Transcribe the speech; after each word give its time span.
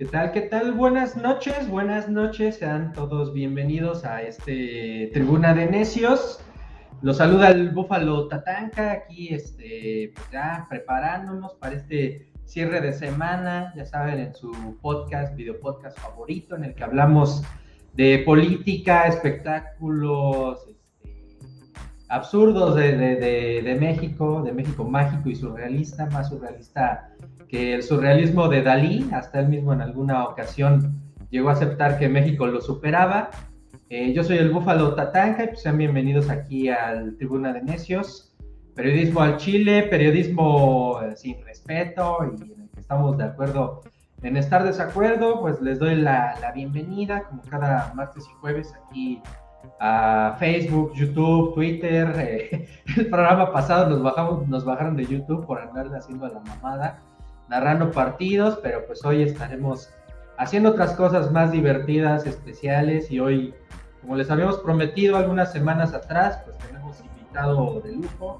¿Qué 0.00 0.06
tal? 0.06 0.32
¿Qué 0.32 0.40
tal? 0.40 0.72
Buenas 0.72 1.14
noches, 1.14 1.68
buenas 1.68 2.08
noches. 2.08 2.56
Sean 2.56 2.94
todos 2.94 3.34
bienvenidos 3.34 4.02
a 4.06 4.22
este 4.22 5.10
Tribuna 5.12 5.52
de 5.52 5.66
Necios. 5.66 6.40
Los 7.02 7.18
saluda 7.18 7.50
el 7.50 7.68
Búfalo 7.68 8.26
Tatanca, 8.26 8.92
aquí 8.92 9.28
este, 9.28 10.12
pues 10.14 10.30
ya 10.32 10.66
preparándonos 10.70 11.52
para 11.56 11.74
este 11.74 12.32
cierre 12.46 12.80
de 12.80 12.94
semana, 12.94 13.74
ya 13.76 13.84
saben, 13.84 14.20
en 14.20 14.34
su 14.34 14.78
podcast, 14.80 15.36
video 15.36 15.60
podcast 15.60 15.98
favorito, 15.98 16.56
en 16.56 16.64
el 16.64 16.74
que 16.74 16.82
hablamos 16.82 17.42
de 17.92 18.22
política, 18.24 19.06
espectáculos 19.06 20.66
este, 20.66 21.12
absurdos 22.08 22.74
de, 22.74 22.96
de, 22.96 23.76
México, 23.78 24.42
de 24.42 24.52
México 24.52 24.82
mágico 24.82 25.28
y 25.28 25.34
surrealista, 25.36 26.06
más 26.06 26.30
surrealista 26.30 27.10
que 27.50 27.74
el 27.74 27.82
surrealismo 27.82 28.48
de 28.48 28.62
Dalí, 28.62 29.08
hasta 29.12 29.40
él 29.40 29.48
mismo 29.48 29.72
en 29.72 29.80
alguna 29.80 30.24
ocasión 30.24 31.02
llegó 31.30 31.48
a 31.48 31.54
aceptar 31.54 31.98
que 31.98 32.08
México 32.08 32.46
lo 32.46 32.60
superaba. 32.60 33.30
Eh, 33.88 34.12
yo 34.12 34.22
soy 34.22 34.38
el 34.38 34.50
Búfalo 34.50 34.94
Tatanca 34.94 35.42
y 35.42 35.46
pues 35.48 35.62
sean 35.62 35.76
bienvenidos 35.76 36.30
aquí 36.30 36.68
al 36.68 37.16
Tribuna 37.16 37.52
de 37.52 37.62
Necios. 37.62 38.36
Periodismo 38.76 39.20
al 39.20 39.36
Chile, 39.36 39.82
periodismo 39.82 41.00
eh, 41.02 41.16
sin 41.16 41.44
respeto 41.44 42.18
y 42.22 42.52
en 42.52 42.62
el 42.62 42.70
que 42.70 42.80
estamos 42.80 43.18
de 43.18 43.24
acuerdo 43.24 43.82
en 44.22 44.36
estar 44.36 44.62
desacuerdo, 44.62 45.40
pues 45.40 45.60
les 45.60 45.80
doy 45.80 45.96
la, 45.96 46.52
bienvenida 46.54 47.24
como 47.24 47.42
cada 47.42 47.92
martes 47.94 48.28
y 48.30 48.34
jueves 48.40 48.72
aquí 48.86 49.20
a 49.80 50.36
Facebook, 50.38 50.92
YouTube, 50.94 51.54
Twitter. 51.54 52.14
Eh, 52.16 52.68
el 52.96 53.10
programa 53.10 53.52
pasado 53.52 53.90
nos, 53.90 54.02
bajamos, 54.02 54.46
nos 54.46 54.64
bajaron 54.64 54.94
de 54.94 55.04
YouTube 55.04 55.44
por 55.46 55.58
andarle 55.58 55.96
haciendo 55.96 56.28
la 56.28 56.38
mamada, 56.40 57.02
narrando 57.50 57.90
partidos, 57.90 58.58
pero 58.62 58.86
pues 58.86 59.04
hoy 59.04 59.22
estaremos 59.22 59.90
haciendo 60.38 60.70
otras 60.70 60.94
cosas 60.94 61.30
más 61.30 61.52
divertidas, 61.52 62.24
especiales 62.24 63.10
y 63.10 63.20
hoy 63.20 63.54
como 64.00 64.16
les 64.16 64.30
habíamos 64.30 64.58
prometido 64.58 65.16
algunas 65.16 65.52
semanas 65.52 65.92
atrás, 65.92 66.40
pues 66.44 66.56
tenemos 66.58 66.98
invitado 67.00 67.80
de 67.80 67.92
lujo, 67.92 68.38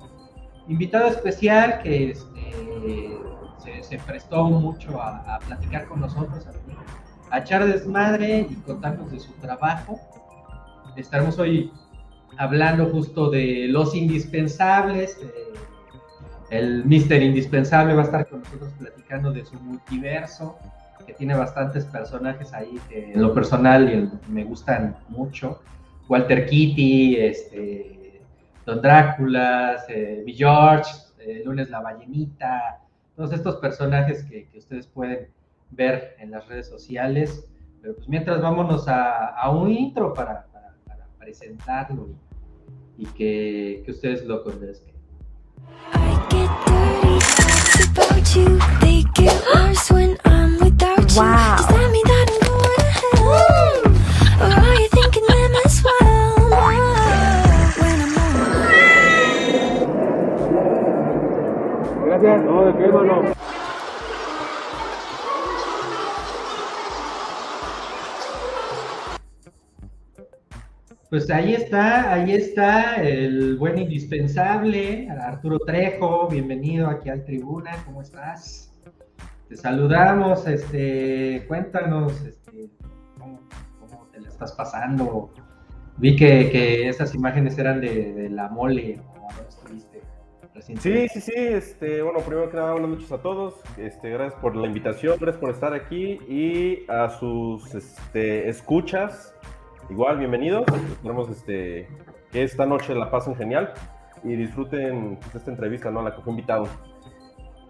invitado 0.68 1.08
especial 1.08 1.82
que 1.82 2.12
este, 2.12 3.18
se, 3.82 3.98
prestó 3.98 4.44
mucho 4.44 5.00
a, 5.00 5.38
platicar 5.46 5.86
con 5.86 6.00
nosotros, 6.00 6.46
a, 7.30 7.38
echar 7.38 7.66
desmadre 7.66 8.46
y 8.48 8.54
contarnos 8.56 9.10
de 9.10 9.20
su 9.20 9.32
trabajo. 9.34 10.00
Estaremos 10.96 11.38
hoy 11.38 11.70
hablando 12.38 12.86
justo 12.86 13.28
de 13.30 13.66
los 13.68 13.94
indispensables. 13.94 15.18
El 16.50 16.84
Mister 16.84 17.22
Indispensable 17.22 17.94
va 17.94 18.02
a 18.02 18.04
estar 18.04 18.28
con 18.28 18.40
nosotros 18.40 18.72
platicando 18.78 19.32
de 19.32 19.44
su 19.44 19.54
multiverso 19.60 20.58
tiene 21.14 21.34
bastantes 21.34 21.84
personajes 21.84 22.52
ahí 22.52 22.78
que 22.88 23.12
en 23.12 23.22
lo 23.22 23.34
personal 23.34 24.10
me 24.28 24.44
gustan 24.44 24.96
mucho. 25.08 25.60
Walter 26.08 26.46
Kitty, 26.46 27.16
este, 27.16 28.22
Don 28.66 28.82
Drácula, 28.82 29.76
eh, 29.88 30.24
George, 30.26 30.90
eh, 31.18 31.42
Lunes 31.44 31.70
la 31.70 31.80
Ballenita, 31.80 32.80
todos 33.16 33.32
estos 33.32 33.56
personajes 33.56 34.24
que, 34.24 34.48
ustedes 34.56 34.86
pueden 34.86 35.28
ver 35.70 36.16
en 36.18 36.30
las 36.30 36.46
redes 36.48 36.68
sociales. 36.68 37.46
Pero 37.80 37.94
pues 37.94 38.08
mientras 38.08 38.40
vámonos 38.42 38.86
a, 38.88 39.48
un 39.50 39.70
intro 39.70 40.12
para, 40.12 40.46
presentarlo 41.18 42.08
y, 42.96 43.06
que, 43.06 43.82
que, 43.84 43.90
ustedes 43.90 44.24
lo 44.24 44.42
conozcan. 44.42 44.99
Wow. 51.16 51.56
Gracias. 62.06 62.44
No, 62.44 62.64
de 62.64 62.76
qué, 62.76 62.84
hermano. 62.84 63.39
Pues 71.10 71.28
ahí 71.28 71.54
está, 71.54 72.12
ahí 72.12 72.30
está 72.30 73.02
el 73.02 73.56
buen 73.56 73.76
indispensable, 73.78 75.08
Arturo 75.10 75.58
Trejo, 75.58 76.28
bienvenido 76.28 76.86
aquí 76.86 77.08
al 77.08 77.24
tribuna, 77.24 77.72
¿cómo 77.84 78.00
estás? 78.00 78.72
Te 79.48 79.56
saludamos, 79.56 80.46
este, 80.46 81.44
cuéntanos, 81.48 82.12
este, 82.22 82.70
cómo, 83.18 83.40
te 84.12 84.20
la 84.20 84.28
estás 84.28 84.52
pasando. 84.52 85.34
Vi 85.96 86.14
que, 86.14 86.88
esas 86.88 87.12
imágenes 87.12 87.58
eran 87.58 87.80
de, 87.80 88.28
la 88.30 88.48
mole, 88.48 89.00
estuviste 89.48 90.02
Sí, 90.78 91.08
sí, 91.08 91.20
sí, 91.20 91.32
este, 91.34 92.02
bueno, 92.02 92.20
primero 92.20 92.48
que 92.50 92.56
nada, 92.56 92.72
buenas 92.72 92.90
noches 92.90 93.10
a 93.10 93.18
todos, 93.18 93.54
este, 93.78 94.10
gracias 94.10 94.40
por 94.40 94.54
la 94.54 94.68
invitación, 94.68 95.16
gracias 95.18 95.40
por 95.40 95.50
estar 95.50 95.74
aquí 95.74 96.20
y 96.28 96.84
a 96.88 97.08
sus 97.08 97.74
este, 97.74 98.48
escuchas, 98.48 99.34
igual, 99.90 100.18
bienvenidos, 100.18 100.64
esperamos 100.88 101.28
este, 101.30 101.88
que 102.30 102.42
esta 102.42 102.64
noche 102.64 102.94
la 102.94 103.10
pasen 103.10 103.34
genial 103.34 103.74
y 104.22 104.36
disfruten 104.36 105.16
pues, 105.16 105.34
esta 105.34 105.50
entrevista, 105.50 105.90
¿no? 105.90 106.00
A 106.00 106.04
la 106.04 106.14
que 106.14 106.22
fue 106.22 106.32
invitado. 106.32 106.68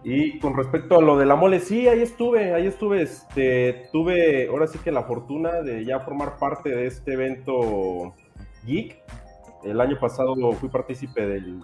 Y 0.05 0.39
con 0.39 0.57
respecto 0.57 0.99
a 0.99 1.03
lo 1.03 1.17
de 1.19 1.27
la 1.27 1.37
mole, 1.37 1.61
sí, 1.61 1.89
ahí 1.89 2.01
estuve, 2.03 2.55
ahí 2.55 2.67
estuve, 2.67 3.03
este, 3.03 3.89
tuve 3.93 4.49
ahora 4.49 4.67
sí 4.67 4.79
que 4.79 4.93
la 4.93 5.03
fortuna 5.03 5.63
de 5.63 5.85
ya 5.85 6.01
formar 6.01 6.39
parte 6.39 6.71
de 6.71 6.87
este 6.87 7.15
evento 7.15 8.15
geek. 8.65 9.03
El 9.65 9.81
año 9.81 9.99
pasado 9.99 10.35
fui 10.53 10.69
partícipe 10.69 11.27
del, 11.27 11.63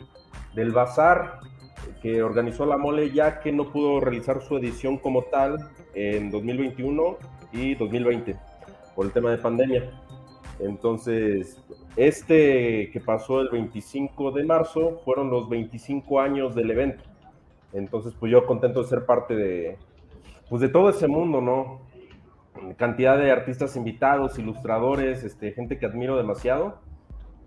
del 0.54 0.72
bazar 0.72 1.40
que 2.02 2.22
organizó 2.22 2.66
la 2.66 2.76
mole 2.76 3.10
ya 3.10 3.40
que 3.40 3.52
no 3.52 3.72
pudo 3.72 4.00
realizar 4.00 4.42
su 4.42 4.56
edición 4.56 4.98
como 4.98 5.22
tal 5.22 5.70
en 5.94 6.30
2021 6.30 7.16
y 7.52 7.74
2020 7.74 8.36
por 8.94 9.06
el 9.06 9.12
tema 9.12 9.30
de 9.30 9.38
pandemia. 9.38 10.05
Entonces, 10.58 11.62
este 11.96 12.90
que 12.90 13.00
pasó 13.00 13.40
el 13.40 13.50
25 13.50 14.32
de 14.32 14.44
marzo 14.44 15.00
fueron 15.04 15.30
los 15.30 15.48
25 15.48 16.20
años 16.20 16.54
del 16.54 16.70
evento. 16.70 17.04
Entonces, 17.72 18.14
pues 18.18 18.32
yo 18.32 18.46
contento 18.46 18.82
de 18.82 18.88
ser 18.88 19.04
parte 19.04 19.34
de, 19.34 19.78
pues 20.48 20.62
de 20.62 20.68
todo 20.68 20.88
ese 20.90 21.08
mundo, 21.08 21.40
¿no? 21.40 21.80
Cantidad 22.76 23.18
de 23.18 23.30
artistas 23.30 23.76
invitados, 23.76 24.38
ilustradores, 24.38 25.24
este, 25.24 25.52
gente 25.52 25.78
que 25.78 25.86
admiro 25.86 26.16
demasiado. 26.16 26.80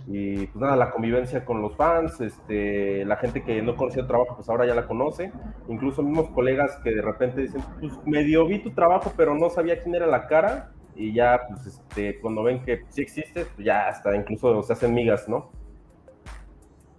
Y 0.07 0.47
pues 0.47 0.55
nada, 0.55 0.75
la 0.75 0.91
convivencia 0.91 1.45
con 1.45 1.61
los 1.61 1.75
fans, 1.75 2.21
este, 2.21 3.05
la 3.05 3.17
gente 3.17 3.43
que 3.43 3.61
no 3.61 3.75
conocía 3.75 4.01
el 4.01 4.07
trabajo, 4.07 4.35
pues 4.35 4.49
ahora 4.49 4.65
ya 4.65 4.75
la 4.75 4.87
conoce. 4.87 5.31
Incluso 5.67 6.03
mismos 6.03 6.29
colegas 6.29 6.77
que 6.83 6.91
de 6.91 7.01
repente 7.01 7.41
dicen, 7.41 7.61
pues 7.79 7.93
medio 8.05 8.45
vi 8.45 8.59
tu 8.59 8.71
trabajo, 8.71 9.11
pero 9.17 9.35
no 9.35 9.49
sabía 9.49 9.81
quién 9.81 9.95
era 9.95 10.07
la 10.07 10.27
cara. 10.27 10.71
Y 10.99 11.13
ya, 11.13 11.39
pues 11.47 11.65
este, 11.65 12.19
cuando 12.19 12.43
ven 12.43 12.61
que 12.61 12.83
sí 12.89 13.01
existe, 13.01 13.45
pues 13.45 13.65
ya 13.65 13.87
hasta 13.87 14.13
incluso 14.13 14.61
se 14.61 14.73
hacen 14.73 14.93
migas, 14.93 15.29
¿no? 15.29 15.49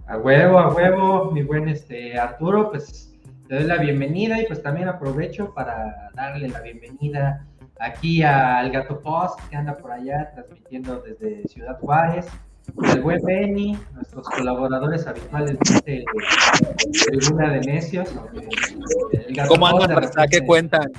A 0.06 0.16
huevo, 0.16 0.58
a 0.58 0.72
huevo, 0.72 1.30
mi 1.30 1.42
buen 1.42 1.68
este, 1.68 2.18
Arturo, 2.18 2.70
pues 2.70 3.14
te 3.46 3.56
doy 3.56 3.64
la 3.64 3.76
bienvenida 3.76 4.40
y 4.40 4.46
pues 4.46 4.62
también 4.62 4.88
aprovecho 4.88 5.52
para 5.52 6.10
darle 6.14 6.48
la 6.48 6.62
bienvenida 6.62 7.46
aquí 7.78 8.22
al 8.22 8.70
Gato 8.70 9.00
Post 9.00 9.38
que 9.50 9.56
anda 9.56 9.76
por 9.76 9.92
allá 9.92 10.30
transmitiendo 10.32 11.00
desde 11.02 11.46
Ciudad 11.48 11.78
Juárez, 11.78 12.26
el 12.94 13.02
buen 13.02 13.22
Benny, 13.22 13.78
nuestros 13.92 14.26
colaboradores 14.30 15.06
habituales 15.06 15.58
de 15.84 16.04
Tribuna 17.06 17.52
de 17.52 17.60
Necios. 17.60 18.08
¿Cómo 19.46 19.66
andan? 19.66 20.10
¿Qué 20.30 20.40
cuentan? 20.46 20.90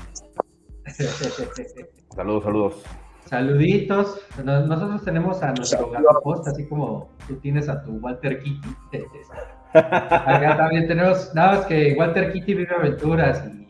saludos, 2.15 2.43
saludos. 2.43 2.83
Saluditos. 3.25 4.21
Nosotros 4.43 5.03
tenemos 5.03 5.41
a 5.41 5.53
nuestro 5.53 5.89
Gato 5.89 6.19
Post, 6.23 6.47
así 6.47 6.67
como 6.67 7.09
tú 7.27 7.35
tienes 7.37 7.69
a 7.69 7.81
tu 7.83 7.91
Walter 7.93 8.39
Kitty. 8.43 8.69
Acá 9.73 10.57
también 10.57 10.87
tenemos, 10.87 11.33
nada 11.33 11.53
más 11.53 11.65
que 11.65 11.95
Walter 11.97 12.33
Kitty 12.33 12.53
vive 12.53 12.75
aventuras 12.75 13.41
y 13.45 13.61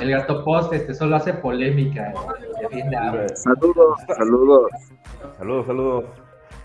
el 0.00 0.10
gato 0.10 0.44
post 0.44 0.72
este 0.72 0.94
solo 0.94 1.16
hace 1.16 1.34
polémica. 1.34 2.12
Saludos, 3.34 4.00
saludos. 4.06 4.70
Saludos, 5.38 5.66
saludos. 5.66 6.04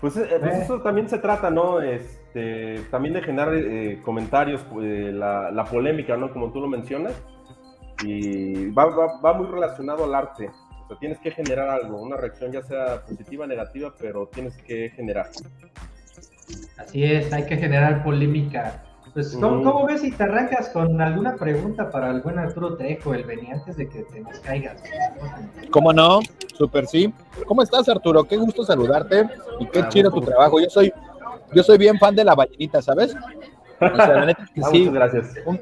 Pues, 0.00 0.16
eh, 0.16 0.26
pues 0.40 0.56
eso 0.56 0.80
también 0.80 1.08
se 1.08 1.18
trata, 1.18 1.50
¿no? 1.50 1.80
Este, 1.80 2.80
también 2.90 3.14
de 3.14 3.22
generar 3.22 3.54
eh, 3.54 4.00
comentarios, 4.04 4.64
eh, 4.82 5.10
la, 5.12 5.64
polémica, 5.70 6.16
¿no? 6.16 6.32
Como 6.32 6.50
tú 6.50 6.60
lo 6.60 6.68
mencionas. 6.68 7.14
Y 8.02 8.70
va, 8.70 8.86
va, 8.86 9.20
va, 9.20 9.34
muy 9.34 9.46
relacionado 9.46 10.04
al 10.04 10.14
arte. 10.14 10.50
O 10.84 10.88
sea, 10.88 10.98
tienes 10.98 11.18
que 11.20 11.30
generar 11.30 11.68
algo, 11.68 12.00
una 12.00 12.16
reacción 12.16 12.52
ya 12.52 12.62
sea 12.62 13.02
positiva, 13.02 13.46
negativa, 13.46 13.94
pero 13.98 14.26
tienes 14.26 14.56
que 14.62 14.90
generar. 14.90 15.30
Así 16.78 17.04
es, 17.04 17.32
hay 17.32 17.46
que 17.46 17.56
generar 17.56 18.02
polémica 18.02 18.82
Pues, 19.14 19.36
¿cómo, 19.36 19.86
ves 19.86 20.00
si 20.00 20.10
te 20.10 20.22
arrancas 20.24 20.68
con 20.70 21.00
alguna 21.00 21.36
pregunta 21.36 21.90
para 21.90 22.10
el 22.10 22.20
buen 22.20 22.38
Arturo 22.38 22.76
Trejo, 22.76 23.14
el 23.14 23.24
Beni, 23.24 23.50
antes 23.50 23.76
de 23.76 23.88
que 23.88 24.02
te 24.02 24.20
nos 24.20 24.38
caigas? 24.40 24.82
¿Cómo 25.70 25.92
no? 25.92 26.20
Súper 26.54 26.86
sí. 26.86 27.12
¿Cómo 27.46 27.62
estás, 27.62 27.88
Arturo? 27.88 28.24
Qué 28.24 28.36
gusto 28.36 28.64
saludarte 28.64 29.28
y 29.60 29.66
qué 29.66 29.80
ah, 29.80 29.88
chido 29.88 30.10
tu 30.10 30.20
trabajo. 30.20 30.60
Yo 30.60 30.70
soy, 30.70 30.92
yo 31.54 31.62
soy 31.62 31.78
bien 31.78 31.98
fan 31.98 32.14
de 32.14 32.24
la 32.24 32.34
ballenita, 32.34 32.80
¿sabes? 32.80 33.14
O 33.80 33.96
sea, 33.96 34.08
la 34.08 34.26
neta 34.26 34.48
que 34.54 34.60
ah, 34.62 34.68
sí. 34.70 34.88
gracias. 34.88 35.34
Un, 35.44 35.60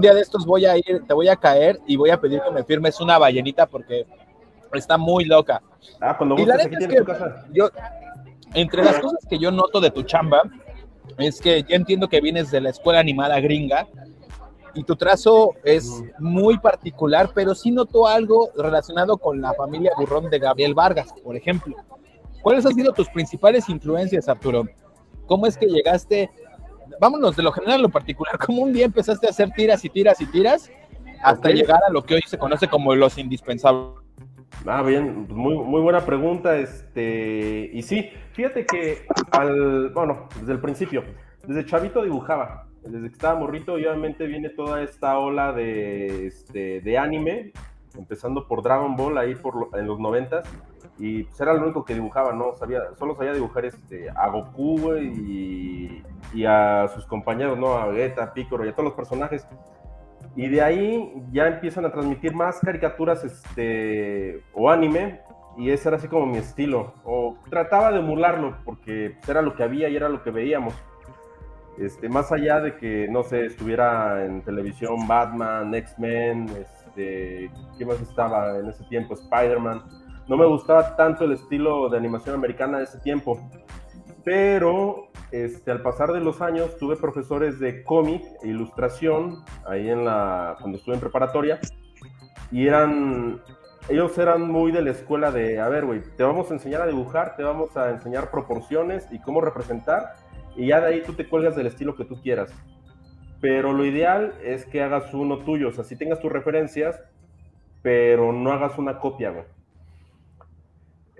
día 0.00 0.14
de 0.14 0.20
estos 0.20 0.46
voy 0.46 0.66
a 0.66 0.76
ir, 0.76 1.04
te 1.06 1.14
voy 1.14 1.28
a 1.28 1.36
caer 1.36 1.78
y 1.86 1.96
voy 1.96 2.10
a 2.10 2.20
pedir 2.20 2.40
que 2.40 2.50
me 2.50 2.64
firmes 2.64 3.00
una 3.00 3.18
ballenita 3.18 3.66
porque 3.66 4.06
está 4.72 4.96
muy 4.96 5.24
loca. 5.24 5.62
Ah, 6.00 6.16
cuando 6.16 6.36
y 6.38 6.46
la 6.46 6.56
neta 6.56 6.78
es 6.78 6.86
que 6.86 7.04
yo, 7.52 7.68
entre 8.54 8.84
las 8.84 8.98
cosas 9.00 9.20
que 9.28 9.38
yo 9.38 9.50
noto 9.50 9.80
de 9.80 9.90
tu 9.90 10.02
chamba, 10.02 10.42
es 11.18 11.40
que 11.40 11.62
ya 11.62 11.76
entiendo 11.76 12.08
que 12.08 12.20
vienes 12.20 12.50
de 12.50 12.60
la 12.60 12.70
escuela 12.70 13.00
animada 13.00 13.38
gringa 13.40 13.86
y 14.74 14.84
tu 14.84 14.96
trazo 14.96 15.54
es 15.64 16.02
muy 16.18 16.58
particular, 16.58 17.30
pero 17.34 17.54
sí 17.54 17.70
noto 17.70 18.06
algo 18.06 18.50
relacionado 18.56 19.18
con 19.18 19.40
la 19.40 19.52
familia 19.52 19.92
burrón 19.96 20.30
de 20.30 20.38
Gabriel 20.38 20.74
Vargas, 20.74 21.12
por 21.22 21.36
ejemplo. 21.36 21.76
¿Cuáles 22.42 22.64
han 22.66 22.74
sido 22.74 22.92
tus 22.92 23.08
principales 23.08 23.68
influencias, 23.68 24.28
Arturo? 24.28 24.64
¿Cómo 25.26 25.46
es 25.46 25.56
que 25.56 25.66
llegaste, 25.66 26.30
vámonos 27.02 27.34
de 27.34 27.42
lo 27.42 27.50
general 27.50 27.80
a 27.80 27.82
lo 27.82 27.88
particular, 27.88 28.38
cómo 28.38 28.62
un 28.62 28.72
día 28.72 28.84
empezaste 28.84 29.26
a 29.26 29.30
hacer 29.30 29.50
tiras 29.50 29.84
y 29.84 29.88
tiras 29.88 30.20
y 30.20 30.26
tiras 30.26 30.70
hasta 31.20 31.50
llegar 31.50 31.80
a 31.86 31.90
lo 31.90 32.04
que 32.04 32.14
hoy 32.14 32.22
se 32.24 32.38
conoce 32.38 32.68
como 32.68 32.94
los 32.94 33.18
indispensables? 33.18 34.00
Ah, 34.64 34.82
bien, 34.82 35.26
muy, 35.28 35.56
muy 35.56 35.80
buena 35.80 36.04
pregunta. 36.04 36.56
Este, 36.56 37.70
y 37.72 37.82
sí, 37.82 38.08
fíjate 38.34 38.64
que 38.66 39.06
al, 39.32 39.90
bueno, 39.90 40.28
desde 40.38 40.52
el 40.52 40.60
principio, 40.60 41.02
desde 41.44 41.66
chavito 41.66 42.04
dibujaba, 42.04 42.68
desde 42.84 43.08
que 43.08 43.14
estaba 43.14 43.36
morrito, 43.36 43.80
y 43.80 43.86
obviamente 43.86 44.28
viene 44.28 44.50
toda 44.50 44.82
esta 44.82 45.18
ola 45.18 45.52
de, 45.52 46.28
este, 46.28 46.82
de 46.82 46.98
anime, 46.98 47.52
empezando 47.98 48.46
por 48.46 48.62
Dragon 48.62 48.94
Ball 48.94 49.18
ahí 49.18 49.34
por 49.34 49.70
en 49.74 49.88
los 49.88 49.98
noventas, 49.98 50.48
y 51.04 51.24
pues 51.24 51.40
era 51.40 51.52
lo 51.52 51.64
único 51.64 51.84
que 51.84 51.94
dibujaba, 51.94 52.32
¿no? 52.32 52.54
Sabía, 52.54 52.94
solo 52.96 53.16
sabía 53.16 53.32
dibujar 53.32 53.64
este, 53.64 54.08
a 54.08 54.28
Goku, 54.28 54.94
y, 54.98 56.00
y 56.32 56.44
a 56.44 56.86
sus 56.94 57.06
compañeros, 57.06 57.58
¿no? 57.58 57.76
A 57.76 57.86
Vegeta, 57.86 58.32
Piccolo 58.32 58.64
y 58.64 58.68
a 58.68 58.72
todos 58.72 58.84
los 58.84 58.94
personajes. 58.94 59.44
Y 60.36 60.46
de 60.46 60.62
ahí 60.62 61.12
ya 61.32 61.48
empiezan 61.48 61.86
a 61.86 61.90
transmitir 61.90 62.36
más 62.36 62.60
caricaturas 62.60 63.24
este, 63.24 64.44
o 64.54 64.70
anime, 64.70 65.22
y 65.58 65.70
ese 65.70 65.88
era 65.88 65.96
así 65.96 66.06
como 66.06 66.24
mi 66.24 66.38
estilo. 66.38 66.94
O 67.02 67.36
trataba 67.50 67.90
de 67.90 67.98
emularlo, 67.98 68.58
porque 68.64 69.16
era 69.26 69.42
lo 69.42 69.56
que 69.56 69.64
había 69.64 69.88
y 69.88 69.96
era 69.96 70.08
lo 70.08 70.22
que 70.22 70.30
veíamos. 70.30 70.72
Este, 71.78 72.08
más 72.08 72.30
allá 72.30 72.60
de 72.60 72.76
que, 72.76 73.08
no 73.08 73.24
sé, 73.24 73.46
estuviera 73.46 74.24
en 74.24 74.42
televisión 74.42 75.08
Batman, 75.08 75.74
X-Men, 75.74 76.46
este, 76.60 77.50
¿qué 77.76 77.84
más 77.84 78.00
estaba 78.00 78.56
en 78.60 78.68
ese 78.68 78.84
tiempo? 78.84 79.14
Spider-Man. 79.14 80.01
No 80.28 80.36
me 80.36 80.46
gustaba 80.46 80.96
tanto 80.96 81.24
el 81.24 81.32
estilo 81.32 81.88
de 81.88 81.98
animación 81.98 82.34
americana 82.34 82.78
de 82.78 82.84
ese 82.84 82.98
tiempo. 83.00 83.38
Pero 84.24 85.08
este, 85.32 85.70
al 85.70 85.82
pasar 85.82 86.12
de 86.12 86.20
los 86.20 86.40
años 86.40 86.76
tuve 86.76 86.96
profesores 86.96 87.58
de 87.58 87.82
cómic 87.82 88.22
e 88.42 88.48
ilustración 88.48 89.44
ahí 89.66 89.88
en 89.88 90.04
la, 90.04 90.56
cuando 90.60 90.78
estuve 90.78 90.94
en 90.94 91.00
preparatoria 91.00 91.58
y 92.52 92.66
eran, 92.66 93.40
ellos 93.88 94.16
eran 94.18 94.42
muy 94.42 94.70
de 94.70 94.82
la 94.82 94.90
escuela 94.90 95.30
de, 95.30 95.58
a 95.58 95.68
ver, 95.68 95.86
güey, 95.86 96.02
te 96.16 96.22
vamos 96.22 96.50
a 96.50 96.54
enseñar 96.54 96.82
a 96.82 96.86
dibujar, 96.86 97.34
te 97.34 97.42
vamos 97.42 97.76
a 97.76 97.90
enseñar 97.90 98.30
proporciones 98.30 99.08
y 99.10 99.20
cómo 99.20 99.40
representar 99.40 100.14
y 100.54 100.66
ya 100.66 100.80
de 100.80 100.86
ahí 100.86 101.02
tú 101.02 101.14
te 101.14 101.26
cuelgas 101.26 101.56
del 101.56 101.66
estilo 101.66 101.96
que 101.96 102.04
tú 102.04 102.20
quieras. 102.20 102.52
Pero 103.40 103.72
lo 103.72 103.84
ideal 103.84 104.34
es 104.44 104.66
que 104.66 104.82
hagas 104.82 105.12
uno 105.14 105.38
tuyo, 105.38 105.68
o 105.68 105.72
sea, 105.72 105.82
si 105.82 105.96
tengas 105.96 106.20
tus 106.20 106.30
referencias, 106.30 107.02
pero 107.80 108.32
no 108.32 108.52
hagas 108.52 108.78
una 108.78 108.98
copia, 108.98 109.30
güey. 109.30 109.46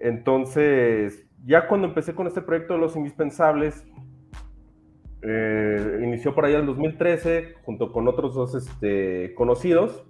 Entonces, 0.02 1.24
ya 1.44 1.68
cuando 1.68 1.86
empecé 1.86 2.12
con 2.12 2.26
este 2.26 2.42
proyecto 2.42 2.74
de 2.74 2.80
los 2.80 2.96
indispensables, 2.96 3.86
eh, 5.22 6.00
inició 6.02 6.34
por 6.34 6.44
allá 6.44 6.58
en 6.58 6.66
2013 6.66 7.54
junto 7.62 7.92
con 7.92 8.08
otros 8.08 8.34
dos 8.34 8.56
este, 8.56 9.32
conocidos 9.34 10.04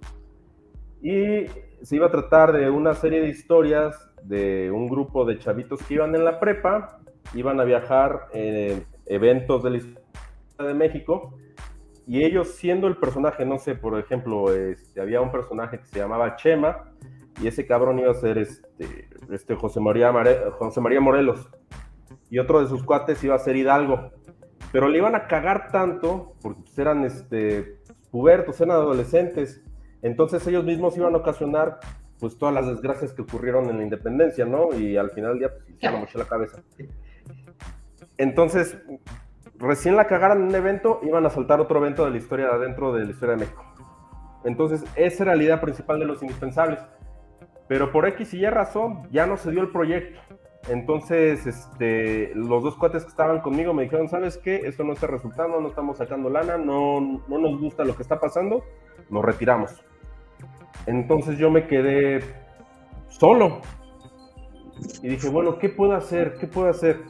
y 0.99 1.45
se 1.83 1.95
iba 1.95 2.07
a 2.07 2.11
tratar 2.11 2.53
de 2.53 2.71
una 2.71 2.95
serie 2.95 3.21
de 3.21 3.29
historias 3.29 3.95
de 4.23 4.71
un 4.71 4.87
grupo 4.87 5.25
de 5.25 5.37
chavitos 5.37 5.83
que 5.83 5.93
iban 5.93 6.15
en 6.15 6.25
la 6.25 6.39
prepa, 6.39 6.99
iban 7.35 7.59
a 7.59 7.63
viajar 7.63 8.29
en 8.33 8.85
eventos 9.05 9.61
de 9.61 9.69
la 9.69 9.77
historia 9.77 10.01
de 10.57 10.73
México 10.73 11.37
y 12.07 12.23
ellos 12.23 12.47
siendo 12.55 12.87
el 12.87 12.97
personaje, 12.97 13.45
no 13.45 13.59
sé, 13.59 13.75
por 13.75 13.99
ejemplo, 13.99 14.51
este, 14.51 14.99
había 14.99 15.21
un 15.21 15.31
personaje 15.31 15.77
que 15.77 15.85
se 15.85 15.99
llamaba 15.99 16.35
Chema 16.35 16.93
y 17.41 17.47
ese 17.47 17.65
cabrón 17.65 17.99
iba 17.99 18.11
a 18.11 18.15
ser 18.15 18.37
este, 18.37 19.09
este 19.31 19.55
José, 19.55 19.79
María 19.79 20.11
José 20.57 20.81
María 20.81 21.01
Morelos 21.01 21.49
y 22.29 22.39
otro 22.39 22.61
de 22.61 22.67
sus 22.67 22.83
cuates 22.83 23.23
iba 23.23 23.35
a 23.35 23.39
ser 23.39 23.55
Hidalgo 23.55 24.11
pero 24.73 24.89
le 24.89 24.97
iban 24.97 25.13
a 25.13 25.27
cagar 25.27 25.71
tanto, 25.71 26.33
porque 26.41 26.63
eran 26.77 27.05
este, 27.05 27.77
pubertos, 28.09 28.59
eran 28.59 28.71
adolescentes, 28.71 29.63
entonces 30.01 30.45
ellos 30.47 30.65
mismos 30.65 30.97
iban 30.97 31.13
a 31.13 31.19
ocasionar 31.19 31.79
pues 32.19 32.37
todas 32.39 32.55
las 32.55 32.67
desgracias 32.67 33.13
que 33.13 33.21
ocurrieron 33.21 33.69
en 33.69 33.77
la 33.77 33.83
independencia, 33.83 34.45
¿no? 34.45 34.73
Y 34.73 34.97
al 34.97 35.11
final 35.11 35.39
ya 35.39 35.49
pues, 35.49 35.77
se 35.79 35.91
moché 35.91 36.17
la 36.17 36.25
cabeza. 36.25 36.63
Entonces, 38.17 38.77
recién 39.59 39.95
la 39.95 40.07
cagaran 40.07 40.41
en 40.41 40.47
un 40.47 40.55
evento, 40.55 41.01
iban 41.03 41.25
a 41.25 41.29
saltar 41.29 41.61
otro 41.61 41.77
evento 41.79 42.05
de 42.05 42.11
la 42.11 42.17
historia 42.17 42.47
de 42.47 42.53
adentro 42.53 42.93
de 42.93 43.05
la 43.05 43.11
historia 43.11 43.35
de 43.35 43.41
México. 43.41 43.63
Entonces, 44.43 44.83
esa 44.95 45.23
era 45.23 45.35
la 45.35 45.43
idea 45.43 45.61
principal 45.61 45.99
de 45.99 46.05
los 46.05 46.23
indispensables. 46.23 46.79
Pero 47.67 47.91
por 47.91 48.07
X 48.07 48.33
y 48.33 48.39
Y 48.39 48.49
razón, 48.49 49.07
ya 49.11 49.25
no 49.25 49.37
se 49.37 49.51
dio 49.51 49.61
el 49.61 49.69
proyecto. 49.69 50.19
Entonces, 50.69 51.45
este, 51.45 52.31
los 52.35 52.63
dos 52.63 52.75
cuates 52.75 53.03
que 53.03 53.09
estaban 53.09 53.41
conmigo 53.41 53.73
me 53.73 53.83
dijeron, 53.83 54.07
¿sabes 54.07 54.37
qué? 54.37 54.61
Esto 54.65 54.83
no 54.83 54.93
está 54.93 55.07
resultando, 55.07 55.59
no 55.59 55.67
estamos 55.67 55.97
sacando 55.97 56.29
lana, 56.29 56.57
no, 56.57 57.21
no 57.27 57.37
nos 57.37 57.59
gusta 57.59 57.83
lo 57.83 57.95
que 57.95 58.03
está 58.03 58.19
pasando, 58.19 58.63
nos 59.09 59.25
retiramos. 59.25 59.83
Entonces 60.85 61.37
yo 61.37 61.51
me 61.51 61.67
quedé 61.67 62.21
solo. 63.09 63.61
Y 65.01 65.09
dije, 65.09 65.29
bueno, 65.29 65.59
¿qué 65.59 65.69
puedo 65.69 65.93
hacer? 65.95 66.37
¿Qué 66.39 66.47
puedo 66.47 66.69
hacer? 66.69 67.01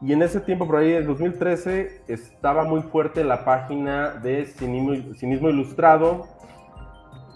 Y 0.00 0.12
en 0.12 0.22
ese 0.22 0.40
tiempo, 0.40 0.66
por 0.66 0.76
ahí, 0.76 0.94
en 0.94 1.06
2013, 1.06 2.02
estaba 2.08 2.64
muy 2.64 2.82
fuerte 2.82 3.22
la 3.22 3.44
página 3.44 4.10
de 4.10 4.46
Cinismo, 4.46 5.14
Cinismo 5.14 5.50
Ilustrado, 5.50 6.26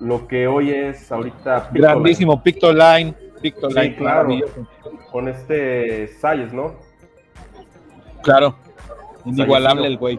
lo 0.00 0.26
que 0.26 0.46
hoy 0.46 0.70
es 0.70 1.10
ahorita... 1.10 1.70
Grandísimo, 1.72 2.42
Pictoline. 2.42 3.14
Pictoline, 3.40 3.96
claro 3.96 4.28
con 5.14 5.28
este 5.28 6.08
Sayes, 6.08 6.52
¿no? 6.52 6.74
Claro, 8.24 8.56
inigualable 9.24 9.86
el 9.86 9.96
güey. 9.96 10.18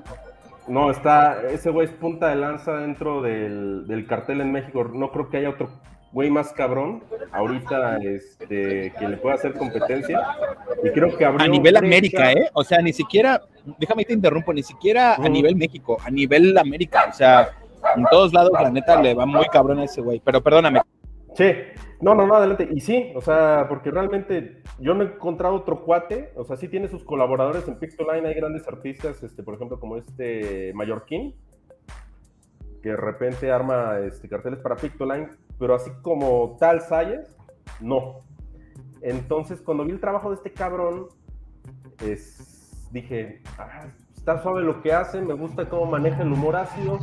No, 0.69 0.89
está, 0.89 1.41
ese 1.49 1.69
güey 1.69 1.87
es 1.87 1.91
punta 1.91 2.29
de 2.29 2.37
lanza 2.37 2.77
dentro 2.77 3.21
del, 3.21 4.05
cartel 4.07 4.39
en 4.39 4.53
México. 4.53 4.85
No 4.85 5.11
creo 5.11 5.29
que 5.29 5.35
haya 5.35 5.49
otro 5.49 5.69
güey 6.13 6.29
más 6.29 6.53
cabrón 6.53 7.03
ahorita 7.33 7.97
este, 7.97 8.93
que 8.97 9.07
le 9.09 9.17
pueda 9.17 9.35
hacer 9.35 9.55
competencia. 9.55 10.17
Y 10.81 10.89
creo 10.91 11.17
que 11.17 11.25
A 11.25 11.45
nivel 11.45 11.75
América, 11.75 12.31
¿eh? 12.31 12.49
O 12.53 12.63
sea, 12.63 12.81
ni 12.81 12.93
siquiera, 12.93 13.41
déjame 13.77 14.05
te 14.05 14.13
interrumpo, 14.13 14.53
ni 14.53 14.63
siquiera 14.63 15.15
a 15.15 15.27
nivel 15.27 15.57
México, 15.57 15.97
a 16.05 16.09
nivel 16.09 16.57
América. 16.57 17.07
O 17.09 17.13
sea, 17.13 17.49
en 17.95 18.05
todos 18.05 18.33
lados, 18.33 18.51
la 18.53 18.69
neta, 18.69 19.01
le 19.01 19.13
va 19.13 19.25
muy 19.25 19.45
cabrón 19.45 19.79
a 19.79 19.85
ese 19.85 20.01
güey. 20.01 20.21
Pero 20.23 20.41
perdóname. 20.41 20.81
Sí, 21.35 21.51
no, 21.99 22.15
no, 22.15 22.25
no, 22.25 22.35
adelante. 22.35 22.69
Y 22.71 22.79
sí, 22.79 23.11
o 23.13 23.21
sea, 23.21 23.65
porque 23.67 23.91
realmente 23.91 24.61
yo 24.79 24.93
no 24.93 25.03
he 25.03 25.07
encontrado 25.07 25.55
otro 25.55 25.83
cuate, 25.83 26.31
o 26.35 26.45
sea, 26.45 26.55
sí 26.55 26.69
tiene 26.69 26.87
sus 26.87 27.03
colaboradores 27.03 27.67
en 27.67 27.77
Pictoline, 27.77 28.25
hay 28.25 28.33
grandes 28.35 28.67
artistas, 28.67 29.21
este, 29.21 29.43
por 29.43 29.55
ejemplo, 29.55 29.79
como 29.79 29.97
este 29.97 30.71
Mallorquín, 30.73 31.35
que 32.81 32.89
de 32.89 32.97
repente 32.97 33.51
arma 33.51 33.99
este, 33.99 34.29
carteles 34.29 34.59
para 34.59 34.77
Pictoline, 34.77 35.29
pero 35.59 35.75
así 35.75 35.91
como 36.01 36.55
tal 36.57 36.81
Sayes, 36.81 37.35
no. 37.81 38.21
Entonces, 39.01 39.61
cuando 39.61 39.83
vi 39.83 39.91
el 39.91 39.99
trabajo 39.99 40.29
de 40.29 40.35
este 40.35 40.53
cabrón, 40.53 41.07
es, 42.01 42.87
dije, 42.91 43.41
ah, 43.57 43.87
está 44.25 44.41
suave 44.41 44.63
lo 44.63 44.81
que 44.81 44.91
hace, 44.91 45.21
me 45.21 45.35
gusta 45.35 45.69
cómo 45.69 45.85
maneja 45.85 46.23
el 46.23 46.33
humor 46.33 46.55
ácido. 46.55 46.97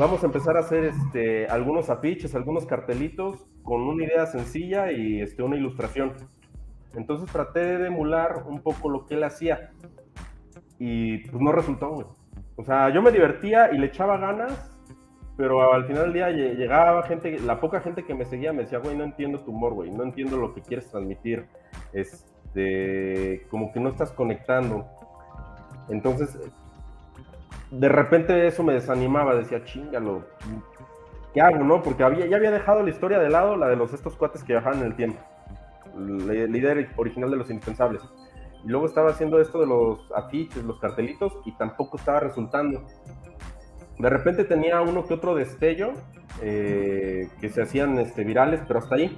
Vamos 0.00 0.20
a 0.24 0.26
empezar 0.26 0.56
a 0.56 0.60
hacer 0.60 0.82
este, 0.82 1.46
algunos 1.46 1.90
afiches, 1.90 2.34
algunos 2.34 2.66
cartelitos 2.66 3.46
con 3.62 3.82
una 3.82 4.02
idea 4.02 4.26
sencilla 4.26 4.90
y 4.90 5.20
este, 5.20 5.44
una 5.44 5.54
ilustración. 5.54 6.12
Entonces 6.96 7.30
traté 7.30 7.78
de 7.78 7.86
emular 7.86 8.42
un 8.48 8.62
poco 8.62 8.90
lo 8.90 9.06
que 9.06 9.14
él 9.14 9.22
hacía 9.22 9.70
y 10.76 11.18
pues 11.18 11.40
no 11.40 11.52
resultó, 11.52 11.90
güey. 11.90 12.06
O 12.56 12.64
sea, 12.64 12.92
yo 12.92 13.00
me 13.00 13.12
divertía 13.12 13.72
y 13.72 13.78
le 13.78 13.86
echaba 13.86 14.18
ganas, 14.18 14.76
pero 15.36 15.72
al 15.72 15.84
final 15.84 16.06
del 16.06 16.12
día 16.14 16.30
llegaba 16.30 17.04
gente, 17.04 17.38
la 17.38 17.60
poca 17.60 17.80
gente 17.80 18.04
que 18.04 18.12
me 18.12 18.24
seguía 18.24 18.52
me 18.52 18.62
decía, 18.62 18.80
güey, 18.80 18.96
no 18.96 19.04
entiendo 19.04 19.38
tu 19.44 19.52
humor, 19.52 19.74
güey, 19.74 19.92
no 19.92 20.02
entiendo 20.02 20.36
lo 20.36 20.52
que 20.52 20.62
quieres 20.62 20.90
transmitir, 20.90 21.46
este, 21.92 23.46
como 23.50 23.72
que 23.72 23.78
no 23.78 23.88
estás 23.88 24.10
conectando. 24.10 24.99
Entonces, 25.90 26.38
de 27.70 27.88
repente 27.88 28.46
eso 28.46 28.62
me 28.62 28.72
desanimaba, 28.72 29.34
decía, 29.34 29.64
chingalo, 29.64 30.24
¿qué 31.32 31.40
hago, 31.40 31.64
no? 31.64 31.82
Porque 31.82 32.02
había, 32.02 32.26
ya 32.26 32.36
había 32.36 32.50
dejado 32.50 32.82
la 32.82 32.90
historia 32.90 33.18
de 33.18 33.30
lado, 33.30 33.56
la 33.56 33.68
de 33.68 33.76
los 33.76 33.92
estos 33.92 34.16
cuates 34.16 34.42
que 34.42 34.54
viajaban 34.54 34.80
en 34.80 34.86
el 34.86 34.96
tiempo, 34.96 35.20
la 35.96 36.34
idea 36.34 36.74
original 36.96 37.30
de 37.30 37.36
los 37.36 37.50
indispensables. 37.50 38.02
Y 38.64 38.68
luego 38.68 38.86
estaba 38.86 39.10
haciendo 39.10 39.40
esto 39.40 39.60
de 39.60 39.66
los 39.66 40.10
afiches, 40.14 40.62
los 40.64 40.78
cartelitos, 40.78 41.32
y 41.44 41.52
tampoco 41.52 41.96
estaba 41.96 42.20
resultando. 42.20 42.84
De 43.98 44.08
repente 44.08 44.44
tenía 44.44 44.80
uno 44.80 45.06
que 45.06 45.14
otro 45.14 45.34
destello 45.34 45.92
eh, 46.42 47.28
que 47.40 47.48
se 47.48 47.62
hacían 47.62 47.98
este, 47.98 48.24
virales, 48.24 48.60
pero 48.66 48.80
hasta 48.80 48.96
ahí. 48.96 49.16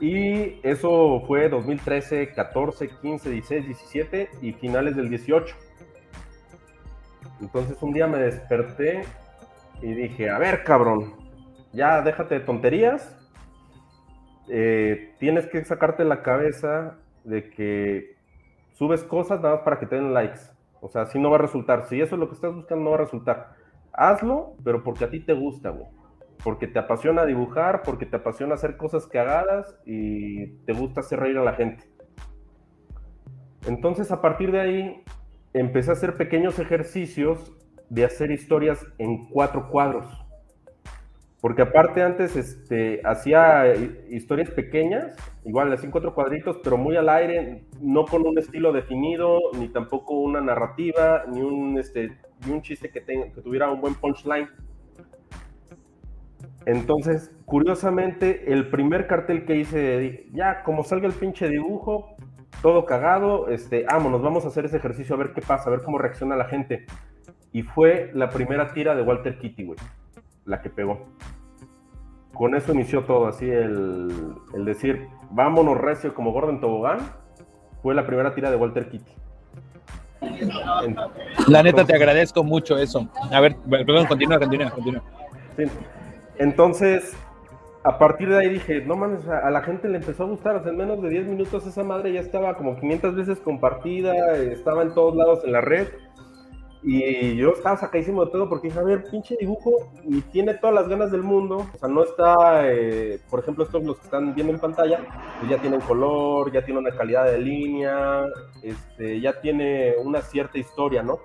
Y 0.00 0.58
eso 0.62 1.22
fue 1.26 1.50
2013, 1.50 2.32
14, 2.32 2.88
15, 2.88 3.30
16, 3.30 3.66
17 3.66 4.30
y 4.40 4.52
finales 4.54 4.96
del 4.96 5.10
18. 5.10 5.54
Entonces 7.42 7.82
un 7.82 7.92
día 7.92 8.06
me 8.06 8.18
desperté 8.18 9.04
y 9.82 9.92
dije, 9.92 10.30
a 10.30 10.38
ver 10.38 10.64
cabrón, 10.64 11.14
ya 11.72 12.00
déjate 12.00 12.36
de 12.36 12.40
tonterías. 12.40 13.16
Eh, 14.48 15.14
tienes 15.18 15.46
que 15.46 15.64
sacarte 15.64 16.04
la 16.04 16.22
cabeza 16.22 16.96
de 17.24 17.50
que 17.50 18.16
subes 18.72 19.04
cosas 19.04 19.40
nada 19.40 19.56
más 19.56 19.64
para 19.64 19.78
que 19.78 19.86
te 19.86 19.96
den 19.96 20.14
likes. 20.14 20.40
O 20.80 20.88
sea, 20.88 21.02
así 21.02 21.18
no 21.18 21.30
va 21.30 21.36
a 21.36 21.40
resultar. 21.40 21.86
Si 21.86 22.00
eso 22.00 22.14
es 22.14 22.18
lo 22.18 22.28
que 22.28 22.34
estás 22.34 22.54
buscando, 22.54 22.84
no 22.84 22.90
va 22.90 22.96
a 22.96 23.00
resultar. 23.00 23.54
Hazlo, 23.92 24.54
pero 24.64 24.82
porque 24.82 25.04
a 25.04 25.10
ti 25.10 25.20
te 25.20 25.34
gusta, 25.34 25.68
güey. 25.70 25.86
Porque 26.42 26.66
te 26.66 26.78
apasiona 26.78 27.26
dibujar, 27.26 27.82
porque 27.82 28.06
te 28.06 28.16
apasiona 28.16 28.54
hacer 28.54 28.76
cosas 28.76 29.06
cagadas 29.06 29.78
y 29.84 30.46
te 30.64 30.72
gusta 30.72 31.00
hacer 31.00 31.20
reír 31.20 31.38
a 31.38 31.44
la 31.44 31.52
gente. 31.54 31.84
Entonces, 33.66 34.10
a 34.10 34.22
partir 34.22 34.52
de 34.52 34.60
ahí, 34.60 35.04
empecé 35.52 35.90
a 35.90 35.94
hacer 35.94 36.16
pequeños 36.16 36.58
ejercicios 36.58 37.52
de 37.88 38.04
hacer 38.04 38.30
historias 38.30 38.86
en 38.98 39.28
cuatro 39.28 39.68
cuadros. 39.68 40.06
Porque 41.40 41.62
aparte 41.62 42.02
antes 42.02 42.36
este, 42.36 43.00
hacía 43.02 43.74
historias 44.10 44.50
pequeñas, 44.50 45.16
igual 45.44 45.72
así 45.72 45.86
en 45.86 45.90
cuatro 45.90 46.14
cuadritos, 46.14 46.58
pero 46.62 46.76
muy 46.76 46.96
al 46.96 47.08
aire, 47.08 47.64
no 47.80 48.04
con 48.04 48.26
un 48.26 48.38
estilo 48.38 48.72
definido, 48.72 49.38
ni 49.58 49.68
tampoco 49.68 50.14
una 50.20 50.42
narrativa, 50.42 51.24
ni 51.32 51.40
un, 51.40 51.78
este, 51.78 52.18
ni 52.46 52.52
un 52.52 52.60
chiste 52.60 52.90
que, 52.90 53.00
tenga, 53.00 53.32
que 53.32 53.40
tuviera 53.40 53.70
un 53.70 53.80
buen 53.80 53.94
punchline. 53.94 54.48
Entonces, 56.66 57.32
curiosamente, 57.46 58.52
el 58.52 58.68
primer 58.70 59.06
cartel 59.06 59.44
que 59.44 59.56
hice, 59.56 60.28
ya 60.32 60.62
como 60.62 60.84
salga 60.84 61.06
el 61.06 61.14
pinche 61.14 61.48
dibujo, 61.48 62.16
todo 62.62 62.84
cagado, 62.84 63.48
este, 63.48 63.84
vámonos, 63.84 64.22
vamos 64.22 64.44
a 64.44 64.48
hacer 64.48 64.66
ese 64.66 64.76
ejercicio 64.76 65.14
a 65.14 65.18
ver 65.18 65.32
qué 65.32 65.40
pasa, 65.40 65.68
a 65.68 65.70
ver 65.70 65.82
cómo 65.82 65.98
reacciona 65.98 66.36
la 66.36 66.44
gente. 66.44 66.86
Y 67.52 67.62
fue 67.62 68.10
la 68.14 68.28
primera 68.28 68.72
tira 68.72 68.94
de 68.94 69.02
Walter 69.02 69.38
Kitty, 69.38 69.64
güey 69.64 69.78
la 70.50 70.60
que 70.60 70.68
pegó. 70.68 71.06
Con 72.34 72.54
eso 72.54 72.72
inició 72.72 73.04
todo, 73.04 73.26
así 73.26 73.48
el, 73.48 74.34
el 74.54 74.64
decir, 74.64 75.08
vámonos 75.30 75.78
recio 75.78 76.14
como 76.14 76.32
Gordon 76.32 76.60
Tobogán, 76.60 76.98
fue 77.82 77.94
la 77.94 78.06
primera 78.06 78.34
tira 78.34 78.50
de 78.50 78.56
Walter 78.56 78.88
Kitty. 78.88 79.12
la 81.48 81.62
neta, 81.62 81.84
te 81.84 81.94
agradezco 81.94 82.44
mucho 82.44 82.76
eso. 82.78 83.08
A 83.30 83.40
ver, 83.40 83.56
perdón, 83.68 84.06
continúa, 84.06 84.38
continúa, 84.38 84.70
continúa. 84.70 85.02
Sí. 85.56 85.64
Entonces, 86.40 87.14
a 87.84 87.98
partir 87.98 88.30
de 88.30 88.38
ahí 88.38 88.48
dije, 88.48 88.80
no 88.80 88.96
mames, 88.96 89.28
a 89.28 89.50
la 89.50 89.60
gente 89.60 89.90
le 89.90 89.98
empezó 89.98 90.22
a 90.22 90.26
gustar, 90.26 90.56
o 90.56 90.66
en 90.66 90.74
menos 90.74 91.02
de 91.02 91.10
10 91.10 91.26
minutos 91.26 91.66
esa 91.66 91.84
madre 91.84 92.14
ya 92.14 92.20
estaba 92.20 92.56
como 92.56 92.80
500 92.80 93.14
veces 93.14 93.40
compartida, 93.40 94.36
estaba 94.38 94.82
en 94.82 94.94
todos 94.94 95.14
lados 95.14 95.44
en 95.44 95.52
la 95.52 95.60
red, 95.60 95.88
y 96.82 97.36
yo 97.36 97.50
estaba 97.50 97.76
sacadísimo 97.76 98.24
de 98.24 98.30
todo 98.30 98.48
porque 98.48 98.68
dije, 98.68 98.80
a 98.80 98.84
ver, 98.84 99.04
pinche 99.10 99.36
dibujo, 99.38 99.92
y 100.02 100.22
tiene 100.22 100.54
todas 100.54 100.74
las 100.74 100.88
ganas 100.88 101.10
del 101.12 101.22
mundo. 101.22 101.66
O 101.74 101.78
sea, 101.78 101.90
no 101.90 102.02
está, 102.02 102.70
eh, 102.72 103.20
por 103.28 103.40
ejemplo, 103.40 103.64
estos 103.64 103.84
los 103.84 103.98
que 103.98 104.04
están 104.04 104.34
viendo 104.34 104.54
en 104.54 104.60
pantalla, 104.60 105.00
pues 105.40 105.50
ya 105.50 105.58
tienen 105.58 105.82
color, 105.82 106.50
ya 106.50 106.64
tiene 106.64 106.80
una 106.80 106.92
calidad 106.92 107.26
de 107.26 107.38
línea, 107.38 108.24
este, 108.62 109.20
ya 109.20 109.38
tiene 109.42 109.94
una 110.02 110.22
cierta 110.22 110.56
historia, 110.56 111.02
¿no? 111.02 111.18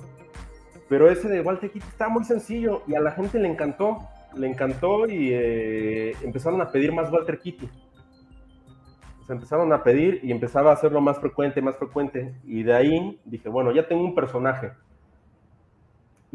Pero 0.89 1.10
ese 1.10 1.29
de 1.29 1.39
Walter 1.39 1.72
Kitty 1.72 1.88
está 1.88 2.10
muy 2.10 2.25
sencillo 2.25 2.81
y 2.86 2.95
a 2.95 3.00
la 3.00 3.12
gente 3.12 3.39
le 3.39 3.48
encantó, 3.48 4.00
le 4.35 4.47
encantó 4.47 5.07
y 5.07 5.31
eh, 5.33 6.13
empezaron 6.23 6.61
a 6.61 6.71
pedir 6.71 6.93
más 6.93 7.11
Walter 7.11 7.39
Kitty. 7.39 7.69
Se 9.25 9.33
empezaron 9.33 9.73
a 9.73 9.83
pedir 9.83 10.19
y 10.23 10.31
empezaba 10.31 10.71
a 10.71 10.73
hacerlo 10.73 11.01
más 11.01 11.19
frecuente, 11.19 11.61
más 11.61 11.77
frecuente. 11.77 12.35
Y 12.43 12.63
de 12.63 12.73
ahí 12.73 13.19
dije, 13.25 13.49
bueno, 13.49 13.71
ya 13.71 13.87
tengo 13.87 14.03
un 14.03 14.13
personaje 14.13 14.71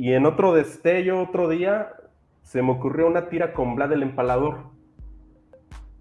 y 0.00 0.14
en 0.14 0.24
otro 0.24 0.54
destello, 0.54 1.20
otro 1.20 1.46
día, 1.46 1.92
se 2.40 2.62
me 2.62 2.72
ocurrió 2.72 3.06
una 3.06 3.28
tira 3.28 3.52
con 3.52 3.74
Vlad 3.74 3.92
el 3.92 4.02
Empalador. 4.02 4.70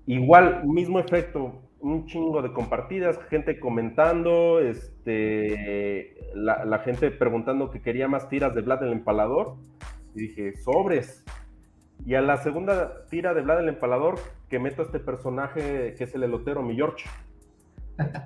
Igual, 0.05 0.65
mismo 0.65 0.99
efecto, 0.99 1.61
un 1.81 2.05
chingo 2.05 2.41
de 2.41 2.53
compartidas, 2.53 3.19
gente 3.29 3.59
comentando, 3.59 4.61
este, 4.61 6.15
la, 6.33 6.79
gente 6.79 7.11
preguntando 7.11 7.69
que 7.69 7.81
quería 7.81 8.07
más 8.07 8.29
tiras 8.29 8.55
de 8.55 8.61
Vlad 8.61 8.83
el 8.83 8.93
Empalador. 8.93 9.55
Y 10.15 10.27
dije, 10.27 10.55
sobres. 10.55 11.25
Y 12.05 12.15
a 12.15 12.21
la 12.21 12.37
segunda 12.37 13.05
tira 13.09 13.33
de 13.33 13.41
Vlad 13.41 13.59
el 13.61 13.69
Empalador, 13.69 14.15
que 14.49 14.59
meto 14.59 14.81
a 14.81 14.85
este 14.85 14.99
personaje 14.99 15.93
que 15.97 16.03
es 16.03 16.15
el 16.15 16.23
elotero, 16.23 16.61
mi 16.61 16.75
George. 16.75 17.09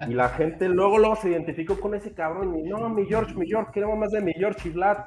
Y 0.07 0.13
la 0.13 0.29
gente 0.29 0.69
luego, 0.69 0.99
luego 0.99 1.15
se 1.15 1.29
identificó 1.29 1.79
con 1.79 1.95
ese 1.95 2.13
cabrón. 2.13 2.57
Y 2.59 2.63
no, 2.63 2.87
mi 2.89 3.05
George, 3.05 3.33
mi 3.35 3.47
George, 3.47 3.71
queremos 3.73 3.97
más 3.97 4.11
de 4.11 4.21
mi 4.21 4.33
George 4.33 4.69
y 4.69 4.71
Vlad. 4.71 4.97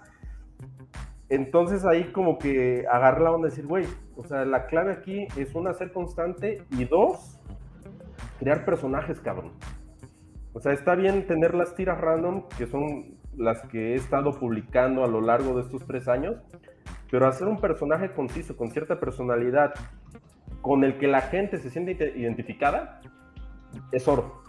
Entonces 1.28 1.84
ahí 1.84 2.04
como 2.12 2.38
que 2.38 2.84
agarré 2.90 3.24
la 3.24 3.32
onda 3.32 3.48
de 3.48 3.50
decir, 3.50 3.66
güey, 3.66 3.84
o 4.16 4.24
sea, 4.24 4.44
la 4.44 4.66
clave 4.66 4.92
aquí 4.92 5.26
es 5.36 5.54
una, 5.54 5.72
ser 5.74 5.92
constante 5.92 6.62
y 6.70 6.84
dos, 6.84 7.40
crear 8.38 8.64
personajes, 8.64 9.20
cabrón. 9.20 9.52
O 10.52 10.60
sea, 10.60 10.72
está 10.72 10.94
bien 10.94 11.26
tener 11.26 11.54
las 11.54 11.74
tiras 11.74 12.00
random, 12.00 12.44
que 12.56 12.66
son 12.66 13.16
las 13.36 13.60
que 13.68 13.92
he 13.92 13.94
estado 13.94 14.38
publicando 14.38 15.04
a 15.04 15.08
lo 15.08 15.20
largo 15.20 15.54
de 15.56 15.62
estos 15.62 15.84
tres 15.86 16.08
años, 16.08 16.36
pero 17.10 17.26
hacer 17.26 17.46
un 17.48 17.60
personaje 17.60 18.10
conciso, 18.12 18.56
con 18.56 18.70
cierta 18.70 18.98
personalidad, 19.00 19.74
con 20.60 20.84
el 20.84 20.98
que 20.98 21.06
la 21.06 21.22
gente 21.22 21.58
se 21.58 21.70
siente 21.70 21.92
identificada, 22.16 23.00
es 23.92 24.08
oro. 24.08 24.42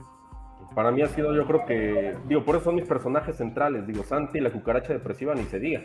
Para 0.76 0.92
mí 0.92 1.02
ha 1.02 1.08
sido, 1.08 1.34
yo 1.36 1.46
creo 1.46 1.66
que, 1.66 2.16
digo, 2.28 2.44
por 2.44 2.56
eso 2.56 2.66
son 2.66 2.76
mis 2.76 2.88
personajes 2.88 3.36
centrales, 3.38 3.88
digo, 3.88 4.04
Santi, 4.04 4.40
la 4.40 4.52
cucaracha 4.52 4.94
depresiva, 4.94 5.34
ni 5.34 5.44
se 5.44 5.60
diga. 5.60 5.82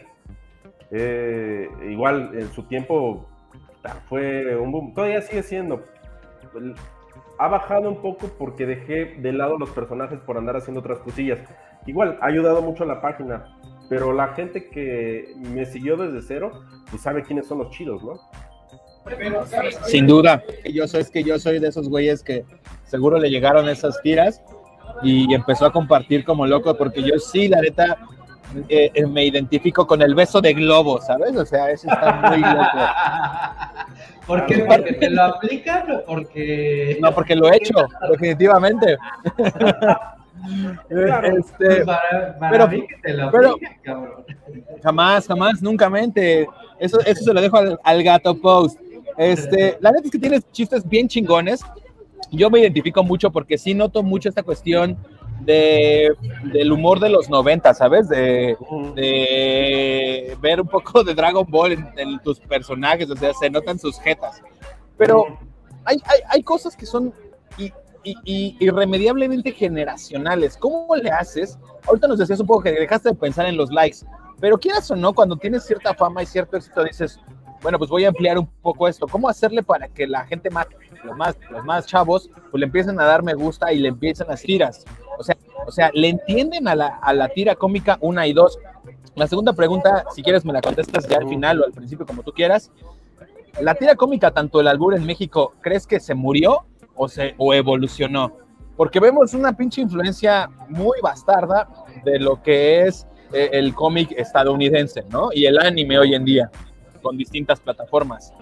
Eh, 0.91 1.69
igual 1.89 2.33
en 2.35 2.49
su 2.53 2.65
tiempo 2.65 3.27
fue 4.09 4.57
un 4.57 4.71
boom. 4.71 4.95
Todavía 4.95 5.23
sigue 5.23 5.43
siendo. 5.43 5.83
Ha 7.39 7.49
bajado 7.49 7.89
un 7.89 8.03
poco 8.03 8.29
porque 8.39 8.67
dejé 8.67 9.17
de 9.19 9.33
lado 9.33 9.59
los 9.59 9.71
personajes 9.71 10.21
por 10.21 10.37
andar 10.37 10.57
haciendo 10.57 10.81
otras 10.81 10.99
cosillas. 10.99 11.41
Igual, 11.87 12.19
ha 12.21 12.27
ayudado 12.27 12.63
mucho 12.63 12.85
a 12.85 12.87
la 12.87 13.01
página, 13.01 13.59
pero 13.93 14.11
la 14.15 14.29
gente 14.29 14.71
que 14.71 15.35
me 15.37 15.67
siguió 15.67 15.99
desde 15.99 16.27
cero, 16.27 16.63
pues 16.89 17.03
sabe 17.03 17.23
quiénes 17.23 17.47
son 17.47 17.59
los 17.59 17.69
chidos, 17.73 18.03
¿no? 18.03 18.19
Sin 19.85 20.07
duda, 20.07 20.43
yo 20.65 20.89
soy, 20.89 21.03
es 21.03 21.11
que 21.11 21.23
yo 21.23 21.39
soy 21.39 21.59
de 21.59 21.69
esos 21.69 21.91
güeyes 21.91 22.23
que 22.23 22.47
seguro 22.87 23.19
le 23.19 23.29
llegaron 23.29 23.69
esas 23.69 24.01
tiras 24.01 24.43
y 25.03 25.35
empezó 25.35 25.67
a 25.67 25.73
compartir 25.73 26.25
como 26.25 26.47
loco, 26.47 26.75
porque 26.75 27.03
yo 27.03 27.19
sí, 27.19 27.49
la 27.49 27.61
neta, 27.61 27.99
eh, 28.71 28.91
eh, 28.95 29.07
me 29.07 29.27
identifico 29.27 29.87
con 29.87 30.01
el 30.01 30.15
beso 30.15 30.41
de 30.41 30.55
globo, 30.55 30.99
¿sabes? 31.03 31.37
O 31.37 31.45
sea, 31.45 31.71
eso 31.71 31.87
está 31.87 32.13
muy 32.31 32.41
loco. 32.41 32.79
¿Por 34.27 34.47
qué? 34.47 34.65
¿Porque 34.65 34.95
te 34.95 35.11
lo 35.11 35.23
aplican 35.23 35.91
o 35.91 36.05
porque.? 36.07 36.97
No, 36.99 37.13
porque 37.13 37.37
lo 37.37 37.53
he 37.53 37.57
hecho, 37.57 37.75
definitivamente. 38.11 38.97
este, 40.89 41.85
para, 41.85 42.37
pero, 42.51 42.69
mí 42.69 42.87
que 42.87 42.97
te 43.03 43.13
lo 43.15 43.29
aplican, 43.29 43.79
cabrón. 43.83 44.25
Jamás, 44.83 45.27
jamás, 45.27 45.63
nunca 45.63 45.89
mente. 45.89 46.47
Eso, 46.79 47.01
eso 47.01 47.25
se 47.25 47.33
lo 47.33 47.41
dejo 47.41 47.57
al, 47.57 47.79
al 47.83 48.03
gato 48.03 48.35
post. 48.35 48.79
Este, 49.17 49.77
la 49.81 49.93
neta 49.93 50.07
es 50.07 50.11
que 50.11 50.19
tienes 50.19 50.51
chistes 50.53 50.89
bien 50.89 51.09
chingones. 51.09 51.61
Yo 52.31 52.51
me 52.51 52.61
identifico 52.61 53.03
mucho 53.03 53.31
porque 53.31 53.59
sí 53.59 53.75
noto 53.75 54.03
mucho 54.03 54.29
esta 54.29 54.43
cuestión 54.43 54.97
de, 55.45 56.15
del 56.53 56.73
humor 56.73 57.01
de 57.01 57.11
los 57.11 57.29
90, 57.29 57.75
¿sabes? 57.75 58.09
De, 58.09 58.57
de, 58.95 60.37
ver 60.41 60.61
un 60.61 60.69
poco 60.69 61.05
de 61.05 61.15
Dragon 61.15 61.47
Ball 61.49 61.73
en, 61.73 62.19
tus 62.21 62.41
personajes, 62.41 63.11
o 63.11 63.17
sea, 63.17 63.33
se 63.35 63.51
notan 63.51 63.79
sus 63.79 63.99
jetas. 64.01 64.41
Pero 64.97 65.39
hay, 65.85 65.99
hay, 66.05 66.21
hay 66.29 66.43
cosas 66.43 66.77
que 66.77 66.87
son 66.87 67.13
y, 67.59 67.73
y, 68.05 68.57
irremediablemente 68.61 69.53
generacionales. 69.53 70.57
¿Cómo 70.57 70.95
le 70.97 71.11
haces? 71.11 71.59
Ahorita 71.87 72.09
nos 72.09 72.19
decías 72.19 72.41
un 72.41 72.47
poco 72.47 72.63
que 72.63 72.73
dejaste 72.73 73.11
de 73.11 73.15
pensar 73.15 73.47
en 73.47 73.57
los 73.57 73.71
likes, 73.71 73.99
pero 74.41 74.59
quieras 74.59 74.91
o 74.91 74.97
no, 74.97 75.13
cuando 75.13 75.37
tienes 75.37 75.65
cierta 75.65 75.95
fama 75.95 76.23
y 76.23 76.27
cierto 76.27 76.57
éxito, 76.57 76.85
dices, 76.85 77.21
bueno, 77.63 77.79
pues 77.79 77.91
voy 77.91 78.05
a 78.05 78.09
ampliar 78.09 78.39
un 78.39 78.47
poco 78.61 78.89
esto. 78.89 79.07
¿Cómo 79.07 79.29
hacerle 79.29 79.63
para 79.63 79.89
que 79.89 80.07
la 80.07 80.27
gente 80.27 80.51
más, 80.51 80.67
los 81.05 81.17
más, 81.17 81.37
los 81.51 81.65
más 81.65 81.87
chavos, 81.87 82.29
pues 82.51 82.61
le 82.61 82.67
empiecen 82.67 82.99
a 83.01 83.05
dar 83.05 83.23
me 83.23 83.35
gusta 83.35 83.73
y 83.73 83.79
le 83.79 83.89
empiecen 83.89 84.27
las 84.29 84.43
tiras? 84.43 84.85
O 85.19 85.23
sea, 85.23 85.37
o 85.65 85.71
sea, 85.71 85.91
le 85.95 86.09
entienden 86.09 86.67
a 86.67 86.75
la, 86.75 86.89
a 86.89 87.15
la 87.15 87.29
tira 87.29 87.55
cómica 87.55 87.99
una 88.01 88.27
y 88.27 88.33
dos. 88.33 88.59
La 89.15 89.29
segunda 89.29 89.53
pregunta, 89.53 90.05
si 90.15 90.23
quieres 90.23 90.45
me 90.45 90.53
la 90.53 90.61
contestas 90.61 91.07
ya 91.07 91.19
al 91.19 91.29
final 91.29 91.61
o 91.61 91.65
al 91.65 91.73
principio, 91.73 92.05
como 92.05 92.23
tú 92.23 92.33
quieras. 92.33 92.73
La 93.61 93.75
tira 93.75 93.95
cómica, 93.95 94.33
tanto 94.33 94.61
el 94.61 94.67
albur 94.67 94.95
en 94.95 95.05
México, 95.05 95.55
¿crees 95.61 95.87
que 95.87 96.01
se 96.01 96.15
murió 96.15 96.65
o, 96.95 97.09
se, 97.09 97.35
o 97.39 97.55
evolucionó? 97.55 98.37
Porque 98.77 99.01
vemos 99.01 99.35
una 99.35 99.53
pinche 99.53 99.81
influencia 99.81 100.49
muy 100.69 100.99
bastarda 101.03 101.69
de 102.05 102.19
lo 102.19 102.43
que 102.43 102.87
es 102.87 103.07
eh, 103.33 103.51
el 103.53 103.75
cómic 103.75 104.13
estadounidense, 104.13 105.05
¿no? 105.11 105.31
Y 105.33 105.47
el 105.47 105.59
anime 105.59 105.99
hoy 105.99 106.15
en 106.15 106.25
día, 106.25 106.51
con 107.03 107.17
distintas 107.17 107.61
plataformas. 107.61 108.33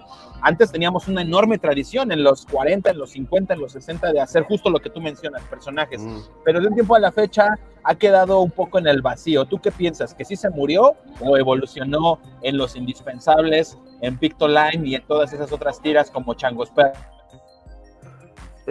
Antes 0.41 0.71
teníamos 0.71 1.07
una 1.07 1.21
enorme 1.21 1.59
tradición 1.59 2.11
en 2.11 2.23
los 2.23 2.45
40, 2.47 2.89
en 2.89 2.97
los 2.97 3.11
50, 3.11 3.53
en 3.53 3.59
los 3.59 3.73
60 3.73 4.11
de 4.11 4.19
hacer 4.19 4.43
justo 4.43 4.69
lo 4.69 4.79
que 4.79 4.89
tú 4.89 4.99
mencionas, 4.99 5.43
personajes. 5.43 6.01
Mm. 6.01 6.19
Pero 6.43 6.59
de 6.59 6.67
un 6.67 6.73
tiempo 6.73 6.95
a 6.95 6.99
la 6.99 7.11
fecha 7.11 7.59
ha 7.83 7.95
quedado 7.95 8.41
un 8.41 8.49
poco 8.49 8.79
en 8.79 8.87
el 8.87 9.01
vacío. 9.01 9.45
¿Tú 9.45 9.59
qué 9.59 9.71
piensas? 9.71 10.15
¿Que 10.15 10.25
sí 10.25 10.35
se 10.35 10.49
murió 10.49 10.95
o 11.19 11.37
evolucionó 11.37 12.19
en 12.41 12.57
los 12.57 12.75
indispensables, 12.75 13.77
en 14.01 14.17
Pictoline 14.17 14.87
y 14.87 14.95
en 14.95 15.05
todas 15.05 15.31
esas 15.31 15.51
otras 15.51 15.79
tiras 15.79 16.09
como 16.09 16.33
Changos 16.33 16.71
Perro? 16.71 16.99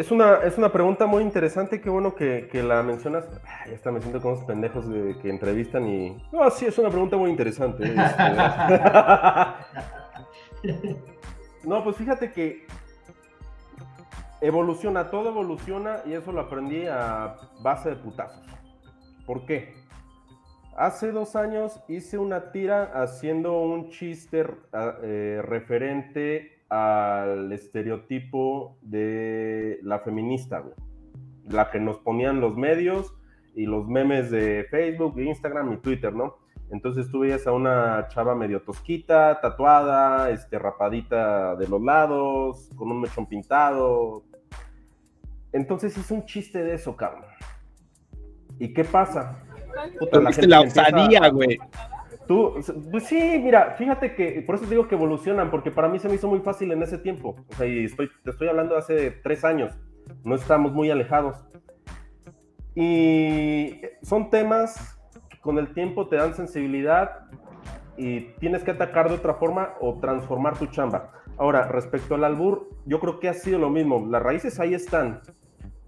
Es 0.01 0.11
una, 0.11 0.37
es 0.37 0.57
una 0.57 0.73
pregunta 0.73 1.05
muy 1.05 1.23
interesante, 1.23 1.79
qué 1.79 1.91
bueno 1.91 2.15
que, 2.15 2.49
que 2.51 2.63
la 2.63 2.83
mencionas. 2.83 3.27
Ay, 3.45 3.69
Ya 3.69 3.75
está, 3.75 3.93
me 3.93 4.01
siento 4.01 4.19
como 4.23 4.33
esos 4.33 4.47
pendejos 4.47 4.89
de, 4.89 5.19
que 5.19 5.29
entrevistan 5.29 5.87
y... 5.87 6.17
No, 6.33 6.49
sí, 6.49 6.65
es 6.65 6.79
una 6.79 6.89
pregunta 6.89 7.19
muy 7.19 7.29
interesante. 7.29 7.85
este. 7.85 7.99
no, 11.69 11.85
pues 11.85 11.97
fíjate 11.97 12.33
que 12.33 12.67
evoluciona, 14.41 15.11
todo 15.11 15.29
evoluciona 15.29 15.99
y 16.07 16.15
eso 16.15 16.33
lo 16.33 16.41
aprendí 16.41 16.87
a 16.87 17.37
base 17.63 17.91
de 17.91 17.97
putazos. 17.97 18.47
¿Por 19.27 19.45
qué? 19.45 19.75
Hace 20.79 21.13
dos 21.13 21.37
años 21.37 21.79
hice 21.89 22.17
una 22.17 22.53
tira 22.53 22.85
haciendo 22.95 23.61
un 23.61 23.91
chiste 23.91 24.47
eh, 25.03 25.43
referente 25.45 26.60
al 26.71 27.53
estereotipo 27.53 28.79
de 28.81 29.81
la 29.83 29.99
feminista, 29.99 30.61
güey. 30.61 30.75
La 31.49 31.71
que 31.71 31.81
nos 31.81 31.99
ponían 31.99 32.41
los 32.41 32.57
medios 32.57 33.13
y 33.55 33.67
los 33.67 33.89
memes 33.89 34.31
de 34.31 34.67
Facebook, 34.71 35.19
Instagram 35.21 35.73
y 35.73 35.77
Twitter, 35.79 36.15
¿no? 36.15 36.37
Entonces 36.71 37.11
tú 37.11 37.21
veías 37.21 37.47
a 37.49 37.53
una 37.53 38.07
chava 38.09 38.37
medio 38.37 38.63
tosquita, 38.63 39.41
tatuada, 39.41 40.31
este, 40.31 40.57
rapadita 40.59 41.57
de 41.57 41.67
los 41.67 41.83
lados, 41.83 42.71
con 42.77 42.93
un 42.93 43.01
mechón 43.01 43.27
pintado. 43.27 44.23
Entonces 45.53 45.97
hice 45.99 46.15
un 46.15 46.25
chiste 46.27 46.63
de 46.63 46.75
eso, 46.75 46.97
cabrón. 46.97 47.25
¿Y 48.61 48.73
qué 48.73 48.85
pasa? 48.85 49.43
Puta, 49.99 50.21
gente 50.33 50.47
la 50.47 50.61
osadía, 50.61 51.29
güey. 51.31 51.59
Tú, 52.31 52.55
pues 52.93 53.09
sí, 53.09 53.41
mira, 53.43 53.75
fíjate 53.77 54.15
que 54.15 54.41
por 54.47 54.55
eso 54.55 54.63
te 54.63 54.71
digo 54.71 54.87
que 54.87 54.95
evolucionan, 54.95 55.51
porque 55.51 55.73
para 55.73 55.89
mí 55.89 55.99
se 55.99 56.09
me 56.09 56.15
hizo 56.15 56.29
muy 56.29 56.39
fácil 56.39 56.71
en 56.71 56.81
ese 56.81 56.97
tiempo. 56.97 57.35
O 57.49 57.55
sea, 57.57 57.67
y 57.67 57.87
estoy, 57.87 58.09
te 58.23 58.31
estoy 58.31 58.47
hablando 58.47 58.75
de 58.75 58.79
hace 58.79 59.11
tres 59.11 59.45
años. 59.45 59.77
No 60.23 60.37
estamos 60.37 60.73
muy 60.73 60.93
alejados. 60.93 61.45
Y 62.77 63.81
son 64.03 64.31
temas 64.31 65.03
que 65.29 65.41
con 65.41 65.59
el 65.59 65.75
tiempo 65.75 66.07
te 66.07 66.15
dan 66.15 66.35
sensibilidad 66.35 67.27
y 67.97 68.21
tienes 68.39 68.63
que 68.63 68.71
atacar 68.71 69.09
de 69.09 69.17
otra 69.17 69.35
forma 69.35 69.75
o 69.81 69.99
transformar 69.99 70.57
tu 70.57 70.67
chamba. 70.67 71.11
Ahora, 71.37 71.67
respecto 71.67 72.15
al 72.15 72.23
albur, 72.23 72.69
yo 72.87 73.01
creo 73.01 73.19
que 73.19 73.29
ha 73.29 73.35
sido 73.35 73.59
lo 73.59 73.71
mismo. 73.71 74.07
Las 74.09 74.23
raíces 74.23 74.61
ahí 74.61 74.73
están. 74.73 75.21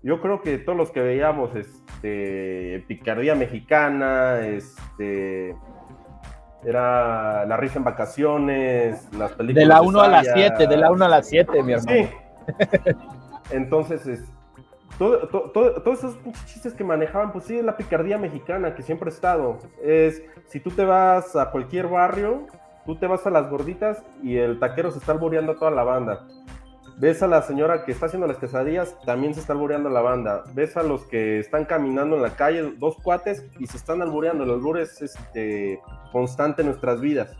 Yo 0.02 0.20
creo 0.20 0.42
que 0.42 0.58
todos 0.58 0.76
los 0.76 0.90
que 0.90 1.02
veíamos 1.02 1.54
este, 1.54 2.84
Picardía 2.88 3.36
Mexicana, 3.36 4.40
este, 4.40 5.54
era 6.64 7.44
La 7.46 7.56
Risa 7.56 7.78
en 7.78 7.84
Vacaciones, 7.84 9.08
las 9.16 9.32
películas. 9.32 9.62
De 9.62 9.66
la 9.66 9.82
1 9.82 10.00
a 10.00 10.08
la 10.08 10.24
Saya. 10.24 10.54
7, 10.56 10.66
de 10.66 10.76
la 10.76 10.90
1 10.90 11.04
a 11.04 11.08
la 11.08 11.22
7, 11.22 11.62
mi 11.62 11.72
hermano. 11.72 11.90
Sí. 11.98 12.08
Entonces, 13.50 14.06
es, 14.06 14.24
todo- 14.98 15.28
to- 15.28 15.50
todo- 15.52 15.82
todos 15.82 15.98
esos 15.98 16.18
chistes 16.46 16.74
que 16.74 16.84
manejaban, 16.84 17.32
pues 17.32 17.44
sí, 17.44 17.58
es 17.58 17.64
la 17.64 17.76
picardía 17.76 18.18
mexicana 18.18 18.74
que 18.74 18.82
siempre 18.82 19.10
ha 19.10 19.12
estado. 19.12 19.58
Es, 19.82 20.22
si 20.46 20.60
tú 20.60 20.70
te 20.70 20.84
vas 20.84 21.34
a 21.36 21.50
cualquier 21.50 21.88
barrio, 21.88 22.46
tú 22.86 22.96
te 22.96 23.06
vas 23.06 23.26
a 23.26 23.30
las 23.30 23.48
gorditas 23.50 24.02
y 24.22 24.36
el 24.36 24.58
taquero 24.58 24.90
se 24.90 24.98
está 24.98 25.12
alboreando 25.12 25.52
a 25.52 25.56
toda 25.56 25.70
la 25.70 25.82
banda. 25.84 26.26
Ves 26.98 27.22
a 27.22 27.26
la 27.26 27.42
señora 27.42 27.84
que 27.84 27.92
está 27.92 28.06
haciendo 28.06 28.26
las 28.26 28.36
quesadillas, 28.36 28.96
también 29.04 29.34
se 29.34 29.40
está 29.40 29.54
alboreando 29.54 29.88
la 29.88 30.00
banda. 30.00 30.44
Ves 30.54 30.76
a 30.76 30.82
los 30.82 31.04
que 31.04 31.38
están 31.38 31.64
caminando 31.64 32.16
en 32.16 32.22
la 32.22 32.36
calle, 32.36 32.74
dos 32.78 32.96
cuates, 33.02 33.44
y 33.58 33.66
se 33.66 33.76
están 33.76 34.02
alboreando. 34.02 34.44
El 34.44 34.50
albur 34.50 34.78
es 34.78 35.00
este, 35.02 35.80
constante 36.12 36.62
en 36.62 36.68
nuestras 36.68 37.00
vidas. 37.00 37.34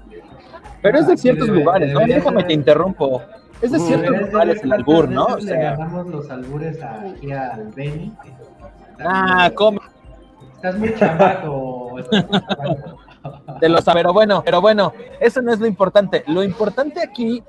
Pero 0.80 0.98
es 0.98 1.06
de 1.06 1.16
ciertos 1.16 1.48
lugares, 1.48 1.92
¿no? 1.92 2.00
Déjame 2.00 2.44
te 2.44 2.52
interrumpo. 2.54 3.22
Es 3.60 3.70
de 3.70 3.78
ciertos 3.78 4.20
lugares 4.20 4.62
el 4.64 4.72
albur, 4.72 5.08
¿no? 5.08 5.24
O 5.24 5.34
veces 5.36 5.44
Le 5.44 5.50
sea, 5.52 5.72
agarramos 5.72 6.06
los 6.08 6.30
albures 6.30 6.82
aquí 6.82 7.30
al 7.30 7.68
Benny. 7.68 8.12
ah, 9.04 9.50
come, 9.54 9.78
Estás 10.56 10.78
muy 10.78 10.94
chamaco. 10.94 11.98
estás 11.98 12.28
muy 12.28 12.40
chamaco. 12.40 13.58
de 13.60 13.68
los 13.68 13.84
pero 13.84 14.12
bueno, 14.12 14.42
pero 14.44 14.60
bueno, 14.60 14.92
eso 15.20 15.42
no 15.42 15.52
es 15.52 15.60
lo 15.60 15.66
importante. 15.66 16.24
Lo 16.26 16.42
importante 16.42 17.00
aquí 17.00 17.42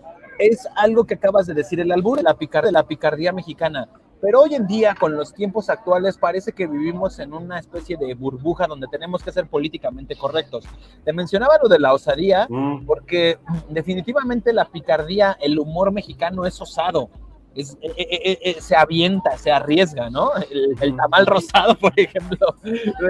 es 0.47 0.67
algo 0.75 1.05
que 1.05 1.15
acabas 1.15 1.45
de 1.47 1.53
decir, 1.53 1.79
el 1.79 1.91
albur 1.91 2.17
de 2.17 2.23
la, 2.23 2.37
picar- 2.37 2.65
de 2.65 2.71
la 2.71 2.83
picardía 2.87 3.31
mexicana. 3.31 3.87
Pero 4.21 4.41
hoy 4.41 4.55
en 4.55 4.65
día, 4.67 4.95
con 4.97 5.17
los 5.17 5.33
tiempos 5.33 5.69
actuales, 5.69 6.17
parece 6.17 6.53
que 6.53 6.65
vivimos 6.65 7.19
en 7.19 7.33
una 7.33 7.59
especie 7.59 7.97
de 7.97 8.13
burbuja 8.13 8.67
donde 8.67 8.87
tenemos 8.89 9.21
que 9.21 9.33
ser 9.33 9.47
políticamente 9.47 10.15
correctos. 10.15 10.63
Te 11.03 11.11
mencionaba 11.11 11.55
lo 11.61 11.67
de 11.67 11.77
la 11.79 11.93
osadía, 11.93 12.47
Mm. 12.49 12.85
porque 12.85 13.37
definitivamente 13.69 14.53
la 14.53 14.65
picardía, 14.65 15.37
el 15.41 15.59
humor 15.59 15.91
mexicano 15.91 16.45
es 16.45 16.59
osado. 16.61 17.09
Es, 17.55 17.77
eh, 17.81 17.91
eh, 17.97 18.39
eh, 18.41 18.55
se 18.59 18.75
avienta, 18.75 19.37
se 19.37 19.51
arriesga, 19.51 20.09
¿no? 20.09 20.31
El, 20.51 20.75
el 20.81 20.95
tamal 20.95 21.25
rosado, 21.27 21.75
por 21.79 21.93
ejemplo, 21.95 22.55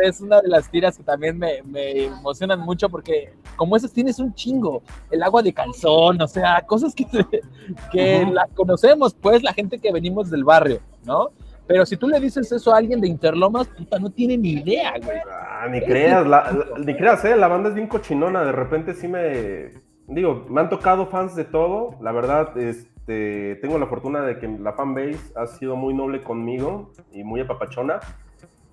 es 0.01 0.19
una 0.21 0.41
de 0.41 0.49
las 0.49 0.69
tiras 0.69 0.97
que 0.97 1.03
también 1.03 1.37
me, 1.37 1.61
me 1.63 2.05
emocionan 2.05 2.59
mucho 2.59 2.89
porque 2.89 3.33
como 3.55 3.77
esas 3.77 3.93
tienes 3.93 4.19
un 4.19 4.33
chingo, 4.33 4.81
el 5.11 5.23
agua 5.23 5.41
de 5.41 5.53
calzón, 5.53 6.21
o 6.21 6.27
sea, 6.27 6.61
cosas 6.67 6.93
que, 6.93 7.05
que 7.91 8.25
las 8.31 8.49
conocemos, 8.51 9.13
pues 9.13 9.43
la 9.43 9.53
gente 9.53 9.79
que 9.79 9.91
venimos 9.91 10.29
del 10.29 10.43
barrio, 10.43 10.79
¿no? 11.05 11.29
Pero 11.65 11.85
si 11.85 11.95
tú 11.95 12.09
le 12.09 12.19
dices 12.19 12.51
eso 12.51 12.73
a 12.73 12.77
alguien 12.77 12.99
de 12.99 13.07
Interlomas, 13.07 13.69
puta, 13.69 13.97
no 13.97 14.09
tiene 14.09 14.37
ni 14.37 14.49
idea, 14.49 14.95
güey. 15.01 15.17
Ah, 15.31 15.65
ni 15.69 15.79
creas, 15.79 16.27
la- 16.27 16.51
la- 16.51 16.77
ni 16.79 16.93
creas, 16.97 17.23
¿eh? 17.23 17.37
La 17.37 17.47
banda 17.47 17.69
es 17.69 17.75
bien 17.75 17.87
cochinona. 17.87 18.43
De 18.43 18.51
repente 18.51 18.93
sí 18.93 19.07
me. 19.07 19.71
Digo, 20.07 20.45
me 20.49 20.59
han 20.59 20.69
tocado 20.69 21.07
fans 21.07 21.37
de 21.37 21.45
todo. 21.45 21.95
La 22.01 22.11
verdad, 22.11 22.57
este, 23.03 23.55
tengo 23.57 23.77
la 23.77 23.87
fortuna 23.87 24.21
de 24.21 24.39
que 24.39 24.47
la 24.47 24.71
fanbase 24.71 25.33
ha 25.35 25.45
sido 25.45 25.75
muy 25.75 25.93
noble 25.93 26.23
conmigo 26.23 26.93
y 27.11 27.25
muy 27.25 27.41
apapachona. 27.41 27.99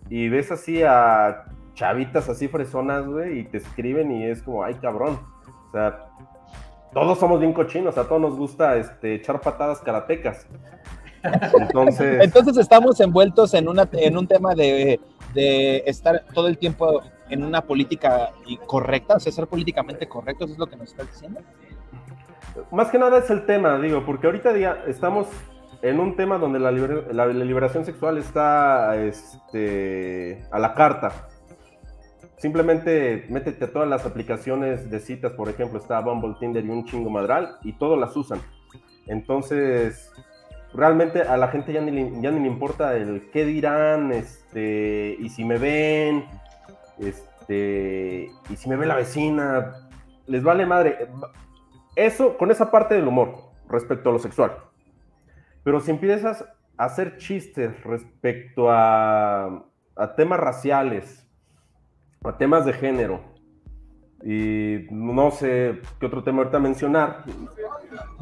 Y 0.08 0.28
ves 0.28 0.52
así 0.52 0.82
a 0.84 1.46
chavitas 1.74 2.28
así 2.28 2.46
fresonas, 2.46 3.06
güey, 3.06 3.40
y 3.40 3.44
te 3.44 3.56
escriben 3.56 4.12
y 4.12 4.26
es 4.26 4.42
como, 4.42 4.62
ay, 4.62 4.74
cabrón. 4.74 5.18
O 5.68 5.72
sea, 5.72 6.06
todos 6.92 7.18
somos 7.18 7.40
bien 7.40 7.52
cochinos, 7.52 7.98
a 7.98 8.06
todos 8.06 8.20
nos 8.20 8.36
gusta 8.36 8.76
este, 8.76 9.16
echar 9.16 9.40
patadas 9.40 9.80
karatecas. 9.80 10.46
Entonces. 11.54 12.32
Estamos 12.58 13.00
envueltos 13.00 13.52
en, 13.54 13.68
una, 13.68 13.88
en 13.92 14.16
un 14.16 14.28
tema 14.28 14.54
de, 14.54 15.00
de 15.34 15.82
estar 15.86 16.24
todo 16.32 16.46
el 16.46 16.56
tiempo 16.56 17.02
en 17.30 17.42
una 17.42 17.62
política 17.62 18.30
correcta, 18.66 19.16
o 19.16 19.20
sea, 19.20 19.32
ser 19.32 19.48
políticamente 19.48 20.06
correctos, 20.06 20.50
¿eso 20.50 20.52
es 20.54 20.58
lo 20.58 20.66
que 20.68 20.76
nos 20.76 20.90
estás 20.90 21.08
diciendo? 21.08 21.40
Más 22.70 22.90
que 22.90 22.98
nada 22.98 23.18
es 23.18 23.30
el 23.30 23.46
tema, 23.46 23.78
digo, 23.78 24.04
porque 24.04 24.26
ahorita 24.26 24.52
día 24.52 24.82
estamos 24.86 25.28
en 25.82 25.98
un 26.00 26.16
tema 26.16 26.38
donde 26.38 26.58
la, 26.58 26.70
liber- 26.70 27.10
la- 27.12 27.26
liberación 27.26 27.84
sexual 27.84 28.18
está 28.18 28.96
este, 28.96 30.44
a 30.50 30.58
la 30.58 30.74
carta. 30.74 31.28
Simplemente 32.36 33.26
métete 33.28 33.66
a 33.66 33.72
todas 33.72 33.88
las 33.88 34.06
aplicaciones 34.06 34.90
de 34.90 35.00
citas, 35.00 35.32
por 35.32 35.48
ejemplo, 35.48 35.78
está 35.78 36.00
Bumble, 36.00 36.36
Tinder 36.40 36.64
y 36.64 36.70
un 36.70 36.84
chingo 36.84 37.10
madral, 37.10 37.56
y 37.62 37.74
todos 37.74 37.98
las 37.98 38.16
usan. 38.16 38.40
Entonces, 39.06 40.10
realmente 40.72 41.22
a 41.22 41.36
la 41.36 41.48
gente 41.48 41.72
ya 41.72 41.80
ni, 41.80 41.90
le- 41.90 42.20
ya 42.20 42.30
ni 42.30 42.40
le 42.40 42.46
importa 42.46 42.96
el 42.96 43.30
qué 43.32 43.44
dirán, 43.44 44.12
este, 44.12 45.16
y 45.18 45.28
si 45.28 45.44
me 45.44 45.58
ven, 45.58 46.24
este, 46.98 48.30
y 48.48 48.56
si 48.56 48.68
me 48.68 48.76
ve 48.76 48.86
la 48.86 48.96
vecina, 48.96 49.88
les 50.26 50.42
vale 50.42 50.66
madre. 50.66 51.08
Eso, 52.06 52.36
con 52.38 52.50
esa 52.50 52.70
parte 52.70 52.94
del 52.94 53.06
humor 53.08 53.34
respecto 53.68 54.10
a 54.10 54.12
lo 54.12 54.18
sexual. 54.18 54.52
Pero 55.62 55.80
si 55.80 55.90
empiezas 55.90 56.42
a 56.76 56.84
hacer 56.84 57.16
chistes 57.18 57.82
respecto 57.84 58.70
a, 58.70 59.64
a 59.96 60.14
temas 60.16 60.40
raciales, 60.40 61.26
a 62.24 62.36
temas 62.38 62.64
de 62.64 62.72
género, 62.72 63.20
y 64.22 64.86
no 64.90 65.30
sé 65.30 65.80
qué 65.98 66.06
otro 66.06 66.22
tema 66.22 66.38
ahorita 66.38 66.58
mencionar, 66.58 67.24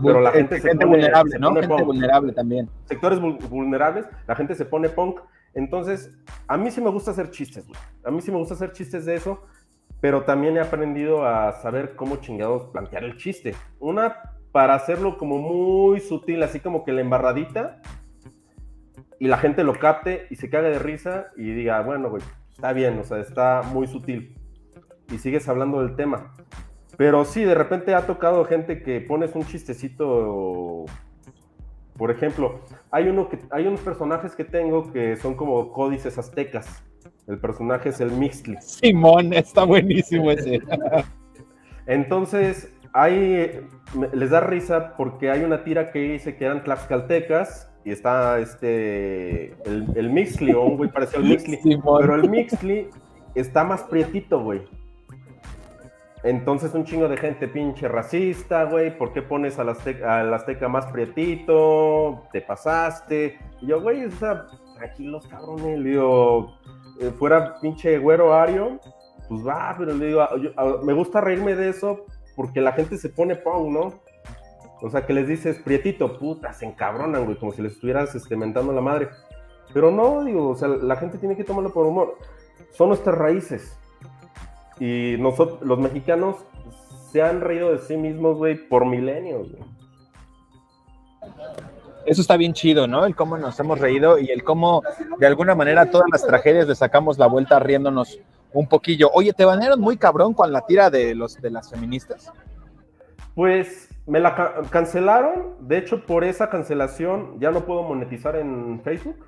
pero 0.03 0.21
la 0.21 0.31
gente, 0.31 0.61
se 0.61 0.71
pone- 0.75 0.87
vulnerable, 0.87 1.33
se 1.33 1.39
¿no? 1.41 1.49
pone 1.49 1.61
Gente 1.63 1.75
punk. 1.77 1.87
vulnerable 1.87 2.33
también. 2.33 2.69
sectores 2.85 3.21
vul- 3.21 3.39
vulnerables, 3.49 4.07
la 4.27 4.35
gente 4.37 4.55
se 4.55 4.65
pone 4.65 4.89
punk. 4.89 5.21
Entonces, 5.55 6.13
a 6.47 6.57
mí 6.57 6.71
sí 6.71 6.81
me 6.81 6.91
gusta 6.91 7.11
hacer 7.11 7.31
chistes, 7.31 7.67
güey. 7.67 7.81
A 8.05 8.11
mí 8.13 8.21
sí 8.21 8.31
me 8.31 8.37
gusta 8.39 8.55
hacer 8.55 8.71
chistes 8.73 9.07
de 9.07 9.17
eso, 9.17 9.43
pero 10.01 10.23
también 10.23 10.57
he 10.57 10.61
aprendido 10.61 11.27
a 11.27 11.53
saber 11.53 11.97
cómo 11.97 12.17
chingados 12.17 12.71
plantear 12.71 13.05
el 13.05 13.17
chiste. 13.17 13.55
Una, 13.81 14.17
para 14.53 14.75
hacerlo 14.75 15.19
como 15.19 15.39
muy 15.39 16.01
sutil, 16.01 16.43
así 16.43 16.61
como 16.61 16.85
que 16.85 16.93
la 16.93 17.01
embarradita, 17.01 17.81
y 19.19 19.27
la 19.27 19.39
gente 19.39 19.65
lo 19.65 19.79
capte 19.79 20.27
y 20.31 20.37
se 20.37 20.49
cague 20.49 20.71
de 20.71 20.79
risa 20.79 21.29
y 21.37 21.53
diga, 21.53 21.81
bueno, 21.83 22.11
güey, 22.11 22.23
está 22.53 22.73
bien, 22.73 22.99
o 22.99 23.05
sea, 23.05 23.19
está 23.19 23.63
muy 23.63 23.87
sutil. 23.87 24.37
Y 25.11 25.19
sigues 25.19 25.49
hablando 25.49 25.83
del 25.83 25.97
tema. 25.97 26.37
Pero 26.97 27.25
sí, 27.25 27.45
de 27.45 27.55
repente 27.55 27.95
ha 27.95 28.07
tocado 28.07 28.45
gente 28.45 28.83
que 28.83 29.01
pones 29.01 29.35
un 29.35 29.45
chistecito. 29.45 30.85
Por 31.97 32.11
ejemplo, 32.11 32.61
hay, 32.91 33.09
uno 33.09 33.29
que, 33.29 33.39
hay 33.51 33.67
unos 33.67 33.81
personajes 33.81 34.37
que 34.37 34.45
tengo 34.45 34.93
que 34.93 35.17
son 35.17 35.35
como 35.35 35.73
códices 35.73 36.19
aztecas. 36.19 36.85
El 37.27 37.39
personaje 37.39 37.91
es 37.91 38.01
el 38.01 38.11
Mixtli. 38.13 38.57
Simón, 38.61 39.33
está 39.33 39.65
buenísimo 39.65 40.31
ese. 40.31 40.61
Entonces, 41.87 42.73
hay, 42.93 43.61
les 44.13 44.31
da 44.31 44.41
risa 44.41 44.95
porque 44.97 45.31
hay 45.31 45.43
una 45.43 45.65
tira 45.65 45.91
que 45.91 46.01
dice 46.01 46.37
que 46.37 46.45
eran 46.45 46.65
tlaxcaltecas 46.65 47.71
y 47.85 47.91
está 47.91 48.39
este, 48.39 49.53
el, 49.65 49.87
el 49.95 50.11
Mixtli, 50.11 50.53
o 50.53 50.63
un 50.63 50.77
güey 50.77 50.91
parecido 50.91 51.21
al 51.21 51.29
Mixtli. 51.29 51.59
Pero 52.01 52.15
el 52.15 52.29
Mixtli 52.29 52.89
está 53.35 53.65
más 53.65 53.83
prietito, 53.85 54.43
güey. 54.43 54.63
Entonces 56.25 56.75
un 56.75 56.85
chingo 56.85 57.09
de 57.09 57.17
gente 57.17 57.47
pinche 57.47 57.87
racista, 57.87 58.65
güey, 58.65 58.97
¿por 58.97 59.13
qué 59.13 59.23
pones 59.23 59.59
al 59.59 59.69
azteca, 59.69 60.21
al 60.21 60.35
azteca 60.35 60.69
más 60.69 60.87
prietito? 60.87 62.25
Te 62.33 62.41
pasaste. 62.41 63.39
Y 63.61 63.69
yo, 63.69 63.81
güey, 63.81 64.05
o 64.05 64.11
sea, 64.11 64.47
tranquilos, 64.77 65.27
cabrones, 65.29 65.85
digo, 65.85 66.59
eh, 67.01 67.11
fuera 67.19 67.59
pinche 67.61 67.99
güero 67.99 68.35
ario, 68.35 68.81
pues 69.29 69.47
va, 69.47 69.75
pero 69.79 69.95
le 69.95 70.07
digo, 70.07 70.27
me 70.85 70.93
gusta 70.93 71.21
reírme 71.21 71.55
de 71.55 71.69
eso 71.69 72.07
porque 72.37 72.61
la 72.61 72.73
gente 72.73 72.97
se 72.99 73.09
pone 73.09 73.37
pong, 73.37 73.71
¿no? 73.71 74.01
O 74.81 74.91
sea, 74.91 75.05
que 75.05 75.13
les 75.13 75.27
dices, 75.27 75.59
prietito, 75.59 76.19
puta, 76.19 76.53
se 76.53 76.67
encabronan, 76.67 77.25
güey, 77.25 77.37
como 77.37 77.53
si 77.53 77.63
les 77.63 77.73
estuvieras 77.73 78.15
este, 78.15 78.37
mentando 78.37 78.73
la 78.73 78.81
madre. 78.81 79.09
Pero 79.75 79.91
no, 79.91 80.25
digo, 80.25 80.51
o 80.51 80.55
sea, 80.55 80.69
la 80.69 80.97
gente 80.97 81.19
tiene 81.19 81.37
que 81.37 81.45
tomarlo 81.45 81.73
por 81.73 81.87
humor. 81.87 82.17
Son 82.71 82.89
nuestras 82.89 83.19
raíces. 83.19 83.77
Y 84.79 85.17
nosotros, 85.19 85.61
los 85.63 85.79
mexicanos, 85.79 86.37
se 87.11 87.23
han 87.23 87.41
reído 87.41 87.73
de 87.73 87.79
sí 87.79 87.97
mismos, 87.97 88.37
güey, 88.37 88.69
por 88.69 88.87
milenios, 88.87 89.51
güey. 89.51 89.63
Eso 92.09 92.23
está 92.23 92.39
bien 92.39 92.55
chido, 92.55 92.87
¿no? 92.87 93.05
El 93.05 93.15
cómo 93.15 93.37
nos 93.37 93.61
hemos 93.61 93.79
reído 93.79 94.19
y 94.19 94.31
el 94.31 94.43
cómo, 94.43 94.83
de 95.19 95.27
alguna 95.27 95.55
manera, 95.55 95.91
todas 95.91 96.07
las 96.11 96.27
tragedias 96.27 96.67
le 96.67 96.75
sacamos 96.75 97.19
la 97.19 97.27
vuelta 97.27 97.59
riéndonos 97.59 98.19
un 98.53 98.67
poquillo. 98.67 99.11
Oye, 99.13 99.35
¿te 99.35 99.45
banearon 99.45 99.79
muy 99.79 99.99
cabrón 99.99 100.33
con 100.33 100.51
la 100.51 100.63
tira 100.63 100.89
de, 100.89 101.15
los, 101.15 101.41
de 101.41 101.51
las 101.51 101.71
feministas? 101.71 102.33
Pues 103.35 103.91
me 104.07 104.21
la 104.21 104.65
cancelaron. 104.71 105.57
De 105.61 105.77
hecho, 105.77 106.07
por 106.07 106.25
esa 106.25 106.49
cancelación 106.49 107.39
ya 107.39 107.51
no 107.51 107.67
puedo 107.67 107.83
monetizar 107.83 108.37
en 108.37 108.81
Facebook. 108.83 109.27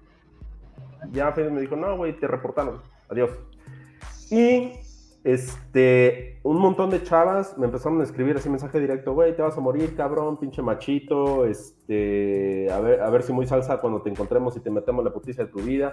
Ya 1.13 1.33
Facebook 1.33 1.55
me 1.55 1.61
dijo, 1.61 1.77
no, 1.77 1.99
güey, 1.99 2.19
te 2.19 2.27
reportaron. 2.27 2.81
Adiós. 3.11 3.31
Y 4.31 4.73
este, 5.23 6.41
un 6.43 6.59
montón 6.59 6.91
de 6.91 7.03
chavas 7.03 7.59
me 7.59 7.67
empezaron 7.67 8.01
a 8.01 8.05
escribir 8.05 8.37
ese 8.37 8.49
mensaje 8.49 8.81
directo, 8.81 9.13
güey, 9.13 9.37
te 9.37 9.43
vas 9.43 9.57
a 9.57 9.61
morir, 9.61 9.95
cabrón, 9.95 10.39
pinche 10.39 10.63
machito, 10.63 11.45
este, 11.45 12.71
a 12.71 12.81
ver, 12.81 13.03
a 13.03 13.11
ver 13.11 13.23
si 13.23 13.33
muy 13.33 13.47
salsa 13.47 13.81
cuando 13.81 14.01
te 14.01 14.11
encontremos 14.11 14.57
y 14.57 14.61
te 14.61 14.71
metemos 14.71 15.05
la 15.05 15.13
puticia 15.13 15.45
de 15.45 15.51
tu 15.51 15.61
vida. 15.61 15.93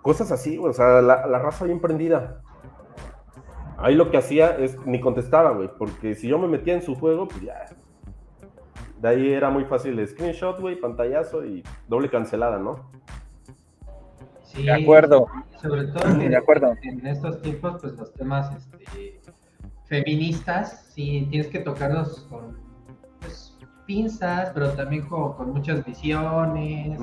Cosas 0.00 0.32
así, 0.32 0.58
o 0.58 0.72
sea, 0.72 1.02
la, 1.02 1.26
la 1.26 1.38
raza 1.38 1.64
bien 1.64 1.80
prendida. 1.80 2.42
Ahí 3.76 3.94
lo 3.94 4.10
que 4.10 4.16
hacía 4.16 4.56
es 4.56 4.78
ni 4.86 5.00
contestaba, 5.00 5.50
güey, 5.50 5.68
porque 5.78 6.14
si 6.14 6.28
yo 6.28 6.38
me 6.38 6.48
metía 6.48 6.74
en 6.74 6.82
su 6.82 6.94
juego, 6.94 7.28
pues 7.28 7.42
ya. 7.42 7.66
De 9.00 9.08
ahí 9.08 9.32
era 9.32 9.50
muy 9.50 9.64
fácil 9.64 10.06
screenshot, 10.06 10.58
güey, 10.60 10.76
pantallazo 10.76 11.44
y 11.44 11.62
doble 11.88 12.08
cancelada, 12.08 12.58
¿no? 12.58 12.90
De 14.62 14.72
acuerdo. 14.72 15.26
Sobre 15.60 15.84
todo 15.84 16.08
en, 16.08 16.30
de 16.30 16.36
acuerdo. 16.36 16.74
en 16.82 17.06
estos 17.06 17.40
tiempos, 17.42 17.80
pues 17.80 17.94
los 17.94 18.12
temas 18.14 18.54
este, 18.54 19.20
feministas, 19.84 20.86
sí, 20.94 21.26
tienes 21.30 21.48
que 21.48 21.60
tocarlos 21.60 22.26
con 22.30 22.58
pues, 23.20 23.56
pinzas, 23.86 24.50
pero 24.54 24.70
también 24.72 25.06
con, 25.06 25.52
muchas 25.52 25.84
visiones. 25.84 26.98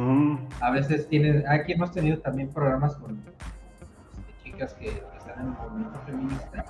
A 0.59 0.71
veces 0.71 1.07
tienes, 1.07 1.43
aquí 1.47 1.73
hemos 1.73 1.91
tenido 1.91 2.19
también 2.19 2.49
programas 2.49 2.95
con 2.97 3.19
este, 3.19 4.43
chicas 4.43 4.73
que, 4.75 4.89
están 4.89 5.39
en 5.39 5.47
el 5.47 5.53
movimiento 5.53 5.99
feminista. 6.05 6.65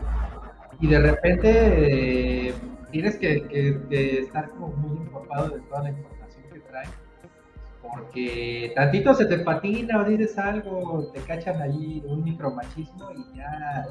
Y 0.79 0.87
de 0.87 0.99
repente 0.99 2.49
eh, 2.49 2.53
tienes 2.91 3.17
que, 3.17 3.47
que 3.89 4.19
estar 4.19 4.49
como 4.49 4.69
muy 4.69 4.97
empapado 4.97 5.49
de 5.49 5.61
toda 5.61 5.83
la 5.83 5.89
información 5.89 6.10
que 6.10 6.10
porque 7.93 8.71
tantito 8.75 9.13
se 9.13 9.25
te 9.25 9.39
patina 9.39 10.01
o 10.01 10.05
dices 10.05 10.37
algo, 10.37 11.11
te 11.13 11.19
cachan 11.21 11.61
ahí 11.61 12.03
un 12.07 12.23
micromachismo 12.23 13.11
y 13.11 13.37
ya 13.37 13.85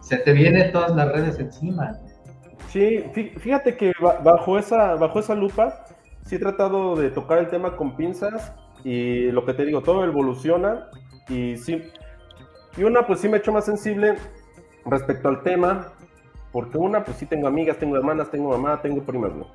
se 0.00 0.18
te 0.18 0.32
vienen 0.32 0.72
todas 0.72 0.94
las 0.94 1.12
redes 1.12 1.38
encima. 1.38 1.98
Sí, 2.68 3.04
fíjate 3.38 3.76
que 3.76 3.92
bajo 4.00 4.58
esa, 4.58 4.94
bajo 4.96 5.20
esa 5.20 5.34
lupa 5.34 5.84
sí 6.24 6.36
he 6.36 6.38
tratado 6.38 6.96
de 6.96 7.10
tocar 7.10 7.38
el 7.38 7.48
tema 7.48 7.76
con 7.76 7.96
pinzas 7.96 8.52
y 8.84 9.30
lo 9.30 9.44
que 9.44 9.54
te 9.54 9.64
digo, 9.64 9.82
todo 9.82 10.04
evoluciona 10.04 10.88
y 11.28 11.56
sí, 11.56 11.82
y 12.76 12.84
una 12.84 13.06
pues 13.06 13.20
sí 13.20 13.28
me 13.28 13.36
he 13.36 13.40
hecho 13.40 13.52
más 13.52 13.64
sensible 13.64 14.16
respecto 14.84 15.28
al 15.28 15.42
tema, 15.42 15.92
porque 16.52 16.78
una 16.78 17.04
pues 17.04 17.16
sí 17.16 17.26
tengo 17.26 17.48
amigas, 17.48 17.78
tengo 17.78 17.96
hermanas, 17.96 18.30
tengo 18.30 18.50
mamá, 18.50 18.80
tengo 18.82 19.02
primas, 19.02 19.32
¿no? 19.32 19.46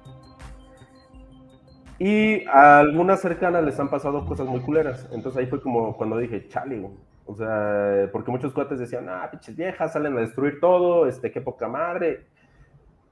Y 2.03 2.45
a 2.47 2.79
algunas 2.79 3.21
cercanas 3.21 3.63
les 3.63 3.79
han 3.79 3.91
pasado 3.91 4.25
cosas 4.25 4.47
muy 4.47 4.59
culeras. 4.61 5.07
Entonces 5.11 5.39
ahí 5.39 5.45
fue 5.45 5.61
como 5.61 5.95
cuando 5.95 6.17
dije, 6.17 6.47
chale, 6.47 6.89
o 7.27 7.35
sea, 7.35 8.09
porque 8.11 8.31
muchos 8.31 8.53
cuates 8.53 8.79
decían, 8.79 9.07
ah, 9.07 9.29
pinches 9.29 9.55
viejas, 9.55 9.93
salen 9.93 10.17
a 10.17 10.21
destruir 10.21 10.59
todo, 10.59 11.05
este, 11.05 11.29
qué 11.29 11.41
poca 11.41 11.67
madre. 11.67 12.25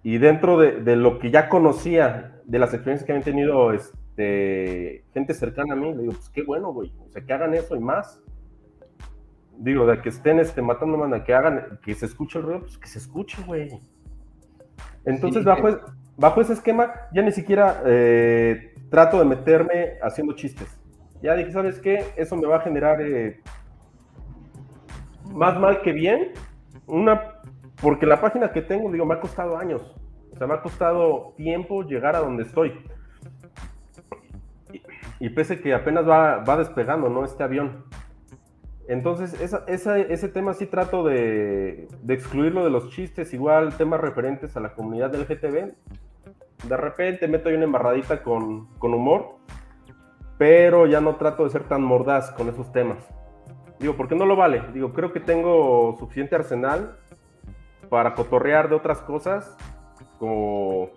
Y 0.01 0.17
dentro 0.17 0.57
de, 0.57 0.81
de, 0.81 0.95
lo 0.95 1.19
que 1.19 1.29
ya 1.29 1.49
conocía, 1.49 2.41
de 2.45 2.57
las 2.57 2.73
experiencias 2.73 3.05
que 3.05 3.11
habían 3.11 3.25
tenido 3.25 3.73
este, 3.73 5.03
gente 5.13 5.35
cercana 5.35 5.73
a 5.73 5.77
mí, 5.77 5.93
le 5.93 6.01
digo, 6.01 6.13
pues 6.13 6.29
qué 6.31 6.41
bueno, 6.41 6.73
güey, 6.73 6.91
o 7.07 7.11
sea, 7.11 7.23
que 7.23 7.31
hagan 7.31 7.53
eso 7.53 7.75
y 7.75 7.79
más. 7.81 8.19
Digo, 9.59 9.85
de 9.85 10.01
que 10.01 10.09
estén 10.09 10.39
este, 10.39 10.63
matando, 10.63 10.97
man, 10.97 11.23
que 11.23 11.35
hagan, 11.35 11.77
que 11.83 11.93
se 11.93 12.07
escuche 12.07 12.39
el 12.39 12.45
ruido, 12.45 12.61
pues 12.61 12.79
que 12.79 12.87
se 12.87 12.97
escuche, 12.97 13.37
güey. 13.45 13.69
Entonces, 15.05 15.43
bajo, 15.43 15.67
bajo 16.19 16.41
ese 16.41 16.53
esquema, 16.53 16.91
ya 17.13 17.21
ni 17.21 17.31
siquiera 17.31 17.81
eh, 17.85 18.75
trato 18.89 19.19
de 19.19 19.25
meterme 19.25 19.93
haciendo 20.01 20.33
chistes. 20.33 20.79
Ya 21.21 21.33
dije, 21.33 21.51
¿sabes 21.51 21.79
qué? 21.79 22.05
Eso 22.17 22.35
me 22.35 22.45
va 22.45 22.57
a 22.57 22.61
generar 22.61 23.01
eh, 23.01 23.41
más 25.31 25.57
mal 25.57 25.81
que 25.81 25.93
bien. 25.93 26.33
Una, 26.87 27.41
porque 27.81 28.05
la 28.05 28.19
página 28.19 28.51
que 28.51 28.61
tengo, 28.61 28.91
digo, 28.91 29.05
me 29.05 29.15
ha 29.15 29.21
costado 29.21 29.57
años. 29.57 29.95
O 30.33 30.37
sea, 30.37 30.45
me 30.45 30.55
ha 30.55 30.61
costado 30.61 31.33
tiempo 31.37 31.83
llegar 31.83 32.15
a 32.15 32.19
donde 32.19 32.43
estoy. 32.43 32.73
Y, 35.19 35.29
pese 35.29 35.59
que 35.59 35.73
apenas 35.73 36.07
va, 36.07 36.43
va, 36.43 36.57
despegando, 36.57 37.09
¿no? 37.09 37.25
Este 37.25 37.43
avión. 37.43 37.85
Entonces, 38.87 39.39
ese 39.67 40.29
tema 40.29 40.53
sí 40.53 40.65
trato 40.65 41.03
de, 41.03 41.87
de 42.01 42.13
excluirlo 42.13 42.63
de 42.63 42.71
los 42.71 42.89
chistes, 42.89 43.33
igual 43.33 43.75
temas 43.77 44.01
referentes 44.01 44.57
a 44.57 44.59
la 44.59 44.73
comunidad 44.73 45.11
del 45.11 45.25
GTV 45.25 45.75
de 46.63 46.77
repente 46.77 47.27
meto 47.27 47.49
ahí 47.49 47.55
una 47.55 47.65
embarradita 47.65 48.21
con, 48.21 48.67
humor, 48.81 49.37
pero 50.37 50.87
ya 50.87 51.01
no 51.01 51.15
trato 51.15 51.43
de 51.43 51.49
ser 51.49 51.63
tan 51.63 51.81
mordaz 51.81 52.31
con 52.31 52.49
esos 52.49 52.71
temas. 52.71 52.97
Digo, 53.79 53.95
porque 53.95 54.15
no 54.15 54.25
lo 54.25 54.35
vale. 54.35 54.61
Digo, 54.73 54.93
creo 54.93 55.13
que 55.13 55.19
tengo 55.19 55.95
suficiente 55.97 56.35
arsenal 56.35 56.97
para 57.89 58.13
cotorrear 58.13 58.69
de 58.69 58.75
otras 58.75 58.99
cosas, 59.01 59.55
como, 60.19 60.89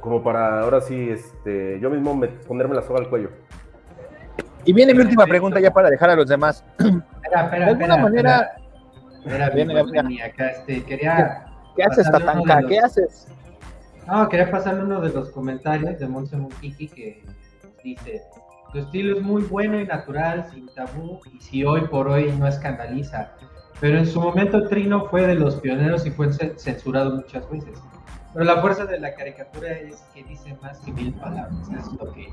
como 0.00 0.22
para 0.22 0.60
ahora 0.60 0.80
sí, 0.80 1.10
este, 1.10 1.80
yo 1.80 1.90
mismo 1.90 2.20
ponerme 2.46 2.76
la 2.76 2.82
soga 2.82 3.00
al 3.00 3.08
cuello. 3.08 3.30
Y 4.64 4.72
viene 4.72 4.94
mi 4.94 5.00
última 5.00 5.26
pregunta 5.26 5.60
ya 5.60 5.72
para 5.72 5.90
dejar 5.90 6.10
a 6.10 6.16
los 6.16 6.28
demás. 6.28 6.64
Espera, 6.78 7.44
espera, 7.44 7.64
de 7.66 7.70
alguna 7.72 7.96
manera... 7.96 8.56
Espera, 9.24 9.50
viene, 9.50 10.22
acá, 10.22 10.50
este, 10.50 10.84
quería 10.84 11.55
¿Qué 11.76 11.82
haces, 11.84 12.10
Tatanka? 12.10 12.62
¿Qué 12.66 12.78
haces? 12.78 13.28
No, 14.06 14.28
quería 14.28 14.50
pasarle 14.50 14.84
uno 14.84 15.00
de 15.00 15.12
los 15.12 15.30
comentarios 15.30 15.98
de 15.98 16.06
Monse 16.06 16.36
Mukiki 16.36 16.88
que 16.88 17.22
dice: 17.84 18.22
Tu 18.72 18.78
estilo 18.78 19.18
es 19.18 19.22
muy 19.22 19.42
bueno 19.42 19.78
y 19.78 19.86
natural, 19.86 20.46
sin 20.52 20.66
tabú, 20.74 21.20
y 21.32 21.40
si 21.40 21.64
hoy 21.64 21.82
por 21.82 22.08
hoy 22.08 22.32
no 22.38 22.46
escandaliza. 22.46 23.32
Pero 23.80 23.98
en 23.98 24.06
su 24.06 24.20
momento 24.20 24.68
Trino 24.68 25.06
fue 25.06 25.26
de 25.26 25.34
los 25.34 25.56
pioneros 25.56 26.06
y 26.06 26.10
fue 26.10 26.32
censurado 26.32 27.16
muchas 27.16 27.48
veces. 27.50 27.78
Pero 28.32 28.44
la 28.44 28.60
fuerza 28.60 28.86
de 28.86 28.98
la 28.98 29.14
caricatura 29.14 29.72
es 29.72 29.96
que 30.14 30.22
dice 30.24 30.56
más 30.62 30.78
que 30.80 30.92
mil 30.92 31.12
palabras. 31.14 31.68
Es 31.78 31.92
lo 31.92 32.12
que 32.12 32.32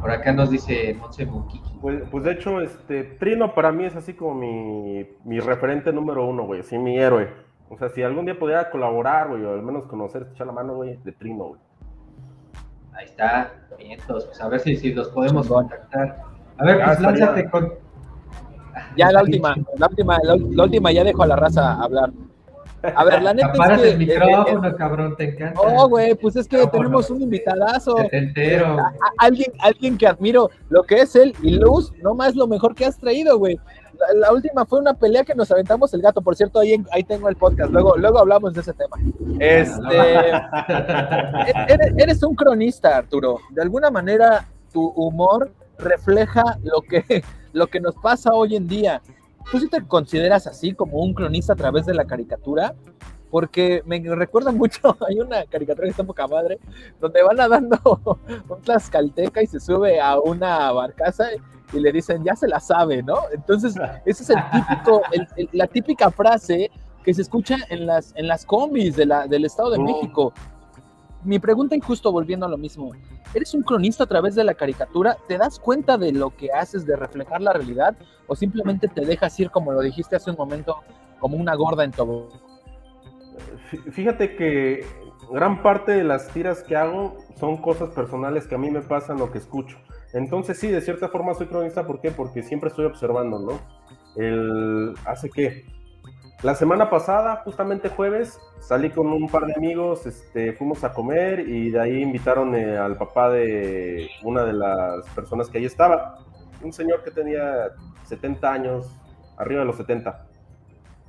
por 0.00 0.10
acá 0.10 0.32
nos 0.32 0.50
dice 0.50 0.94
Monse 1.00 1.24
Monquiqui. 1.24 1.78
Pues, 1.80 2.02
pues 2.10 2.24
de 2.24 2.32
hecho, 2.32 2.60
este, 2.60 3.04
Trino 3.04 3.54
para 3.54 3.72
mí 3.72 3.84
es 3.84 3.96
así 3.96 4.14
como 4.14 4.34
mi, 4.34 5.06
mi 5.24 5.40
referente 5.40 5.92
número 5.92 6.26
uno, 6.26 6.44
güey, 6.44 6.60
así 6.60 6.76
mi 6.76 6.98
héroe. 6.98 7.30
O 7.70 7.78
sea, 7.78 7.88
si 7.88 8.02
algún 8.02 8.24
día 8.26 8.38
pudiera 8.38 8.70
colaborar, 8.70 9.28
güey, 9.28 9.44
o 9.44 9.52
al 9.54 9.62
menos 9.62 9.86
conocer, 9.86 10.28
echar 10.32 10.46
la 10.46 10.52
mano, 10.52 10.74
güey, 10.76 10.96
de 11.02 11.12
Trino, 11.12 11.44
güey. 11.48 11.60
Ahí 12.92 13.06
está, 13.06 13.52
bien, 13.78 13.92
entonces, 14.00 14.28
pues 14.28 14.40
a 14.40 14.48
ver 14.48 14.60
si, 14.60 14.76
si 14.76 14.92
los 14.92 15.08
podemos 15.08 15.48
contactar. 15.48 16.22
A 16.58 16.64
ver, 16.64 16.84
pues 16.84 17.00
lánzate 17.00 17.50
con. 17.50 17.72
Ya 18.96 19.10
la 19.10 19.22
última, 19.22 19.54
la 19.78 19.86
última, 19.88 20.18
la, 20.22 20.36
la 20.36 20.62
última 20.64 20.92
ya 20.92 21.02
dejo 21.04 21.22
a 21.22 21.26
la 21.26 21.36
raza 21.36 21.74
hablar. 21.82 22.10
A 22.94 23.04
ver, 23.04 23.22
la 23.22 23.34
neta 23.34 23.52
es 23.74 23.80
que... 23.80 23.90
el 23.90 23.98
micrófono, 23.98 24.76
cabrón, 24.76 25.16
te 25.16 25.30
encanta. 25.30 25.60
Oh, 25.60 25.88
güey, 25.88 26.14
pues 26.14 26.36
es 26.36 26.46
que 26.46 26.64
tenemos 26.68 27.10
un 27.10 27.22
invitadazo. 27.22 27.94
Te 28.10 28.18
entero. 28.18 28.78
A- 28.78 28.92
alguien, 29.18 29.52
alguien 29.60 29.96
que 29.98 30.06
admiro 30.06 30.50
lo 30.68 30.82
que 30.84 31.00
es 31.00 31.16
él 31.16 31.34
y 31.42 31.58
Luz, 31.58 31.92
no 32.02 32.14
más 32.14 32.36
lo 32.36 32.46
mejor 32.46 32.74
que 32.74 32.84
has 32.84 32.98
traído, 32.98 33.38
güey. 33.38 33.58
La, 33.98 34.14
la 34.28 34.32
última 34.32 34.64
fue 34.66 34.80
una 34.80 34.94
pelea 34.94 35.24
que 35.24 35.34
nos 35.34 35.50
aventamos 35.50 35.92
el 35.94 36.02
gato, 36.02 36.20
por 36.22 36.34
cierto, 36.36 36.58
ahí, 36.60 36.72
en- 36.74 36.86
ahí 36.92 37.04
tengo 37.04 37.28
el 37.28 37.36
podcast, 37.36 37.70
luego, 37.70 37.96
luego 37.96 38.18
hablamos 38.18 38.52
de 38.54 38.60
ese 38.60 38.72
tema. 38.72 38.96
Este, 39.38 39.96
eres, 41.72 41.92
eres 41.96 42.22
un 42.22 42.34
cronista, 42.34 42.96
Arturo. 42.96 43.38
De 43.50 43.62
alguna 43.62 43.90
manera, 43.90 44.46
tu 44.72 44.88
humor 44.90 45.52
refleja 45.78 46.58
lo 46.62 46.80
que, 46.82 47.22
lo 47.52 47.66
que 47.66 47.80
nos 47.80 47.94
pasa 47.96 48.32
hoy 48.32 48.56
en 48.56 48.66
día. 48.68 49.00
¿Tú 49.50 49.58
sí 49.60 49.68
te 49.68 49.82
consideras 49.86 50.46
así 50.46 50.72
como 50.74 50.98
un 50.98 51.12
cronista 51.14 51.52
a 51.52 51.56
través 51.56 51.86
de 51.86 51.94
la 51.94 52.04
caricatura? 52.06 52.74
Porque 53.30 53.82
me 53.84 53.98
recuerda 54.14 54.52
mucho, 54.52 54.96
hay 55.08 55.18
una 55.18 55.44
caricatura 55.46 55.84
que 55.86 55.90
está 55.90 56.02
en 56.02 56.06
poca 56.06 56.26
madre, 56.28 56.58
donde 57.00 57.22
van 57.22 57.36
nadando 57.36 57.78
un 58.48 58.60
tlaxcalteca 58.62 59.42
y 59.42 59.46
se 59.46 59.60
sube 59.60 60.00
a 60.00 60.18
una 60.20 60.70
barcaza 60.72 61.26
y 61.74 61.80
le 61.80 61.92
dicen, 61.92 62.22
ya 62.24 62.34
se 62.36 62.46
la 62.48 62.60
sabe, 62.60 63.02
¿no? 63.02 63.16
Entonces, 63.32 63.74
ese 64.04 64.22
es 64.22 64.30
el 64.30 64.36
típico, 64.52 65.02
el- 65.12 65.28
el- 65.36 65.48
la 65.52 65.66
típica 65.66 66.10
frase 66.10 66.70
que 67.04 67.12
se 67.12 67.22
escucha 67.22 67.56
en 67.68 67.86
las, 67.86 68.12
en 68.16 68.28
las 68.28 68.46
combis 68.46 68.96
de 68.96 69.06
la, 69.06 69.26
del 69.26 69.44
Estado 69.44 69.70
de 69.70 69.78
Oh. 69.78 69.82
México. 69.82 70.32
Mi 71.22 71.38
pregunta, 71.38 71.74
y 71.74 71.80
justo 71.80 72.12
volviendo 72.12 72.44
a 72.44 72.48
lo 72.50 72.58
mismo, 72.58 72.90
¿eres 73.32 73.54
un 73.54 73.62
cronista 73.62 74.04
a 74.04 74.06
través 74.06 74.34
de 74.34 74.44
la 74.44 74.52
caricatura? 74.54 75.16
¿Te 75.26 75.38
das 75.38 75.58
cuenta 75.58 75.96
de 75.96 76.12
lo 76.12 76.30
que 76.36 76.50
haces, 76.52 76.84
de 76.86 76.96
reflejar 76.96 77.40
la 77.40 77.52
realidad? 77.54 77.94
¿O 78.26 78.36
simplemente 78.36 78.88
te 78.88 79.06
dejas 79.06 79.38
ir, 79.40 79.50
como 79.50 79.72
lo 79.72 79.80
dijiste 79.80 80.16
hace 80.16 80.30
un 80.30 80.36
momento, 80.36 80.76
como 81.20 81.36
una 81.38 81.54
gorda 81.54 81.82
en 81.84 81.92
todo? 81.92 82.28
Fí- 83.70 83.90
Fíjate 83.90 84.36
que 84.36 84.84
gran 85.32 85.62
parte 85.62 85.92
de 85.92 86.04
las 86.04 86.28
tiras 86.28 86.62
que 86.62 86.76
hago 86.76 87.16
son 87.40 87.56
cosas 87.56 87.88
personales 87.90 88.46
que 88.46 88.54
a 88.54 88.58
mí 88.58 88.70
me 88.70 88.82
pasan 88.82 89.20
o 89.22 89.30
que 89.30 89.38
escucho. 89.38 89.78
Entonces 90.14 90.58
sí, 90.58 90.68
de 90.68 90.80
cierta 90.80 91.08
forma 91.08 91.34
soy 91.34 91.48
cronista, 91.48 91.86
¿por 91.86 92.00
qué? 92.00 92.12
Porque 92.12 92.42
siempre 92.42 92.70
estoy 92.70 92.86
observando, 92.86 93.40
¿no? 93.40 93.60
El, 94.16 94.94
¿Hace 95.04 95.28
qué? 95.28 95.64
La 96.44 96.54
semana 96.54 96.88
pasada, 96.88 97.42
justamente 97.44 97.88
jueves, 97.88 98.38
salí 98.60 98.90
con 98.90 99.08
un 99.08 99.28
par 99.28 99.46
de 99.46 99.54
amigos, 99.56 100.06
este, 100.06 100.52
fuimos 100.52 100.84
a 100.84 100.92
comer 100.92 101.40
y 101.40 101.70
de 101.70 101.80
ahí 101.80 102.02
invitaron 102.02 102.54
eh, 102.54 102.76
al 102.76 102.96
papá 102.96 103.30
de 103.30 104.08
una 104.22 104.44
de 104.44 104.52
las 104.52 105.04
personas 105.16 105.48
que 105.48 105.58
ahí 105.58 105.64
estaba. 105.64 106.18
Un 106.62 106.72
señor 106.72 107.02
que 107.02 107.10
tenía 107.10 107.70
70 108.04 108.52
años, 108.52 108.86
arriba 109.36 109.60
de 109.60 109.66
los 109.66 109.76
70. 109.76 110.28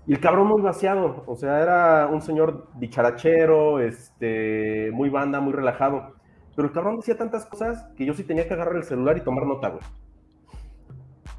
Y 0.08 0.14
el 0.14 0.20
cabrón 0.20 0.48
muy 0.48 0.62
vaciado, 0.64 1.24
o 1.28 1.36
sea, 1.36 1.62
era 1.62 2.08
un 2.08 2.22
señor 2.22 2.70
dicharachero, 2.76 3.80
este, 3.80 4.90
muy 4.94 5.10
banda, 5.10 5.42
muy 5.42 5.54
relajado. 5.54 6.15
Pero 6.56 6.68
el 6.68 6.74
cabrón 6.74 6.98
decía 6.98 7.18
tantas 7.18 7.46
cosas 7.46 7.84
que 7.98 8.06
yo 8.06 8.14
sí 8.14 8.24
tenía 8.24 8.48
que 8.48 8.54
agarrar 8.54 8.76
el 8.78 8.84
celular 8.84 9.18
y 9.18 9.22
tomar 9.22 9.46
nota, 9.46 9.70
güey. 9.70 9.84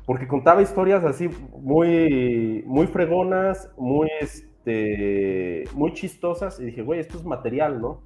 Porque 0.05 0.29
contaba 0.29 0.63
historias 0.63 1.05
así 1.05 1.29
muy, 1.59 2.63
muy 2.67 2.87
fregonas, 2.87 3.71
muy, 3.77 4.09
este, 4.21 5.65
muy 5.75 5.93
chistosas. 5.95 6.61
Y 6.61 6.67
dije, 6.67 6.83
güey, 6.83 7.01
esto 7.01 7.19
es 7.19 7.25
material, 7.25 7.81
¿no? 7.81 8.03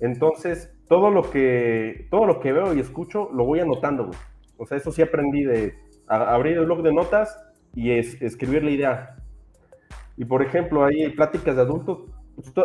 Entonces, 0.00 0.72
todo 0.88 1.10
lo 1.10 1.30
que, 1.30 2.08
todo 2.10 2.26
lo 2.26 2.40
que 2.40 2.52
veo 2.52 2.74
y 2.74 2.80
escucho 2.80 3.30
lo 3.32 3.44
voy 3.44 3.60
anotando, 3.60 4.06
güey. 4.06 4.18
O 4.56 4.66
sea, 4.66 4.76
eso 4.78 4.90
sí 4.90 5.02
aprendí 5.02 5.44
de 5.44 5.74
abrir 6.08 6.58
el 6.58 6.64
blog 6.64 6.82
de 6.82 6.92
notas 6.92 7.36
y 7.74 7.92
es- 7.92 8.20
escribir 8.20 8.64
la 8.64 8.70
idea. 8.70 9.16
Y 10.16 10.24
por 10.24 10.42
ejemplo, 10.42 10.84
hay 10.84 11.10
pláticas 11.10 11.54
de 11.56 11.62
adultos. 11.62 12.00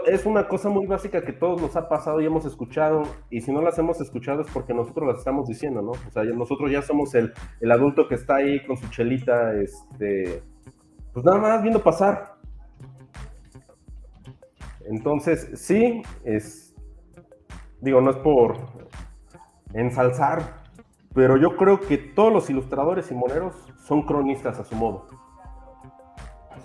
Es 0.06 0.26
una 0.26 0.48
cosa 0.48 0.70
muy 0.70 0.86
básica 0.86 1.24
que 1.24 1.34
todos 1.34 1.62
nos 1.62 1.76
ha 1.76 1.90
pasado 1.90 2.22
y 2.22 2.26
hemos 2.26 2.46
escuchado. 2.46 3.04
Y 3.30 3.42
si 3.42 3.52
no 3.52 3.62
las 3.62 3.78
hemos 3.80 4.00
escuchado 4.00 4.42
es 4.42 4.48
porque 4.52 4.74
nosotros 4.74 5.08
las 5.08 5.20
estamos 5.20 5.48
diciendo, 5.48 5.82
¿no? 5.82 5.92
O 5.92 6.12
sea, 6.12 6.24
nosotros 6.24 6.72
ya 6.72 6.82
somos 6.82 7.14
el, 7.16 7.34
el 7.60 7.72
adulto 7.72 8.08
que 8.08 8.16
está 8.16 8.36
ahí 8.36 8.66
con 8.66 8.78
su 8.78 8.88
chelita, 8.90 9.54
este, 9.56 10.44
pues 11.14 11.26
nada 11.26 11.38
más 11.38 11.62
viendo 11.62 11.82
pasar. 11.82 12.36
Entonces, 14.88 15.50
sí, 15.56 16.04
es, 16.24 16.76
digo, 17.82 18.02
no 18.02 18.12
es 18.12 18.18
por 18.18 18.58
ensalzar, 19.74 20.64
pero 21.14 21.38
yo 21.38 21.58
creo 21.58 21.80
que 21.80 21.98
todos 21.98 22.32
los 22.32 22.50
ilustradores 22.50 23.12
y 23.12 23.16
moneros 23.16 23.56
son 23.86 24.04
cronistas 24.04 24.60
a 24.60 24.64
su 24.64 24.76
modo. 24.76 25.08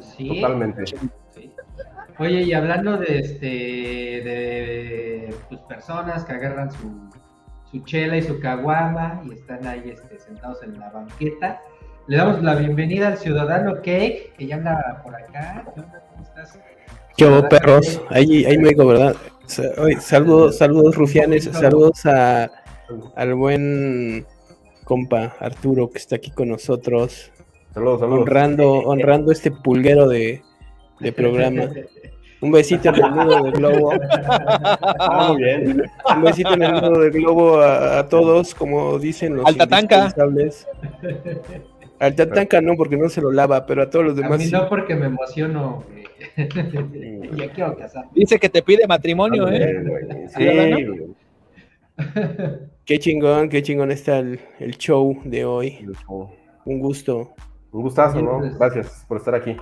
Sí. 0.01 0.41
Totalmente. 0.41 0.85
Oye, 2.21 2.43
y 2.43 2.53
hablando 2.53 2.99
de 2.99 3.19
este 3.19 3.47
de 3.47 5.35
pues, 5.49 5.59
personas 5.63 6.23
que 6.27 6.33
agarran 6.33 6.71
su, 6.71 7.09
su 7.71 7.83
chela 7.87 8.19
y 8.19 8.23
su 8.23 8.39
caguama 8.41 9.23
y 9.27 9.33
están 9.33 9.67
ahí 9.67 9.85
este, 9.87 10.19
sentados 10.19 10.63
en 10.63 10.79
la 10.79 10.91
banqueta, 10.91 11.63
le 12.09 12.19
damos 12.19 12.43
la 12.43 12.57
bienvenida 12.57 13.09
al 13.09 13.17
ciudadano 13.17 13.77
Cake, 13.77 14.35
que 14.37 14.47
ya 14.47 14.57
anda 14.57 15.01
por 15.03 15.15
acá. 15.17 15.65
¿Qué 15.75 15.81
onda? 15.81 16.03
¿Cómo 16.11 16.23
estás? 16.23 16.59
¿Qué 17.17 17.25
hubo, 17.25 17.49
perros? 17.49 18.03
Ahí, 18.11 18.45
ahí 18.45 18.59
luego, 18.59 18.89
¿verdad? 18.89 19.17
Saludos, 19.47 20.59
saludos, 20.59 20.97
rufianes. 20.97 21.45
Saludos 21.45 22.05
a, 22.05 22.51
al 23.17 23.35
buen 23.35 24.27
compa 24.85 25.37
Arturo 25.41 25.89
que 25.89 25.97
está 25.97 26.17
aquí 26.17 26.31
con 26.33 26.51
nosotros, 26.51 27.33
Saludos, 27.73 28.01
saludos. 28.01 28.21
honrando, 28.21 28.73
honrando 28.73 29.33
este 29.33 29.51
pulguero 29.51 30.07
de, 30.07 30.43
de 31.01 31.13
programa. 31.13 31.69
Un 32.43 32.53
besito 32.53 32.89
en 32.89 32.95
el 32.95 33.11
nudo 33.15 33.43
del 33.43 33.53
globo. 33.53 33.93
Ah, 34.99 35.29
muy 35.33 35.43
bien. 35.43 35.83
Un 36.17 36.23
besito 36.23 36.55
en 36.55 36.63
el 36.63 36.73
nudo 36.73 37.01
del 37.01 37.11
globo 37.11 37.61
a, 37.61 37.99
a 37.99 38.09
todos, 38.09 38.55
como 38.55 38.99
dicen 38.99 39.37
los 39.37 39.45
Al 39.47 39.57
Tatanka. 39.57 39.97
indispensables. 39.97 40.67
Al 41.99 42.15
Tatanka 42.15 42.63
no, 42.63 42.77
porque 42.77 42.97
no 42.97 43.11
se 43.11 43.21
lo 43.21 43.31
lava, 43.31 43.67
pero 43.67 43.83
a 43.83 43.91
todos 43.91 44.07
los 44.07 44.19
A 44.19 44.23
demás 44.23 44.39
mí 44.39 44.47
sí. 44.47 44.53
no 44.53 44.69
porque 44.71 44.95
me 44.95 45.07
emociono, 45.07 45.85
güey. 45.87 46.05
ya 47.37 47.49
quiero 47.53 47.77
casar. 47.77 48.05
Dice 48.15 48.39
que 48.39 48.49
te 48.49 48.63
pide 48.63 48.87
matrimonio, 48.87 49.47
¿eh? 49.49 49.83
Güey. 49.85 50.29
Sí. 50.29 51.05
Qué 52.87 52.99
chingón, 52.99 53.49
qué 53.51 53.63
chingón 53.63 53.91
está 53.91 54.19
el, 54.19 54.41
el 54.59 54.77
show 54.79 55.19
de 55.25 55.45
hoy. 55.45 55.87
Un 56.65 56.81
gusto. 56.81 57.33
Un 57.73 57.83
gustazo, 57.83 58.21
¿no? 58.23 58.41
Gracias 58.59 59.05
por 59.07 59.19
estar 59.19 59.35
aquí. 59.35 59.57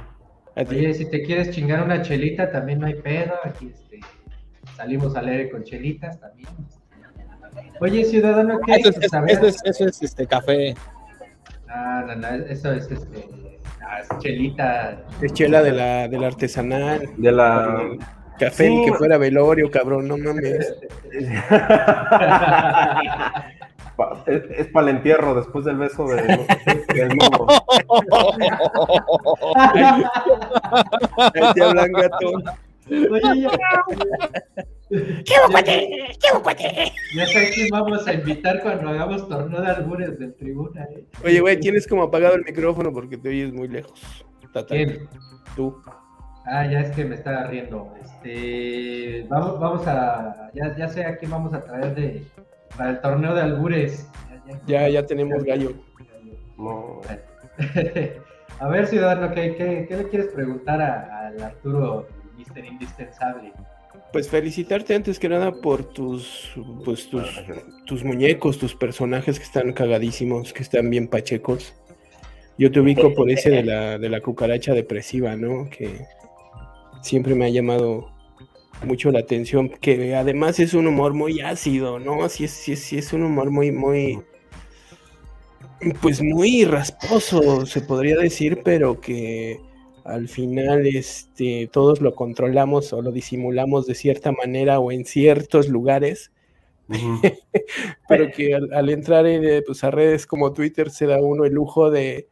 Oye, 0.69 0.95
si 0.95 1.09
te 1.09 1.23
quieres 1.23 1.51
chingar 1.51 1.83
una 1.83 2.03
chelita, 2.03 2.51
también 2.51 2.81
no 2.81 2.87
hay 2.87 2.95
pedo. 2.95 3.35
Aquí 3.45 3.73
este, 3.75 4.01
salimos 4.77 5.15
al 5.17 5.29
aire 5.29 5.51
con 5.51 5.63
chelitas 5.63 6.19
también. 6.21 6.49
Oye, 7.81 8.05
ciudadano 8.05 8.59
Ah, 8.69 8.77
Eso 8.77 8.91
es, 8.91 9.15
a 9.15 9.25
eso 9.27 9.47
es, 9.47 9.57
eso 9.65 9.87
es 9.87 10.03
este 10.03 10.27
café. 10.27 10.75
No, 11.67 12.07
no, 12.07 12.15
no, 12.17 12.29
eso 12.47 12.73
es 12.73 12.91
este. 12.91 13.29
ah, 13.83 14.01
chelita. 14.19 15.05
Es 15.23 15.33
chela 15.33 15.63
de 15.63 15.73
la, 15.73 16.09
de 16.09 16.19
la 16.19 16.27
artesanal. 16.29 17.09
De 17.17 17.33
la. 17.33 17.91
Café 18.39 18.67
Sí. 18.69 18.75
ni 18.77 18.85
que 18.87 18.93
fuera 18.95 19.19
velorio, 19.19 19.71
cabrón, 19.71 20.07
no 20.09 20.17
mames. 20.17 20.75
Pa- 23.99 24.23
es, 24.27 24.43
es 24.57 24.67
para 24.69 24.89
el 24.91 24.97
entierro 24.97 25.35
después 25.35 25.65
del 25.65 25.77
beso 25.77 26.07
de, 26.07 26.23
del 26.95 27.09
nudo. 27.17 27.49
Ahí 31.35 31.53
te 31.55 31.63
hablan, 31.63 31.93
gato. 31.93 32.31
Oye, 32.89 33.41
ya. 33.43 33.51
Ya 37.15 37.27
sé 37.27 37.39
a 37.47 37.51
quién 37.51 37.69
vamos 37.71 38.07
a 38.07 38.13
invitar 38.15 38.63
cuando 38.63 38.89
hagamos 38.89 39.29
torneo 39.29 39.61
de 39.61 39.67
albures 39.67 40.19
del 40.19 40.35
tribuna, 40.37 40.85
¿eh? 40.85 41.05
Oye, 41.25 41.41
güey, 41.41 41.59
tienes 41.61 41.87
como 41.87 42.05
apagado 42.05 42.37
el 42.37 42.45
micrófono 42.45 42.93
porque 42.93 43.19
te 43.19 43.29
oyes 43.29 43.53
muy 43.53 43.69
lejos. 43.69 44.01
Tata, 44.53 44.75
¿Quién? 44.75 45.09
Tú. 45.57 45.77
Ah, 46.47 46.67
ya 46.67 46.81
es 46.81 46.93
que 46.97 47.05
me 47.05 47.17
estaba 47.17 47.49
riendo. 47.49 47.93
Este, 48.03 49.27
vamos, 49.29 49.61
vamos 49.61 49.87
a, 49.87 50.51
ya, 50.55 50.75
ya 50.77 50.89
sé 50.89 51.05
a 51.05 51.17
quién 51.19 51.31
vamos 51.33 51.53
a 51.53 51.63
traer 51.63 51.95
de 51.95 52.25
para 52.77 52.91
el 52.91 53.01
torneo 53.01 53.35
de 53.35 53.43
albures. 53.43 54.09
Ya, 54.67 54.89
ya 54.89 55.05
tenemos 55.05 55.45
gallo. 55.45 55.73
No, 56.57 57.01
A 58.61 58.69
ver, 58.69 58.87
ciudadano, 58.89 59.33
¿qué, 59.33 59.55
qué, 59.57 59.87
qué 59.89 59.97
le 59.97 60.09
quieres 60.09 60.29
preguntar 60.33 60.81
a- 60.83 61.29
al 61.29 61.41
Arturo, 61.43 62.09
Mister 62.37 62.65
Indispensable? 62.65 63.53
pues 64.11 64.27
felicitarte 64.29 64.95
antes 64.95 65.19
que 65.19 65.29
nada 65.29 65.53
por 65.53 65.85
tus, 65.85 66.51
pues, 66.83 67.11
tus, 67.11 67.29
tus 67.85 68.03
muñecos, 68.05 68.59
tus 68.59 68.75
personajes 68.75 69.39
que 69.39 69.45
están 69.45 69.73
cagadísimos, 69.75 70.55
que 70.55 70.63
están 70.63 70.89
bien 70.89 71.09
pachecos. 71.09 71.75
Yo 72.57 72.73
te 72.73 72.81
ubico 72.81 73.13
por 73.13 73.29
ese 73.31 73.51
de 73.51 73.63
la, 73.65 73.99
de 73.99 74.09
la 74.09 74.23
cucaracha 74.23 74.73
depresiva, 74.73 75.37
¿no? 75.37 75.69
Que 75.69 76.07
siempre 77.03 77.35
me 77.35 77.45
ha 77.45 77.51
llamado 77.51 78.11
mucho 78.85 79.11
la 79.11 79.21
atención, 79.21 79.69
que 79.69 80.15
además 80.15 80.59
es 80.61 80.75
un 80.75 80.87
humor 80.87 81.15
muy 81.15 81.41
ácido, 81.41 81.99
¿no? 81.99 82.29
Sí 82.29 82.45
es, 82.45 82.53
sí 82.53 82.77
sí 82.77 82.99
es 82.99 83.13
un 83.13 83.23
humor 83.23 83.51
muy, 83.51 83.73
muy, 83.73 84.21
pues 86.01 86.23
muy 86.23 86.65
rasposo, 86.65 87.67
se 87.67 87.81
podría 87.81 88.17
decir, 88.17 88.61
pero 88.65 89.01
que 89.01 89.61
al 90.05 90.29
final 90.29 90.87
este, 90.87 91.69
todos 91.71 92.01
lo 92.01 92.15
controlamos 92.15 92.93
o 92.93 93.03
lo 93.03 93.13
disimulamos 93.13 93.87
de 93.87 93.95
cierta 93.95 94.33
manera 94.33 94.81
o 94.81 94.91
en 94.91 95.05
ciertos 95.05 95.69
lugares. 95.69 96.33
pero 98.09 98.31
que 98.31 98.55
al, 98.55 98.89
entrar 98.89 99.27
en, 99.27 99.63
pues, 99.67 99.85
a 99.85 99.91
redes 99.91 100.27
como 100.27 100.55
Twitter 100.55 100.89
se 100.89 101.05
da 101.05 101.21
uno 101.21 101.45
el 101.45 101.53
lujo 101.53 101.91
de, 101.91 102.29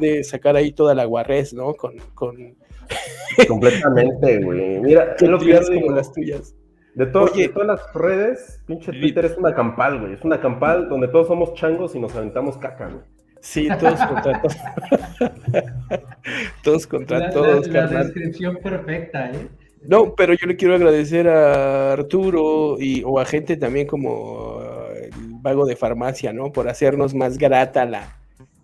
de 0.00 0.24
sacar 0.24 0.56
ahí 0.56 0.72
toda 0.72 0.94
la 0.94 1.04
guarrez, 1.04 1.52
¿no? 1.52 1.74
Con, 1.74 1.98
con... 2.14 2.56
Completamente, 3.48 4.42
güey. 4.42 4.80
Mira, 4.80 5.16
es 5.18 5.28
lo 5.28 5.38
que 5.38 5.46
yo 5.46 5.60
digo, 5.60 5.92
las 5.92 6.12
tuyas. 6.12 6.54
De, 6.94 7.06
todas 7.06 7.36
las 7.64 7.94
redes, 7.94 8.60
pinche 8.66 8.90
Twitter 8.90 9.24
es 9.24 9.36
una 9.36 9.54
campal, 9.54 10.00
güey. 10.00 10.14
Es 10.14 10.24
una 10.24 10.40
campal 10.40 10.88
donde 10.88 11.08
todos 11.08 11.28
somos 11.28 11.54
changos 11.54 11.94
y 11.94 12.00
nos 12.00 12.14
aventamos 12.16 12.56
caca, 12.56 12.88
güey. 12.88 13.04
Sí, 13.40 13.68
todos 13.78 14.00
contra 14.00 14.42
todos. 14.42 14.56
todos 16.64 16.86
contra 16.88 17.30
todos, 17.30 17.68
la, 17.68 17.86
la 17.86 18.02
descripción 18.02 18.56
perfecta, 18.56 19.30
¿eh? 19.30 19.48
No, 19.82 20.14
pero 20.16 20.34
yo 20.34 20.46
le 20.46 20.56
quiero 20.56 20.74
agradecer 20.74 21.28
a 21.28 21.92
Arturo 21.92 22.80
y, 22.80 23.02
o 23.04 23.20
a 23.20 23.24
gente 23.24 23.56
también 23.56 23.86
como 23.86 24.60
el 25.00 25.10
vago 25.40 25.66
de 25.66 25.76
farmacia, 25.76 26.32
¿no? 26.32 26.50
Por 26.52 26.68
hacernos 26.68 27.14
más 27.14 27.38
grata 27.38 27.84
la, 27.84 28.17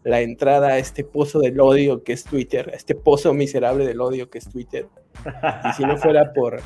la 0.05 0.21
entrada 0.21 0.69
a 0.69 0.79
este 0.79 1.03
pozo 1.03 1.41
del 1.41 1.59
odio 1.61 2.05
que 2.05 2.13
es 2.13 2.25
Twitter, 2.25 2.71
a 2.73 2.77
este 2.77 2.95
pozo 2.95 3.33
miserable 3.33 3.87
del 3.87 4.01
odio 4.01 4.29
que 4.31 4.39
es 4.39 4.49
Twitter. 4.49 4.87
Y 5.69 5.73
si 5.73 5.83
no 5.83 5.97
fuera 5.97 6.33
por, 6.35 6.61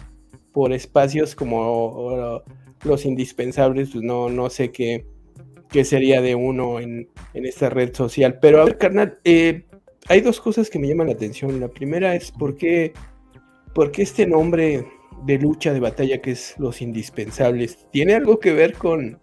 por 0.52 0.72
espacios 0.72 1.36
como 1.36 2.42
los 2.84 3.06
indispensables, 3.06 3.90
pues 3.92 4.02
no, 4.02 4.28
no 4.28 4.50
sé 4.50 4.72
qué, 4.72 5.06
qué 5.70 5.84
sería 5.84 6.20
de 6.20 6.34
uno 6.34 6.80
en, 6.80 7.08
esta 7.32 7.70
red 7.70 7.94
social. 7.94 8.38
Pero 8.40 8.60
a 8.60 8.64
ver, 8.64 8.76
carnal, 8.76 9.18
eh, 9.22 9.66
hay 10.08 10.20
dos 10.20 10.40
cosas 10.40 10.68
que 10.68 10.80
me 10.80 10.88
llaman 10.88 11.06
la 11.06 11.12
atención. 11.12 11.60
La 11.60 11.68
primera 11.68 12.16
es 12.16 12.32
por 12.32 12.56
qué, 12.56 12.92
por 13.72 13.92
qué 13.92 14.02
este 14.02 14.26
nombre 14.26 14.84
de 15.24 15.38
lucha, 15.38 15.72
de 15.72 15.80
batalla 15.80 16.20
que 16.20 16.32
es 16.32 16.56
los 16.58 16.82
indispensables, 16.82 17.86
tiene 17.92 18.14
algo 18.14 18.40
que 18.40 18.52
ver 18.52 18.74
con 18.74 19.20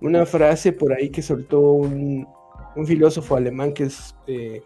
una 0.00 0.26
frase 0.26 0.72
por 0.72 0.92
ahí 0.92 1.08
que 1.08 1.22
soltó 1.22 1.60
un, 1.60 2.28
un 2.78 2.86
filósofo 2.86 3.36
alemán 3.36 3.72
que 3.72 3.84
es 3.84 4.14
eh, 4.28 4.62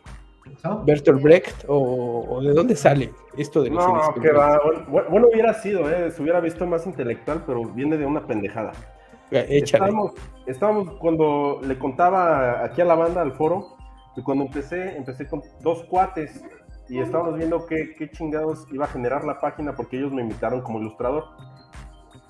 Bertolt 0.85 1.23
Brecht, 1.23 1.65
o, 1.67 2.41
de 2.43 2.53
dónde 2.53 2.77
sale 2.77 3.11
esto 3.39 3.63
de 3.63 3.71
los 3.71 3.87
No, 3.87 4.15
que 4.21 4.33
va. 4.33 4.61
Bueno, 4.89 5.29
hubiera 5.33 5.55
sido, 5.55 5.91
eh, 5.91 6.11
se 6.11 6.21
hubiera 6.23 6.41
visto 6.41 6.67
más 6.67 6.87
intelectual, 6.87 7.43
pero 7.47 7.65
viene 7.65 7.97
de 7.97 8.05
una 8.05 8.27
pendejada. 8.27 8.73
Estábamos, 9.31 10.13
estábamos, 10.47 10.91
cuando 10.99 11.61
le 11.67 11.79
contaba 11.79 12.63
aquí 12.63 12.83
a 12.83 12.85
la 12.85 12.95
banda, 12.95 13.23
al 13.23 13.33
foro, 13.33 13.77
que 14.15 14.23
cuando 14.23 14.45
empecé, 14.45 14.95
empecé 14.95 15.27
con 15.27 15.43
dos 15.63 15.85
cuates 15.85 16.45
y 16.91 16.99
estábamos 16.99 17.39
viendo 17.39 17.65
qué, 17.65 17.95
qué 17.97 18.11
chingados 18.11 18.67
iba 18.71 18.85
a 18.85 18.89
generar 18.89 19.25
la 19.25 19.41
página 19.41 19.75
porque 19.75 19.97
ellos 19.97 20.13
me 20.13 20.21
invitaron 20.21 20.61
como 20.61 20.81
ilustrador. 20.81 21.25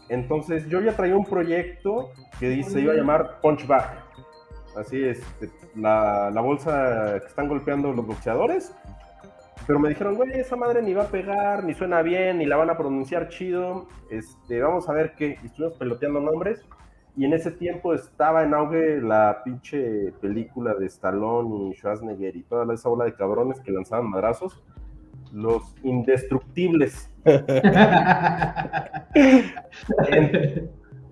Entonces 0.08 0.68
yo 0.68 0.80
ya 0.80 0.94
traía 0.94 1.16
un 1.16 1.24
proyecto 1.24 2.10
que 2.38 2.62
se 2.62 2.80
iba 2.80 2.92
a 2.92 2.96
llamar 2.96 3.40
Punchback. 3.40 4.11
Así 4.76 5.02
es, 5.04 5.22
la, 5.74 6.30
la 6.30 6.40
bolsa 6.40 7.18
que 7.20 7.26
están 7.26 7.48
golpeando 7.48 7.92
los 7.92 8.06
boxeadores. 8.06 8.74
Pero 9.66 9.78
me 9.78 9.90
dijeron, 9.90 10.16
güey, 10.16 10.32
esa 10.32 10.56
madre 10.56 10.82
ni 10.82 10.92
va 10.92 11.04
a 11.04 11.08
pegar, 11.08 11.62
ni 11.64 11.72
suena 11.74 12.02
bien, 12.02 12.38
ni 12.38 12.46
la 12.46 12.56
van 12.56 12.70
a 12.70 12.76
pronunciar 12.76 13.28
chido. 13.28 13.86
Este, 14.10 14.60
vamos 14.60 14.88
a 14.88 14.92
ver 14.92 15.14
qué. 15.14 15.38
Y 15.42 15.46
estuvimos 15.46 15.78
peloteando 15.78 16.20
nombres. 16.20 16.64
Y 17.16 17.26
en 17.26 17.34
ese 17.34 17.52
tiempo 17.52 17.94
estaba 17.94 18.42
en 18.42 18.54
auge 18.54 19.00
la 19.00 19.42
pinche 19.44 20.12
película 20.20 20.74
de 20.74 20.86
Stallone 20.86 21.68
y 21.68 21.74
Schwarzenegger 21.74 22.34
y 22.36 22.42
toda 22.42 22.72
esa 22.74 22.88
ola 22.88 23.04
de 23.04 23.14
cabrones 23.14 23.60
que 23.60 23.70
lanzaban 23.70 24.08
madrazos. 24.08 24.64
Los 25.30 25.74
indestructibles. 25.82 27.10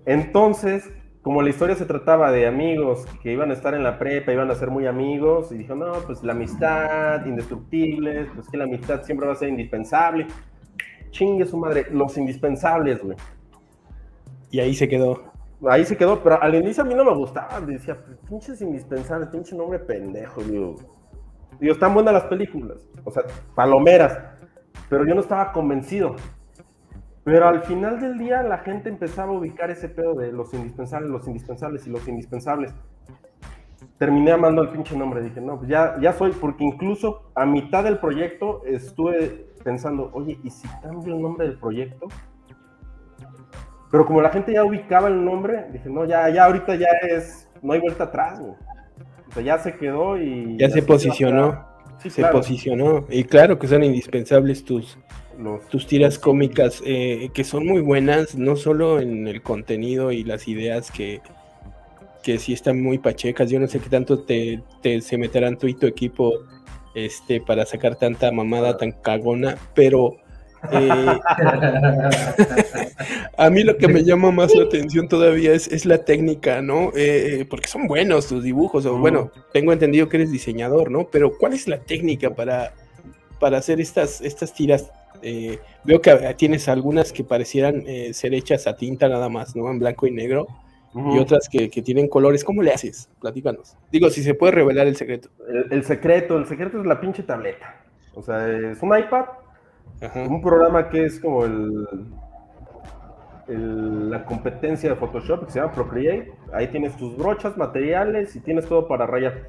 Entonces, 0.05 0.91
como 1.21 1.41
la 1.43 1.49
historia 1.49 1.75
se 1.75 1.85
trataba 1.85 2.31
de 2.31 2.47
amigos 2.47 3.05
que 3.21 3.31
iban 3.31 3.51
a 3.51 3.53
estar 3.53 3.75
en 3.75 3.83
la 3.83 3.99
prepa, 3.99 4.31
iban 4.31 4.49
a 4.49 4.55
ser 4.55 4.71
muy 4.71 4.87
amigos, 4.87 5.51
y 5.51 5.57
dijo, 5.57 5.75
no, 5.75 5.93
pues 6.05 6.23
la 6.23 6.33
amistad, 6.33 7.25
indestructibles, 7.25 8.27
pues 8.33 8.49
que 8.49 8.57
la 8.57 8.63
amistad 8.63 9.03
siempre 9.03 9.27
va 9.27 9.33
a 9.33 9.35
ser 9.35 9.49
indispensable. 9.49 10.25
Chingue 11.11 11.45
su 11.45 11.57
madre, 11.57 11.87
los 11.91 12.17
indispensables, 12.17 13.03
güey. 13.03 13.17
Y 14.49 14.59
ahí 14.59 14.73
se 14.73 14.89
quedó. 14.89 15.31
Ahí 15.69 15.85
se 15.85 15.95
quedó, 15.95 16.23
pero 16.23 16.41
al 16.41 16.55
inicio 16.55 16.81
a 16.81 16.87
mí 16.87 16.95
no 16.95 17.05
me 17.05 17.13
gustaba, 17.13 17.61
decía, 17.61 17.95
pinches 18.27 18.59
indispensables, 18.61 19.29
pinche 19.29 19.55
nombre 19.55 19.77
pendejo, 19.77 20.41
digo. 20.41 20.75
Digo, 21.59 21.73
están 21.73 21.93
buenas 21.93 22.13
las 22.13 22.23
películas, 22.23 22.89
o 23.03 23.11
sea, 23.11 23.23
palomeras, 23.53 24.17
pero 24.89 25.05
yo 25.05 25.13
no 25.13 25.21
estaba 25.21 25.51
convencido. 25.51 26.15
Pero 27.23 27.47
al 27.47 27.61
final 27.63 27.99
del 27.99 28.17
día 28.17 28.41
la 28.41 28.59
gente 28.59 28.89
empezaba 28.89 29.31
a 29.31 29.37
ubicar 29.37 29.69
ese 29.69 29.89
pedo 29.89 30.15
de 30.15 30.31
los 30.31 30.53
indispensables, 30.53 31.09
los 31.09 31.27
indispensables 31.27 31.85
y 31.85 31.91
los 31.91 32.07
indispensables. 32.07 32.73
Terminé 33.97 34.31
amando 34.31 34.63
el 34.63 34.69
pinche 34.69 34.97
nombre, 34.97 35.21
dije, 35.21 35.39
no, 35.39 35.57
pues 35.57 35.69
ya, 35.69 35.97
ya 36.01 36.13
soy, 36.13 36.31
porque 36.31 36.63
incluso 36.63 37.31
a 37.35 37.45
mitad 37.45 37.83
del 37.83 37.99
proyecto 37.99 38.63
estuve 38.65 39.47
pensando, 39.63 40.09
oye, 40.13 40.39
¿y 40.43 40.49
si 40.49 40.67
cambio 40.81 41.15
el 41.15 41.21
nombre 41.21 41.47
del 41.47 41.59
proyecto? 41.59 42.07
Pero 43.91 44.05
como 44.05 44.21
la 44.21 44.29
gente 44.29 44.53
ya 44.53 44.63
ubicaba 44.63 45.07
el 45.07 45.23
nombre, 45.23 45.67
dije, 45.71 45.89
no, 45.89 46.05
ya, 46.05 46.27
ya 46.29 46.45
ahorita 46.45 46.75
ya 46.75 46.87
es, 47.07 47.47
no 47.61 47.73
hay 47.73 47.79
vuelta 47.81 48.05
atrás, 48.05 48.39
güey. 48.39 48.53
O 49.29 49.33
sea, 49.33 49.43
ya 49.43 49.59
se 49.59 49.75
quedó 49.77 50.17
y... 50.17 50.57
Ya, 50.57 50.69
se 50.69 50.81
posicionó. 50.81 51.65
Sí, 51.99 52.09
se 52.09 52.25
posicionó. 52.25 53.05
Y 53.09 53.23
claro 53.25 53.59
que 53.59 53.67
son 53.67 53.83
indispensables 53.83 54.65
tus, 54.65 54.97
tus 55.69 55.87
tiras 55.87 56.19
cómicas, 56.19 56.81
eh, 56.85 57.29
que 57.33 57.43
son 57.43 57.65
muy 57.65 57.81
buenas, 57.81 58.35
no 58.35 58.55
solo 58.55 58.99
en 58.99 59.27
el 59.27 59.41
contenido 59.41 60.11
y 60.11 60.23
las 60.23 60.47
ideas 60.47 60.91
que, 60.91 61.21
que 62.23 62.37
sí 62.37 62.53
están 62.53 62.81
muy 62.81 62.97
pachecas. 62.97 63.49
Yo 63.49 63.59
no 63.59 63.67
sé 63.67 63.79
qué 63.79 63.89
tanto 63.89 64.19
te, 64.19 64.61
se 65.01 65.17
meterán 65.17 65.57
tú 65.57 65.67
y 65.67 65.73
tu 65.73 65.87
equipo 65.87 66.33
este, 66.95 67.41
para 67.41 67.65
sacar 67.65 67.95
tanta 67.95 68.31
mamada 68.31 68.77
tan 68.77 68.91
cagona, 68.91 69.57
pero 69.73 70.17
eh, 70.71 70.89
a 73.37 73.49
mí 73.49 73.63
lo 73.63 73.77
que 73.77 73.87
me 73.87 74.03
llama 74.03 74.31
más 74.31 74.53
la 74.53 74.65
atención 74.65 75.07
todavía 75.07 75.53
es, 75.53 75.67
es 75.67 75.85
la 75.85 75.99
técnica, 75.99 76.61
¿no? 76.61 76.91
Eh, 76.95 77.45
porque 77.49 77.67
son 77.67 77.87
buenos 77.87 78.27
tus 78.27 78.43
dibujos, 78.43 78.85
o 78.85 78.97
bueno, 78.97 79.31
tengo 79.53 79.73
entendido 79.73 80.07
que 80.07 80.17
eres 80.17 80.31
diseñador, 80.31 80.91
¿no? 80.91 81.07
Pero 81.11 81.37
¿cuál 81.37 81.53
es 81.53 81.67
la 81.67 81.79
técnica 81.79 82.31
para, 82.31 82.73
para 83.39 83.57
hacer 83.57 83.81
estas, 83.81 84.21
estas 84.21 84.53
tiras 84.53 84.91
eh, 85.21 85.59
veo 85.83 86.01
que 86.01 86.35
tienes 86.37 86.67
algunas 86.67 87.11
que 87.11 87.23
parecieran 87.23 87.83
eh, 87.87 88.13
ser 88.13 88.33
hechas 88.33 88.67
a 88.67 88.75
tinta 88.75 89.07
nada 89.07 89.29
más, 89.29 89.55
¿no? 89.55 89.69
En 89.69 89.79
blanco 89.79 90.07
y 90.07 90.11
negro. 90.11 90.47
Y 90.93 91.19
otras 91.19 91.47
que, 91.47 91.69
tienen 91.69 92.09
colores. 92.09 92.43
¿Cómo 92.43 92.61
le 92.61 92.73
haces? 92.73 93.09
Platícanos. 93.21 93.77
Digo, 93.93 94.09
si 94.09 94.23
se 94.23 94.33
puede 94.33 94.51
revelar 94.51 94.87
el 94.87 94.97
secreto. 94.97 95.29
El, 95.69 95.85
secreto, 95.85 96.37
el 96.37 96.45
secreto 96.45 96.81
es 96.81 96.85
la 96.85 96.99
pinche 96.99 97.23
tableta. 97.23 97.81
O 98.13 98.21
sea, 98.21 98.45
es 98.49 98.81
un 98.81 98.97
iPad, 98.97 99.23
un 100.27 100.41
programa 100.41 100.89
que 100.89 101.05
es 101.05 101.17
como 101.21 101.45
el, 101.45 101.87
la 103.47 104.25
competencia 104.25 104.89
de 104.89 104.95
Photoshop 104.97 105.45
que 105.45 105.51
se 105.51 105.59
llama 105.59 105.71
Procreate. 105.71 106.33
Ahí 106.53 106.67
tienes 106.67 106.97
tus 106.97 107.15
brochas, 107.15 107.55
materiales 107.55 108.35
y 108.35 108.41
tienes 108.41 108.65
todo 108.67 108.89
para 108.89 109.07
rayar. 109.07 109.47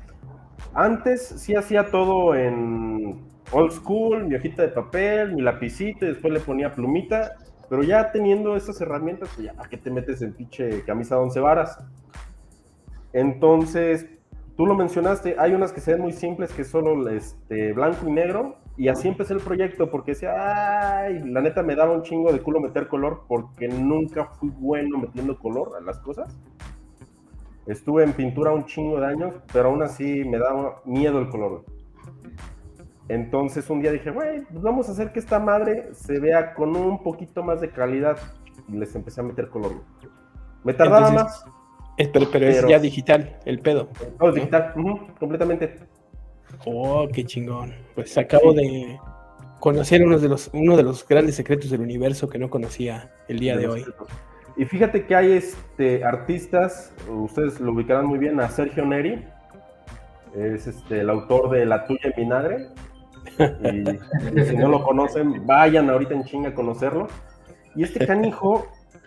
Antes 0.75 1.27
sí 1.27 1.57
hacía 1.57 1.91
todo 1.91 2.35
en 2.35 3.32
old 3.53 3.73
school, 3.73 4.25
mi 4.25 4.35
hojita 4.35 4.63
de 4.63 4.69
papel, 4.69 5.35
mi 5.35 5.43
lapicito, 5.43 6.05
y 6.05 6.09
después 6.09 6.33
le 6.33 6.41
ponía 6.41 6.75
plumita, 6.75 7.37
pero 7.69 7.83
ya 7.83 8.11
teniendo 8.11 8.57
estas 8.57 8.81
herramientas, 8.81 9.31
pues 9.35 9.47
ya, 9.47 9.55
¿a 9.63 9.69
qué 9.69 9.77
te 9.77 9.91
metes 9.91 10.21
en 10.23 10.33
pinche 10.33 10.83
camisa 10.85 11.17
de 11.17 11.23
once 11.23 11.41
varas? 11.41 11.79
Entonces, 13.13 14.07
tú 14.57 14.67
lo 14.67 14.75
mencionaste, 14.75 15.37
hay 15.39 15.53
unas 15.53 15.73
que 15.73 15.81
se 15.81 15.93
ven 15.93 16.03
muy 16.03 16.13
simples, 16.13 16.53
que 16.53 16.63
es 16.63 16.69
solo 16.69 17.09
este, 17.09 17.73
blanco 17.73 18.09
y 18.09 18.13
negro, 18.13 18.57
y 18.77 18.89
así 18.89 19.09
empecé 19.09 19.35
el 19.35 19.41
proyecto, 19.41 19.91
porque 19.91 20.13
decía, 20.13 21.05
ay, 21.05 21.21
la 21.27 21.43
neta 21.43 21.63
me 21.63 21.77
daba 21.77 21.93
un 21.93 22.03
chingo 22.03 22.33
de 22.33 22.41
culo 22.41 22.61
meter 22.61 22.89
color, 22.89 23.25
porque 23.29 23.69
nunca 23.69 24.27
fui 24.27 24.51
bueno 24.51 24.99
metiendo 24.99 25.39
color 25.39 25.73
a 25.79 25.81
las 25.81 25.99
cosas. 25.99 26.35
Estuve 27.67 28.03
en 28.03 28.13
pintura 28.13 28.53
un 28.53 28.65
chingo 28.65 28.99
de 28.99 29.07
años, 29.07 29.35
pero 29.53 29.69
aún 29.69 29.83
así 29.83 30.25
me 30.25 30.39
daba 30.39 30.81
miedo 30.85 31.21
el 31.21 31.29
color. 31.29 31.65
Entonces 33.09 33.69
un 33.69 33.81
día 33.83 33.91
dije, 33.93 34.11
güey, 34.11 34.43
pues 34.43 34.63
vamos 34.63 34.89
a 34.89 34.93
hacer 34.93 35.13
que 35.13 35.19
esta 35.19 35.39
madre 35.39 35.89
se 35.93 36.19
vea 36.21 36.55
con 36.55 36.77
un 36.77 37.03
poquito 37.03 37.43
más 37.43 37.61
de 37.61 37.71
calidad. 37.71 38.17
les 38.69 38.95
empecé 38.95 39.21
a 39.21 39.25
meter 39.25 39.49
color. 39.49 39.73
Me 40.65 40.73
tardaba 40.73 41.09
Entonces- 41.09 41.45
más. 41.45 41.55
Es- 41.99 42.09
pero, 42.09 42.27
pero 42.31 42.47
es 42.47 42.67
ya 42.67 42.79
digital, 42.79 43.39
el 43.45 43.59
pedo. 43.61 43.89
Todo 44.19 44.29
es 44.31 44.35
digital, 44.37 44.73
completamente. 45.19 45.77
Oh, 46.65 47.07
qué 47.13 47.25
chingón. 47.25 47.75
Pues 47.95 48.17
acabo 48.17 48.53
de 48.55 48.99
conocer 49.61 50.03
uno 50.05 50.19
de 50.19 50.29
los, 50.29 50.49
uno 50.55 50.77
de 50.77 50.83
los 50.85 51.07
grandes 51.07 51.37
secretos 51.37 51.71
del 51.71 51.81
universo 51.81 52.29
que 52.29 52.39
no 52.39 52.49
conocía 52.51 53.11
el 53.29 53.41
día 53.41 53.57
de 53.57 53.69
hoy. 53.69 53.85
Y 54.57 54.65
fíjate 54.65 55.07
que 55.07 55.15
hay 55.17 55.33
este, 55.33 56.05
artistas, 56.05 56.93
ustedes 57.09 57.61
lo 57.61 57.73
ubicarán 57.73 58.07
muy 58.07 58.19
bien, 58.19 58.39
a 58.41 58.49
Sergio 58.49 58.85
Neri, 58.87 59.25
es 60.35 60.67
este, 60.67 61.01
el 61.01 61.11
autor 61.11 61.51
de 61.51 61.67
La 61.67 61.85
tuya 61.87 62.01
en 62.05 62.13
vinagre. 62.17 62.69
Y, 63.39 64.45
si 64.45 64.57
no 64.57 64.69
lo 64.69 64.83
conocen, 64.83 65.47
vayan 65.47 65.89
ahorita 65.91 66.15
en 66.15 66.25
chinga 66.25 66.51
a 66.51 66.55
conocerlo. 66.55 67.09
Y 67.75 67.85
este 67.85 68.07
canijo 68.07 68.67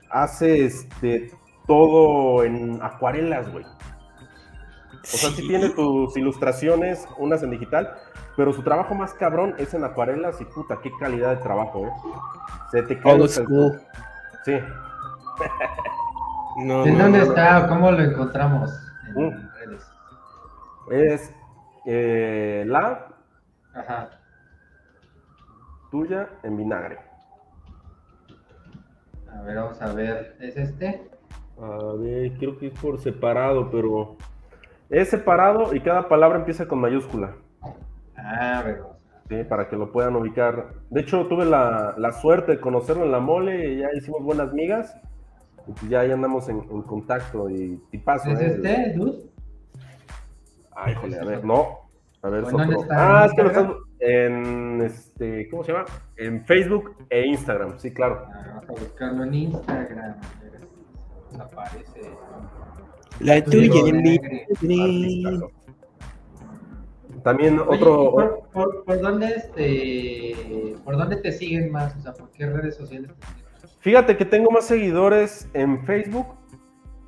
hace 0.10 0.66
este, 0.66 1.32
todo 1.68 2.44
en 2.44 2.80
acuarelas, 2.82 3.52
güey. 3.52 3.66
O 3.66 5.08
sea, 5.08 5.30
sí 5.30 5.42
Sí. 5.44 5.48
tiene 5.48 5.70
tus 5.70 6.18
ilustraciones, 6.18 7.08
unas 7.20 7.44
en 7.44 7.52
digital, 7.52 7.94
pero 8.36 8.52
su 8.54 8.64
trabajo 8.64 8.96
más 8.96 9.14
cabrón 9.14 9.54
es 9.60 9.74
en 9.74 9.84
acuarelas 9.84 10.42
y 10.42 10.46
puta, 10.46 10.80
qué 10.82 10.92
calidad 11.00 11.30
de 11.32 11.38
trabajo, 11.44 11.86
¿eh? 11.86 11.92
Se 12.72 12.82
te 12.84 12.94
el. 12.96 13.30
Sí. 14.46 14.54
No, 16.58 16.86
¿En 16.86 16.98
no, 16.98 17.04
dónde 17.04 17.20
no, 17.20 17.24
está? 17.26 17.68
¿Cómo 17.68 17.92
lo 17.92 18.02
encontramos? 18.02 18.72
En 19.16 19.28
Mm. 19.28 19.50
redes. 19.60 19.92
Es 20.92 21.34
eh, 21.86 22.64
la 22.68 23.05
Ajá. 23.76 24.10
tuya 25.92 26.30
en 26.44 26.58
vinagre. 26.58 26.98
A 29.32 29.42
ver, 29.42 29.56
vamos 29.58 29.82
a 29.82 29.94
ver. 29.94 30.36
¿Es 30.40 30.58
este? 30.58 31.10
A 31.62 31.94
ver, 31.98 32.34
creo 32.38 32.58
que 32.58 32.68
es 32.68 32.80
por 32.80 33.00
separado, 33.00 33.70
pero 33.72 34.18
es 34.90 35.10
separado 35.10 35.74
y 35.74 35.82
cada 35.82 36.08
palabra 36.10 36.40
empieza 36.40 36.68
con 36.68 36.80
mayúscula. 36.80 37.36
Ah, 38.18 38.60
a- 38.60 38.76
¿sí? 39.30 39.44
Para 39.44 39.70
que 39.70 39.76
lo 39.76 39.92
puedan 39.92 40.16
ubicar. 40.16 40.74
De 40.90 41.02
hecho, 41.02 41.28
tuve 41.28 41.46
la, 41.46 41.96
la 41.98 42.12
suerte 42.14 42.54
de 42.54 42.60
conocerlo 42.62 43.06
en 43.06 43.12
la 43.12 43.20
mole 43.20 43.74
y 43.74 43.78
ya 43.80 43.88
hicimos 43.94 44.24
buenas 44.24 44.54
migas. 44.54 44.96
Y 45.68 45.72
pues 45.72 45.90
ya 45.90 46.02
ahí 46.02 46.12
andamos 46.12 46.48
en, 46.50 46.58
en 46.60 46.82
contacto 46.84 47.50
y, 47.50 47.82
y 47.92 47.98
paso. 47.98 48.30
¿Es 48.30 48.40
¿eh? 48.40 48.46
este, 48.48 48.94
Dude? 48.94 49.30
Ay, 50.76 50.94
híjole, 50.94 51.20
a 51.20 51.24
ver, 51.26 51.44
no. 51.46 51.85
A 52.26 52.30
ver, 52.30 52.44
es 52.44 52.50
¿En 52.50 52.58
dónde 52.58 52.76
está? 52.78 53.22
Ah, 53.22 53.26
es 53.28 53.34
que 53.34 53.44
lo 53.44 53.50
estás 53.50 53.72
en 54.00 54.82
este, 54.82 55.48
¿cómo 55.50 55.64
se 55.64 55.74
llama? 55.74 55.86
En 56.18 56.44
Facebook 56.44 56.96
e 57.12 57.28
Instagram, 57.28 57.78
sí, 57.78 57.94
claro. 57.94 58.26
Ah, 58.34 58.62
vamos 58.64 58.82
a 58.82 58.84
buscarlo 58.84 59.24
en 59.26 59.34
Instagram. 59.36 60.16
a 60.16 60.44
ver 60.44 60.62
si 61.30 61.38
nos 61.38 61.46
aparece. 61.46 62.02
La 63.20 63.44
Tú 63.44 63.52
tuya 63.52 63.94
mi. 63.94 64.20
También 67.22 67.60
otro, 67.60 68.08
¿y 68.08 68.12
por, 68.12 68.50
por, 68.52 68.86
por 68.86 69.02
dónde 69.02 69.28
este, 69.28 70.76
por 70.84 70.98
dónde 70.98 71.18
te 71.18 71.32
siguen 71.32 71.72
más? 71.72 71.96
O 71.96 72.00
sea, 72.00 72.14
¿por 72.14 72.32
qué 72.32 72.48
redes 72.48 72.76
sociales 72.76 73.12
te 73.20 73.28
siguen? 73.28 73.80
Fíjate 73.82 74.18
que 74.18 74.26
tengo 74.26 74.50
más 74.50 74.66
seguidores 74.66 75.48
en 75.54 75.86
Facebook, 75.86 76.26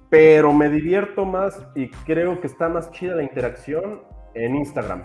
pero 0.09 0.53
me 0.53 0.69
divierto 0.69 1.25
más 1.25 1.65
y 1.73 1.89
creo 2.05 2.39
que 2.39 2.45
está 2.45 2.69
más 2.69 2.91
chida 2.91 3.15
la 3.15 3.23
interacción 3.23 4.01
en 4.33 4.55
Instagram. 4.55 5.03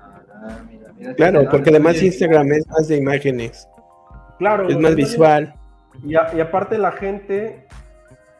Ah, 0.00 0.58
mira, 0.70 0.92
mira. 0.96 1.14
Claro, 1.14 1.44
porque 1.50 1.70
además 1.70 2.02
Instagram 2.02 2.52
es 2.52 2.66
más 2.68 2.88
de 2.88 2.96
imágenes, 2.96 3.68
Claro. 4.38 4.68
es 4.68 4.78
más 4.78 4.94
visual. 4.94 5.54
Y, 6.04 6.14
a- 6.14 6.32
y 6.34 6.40
aparte 6.40 6.78
la 6.78 6.92
gente, 6.92 7.66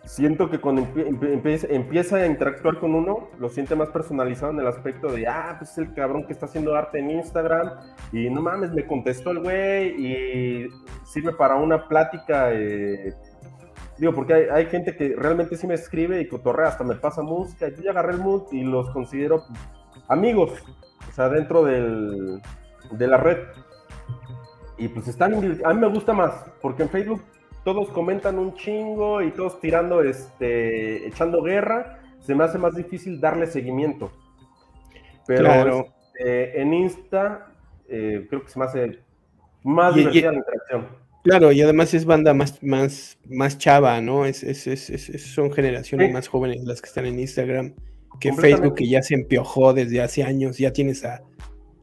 siento 0.04 0.48
que 0.48 0.59
cuando 0.61 0.82
empie- 0.82 1.06
empie- 1.09 1.32
empieza, 1.32 1.66
empieza 1.68 2.16
a 2.16 2.26
interactuar 2.26 2.78
con 2.78 2.94
uno, 2.94 3.28
lo 3.38 3.48
siente 3.48 3.74
más 3.74 3.88
personalizado 3.90 4.52
en 4.52 4.61
el 4.61 4.66
aspecto 4.68 5.09
de, 5.12 5.26
ah, 5.26 5.56
pues 5.59 5.72
es 5.72 5.78
el 5.78 5.92
cabrón 5.92 6.24
que 6.24 6.32
está 6.32 6.46
haciendo 6.46 6.74
arte 6.76 6.98
en 7.00 7.11
Instagram 7.11 7.72
y 8.12 8.30
no 8.30 8.40
mames, 8.40 8.72
me 8.72 8.86
contestó 8.86 9.32
el 9.32 9.40
güey 9.40 9.88
y 10.06 10.68
sirve 11.04 11.32
para 11.32 11.56
una 11.56 11.88
plática. 11.88 12.50
eh, 12.52 13.12
Digo, 13.98 14.14
porque 14.14 14.32
hay, 14.32 14.42
hay 14.52 14.66
gente 14.66 14.94
que 14.96 15.16
realmente 15.18 15.56
sí 15.56 15.66
me 15.66 15.74
escribe 15.74 16.20
y 16.20 16.28
cotorrea, 16.28 16.68
hasta 16.68 16.84
me 16.84 16.94
pasa 16.94 17.20
música. 17.20 17.66
y 17.66 17.74
Yo 17.74 17.82
ya 17.82 17.90
agarré 17.90 18.12
el 18.12 18.20
mood 18.20 18.44
y 18.52 18.62
los 18.62 18.88
considero 18.90 19.42
amigos, 20.09 20.53
o 21.09 21.12
sea, 21.12 21.28
dentro 21.28 21.64
del, 21.64 22.40
de 22.92 23.07
la 23.07 23.16
red. 23.16 23.38
Y 24.76 24.88
pues 24.88 25.09
están, 25.09 25.34
a 25.34 25.74
mí 25.74 25.80
me 25.80 25.88
gusta 25.88 26.12
más, 26.12 26.32
porque 26.62 26.84
en 26.84 26.88
Facebook 26.88 27.22
todos 27.64 27.88
comentan 27.90 28.38
un 28.38 28.55
chingo 28.55 29.20
y 29.22 29.30
todos 29.32 29.61
tirando, 29.61 30.03
este, 30.03 31.07
echando 31.07 31.42
guerra, 31.42 31.99
se 32.20 32.34
me 32.34 32.44
hace 32.44 32.59
más 32.59 32.74
difícil 32.76 33.20
darle 33.20 33.46
seguimiento. 33.46 34.12
Pero 35.26 35.44
Claro. 35.44 35.86
este, 36.14 36.61
en 36.61 36.74
Insta 36.74 37.53
eh, 37.88 38.26
creo 38.28 38.42
que 38.44 38.49
se 38.51 38.59
me 38.59 38.66
hace 38.66 38.99
más 39.64 39.94
Y- 39.96 39.99
y- 39.99 40.01
divertida 40.01 40.30
la 40.32 40.38
interacción. 40.38 40.86
Claro, 41.24 41.53
y 41.53 41.61
además 41.61 41.92
es 41.94 42.05
banda 42.05 42.32
más, 42.32 42.62
más, 42.62 43.18
más 43.28 43.59
chava, 43.59 44.01
¿no? 44.01 44.24
Es, 44.24 44.42
es, 44.44 44.66
es- 44.66 44.88
es- 44.90 45.09
es- 45.11 45.26
son 45.34 45.51
generaciones 45.53 46.07
Sí. 46.09 46.12
más 46.12 46.28
jóvenes 46.28 46.62
las 46.64 46.80
que 46.80 46.86
están 46.88 47.07
en 47.07 47.18
Instagram 47.18 47.74
que. 48.20 48.32
Facebook, 48.32 48.74
que 48.74 48.88
ya 48.88 49.02
se 49.02 49.14
empiojó 49.14 49.72
desde 49.74 50.00
hace 50.00 50.22
años. 50.24 50.59
Ya 50.59 50.72
tienes 50.72 51.04
a, 51.04 51.22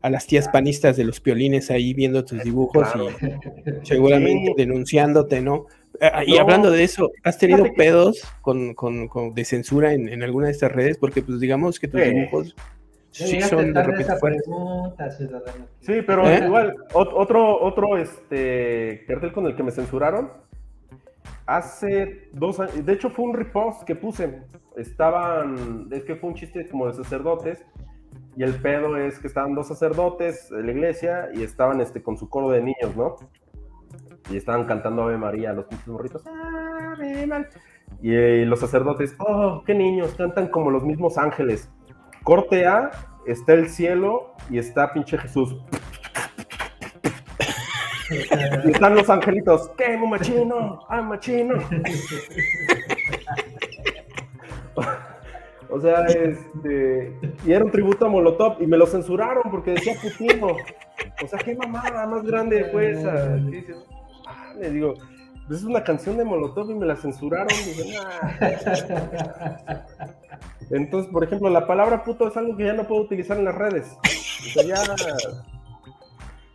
a 0.02 0.10
las 0.10 0.28
tías 0.28 0.48
panistas 0.50 0.98
de 0.98 1.04
los 1.04 1.20
piolines 1.20 1.72
ahí 1.72 1.94
viendo 1.94 2.24
tus 2.26 2.44
dibujos 2.44 2.88
Claro. 2.92 3.10
y 3.10 3.86
seguramente 3.86 4.48
Sí. 4.50 4.54
denunciándote, 4.58 5.42
¿no? 5.42 5.66
Ah, 6.02 6.24
Y 6.26 6.34
No. 6.36 6.42
hablando 6.42 6.72
de 6.72 6.84
eso, 6.84 7.12
¿has 7.24 7.38
tenido 7.38 7.60
Fíjate 7.60 7.76
que- 7.76 7.78
pedos 7.84 8.22
con, 8.42 8.74
con- 8.74 9.08
con- 9.08 9.34
de 9.34 9.46
censura 9.46 9.94
en, 9.94 10.10
en 10.10 10.24
alguna 10.24 10.48
de 10.48 10.52
estas 10.52 10.72
redes? 10.72 10.98
Porque 10.98 11.22
pues 11.22 11.40
digamos 11.40 11.80
que 11.80 11.88
tus 11.88 12.02
Sí. 12.02 12.10
dibujos 12.10 12.56
sí 13.12 13.42
son 13.42 13.74
de 13.74 13.82
repente 13.82 14.14
pregunta. 14.22 15.10
Sí, 15.80 15.94
pero 16.06 16.30
¿Eh? 16.30 16.42
igual, 16.46 16.76
ot- 16.94 17.14
otro, 17.16 17.62
otro 17.62 17.98
este, 17.98 19.06
cartel 19.08 19.32
con 19.32 19.46
el 19.46 19.56
que 19.56 19.64
me 19.64 19.72
censuraron, 19.72 20.32
hace 21.46 22.30
dos 22.34 22.60
años, 22.60 22.86
de 22.86 22.94
hecho 22.94 23.10
fue 23.10 23.26
un 23.26 23.34
repost 23.34 23.84
que 23.84 23.96
puse, 23.96 24.42
estaban, 24.76 25.88
es 25.92 26.04
que 26.04 26.16
fue 26.16 26.30
un 26.30 26.36
chiste 26.36 26.68
como 26.70 26.88
de 26.88 26.94
sacerdotes, 26.94 27.66
y 28.38 28.44
el 28.44 28.56
pedo 28.56 28.98
es 28.98 29.20
que 29.20 29.28
estaban 29.28 29.56
dos 29.56 29.68
sacerdotes 29.68 30.52
en 30.52 30.66
la 30.66 30.72
iglesia 30.72 31.30
y 31.34 31.44
estaban 31.44 31.80
este, 31.80 32.04
con 32.04 32.18
su 32.18 32.30
coro 32.30 32.50
de 32.50 32.62
niños, 32.62 32.96
¿no? 32.96 33.16
Y 34.30 34.38
estaban 34.38 34.66
cantando 34.66 35.04
Ave 35.04 35.18
María, 35.18 35.54
los 35.54 35.66
pinches 35.66 35.88
morritos. 35.88 36.24
Y 38.02 38.14
eh, 38.14 38.46
los 38.46 38.60
sacerdotes, 38.60 39.16
oh, 39.20 39.64
qué 39.66 39.74
niños, 39.74 40.16
cantan 40.16 40.48
como 40.48 40.70
los 40.70 40.84
mismos 40.84 41.18
ángeles. 41.18 41.72
Corte 42.24 42.66
A, 42.66 42.92
está 43.26 43.54
el 43.54 43.70
cielo 43.70 44.34
y 44.50 44.58
está 44.58 44.92
pinche 44.92 45.18
Jesús. 45.18 45.56
Están 48.10 48.96
los 48.96 49.10
angelitos, 49.10 49.72
¿qué, 49.78 49.98
machino? 49.98 50.82
¡Ah, 50.90 51.02
machino! 51.02 51.56
O 55.76 55.82
sea, 55.82 56.06
este. 56.06 57.14
Y 57.46 57.52
era 57.52 57.66
un 57.66 57.72
tributo 57.72 58.06
a 58.06 58.10
Molotov 58.10 58.62
y 58.62 58.68
me 58.68 58.78
lo 58.78 58.86
censuraron 58.86 59.44
porque 59.52 59.72
decía 59.72 59.94
Putino. 60.02 60.56
O 61.22 61.28
sea, 61.28 61.40
qué 61.40 61.56
mamada 61.56 62.08
más 62.08 62.24
grande 62.24 62.70
fue 62.72 62.92
esa. 62.92 63.38
Ah, 64.26 64.54
le 64.58 64.70
digo, 64.70 64.94
pues 65.48 65.60
es 65.60 65.66
una 65.66 65.84
canción 65.84 66.18
de 66.18 66.24
Molotov 66.24 66.72
y 66.72 66.76
me 66.76 66.86
la 66.86 66.96
censuraron. 66.96 67.48
Entonces, 70.70 71.12
por 71.12 71.24
ejemplo, 71.24 71.50
la 71.50 71.68
palabra 71.68 72.04
puto 72.04 72.28
es 72.28 72.38
algo 72.38 72.56
que 72.56 72.66
ya 72.66 72.74
no 72.74 72.88
puedo 72.88 73.02
utilizar 73.02 73.38
en 73.38 73.46
las 73.46 73.56
redes. 73.56 73.98
Ya. 74.66 74.76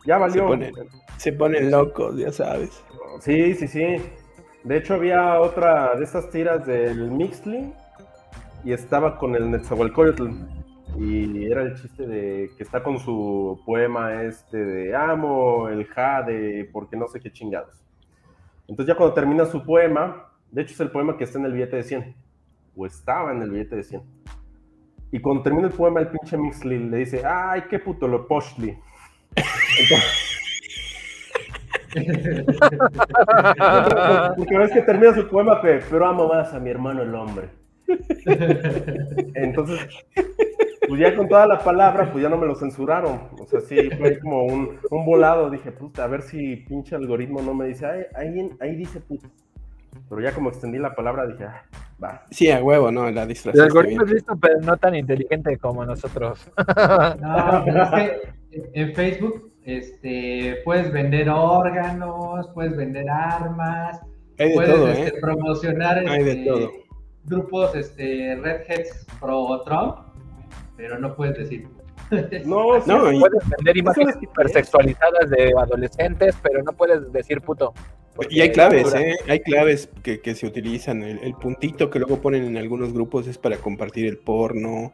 Ya 0.06 0.14
Se 0.14 0.20
valió. 0.20 0.46
ponen, 0.46 0.74
se 1.16 1.32
ponen 1.32 1.70
locos, 1.70 2.16
ya 2.16 2.32
sabes. 2.32 2.82
Sí, 3.20 3.54
sí, 3.54 3.68
sí. 3.68 3.96
De 4.64 4.76
hecho, 4.76 4.94
había 4.94 5.40
otra 5.40 5.94
de 5.96 6.04
estas 6.04 6.30
tiras 6.30 6.66
del 6.66 7.10
Mixly 7.10 7.72
y 8.64 8.72
estaba 8.72 9.18
con 9.18 9.34
el 9.34 9.50
Netzahualcoyotl. 9.50 10.28
Y 10.98 11.46
era 11.46 11.62
el 11.62 11.74
chiste 11.80 12.06
de 12.06 12.50
que 12.56 12.62
está 12.62 12.82
con 12.82 12.98
su 12.98 13.60
poema 13.64 14.22
este 14.24 14.58
de 14.58 14.96
amo, 14.96 15.68
el 15.68 15.86
ja, 15.86 16.22
de 16.22 16.68
porque 16.72 16.96
no 16.96 17.06
sé 17.06 17.20
qué 17.20 17.30
chingados. 17.30 17.82
Entonces, 18.66 18.92
ya 18.92 18.96
cuando 18.96 19.14
termina 19.14 19.46
su 19.46 19.64
poema, 19.64 20.30
de 20.50 20.62
hecho, 20.62 20.74
es 20.74 20.80
el 20.80 20.90
poema 20.90 21.16
que 21.16 21.24
está 21.24 21.38
en 21.38 21.46
el 21.46 21.52
billete 21.52 21.76
de 21.76 21.82
100, 21.84 22.14
o 22.76 22.86
estaba 22.86 23.32
en 23.32 23.42
el 23.42 23.50
billete 23.50 23.76
de 23.76 23.82
100. 23.84 24.02
Y 25.12 25.20
cuando 25.20 25.42
termina 25.42 25.68
el 25.68 25.74
poema, 25.74 26.00
el 26.00 26.08
pinche 26.08 26.36
Mixly 26.36 26.90
le 26.90 26.98
dice, 26.98 27.22
ay, 27.24 27.64
qué 27.68 27.78
puto 27.78 28.06
lo 28.06 28.26
poshli. 28.26 28.78
Porque 34.36 34.58
ves 34.58 34.72
que 34.72 34.82
termina 34.82 35.14
su 35.14 35.26
poema, 35.28 35.60
pero 35.60 36.06
amo 36.06 36.28
más 36.28 36.52
a 36.54 36.60
mi 36.60 36.70
hermano 36.70 37.02
el 37.02 37.14
hombre. 37.14 37.48
Entonces, 39.34 39.80
pues 40.86 41.00
ya 41.00 41.16
con 41.16 41.28
toda 41.28 41.46
la 41.46 41.58
palabra, 41.58 42.10
pues 42.12 42.22
ya 42.22 42.28
no 42.28 42.36
me 42.36 42.46
lo 42.46 42.54
censuraron. 42.54 43.20
O 43.38 43.46
sea, 43.46 43.60
sí, 43.60 43.90
fue 43.98 44.18
como 44.20 44.44
un, 44.44 44.78
un 44.90 45.04
volado. 45.04 45.50
Dije, 45.50 45.72
puta, 45.72 46.04
a 46.04 46.08
ver 46.08 46.22
si 46.22 46.56
pinche 46.56 46.94
algoritmo 46.94 47.42
no 47.42 47.54
me 47.54 47.66
dice, 47.66 47.86
"Ay, 47.86 48.04
ahí, 48.14 48.50
ahí 48.60 48.76
dice 48.76 49.00
puto. 49.00 49.28
Pero 50.08 50.20
ya 50.20 50.32
como 50.32 50.50
extendí 50.50 50.78
la 50.78 50.94
palabra, 50.94 51.26
dije, 51.26 51.44
ah, 51.44 51.64
va. 52.02 52.22
Sí, 52.30 52.48
a 52.50 52.62
huevo, 52.62 52.92
¿no? 52.92 53.10
La 53.10 53.22
El 53.22 53.28
distracción. 53.28 53.66
algoritmo 53.66 54.04
es 54.04 54.10
listo, 54.12 54.36
pero 54.40 54.60
no 54.60 54.76
tan 54.76 54.94
inteligente 54.94 55.56
como 55.58 55.84
nosotros. 55.84 56.48
No, 57.20 57.62
pero 57.64 57.82
es 57.82 57.90
que 57.90 58.39
en 58.52 58.94
Facebook 58.94 59.50
este, 59.64 60.60
puedes 60.64 60.92
vender 60.92 61.28
órganos, 61.28 62.48
puedes 62.54 62.76
vender 62.76 63.08
armas, 63.08 64.00
Hay 64.38 64.48
de 64.48 64.54
puedes 64.54 64.70
todo, 64.74 64.88
este, 64.88 65.08
¿eh? 65.08 65.20
promocionar 65.20 65.98
Hay 66.08 66.24
de 66.24 66.30
este, 66.32 66.44
todo. 66.46 66.72
grupos 67.24 67.74
este, 67.74 68.36
redheads 68.42 69.06
pro 69.20 69.62
Trump, 69.64 69.96
pero 70.76 70.98
no 70.98 71.14
puedes 71.14 71.36
decir. 71.38 71.68
No, 72.44 72.80
sí, 72.80 72.90
No, 72.90 73.12
y- 73.12 73.20
Puedes 73.20 73.48
vender 73.56 73.76
imágenes 73.76 74.16
es- 74.16 74.22
hipersexualizadas 74.24 75.30
de 75.30 75.52
adolescentes, 75.56 76.34
pero 76.42 76.60
no 76.62 76.72
puedes 76.72 77.12
decir 77.12 77.40
puto. 77.40 77.72
Y 78.28 78.40
hay 78.40 78.50
claves. 78.50 78.92
¿eh? 78.94 79.14
Hay 79.28 79.40
claves 79.40 79.88
que, 80.02 80.20
que 80.20 80.34
se 80.34 80.44
utilizan. 80.46 81.02
El, 81.02 81.18
el 81.20 81.34
puntito 81.34 81.88
que 81.88 82.00
luego 82.00 82.20
ponen 82.20 82.44
en 82.44 82.56
algunos 82.56 82.92
grupos 82.92 83.28
es 83.28 83.38
para 83.38 83.56
compartir 83.58 84.06
el 84.06 84.18
porno. 84.18 84.92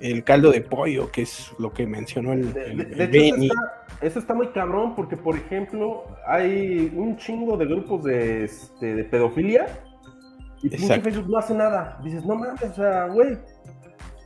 El 0.00 0.24
caldo 0.24 0.50
de 0.52 0.60
pollo, 0.60 1.10
que 1.10 1.22
es 1.22 1.52
lo 1.58 1.72
que 1.72 1.86
mencionó 1.86 2.32
el, 2.32 2.56
el- 2.56 3.10
de- 3.10 3.28
hecho, 3.28 3.36
eso 3.36 3.42
está, 3.44 3.96
eso 4.06 4.18
está 4.18 4.34
muy 4.34 4.48
cabrón 4.48 4.94
porque, 4.94 5.16
por 5.16 5.36
ejemplo, 5.36 6.04
hay 6.26 6.92
un 6.94 7.16
chingo 7.16 7.56
de 7.56 7.66
grupos 7.66 8.04
de, 8.04 8.44
este, 8.44 8.94
de 8.94 9.04
pedofilia 9.04 9.66
y. 10.62 10.68
Facebook 10.70 11.28
no 11.28 11.38
hace 11.38 11.54
nada. 11.54 11.98
Dices, 12.02 12.24
no 12.24 12.34
mames, 12.34 12.62
o 12.62 12.74
sea, 12.74 13.06
güey. 13.06 13.38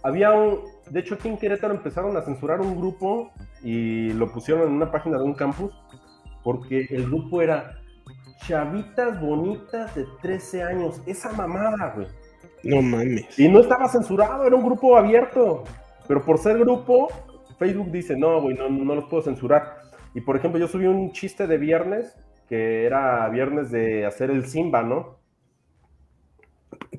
Había 0.03 0.33
un. 0.33 0.61
De 0.91 1.01
hecho, 1.01 1.15
aquí 1.15 1.29
en 1.29 1.37
Querétaro 1.39 1.75
empezaron 1.75 2.17
a 2.17 2.23
censurar 2.23 2.61
un 2.61 2.77
grupo 2.77 3.31
y 3.63 4.13
lo 4.15 4.33
pusieron 4.33 4.67
en 4.69 4.75
una 4.75 4.91
página 4.91 5.19
de 5.19 5.25
un 5.25 5.35
campus 5.35 5.73
porque 6.43 6.87
el 6.91 7.05
grupo 7.07 7.43
era 7.43 7.79
chavitas 8.47 9.21
bonitas 9.21 9.95
de 9.95 10.07
13 10.23 10.63
años. 10.63 11.01
Esa 11.07 11.33
mamada, 11.33 11.93
güey. 11.95 12.07
No 12.63 12.83
mames. 12.83 13.39
Y 13.39 13.49
no 13.49 13.61
estaba 13.61 13.89
censurado, 13.89 14.45
era 14.45 14.57
un 14.57 14.65
grupo 14.65 14.97
abierto. 14.97 15.65
Pero 16.07 16.25
por 16.25 16.39
ser 16.39 16.59
grupo, 16.59 17.09
Facebook 17.59 17.91
dice, 17.91 18.17
no, 18.17 18.41
güey, 18.41 18.57
no, 18.57 18.69
no 18.69 18.95
los 18.95 19.05
puedo 19.05 19.23
censurar. 19.23 19.81
Y 20.15 20.21
por 20.21 20.37
ejemplo, 20.37 20.59
yo 20.59 20.67
subí 20.67 20.87
un 20.87 21.13
chiste 21.13 21.47
de 21.47 21.59
viernes, 21.59 22.17
que 22.49 22.85
era 22.85 23.29
viernes 23.29 23.71
de 23.71 24.05
hacer 24.07 24.31
el 24.31 24.47
Simba, 24.47 24.83
¿no? 24.83 25.19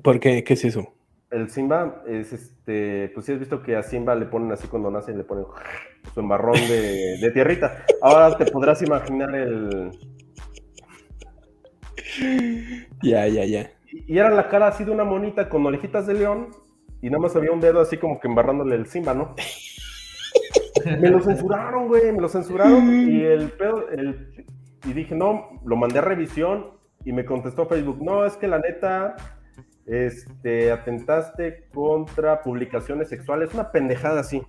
¿Por 0.02 0.18
qué? 0.18 0.42
¿Qué 0.44 0.54
es 0.54 0.64
eso? 0.64 0.94
El 1.30 1.50
Simba 1.50 2.02
es 2.06 2.32
este, 2.32 3.10
pues 3.14 3.26
sí 3.26 3.32
has 3.32 3.38
visto 3.38 3.62
que 3.62 3.76
a 3.76 3.82
Simba 3.82 4.14
le 4.14 4.26
ponen 4.26 4.52
así 4.52 4.68
cuando 4.68 4.90
nace, 4.90 5.12
le 5.14 5.24
ponen 5.24 5.44
su 6.12 6.20
embarrón 6.20 6.54
de, 6.54 7.18
de 7.18 7.30
tierrita. 7.30 7.84
Ahora 8.02 8.36
te 8.36 8.50
podrás 8.50 8.82
imaginar 8.82 9.34
el... 9.34 9.90
Ya, 13.02 13.26
ya, 13.26 13.44
ya. 13.44 13.70
Y 13.92 14.18
era 14.18 14.30
la 14.30 14.48
cara 14.48 14.68
así 14.68 14.84
de 14.84 14.90
una 14.90 15.04
monita 15.04 15.48
con 15.48 15.66
orejitas 15.66 16.06
de 16.06 16.14
león 16.14 16.48
y 17.02 17.10
nada 17.10 17.18
más 17.18 17.36
había 17.36 17.52
un 17.52 17.60
dedo 17.60 17.80
así 17.80 17.98
como 17.98 18.18
que 18.18 18.28
embarrándole 18.28 18.76
el 18.76 18.86
Simba, 18.86 19.12
¿no? 19.12 19.34
Me 21.00 21.10
lo 21.10 21.20
censuraron, 21.20 21.86
güey, 21.86 22.10
me 22.10 22.20
lo 22.20 22.28
censuraron 22.28 23.08
y 23.08 23.22
el 23.22 23.50
pedo, 23.50 23.88
el, 23.90 24.46
y 24.84 24.92
dije, 24.92 25.14
no, 25.14 25.60
lo 25.64 25.76
mandé 25.76 25.98
a 25.98 26.02
revisión 26.02 26.72
y 27.04 27.12
me 27.12 27.24
contestó 27.24 27.66
Facebook, 27.66 28.02
no, 28.02 28.24
es 28.26 28.36
que 28.36 28.48
la 28.48 28.58
neta, 28.58 29.14
este, 29.86 30.72
atentaste 30.72 31.68
contra 31.72 32.42
publicaciones 32.42 33.08
sexuales, 33.08 33.54
una 33.54 33.70
pendejada 33.70 34.20
así. 34.20 34.42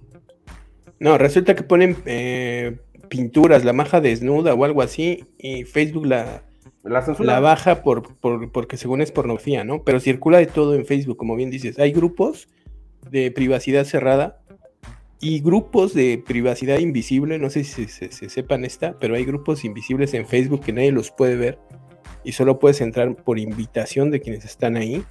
No, 1.00 1.20
resulta 1.20 1.54
que 1.54 1.62
ponen 1.62 1.98
eh, 2.06 2.80
pinturas, 3.10 3.64
la 3.64 3.74
maja 3.74 4.02
desnuda 4.02 4.56
o 4.56 4.66
algo 4.66 4.82
así, 4.82 5.26
y 5.38 5.66
Facebook 5.66 6.08
la, 6.08 6.42
La 6.84 7.02
censura. 7.02 7.34
la 7.34 7.40
baja 7.40 7.82
por, 7.82 8.16
por- 8.18 8.52
porque 8.52 8.76
según 8.78 9.02
es 9.02 9.12
pornografía, 9.12 9.64
¿no? 9.64 9.84
Pero 9.84 10.00
circula 10.00 10.38
de 10.40 10.48
todo 10.48 10.76
en 10.76 10.86
Facebook, 10.86 11.18
como 11.18 11.36
bien 11.36 11.50
dices. 11.50 11.80
Hay 11.80 11.92
grupos 11.94 12.48
de 13.10 13.32
privacidad 13.32 13.86
cerrada 13.86 14.42
y 15.22 15.40
grupos 15.42 15.94
de 15.94 16.22
privacidad 16.26 16.80
invisible, 16.80 17.40
no 17.40 17.50
sé 17.50 17.64
si 17.64 17.88
se, 17.88 18.12
se 18.12 18.30
sepan 18.30 18.66
esta, 18.66 18.98
pero 19.00 19.16
hay 19.16 19.24
grupos 19.24 19.64
invisibles 19.64 20.14
en 20.14 20.26
Facebook 20.28 20.62
que 20.62 20.74
nadie 20.74 20.92
los 20.92 21.12
puede 21.12 21.38
ver 21.38 21.58
y 22.26 22.34
solo 22.34 22.60
puedes 22.60 22.82
entrar 22.82 23.16
por 23.16 23.40
invitación 23.40 24.12
de 24.12 24.20
quienes 24.20 24.44
están 24.44 24.76
ahí, 24.76 25.04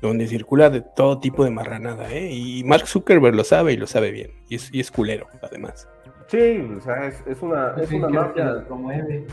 donde 0.00 0.26
circula 0.26 0.70
de 0.70 0.80
todo 0.80 1.18
tipo 1.20 1.44
de 1.44 1.50
marranada, 1.50 2.10
¿eh? 2.12 2.30
Y 2.32 2.64
Mark 2.64 2.86
Zuckerberg 2.86 3.34
lo 3.34 3.44
sabe 3.44 3.74
y 3.74 3.76
lo 3.76 3.86
sabe 3.86 4.10
bien, 4.10 4.30
y 4.48 4.54
es, 4.56 4.72
y 4.72 4.80
es 4.80 4.90
culero, 4.90 5.26
además. 5.42 5.86
Sí, 6.28 6.38
o 6.76 6.80
sea, 6.80 7.06
es, 7.06 7.22
es 7.26 7.40
una, 7.42 7.74
es 7.80 7.88
Sí, 7.90 7.96
una 7.96 8.08
mafia. 8.08 8.64
promueve. 8.66 9.26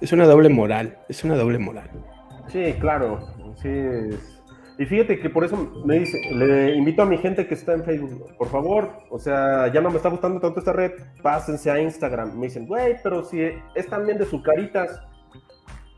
Es 0.00 0.12
una 0.12 0.26
doble 0.26 0.48
moral, 0.48 0.98
es 1.08 1.24
una 1.24 1.36
doble 1.36 1.58
moral. 1.58 1.90
Sí, 2.48 2.74
claro. 2.80 3.20
Sí, 3.56 3.68
es- 3.68 4.34
Y 4.80 4.86
fíjate 4.86 5.18
que 5.18 5.28
por 5.28 5.44
eso 5.44 5.56
me 5.84 5.98
dice, 5.98 6.16
le 6.32 6.76
invito 6.76 7.02
a 7.02 7.06
mi 7.06 7.18
gente 7.18 7.48
que 7.48 7.54
está 7.54 7.72
en 7.74 7.82
Facebook, 7.82 8.36
por 8.38 8.46
favor, 8.48 8.88
o 9.10 9.18
sea, 9.18 9.66
ya 9.72 9.80
no 9.80 9.90
me 9.90 9.96
está 9.96 10.08
gustando 10.08 10.38
tanto 10.38 10.60
esta 10.60 10.72
red, 10.72 10.92
pásense 11.20 11.68
a 11.68 11.80
Instagram. 11.80 12.38
Me 12.38 12.46
dicen, 12.46 12.64
güey, 12.68 12.94
pero 13.02 13.24
si 13.24 13.40
es 13.74 13.86
también 13.88 14.18
de 14.18 14.26
caritas. 14.40 15.02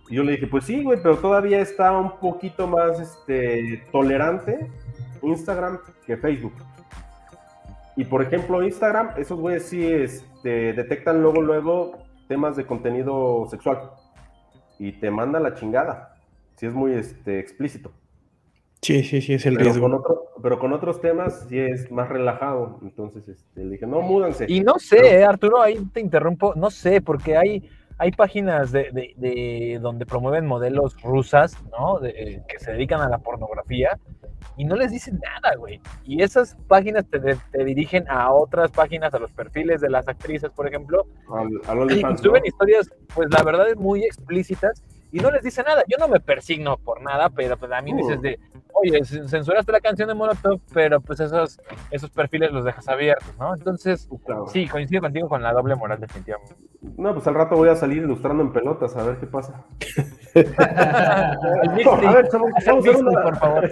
Y 0.09 0.14
yo 0.14 0.22
le 0.24 0.32
dije, 0.32 0.46
pues 0.46 0.64
sí, 0.64 0.82
güey, 0.82 0.98
pero 1.03 1.18
todavía 1.18 1.61
está 1.61 1.92
un 1.92 2.18
poquito 2.20 2.66
más 2.66 2.98
este, 2.98 3.84
tolerante 3.92 4.66
Instagram 5.22 5.78
que 6.07 6.16
Facebook. 6.16 6.55
Y 7.96 8.05
por 8.05 8.22
ejemplo, 8.22 8.62
Instagram, 8.62 9.11
esos 9.18 9.38
güeyes 9.38 9.64
sí 9.66 9.86
este, 9.86 10.72
detectan 10.72 11.20
luego, 11.20 11.42
luego 11.42 11.98
temas 12.30 12.54
de 12.56 12.64
contenido 12.64 13.44
sexual. 13.50 13.90
Y 14.78 14.92
te 14.92 15.10
manda 15.10 15.40
la 15.40 15.54
chingada. 15.54 16.14
Si 16.54 16.64
es 16.66 16.72
muy 16.72 16.92
este, 16.94 17.40
explícito. 17.40 17.90
Sí, 18.80 19.02
sí, 19.02 19.20
sí, 19.20 19.34
es 19.34 19.44
el 19.44 19.56
Pero 19.56 19.70
con, 19.72 19.80
riesgo. 19.80 19.96
otro- 19.98 20.24
pero 20.42 20.58
con 20.58 20.72
otros 20.72 21.00
temas 21.02 21.44
sí 21.48 21.58
es 21.58 21.90
más 21.90 22.08
relajado. 22.08 22.78
Entonces 22.82 23.28
este, 23.28 23.64
le 23.64 23.72
dije, 23.72 23.86
no, 23.86 24.00
múdanse. 24.00 24.46
Y 24.48 24.60
no 24.60 24.78
sé, 24.78 25.18
eh, 25.18 25.24
Arturo, 25.24 25.60
ahí 25.60 25.76
te 25.92 26.00
interrumpo, 26.00 26.54
no 26.54 26.70
sé, 26.70 27.02
porque 27.02 27.36
hay, 27.36 27.68
hay 27.98 28.12
páginas 28.12 28.70
de, 28.72 28.90
de- 28.92 29.12
de 29.16 29.78
donde 29.82 30.06
promueven 30.06 30.46
modelos 30.46 30.96
rusas, 31.02 31.58
¿no? 31.72 31.98
De- 31.98 32.42
que 32.48 32.58
se 32.58 32.72
dedican 32.72 33.00
a 33.02 33.08
la 33.10 33.18
pornografía 33.18 33.98
y 34.57 34.64
no 34.64 34.76
les 34.76 34.91
dicen 34.91 35.20
nada, 35.22 35.57
güey. 35.57 35.80
Y 36.05 36.22
esas 36.22 36.57
páginas 36.68 37.07
te, 37.11 37.18
te 37.20 37.64
dirigen 37.64 38.09
a 38.09 38.32
otras 38.32 38.70
páginas, 38.70 39.14
a 39.14 39.18
los 39.18 39.30
perfiles 39.32 39.80
de 39.80 39.91
las 39.91 40.07
actrices, 40.09 40.51
por 40.51 40.66
ejemplo, 40.66 41.07
Al, 41.32 41.80
al 41.80 41.93
y 41.93 42.01
suben 42.18 42.45
historias, 42.45 42.91
pues 43.14 43.28
la 43.30 43.43
verdad 43.43 43.68
es 43.68 43.76
muy 43.76 44.05
explícitas 44.05 44.82
y 45.12 45.18
no 45.18 45.30
les 45.30 45.42
dice 45.42 45.62
nada. 45.62 45.82
Yo 45.88 45.96
no 45.98 46.08
me 46.08 46.20
persigno 46.20 46.76
por 46.76 47.02
nada, 47.02 47.30
pero 47.30 47.56
pues 47.56 47.70
a 47.72 47.80
mí 47.82 47.92
Uh. 47.92 47.96
dices 47.96 48.22
de, 48.22 48.38
oye, 48.72 49.04
censuraste 49.04 49.72
la 49.72 49.80
canción 49.80 50.08
de 50.08 50.14
Molotov, 50.14 50.61
pero 50.72 51.00
pues 51.00 51.20
esos, 51.20 51.61
esos 51.90 52.11
perfiles 52.11 52.50
los 52.52 52.64
dejas 52.64 52.88
abiertos, 52.88 53.34
¿no? 53.38 53.54
Entonces, 53.54 54.08
Claro. 54.24 54.46
sí, 54.46 54.66
coincido 54.68 55.00
contigo 55.02 55.28
con 55.28 55.42
la 55.42 55.52
doble 55.52 55.74
moral 55.76 56.00
definitivamente. 56.00 56.54
No, 56.96 57.12
pues 57.14 57.26
al 57.26 57.34
rato 57.34 57.56
voy 57.56 57.68
a 57.68 57.76
salir 57.76 57.98
ilustrando 57.98 58.42
en 58.42 58.52
pelotas 58.52 58.96
a 58.96 59.02
ver 59.04 59.16
qué 59.18 59.26
pasa. 59.26 59.64
No, 61.84 61.92
a 61.92 62.12
ver, 62.12 62.28
vamos 62.32 62.50
a 62.54 62.58
hacer 62.58 62.74
mixtape, 62.74 63.00
una, 63.00 63.22
por 63.22 63.36
favor. 63.36 63.70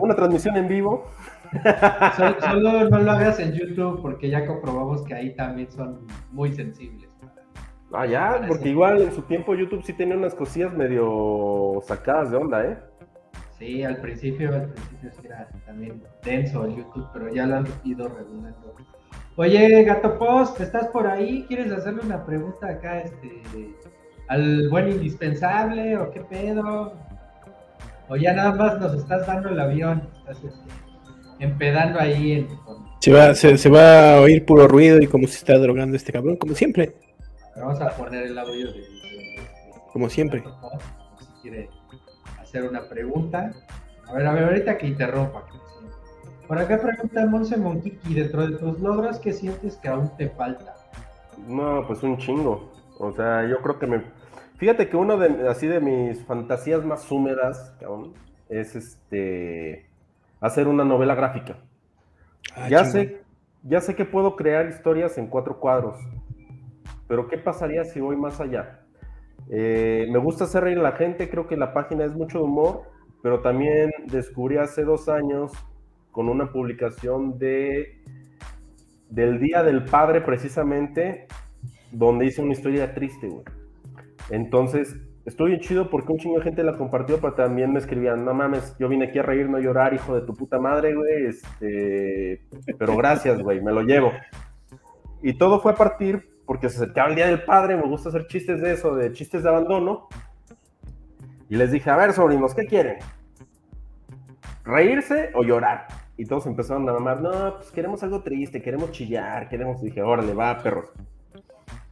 una 0.00 0.14
transmisión 0.16 0.56
en 0.56 0.68
vivo. 0.68 1.06
Solo, 2.16 2.36
solo 2.40 2.88
no 2.90 2.98
lo 2.98 3.10
hagas 3.12 3.38
en 3.38 3.52
YouTube 3.52 4.00
porque 4.02 4.28
ya 4.30 4.46
comprobamos 4.46 5.02
que 5.04 5.14
ahí 5.14 5.34
también 5.36 5.70
son 5.70 6.06
muy 6.32 6.52
sensibles. 6.52 7.03
Ah, 7.96 8.06
ya, 8.06 8.44
porque 8.48 8.70
igual 8.70 9.02
en 9.02 9.12
su 9.12 9.22
tiempo 9.22 9.54
YouTube 9.54 9.84
sí 9.84 9.92
tenía 9.92 10.16
unas 10.16 10.34
cosillas 10.34 10.72
medio 10.74 11.80
sacadas 11.86 12.30
de 12.30 12.36
onda, 12.36 12.64
¿eh? 12.64 12.78
Sí, 13.58 13.82
al 13.84 13.98
principio, 13.98 14.52
al 14.54 14.68
principio 14.72 15.10
sí 15.12 15.26
era 15.26 15.48
también 15.64 16.02
denso 16.24 16.64
el 16.64 16.76
YouTube, 16.76 17.06
pero 17.12 17.32
ya 17.32 17.46
lo 17.46 17.56
han 17.56 17.66
ido 17.84 18.08
regulando. 18.08 18.74
Oye, 19.36 19.84
Gato 19.84 20.18
Post, 20.18 20.60
¿estás 20.60 20.88
por 20.88 21.06
ahí? 21.06 21.44
¿Quieres 21.48 21.70
hacerle 21.72 22.02
una 22.04 22.24
pregunta 22.26 22.68
acá 22.68 23.00
este, 23.00 23.42
al 24.28 24.68
buen 24.70 24.90
indispensable 24.90 25.96
o 25.96 26.10
qué 26.10 26.20
pedo? 26.20 26.94
O 28.08 28.16
ya 28.16 28.32
nada 28.34 28.52
más 28.54 28.80
nos 28.80 28.94
estás 28.94 29.26
dando 29.26 29.48
el 29.50 29.60
avión, 29.60 30.08
estás 30.18 30.38
este, 30.44 30.68
empedando 31.38 32.00
ahí 32.00 32.32
en, 32.32 32.46
con- 32.58 32.84
Se 33.00 33.12
va, 33.12 33.34
se, 33.34 33.56
se 33.56 33.68
va 33.70 34.16
a 34.16 34.20
oír 34.20 34.44
puro 34.44 34.66
ruido 34.68 34.98
y 35.00 35.06
como 35.06 35.26
se 35.28 35.38
está 35.38 35.58
drogando 35.58 35.96
este 35.96 36.12
cabrón, 36.12 36.36
como 36.36 36.54
siempre. 36.54 36.94
Vamos 37.56 37.80
a 37.80 37.90
poner 37.96 38.24
el 38.26 38.38
audio 38.38 38.72
de, 38.72 38.78
de- 38.80 39.48
Como 39.92 40.08
siempre. 40.08 40.42
Si 41.18 41.42
quiere 41.42 41.70
hacer 42.40 42.64
una 42.64 42.88
pregunta. 42.88 43.52
A 44.08 44.12
ver, 44.12 44.26
a 44.26 44.32
ver, 44.32 44.44
ahorita 44.44 44.76
que 44.78 44.86
interrumpa. 44.88 45.44
Por 46.46 46.58
acá 46.58 46.78
pregunta 46.78 47.24
Monse 47.26 47.56
Monquiqui, 47.56 48.14
dentro 48.14 48.46
de 48.46 48.58
tus 48.58 48.78
logros, 48.80 49.18
¿qué 49.18 49.32
sientes 49.32 49.76
que 49.76 49.88
aún 49.88 50.14
te 50.16 50.28
falta? 50.28 50.74
No, 51.46 51.86
pues 51.86 52.02
un 52.02 52.18
chingo. 52.18 52.70
O 52.98 53.12
sea, 53.12 53.46
yo 53.48 53.58
creo 53.62 53.78
que 53.78 53.86
me. 53.86 54.02
Fíjate 54.58 54.88
que 54.88 54.96
uno 54.96 55.16
de 55.16 55.48
así 55.48 55.66
de 55.66 55.80
mis 55.80 56.22
fantasías 56.26 56.84
más 56.84 57.10
húmedas, 57.10 57.74
cabrón, 57.80 58.12
es 58.48 58.76
este 58.76 59.86
hacer 60.40 60.68
una 60.68 60.84
novela 60.84 61.14
gráfica. 61.14 61.56
Ah, 62.54 62.68
ya 62.68 62.84
sé, 62.84 63.22
ya 63.62 63.80
sé 63.80 63.94
que 63.96 64.04
puedo 64.04 64.36
crear 64.36 64.66
historias 64.68 65.16
en 65.16 65.26
cuatro 65.28 65.58
cuadros. 65.58 65.96
Pero 67.08 67.28
¿qué 67.28 67.38
pasaría 67.38 67.84
si 67.84 68.00
voy 68.00 68.16
más 68.16 68.40
allá? 68.40 68.80
Eh, 69.50 70.06
me 70.10 70.18
gusta 70.18 70.44
hacer 70.44 70.64
reír 70.64 70.78
a 70.78 70.82
la 70.82 70.92
gente, 70.92 71.28
creo 71.28 71.46
que 71.46 71.56
la 71.56 71.74
página 71.74 72.04
es 72.04 72.14
mucho 72.14 72.38
de 72.38 72.44
humor, 72.44 72.82
pero 73.22 73.40
también 73.40 73.90
descubrí 74.06 74.56
hace 74.56 74.84
dos 74.84 75.08
años 75.08 75.52
con 76.12 76.28
una 76.28 76.52
publicación 76.52 77.38
de 77.38 78.00
del 79.10 79.38
Día 79.38 79.62
del 79.62 79.84
Padre 79.84 80.22
precisamente, 80.22 81.26
donde 81.92 82.26
hice 82.26 82.42
una 82.42 82.52
historia 82.52 82.94
triste, 82.94 83.28
güey. 83.28 83.44
Entonces, 84.30 84.96
estoy 85.24 85.60
chido 85.60 85.88
porque 85.88 86.12
un 86.12 86.18
chingo 86.18 86.38
de 86.38 86.42
gente 86.42 86.64
la 86.64 86.76
compartió, 86.76 87.18
pero 87.20 87.34
también 87.34 87.72
me 87.72 87.78
escribían, 87.78 88.24
no 88.24 88.34
mames, 88.34 88.76
yo 88.78 88.88
vine 88.88 89.06
aquí 89.06 89.18
a 89.18 89.22
reír, 89.22 89.48
no 89.48 89.60
llorar, 89.60 89.94
hijo 89.94 90.14
de 90.14 90.26
tu 90.26 90.34
puta 90.34 90.58
madre, 90.58 90.94
güey, 90.94 91.26
este, 91.26 92.42
pero 92.76 92.96
gracias, 92.96 93.40
güey, 93.40 93.60
me 93.62 93.72
lo 93.72 93.82
llevo. 93.82 94.10
Y 95.22 95.34
todo 95.38 95.60
fue 95.60 95.72
a 95.72 95.76
partir 95.76 96.33
porque 96.46 96.68
se 96.68 96.76
acercaba 96.76 97.08
el 97.08 97.14
Día 97.14 97.26
del 97.26 97.42
Padre, 97.44 97.76
me 97.76 97.82
gusta 97.82 98.08
hacer 98.08 98.26
chistes 98.26 98.60
de 98.60 98.72
eso, 98.72 98.94
de 98.94 99.12
chistes 99.12 99.42
de 99.42 99.48
abandono. 99.48 100.08
Y 101.48 101.56
les 101.56 101.70
dije, 101.70 101.90
a 101.90 101.96
ver, 101.96 102.12
sobrinos, 102.12 102.54
¿qué 102.54 102.66
quieren? 102.66 102.96
¿Reírse 104.64 105.30
o 105.34 105.42
llorar? 105.42 105.86
Y 106.16 106.26
todos 106.26 106.46
empezaron 106.46 106.88
a 106.88 106.92
mamar, 106.92 107.20
no, 107.20 107.56
pues 107.56 107.70
queremos 107.70 108.02
algo 108.02 108.22
triste, 108.22 108.62
queremos 108.62 108.92
chillar, 108.92 109.48
queremos... 109.48 109.82
Y 109.82 109.86
dije, 109.86 110.02
órale, 110.02 110.32
va, 110.32 110.58
perros. 110.58 110.90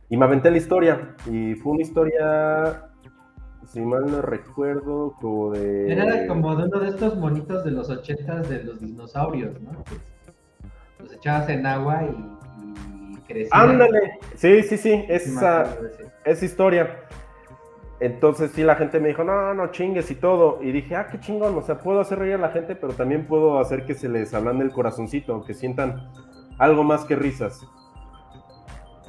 Y 0.09 0.17
me 0.17 0.25
aventé 0.25 0.51
la 0.51 0.59
historia. 0.59 1.17
Y 1.31 1.55
fue 1.55 1.73
una 1.73 1.83
historia, 1.83 2.91
si 3.67 3.81
mal 3.81 4.07
no 4.07 4.23
recuerdo, 4.23 5.17
como 5.21 5.51
de... 5.51 5.93
Era 5.93 6.27
como 6.27 6.55
de 6.55 6.65
uno 6.65 6.81
de 6.81 6.89
estos 6.89 7.17
monitos 7.17 7.65
de 7.65 7.73
los 7.73 7.91
ochentas 7.91 8.49
de 8.49 8.63
los 8.65 8.81
dinosaurios, 8.81 9.61
¿no? 9.61 9.71
Los 10.99 11.13
echabas 11.13 11.49
en 11.49 11.67
agua 11.67 12.05
y 12.05 12.42
Ándale, 13.51 14.19
sí, 14.37 14.63
sí, 14.63 14.77
sí, 14.77 15.05
esa, 15.09 15.77
esa 16.25 16.45
historia. 16.45 17.01
Entonces 18.01 18.51
sí, 18.53 18.65
la 18.65 18.75
gente 18.75 18.99
me 18.99 19.09
dijo, 19.09 19.23
no, 19.23 19.55
no 19.55 19.71
chingues 19.71 20.11
y 20.11 20.17
todo. 20.17 20.59
Y 20.61 20.73
dije, 20.73 20.97
ah, 20.97 21.07
qué 21.09 21.21
chingón, 21.21 21.57
o 21.57 21.63
sea, 21.63 21.79
puedo 21.79 22.01
hacer 22.01 22.19
reír 22.19 22.35
a 22.35 22.39
la 22.39 22.51
gente, 22.51 22.75
pero 22.75 22.95
también 22.95 23.27
puedo 23.27 23.61
hacer 23.61 23.87
que 23.87 23.95
se 23.95 24.09
les 24.09 24.35
ablande 24.35 24.65
el 24.65 24.73
corazoncito, 24.73 25.45
que 25.45 25.55
sientan 25.55 26.09
algo 26.59 26.83
más 26.83 27.05
que 27.05 27.15
risas. 27.15 27.61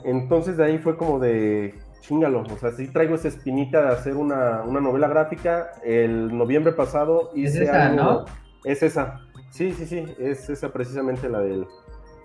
Entonces 0.03 0.57
de 0.57 0.66
ahí 0.66 0.78
fue 0.78 0.95
como 0.95 1.18
de, 1.18 1.74
chingalo, 2.01 2.41
o 2.41 2.57
sea, 2.57 2.72
sí 2.72 2.88
traigo 2.88 3.16
esa 3.16 3.30
espinita 3.30 3.82
de 3.82 3.88
hacer 3.93 4.16
una, 4.16 4.64
novela 4.64 5.07
gráfica. 5.07 5.72
El 5.84 6.38
noviembre 6.38 6.74
pasado 6.74 7.32
hice 7.34 7.64
Es 7.64 7.70
esa, 7.70 7.89
¿no? 7.89 8.26
Es 8.64 8.84
esa, 8.84 9.22
sí, 9.49 9.72
sí, 9.74 9.86
sí, 9.86 10.05
es 10.20 10.49
esa 10.49 10.72
precisamente 10.72 11.30
la 11.30 11.39
del, 11.39 11.66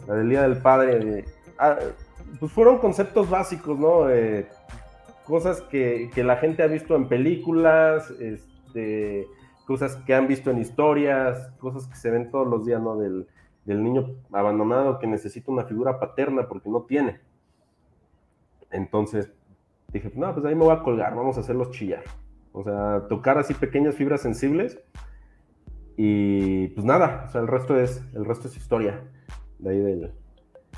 la 0.06 0.14
del 0.16 0.28
Día 0.28 0.42
del 0.42 0.58
Padre. 0.58 1.24
Pues 2.38 2.52
fueron 2.52 2.78
conceptos 2.78 3.28
básicos, 3.28 3.78
¿no? 3.78 4.08
Eh, 4.10 4.48
cosas 5.24 5.60
que, 5.62 6.10
la 6.16 6.36
gente 6.36 6.62
ha 6.62 6.66
visto 6.66 6.96
en 6.96 7.08
películas, 7.08 8.10
este, 8.18 9.26
cosas 9.66 9.96
que 9.96 10.14
han 10.14 10.26
visto 10.28 10.50
en 10.50 10.58
historias, 10.58 11.50
cosas 11.58 11.86
que 11.86 11.96
se 11.96 12.10
ven 12.10 12.30
todos 12.30 12.46
los 12.46 12.64
días, 12.64 12.80
¿no? 12.80 12.96
Del, 12.96 13.26
niño 13.66 14.14
abandonado 14.32 14.98
que 14.98 15.06
necesita 15.06 15.52
una 15.52 15.64
figura 15.64 16.00
paterna 16.00 16.48
porque 16.48 16.70
no 16.70 16.84
tiene. 16.84 17.20
Entonces 18.70 19.30
dije, 19.92 20.10
no, 20.14 20.32
pues 20.32 20.46
ahí 20.46 20.54
me 20.54 20.64
voy 20.64 20.74
a 20.74 20.82
colgar, 20.82 21.14
vamos 21.14 21.36
a 21.36 21.40
hacerlos 21.40 21.70
chillar. 21.72 22.02
O 22.52 22.64
sea, 22.64 23.06
tocar 23.08 23.36
así 23.36 23.52
pequeñas 23.52 23.94
fibras 23.94 24.22
sensibles 24.22 24.80
y 25.98 26.68
pues 26.68 26.86
nada, 26.86 27.24
o 27.26 27.30
sea, 27.30 27.42
el 27.42 27.46
resto 27.46 27.78
es, 27.78 28.02
el 28.14 28.24
resto 28.24 28.48
es 28.48 28.56
historia 28.56 29.02
de 29.58 29.70
ahí 29.70 29.78
del, 29.78 30.14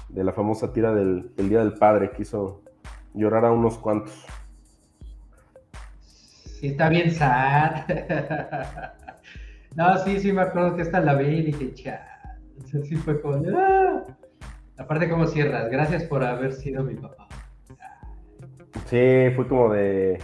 de 0.08 0.24
la 0.24 0.32
famosa 0.32 0.72
tira 0.72 0.92
del, 0.92 1.32
Día 1.36 1.60
del 1.60 1.74
Padre, 1.74 2.10
que 2.10 2.22
hizo 2.22 2.62
llorar 3.14 3.44
a 3.44 3.52
unos 3.52 3.78
cuantos. 3.78 4.26
Sí, 6.44 6.68
está 6.68 6.88
bien 6.88 7.10
sad. 7.10 7.84
no, 9.76 9.98
sí, 9.98 10.20
sí, 10.20 10.32
me 10.32 10.42
acuerdo 10.42 10.76
que 10.76 10.82
esta 10.82 11.00
la 11.00 11.14
vi 11.14 11.26
y 11.26 11.42
dije, 11.42 11.74
cha. 11.74 12.06
Sí, 12.66 12.96
fue 12.96 13.20
como, 13.20 13.42
¡ah! 13.56 14.04
Aparte, 14.76 15.08
como 15.08 15.26
cierras? 15.26 15.70
Gracias 15.70 16.04
por 16.04 16.24
haber 16.24 16.52
sido 16.52 16.82
mi 16.84 16.94
papá. 16.94 17.28
Sí, 18.86 19.30
fue 19.36 19.46
como 19.46 19.72
de. 19.72 20.18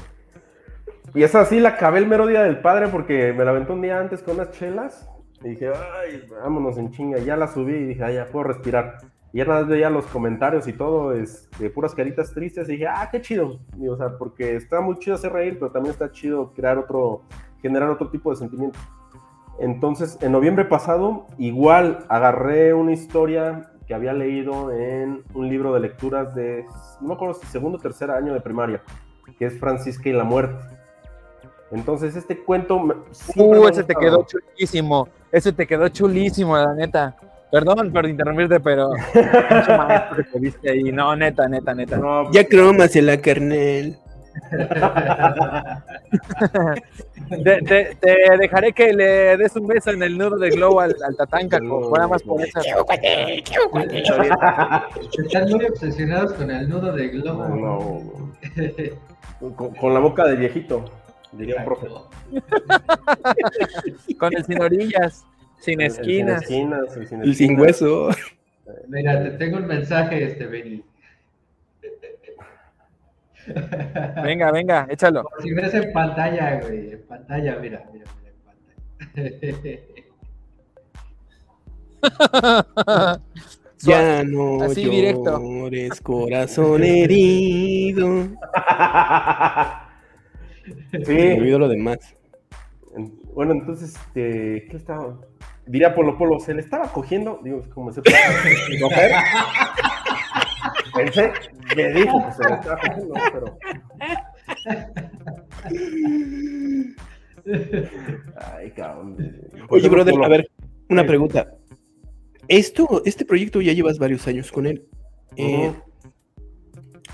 Y 1.14 1.22
esa 1.22 1.45
sí 1.45 1.61
la 1.61 1.70
acabé 1.70 1.99
el 1.99 2.07
mero 2.07 2.27
día 2.27 2.43
del 2.43 2.61
padre 2.61 2.89
porque 2.89 3.33
me 3.33 3.45
la 3.45 3.51
aventó 3.51 3.74
un 3.74 3.83
día 3.83 3.99
antes 3.99 4.22
con 4.22 4.35
unas 4.35 4.51
chelas. 4.53 5.09
Y 5.43 5.51
dije, 5.51 5.68
ay, 5.68 6.27
vámonos 6.31 6.79
en 6.79 6.91
chinga. 6.91 7.18
Ya 7.18 7.37
la 7.37 7.49
subí 7.49 7.74
y 7.74 7.85
dije, 7.85 8.03
ay, 8.03 8.14
ya 8.14 8.27
puedo 8.27 8.45
respirar. 8.45 8.99
Y 9.37 9.41
nada 9.41 9.61
más 9.61 9.68
veía 9.68 9.91
los 9.91 10.07
comentarios 10.07 10.66
y 10.66 10.72
todo, 10.72 11.12
es 11.12 11.47
de 11.59 11.68
puras 11.68 11.95
caritas 11.95 12.32
tristes, 12.32 12.70
y 12.70 12.72
dije, 12.72 12.87
ah, 12.87 13.07
qué 13.12 13.20
chido. 13.20 13.59
o 13.87 13.97
sea, 13.99 14.16
porque 14.16 14.57
está 14.57 14.80
muy 14.80 14.99
chido 14.99 15.14
hacer 15.14 15.30
reír, 15.30 15.59
pero 15.59 15.70
también 15.70 15.93
está 15.93 16.11
chido 16.11 16.55
crear 16.55 16.78
otro, 16.78 17.20
generar 17.61 17.91
otro 17.91 18.09
tipo 18.09 18.30
de 18.30 18.37
sentimientos. 18.37 18.80
Entonces, 19.59 20.16
en 20.22 20.32
noviembre 20.32 20.64
pasado, 20.64 21.26
igual 21.37 22.07
agarré 22.09 22.72
una 22.72 22.95
historia 22.95 23.70
que 23.87 23.93
había 23.93 24.14
leído 24.14 24.72
en 24.72 25.22
un 25.34 25.51
libro 25.51 25.74
de 25.74 25.80
lecturas 25.80 26.34
de, 26.34 26.64
no 27.03 27.09
me 27.09 27.12
acuerdo 27.12 27.34
si 27.34 27.47
segundo 27.49 27.76
o 27.76 27.80
tercer 27.82 28.11
año 28.11 28.32
de 28.32 28.41
primaria, 28.41 28.82
que 29.39 29.45
es 29.45 29.61
Francisca 29.61 30.09
y 30.09 30.14
la 30.14 30.24
muerte. 30.24 30.64
Entonces, 31.72 32.16
este 32.16 32.43
cuento... 32.43 32.78
Uh, 33.37 33.68
ese 33.68 33.84
te 33.84 33.95
quedó 33.95 34.24
chulísimo, 34.24 35.09
ese 35.30 35.53
te 35.53 35.66
quedó 35.66 35.91
chulísimo, 35.91 36.57
la 36.57 36.72
neta. 36.72 37.14
Perdón 37.57 37.90
por 37.90 38.07
interrumpirte, 38.07 38.61
pero 38.61 38.90
maestro 39.78 40.22
que 40.30 40.38
viste 40.38 40.70
ahí. 40.70 40.92
No, 40.92 41.16
neta, 41.16 41.48
neta, 41.48 41.74
neta. 41.74 41.96
No, 41.96 42.30
ya 42.30 42.46
cromas 42.46 42.94
en 42.96 43.07
la 43.07 43.16
kernel. 43.16 43.96
te, 47.42 47.96
dejaré 48.38 48.74
que 48.74 48.92
le 48.92 49.38
des 49.38 49.57
un 49.57 49.68
beso 49.68 49.90
en 49.90 50.02
el 50.02 50.18
nudo 50.18 50.36
de 50.36 50.50
globo 50.50 50.82
al, 50.82 50.94
Tatanka, 51.16 51.59
nada 51.59 52.09
más 52.09 52.22
por 52.22 52.42
esa. 52.42 52.61
Están 55.24 55.48
muy 55.48 55.64
obsesionados 55.64 56.34
con 56.34 56.50
el 56.50 56.68
nudo 56.68 56.92
de 56.92 57.09
globo. 57.09 58.28
con, 59.80 59.94
la 59.94 60.00
boca 60.00 60.26
de 60.26 60.36
viejito, 60.36 60.84
diría 61.32 61.57
un 61.61 61.64
profe. 61.64 61.86
con 64.18 64.36
el 64.36 64.44
sin 64.44 64.61
orillas. 64.61 65.24
Sin 65.59 65.80
esquinas. 65.80 66.44
Sin 66.46 66.72
y 67.24 67.34
sin 67.34 67.59
hueso. 67.59 68.11
Mira, 68.88 69.22
te 69.22 69.30
tengo 69.32 69.59
un 69.59 69.66
mensaje, 69.66 70.24
este 70.24 70.46
Benny. 70.46 70.84
Venga, 74.22 74.50
venga, 74.50 74.86
échalo. 74.90 75.24
si 75.40 75.52
ves 75.52 75.72
en 75.74 75.92
pantalla, 75.92 76.61
güey. 76.61 76.92
En 76.92 77.02
pantalla, 77.07 77.59
mira, 77.61 77.84
mira, 77.92 78.04
mira 78.18 78.32
en 78.32 79.54
pantalla. 82.02 83.20
ya 83.78 84.24
no 84.24 84.62
Así 84.62 84.84
llores, 84.84 86.00
corazón 86.00 86.82
herido. 86.82 88.24
sí. 90.92 91.12
Me 91.12 91.38
olvido 91.38 91.59
lo 91.61 91.68
demás. 91.68 91.98
Bueno, 93.34 93.52
entonces, 93.52 93.94
este, 93.94 94.66
¿qué 94.70 94.76
estaba? 94.76 95.18
Diría 95.67 95.95
Polo 95.95 96.17
Polo, 96.17 96.39
se 96.41 96.55
le 96.55 96.61
estaba 96.61 96.93
cogiendo, 96.93 97.41
digo, 97.43 97.62
como 97.75 97.93
se 97.93 98.03
puede 98.03 98.17
coger. 98.81 99.12
Pensé, 100.95 101.33
me 101.77 101.93
dijo 101.93 102.25
que 102.27 102.33
se 102.33 102.49
le 102.49 102.55
estaba 102.55 102.81
cogiendo, 102.81 103.14
pero. 103.33 103.59
Ay, 108.37 108.71
cabrón. 108.71 109.17
Oye, 109.69 109.89
brother, 109.89 110.14
a 110.23 110.29
ver, 110.29 110.51
una 110.89 111.07
pregunta. 111.07 111.53
Esto, 112.49 113.03
este 113.05 113.25
proyecto 113.25 113.61
ya 113.61 113.73
llevas 113.73 113.99
varios 113.99 114.27
años 114.29 114.53
con 114.53 114.67
él. 114.67 114.87
Eh, 115.37 115.73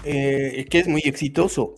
eh, 0.05 0.67
que 0.71 0.79
es 0.79 0.89
muy 0.89 1.03
exitoso. 1.05 1.75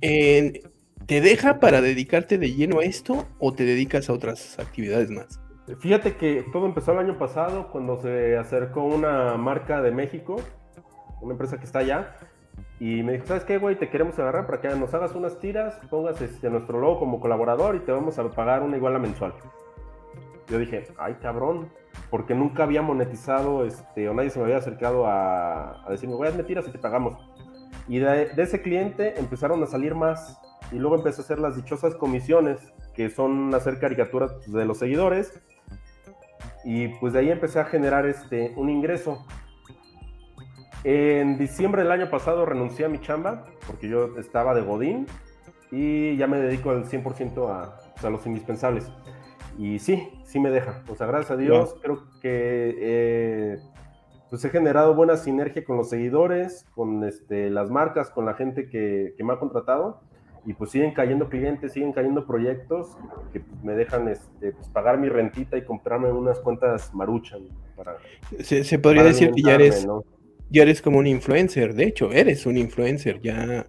¿Te 0.00 1.20
deja 1.20 1.60
para 1.60 1.80
dedicarte 1.80 2.38
de 2.38 2.54
lleno 2.54 2.78
a 2.78 2.84
esto 2.84 3.26
o 3.38 3.52
te 3.52 3.64
dedicas 3.64 4.08
a 4.08 4.12
otras 4.12 4.58
actividades 4.58 5.10
más? 5.10 5.41
Fíjate 5.78 6.16
que 6.16 6.44
todo 6.52 6.66
empezó 6.66 6.92
el 6.92 6.98
año 6.98 7.18
pasado 7.18 7.68
cuando 7.68 7.96
se 7.96 8.36
acercó 8.36 8.82
una 8.82 9.36
marca 9.36 9.80
de 9.80 9.90
México, 9.90 10.36
una 11.20 11.32
empresa 11.32 11.58
que 11.58 11.64
está 11.64 11.80
allá, 11.80 12.16
y 12.80 13.02
me 13.02 13.12
dijo, 13.12 13.26
¿sabes 13.26 13.44
qué, 13.44 13.58
güey? 13.58 13.76
Te 13.76 13.88
queremos 13.88 14.18
agarrar 14.18 14.46
para 14.46 14.60
que 14.60 14.68
nos 14.68 14.92
hagas 14.92 15.14
unas 15.14 15.38
tiras, 15.38 15.78
pongas 15.88 16.20
este, 16.20 16.50
nuestro 16.50 16.80
logo 16.80 16.98
como 16.98 17.20
colaborador 17.20 17.76
y 17.76 17.80
te 17.80 17.92
vamos 17.92 18.18
a 18.18 18.28
pagar 18.30 18.62
una 18.62 18.76
iguala 18.76 18.98
mensual. 18.98 19.34
Yo 20.48 20.58
dije, 20.58 20.88
ay, 20.98 21.14
cabrón, 21.22 21.70
porque 22.10 22.34
nunca 22.34 22.64
había 22.64 22.82
monetizado, 22.82 23.64
este, 23.64 24.08
o 24.08 24.14
nadie 24.14 24.30
se 24.30 24.38
me 24.40 24.46
había 24.46 24.58
acercado 24.58 25.06
a, 25.06 25.86
a 25.86 25.90
decirme, 25.90 26.16
güey, 26.16 26.30
hazme 26.30 26.42
tiras 26.42 26.66
y 26.66 26.72
te 26.72 26.78
pagamos. 26.78 27.16
Y 27.88 27.98
de, 27.98 28.26
de 28.34 28.42
ese 28.42 28.60
cliente 28.60 29.18
empezaron 29.18 29.62
a 29.62 29.66
salir 29.66 29.94
más, 29.94 30.40
y 30.72 30.78
luego 30.78 30.96
empecé 30.96 31.20
a 31.20 31.24
hacer 31.24 31.38
las 31.38 31.56
dichosas 31.56 31.94
comisiones, 31.94 32.72
que 32.94 33.10
son 33.10 33.54
hacer 33.54 33.78
caricaturas 33.78 34.32
pues, 34.34 34.52
de 34.52 34.64
los 34.64 34.78
seguidores, 34.78 35.40
y 36.64 36.88
pues 36.88 37.12
de 37.12 37.20
ahí 37.20 37.30
empecé 37.30 37.60
a 37.60 37.64
generar 37.64 38.06
este, 38.06 38.52
un 38.56 38.70
ingreso. 38.70 39.24
En 40.84 41.38
diciembre 41.38 41.82
del 41.82 41.92
año 41.92 42.10
pasado 42.10 42.44
renuncié 42.44 42.86
a 42.86 42.88
mi 42.88 43.00
chamba 43.00 43.44
porque 43.66 43.88
yo 43.88 44.18
estaba 44.18 44.54
de 44.54 44.62
Godín 44.62 45.06
y 45.70 46.16
ya 46.16 46.26
me 46.26 46.38
dedico 46.38 46.70
al 46.70 46.84
100% 46.84 47.48
a, 47.48 48.06
a, 48.06 48.10
los 48.10 48.26
indispensables. 48.26 48.90
Y 49.58 49.78
sí, 49.78 50.08
sí 50.24 50.40
me 50.40 50.50
deja. 50.50 50.82
O 50.88 50.96
sea, 50.96 51.06
gracias 51.06 51.32
a 51.32 51.36
Dios, 51.36 51.76
creo 51.80 52.04
que 52.20 52.74
eh, 52.78 53.58
pues 54.30 54.44
he 54.44 54.50
generado 54.50 54.94
buena 54.94 55.16
sinergia 55.16 55.64
con 55.64 55.76
los 55.76 55.90
seguidores, 55.90 56.66
con 56.74 57.04
este, 57.04 57.50
las 57.50 57.70
marcas, 57.70 58.10
con 58.10 58.24
la 58.24 58.34
gente 58.34 58.68
que, 58.68 59.14
que 59.16 59.24
me 59.24 59.34
ha 59.34 59.38
contratado 59.38 60.00
y 60.44 60.54
pues 60.54 60.70
siguen 60.70 60.92
cayendo 60.92 61.28
clientes, 61.28 61.72
siguen 61.72 61.92
cayendo 61.92 62.26
proyectos 62.26 62.96
que 63.32 63.42
me 63.62 63.74
dejan 63.74 64.08
este, 64.08 64.52
pues, 64.52 64.68
pagar 64.68 64.98
mi 64.98 65.08
rentita 65.08 65.56
y 65.56 65.62
comprarme 65.62 66.10
unas 66.10 66.40
cuentas 66.40 66.92
maruchan. 66.94 67.42
Para, 67.76 67.96
se, 68.40 68.78
podría 68.78 69.04
decir 69.04 69.32
que 69.32 69.42
ya 69.42 69.54
eres, 69.54 69.86
ya 70.50 70.62
eres 70.62 70.82
como 70.82 70.98
un 70.98 71.06
influencer, 71.06 71.74
de 71.74 71.84
hecho, 71.84 72.12
eres 72.12 72.44
un 72.46 72.58
influencer, 72.58 73.20
ya, 73.20 73.66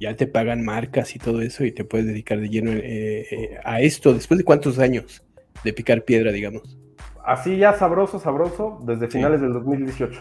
ya 0.00 0.16
te 0.16 0.26
pagan 0.26 0.64
marcas 0.64 1.14
y 1.14 1.18
todo 1.18 1.40
eso 1.40 1.64
y 1.64 1.72
te 1.72 1.84
puedes 1.84 2.06
dedicar 2.06 2.40
de 2.40 2.48
lleno 2.48 2.72
eh, 2.72 3.26
eh, 3.30 3.58
a 3.64 3.80
esto 3.80 4.12
después 4.12 4.38
de 4.38 4.44
cuántos 4.44 4.78
años 4.78 5.24
de 5.62 5.72
picar 5.72 6.02
piedra, 6.02 6.32
digamos. 6.32 6.78
Así 7.24 7.58
ya 7.58 7.74
sabroso, 7.74 8.18
sabroso, 8.18 8.80
desde 8.84 9.06
finales 9.08 9.40
del 9.40 9.52
2018. 9.52 10.20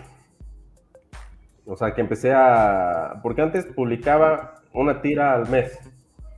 O 1.66 1.76
sea, 1.76 1.94
que 1.94 2.02
empecé 2.02 2.32
a... 2.34 3.20
Porque 3.22 3.42
antes 3.42 3.66
publicaba 3.66 4.57
una 4.74 5.02
tira 5.02 5.34
al 5.34 5.50
mes 5.50 5.80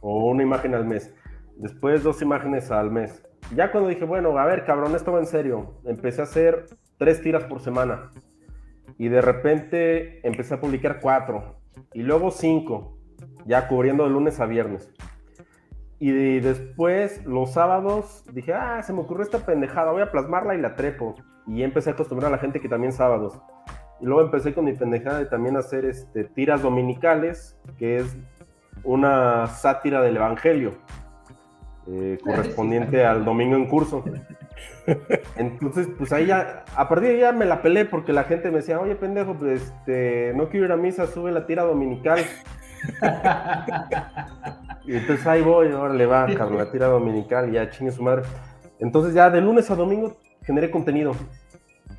o 0.02 0.30
una 0.30 0.44
imagen 0.44 0.76
al 0.76 0.86
mes. 0.86 1.14
Después 1.58 2.04
dos 2.04 2.22
imágenes 2.22 2.72
al 2.72 2.92
mes. 2.92 3.26
Ya 3.56 3.72
cuando 3.72 3.90
dije, 3.90 4.06
bueno, 4.06 4.38
a 4.38 4.46
ver, 4.46 4.66
cabrón, 4.66 4.96
esto 4.96 5.12
va 5.12 5.20
en 5.20 5.26
serio. 5.26 5.74
Empecé 5.86 6.22
a 6.22 6.26
hacer 6.26 6.66
tres 6.98 7.22
tiras 7.22 7.44
por 7.46 7.60
semana. 7.60 8.12
Y 8.98 9.08
de 9.08 9.22
repente 9.22 10.26
empecé 10.28 10.54
a 10.54 10.62
publicar 10.62 11.00
cuatro. 11.02 11.60
Y 11.94 12.04
luego 12.04 12.32
cinco. 12.32 12.98
Ya 13.46 13.68
cubriendo 13.68 14.04
de 14.04 14.12
lunes 14.12 14.40
a 14.40 14.46
viernes. 14.46 14.94
Y 16.00 16.40
después, 16.40 17.26
los 17.26 17.52
sábados, 17.52 18.24
dije, 18.32 18.54
ah, 18.54 18.82
se 18.84 18.94
me 18.94 19.02
ocurrió 19.02 19.24
esta 19.24 19.40
pendejada, 19.40 19.92
voy 19.92 20.02
a 20.02 20.12
plasmarla 20.12 20.56
y 20.56 20.62
la 20.62 20.76
trepo. 20.76 21.16
Y 21.46 21.64
empecé 21.64 21.90
a 21.90 21.94
acostumbrar 21.94 22.30
a 22.30 22.36
la 22.36 22.42
gente 22.42 22.62
que 22.62 22.70
también 22.70 22.94
sábados. 22.94 23.42
Y 24.02 24.06
luego 24.06 24.22
empecé 24.22 24.54
con 24.54 24.66
mi 24.66 24.74
pendejada 24.74 25.20
de 25.20 25.26
también 25.26 25.58
hacer 25.58 25.86
este, 25.86 26.24
tiras 26.24 26.62
dominicales, 26.62 27.58
que 27.78 27.98
es 27.98 28.18
una 28.84 29.48
sátira 29.48 30.02
del 30.02 30.18
Evangelio, 30.18 30.76
eh, 31.88 32.18
correspondiente 32.24 33.06
al 33.06 33.26
domingo 33.26 33.56
en 33.56 33.68
curso. 33.68 34.04
Entonces, 35.36 35.88
pues 35.98 36.12
ahí 36.14 36.28
ya, 36.28 36.64
a 36.76 36.88
partir 36.88 37.10
de 37.10 37.16
ahí 37.16 37.22
ya 37.22 37.32
me 37.32 37.46
la 37.46 37.62
pelé 37.62 37.86
porque 37.86 38.14
la 38.14 38.24
gente 38.24 38.50
me 38.50 38.58
decía, 38.58 38.80
oye 38.80 38.96
pendejo, 38.96 39.36
pues 39.36 39.62
este, 39.62 40.34
no 40.36 40.50
quiero 40.50 40.66
ir 40.68 40.72
a 40.72 40.78
misa, 40.78 41.06
sube 41.08 41.32
la 41.32 41.46
tira 41.46 41.64
dominical. 41.64 42.20
y 44.86 44.96
entonces 44.96 45.28
ahí 45.28 45.42
voy, 45.42 45.72
ahora 45.72 45.94
le 45.94 46.06
va, 46.06 46.26
cabrón, 46.34 46.60
la 46.60 46.72
tira 46.72 46.88
dominical, 46.88 47.52
ya 47.52 47.70
chingue 47.70 47.92
su 47.92 48.02
madre. 48.02 48.24
Entonces 48.80 49.14
ya 49.14 49.30
de 49.30 49.42
lunes 49.42 49.70
a 49.70 49.76
domingo 49.76 50.18
generé 50.44 50.72
contenido 50.72 51.14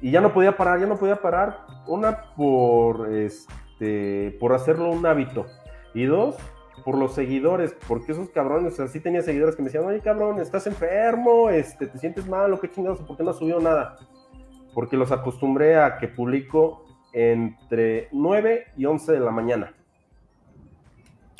y 0.01 0.11
ya 0.11 0.21
no 0.21 0.33
podía 0.33 0.57
parar, 0.57 0.81
ya 0.81 0.87
no 0.87 0.97
podía 0.97 1.17
parar. 1.17 1.67
Una 1.87 2.35
por 2.37 3.13
este, 3.13 4.37
por 4.41 4.53
hacerlo 4.53 4.91
un 4.91 5.05
hábito 5.07 5.47
y 5.95 6.05
dos 6.05 6.37
por 6.85 6.97
los 6.97 7.15
seguidores, 7.15 7.77
porque 7.87 8.13
esos 8.13 8.31
cabrones, 8.31 8.79
o 8.79 8.89
sea, 8.89 9.03
tenía 9.03 9.23
seguidores 9.23 9.55
que 9.55 9.63
me 9.63 9.69
decían, 9.69 9.85
oye 9.85 10.01
cabrón, 10.01 10.41
estás 10.41 10.67
enfermo, 10.67 11.51
este, 11.51 11.87
te 11.87 11.99
sientes 11.99 12.27
mal, 12.27 12.53
o 12.53 12.61
qué 12.61 12.71
chingados, 12.71 13.01
¿por 13.01 13.17
qué 13.17 13.23
no 13.23 13.31
has 13.31 13.39
subido 13.39 13.61
nada? 13.61 13.99
Porque 14.73 14.97
los 14.97 15.13
acostumbré 15.13 15.77
a 15.77 15.99
que 15.99 16.09
publico 16.09 16.87
entre 17.13 18.09
9 18.13 18.67
y 18.77 18.87
11 18.87 19.13
de 19.13 19.21
la 19.21 19.31
mañana. 19.31 19.75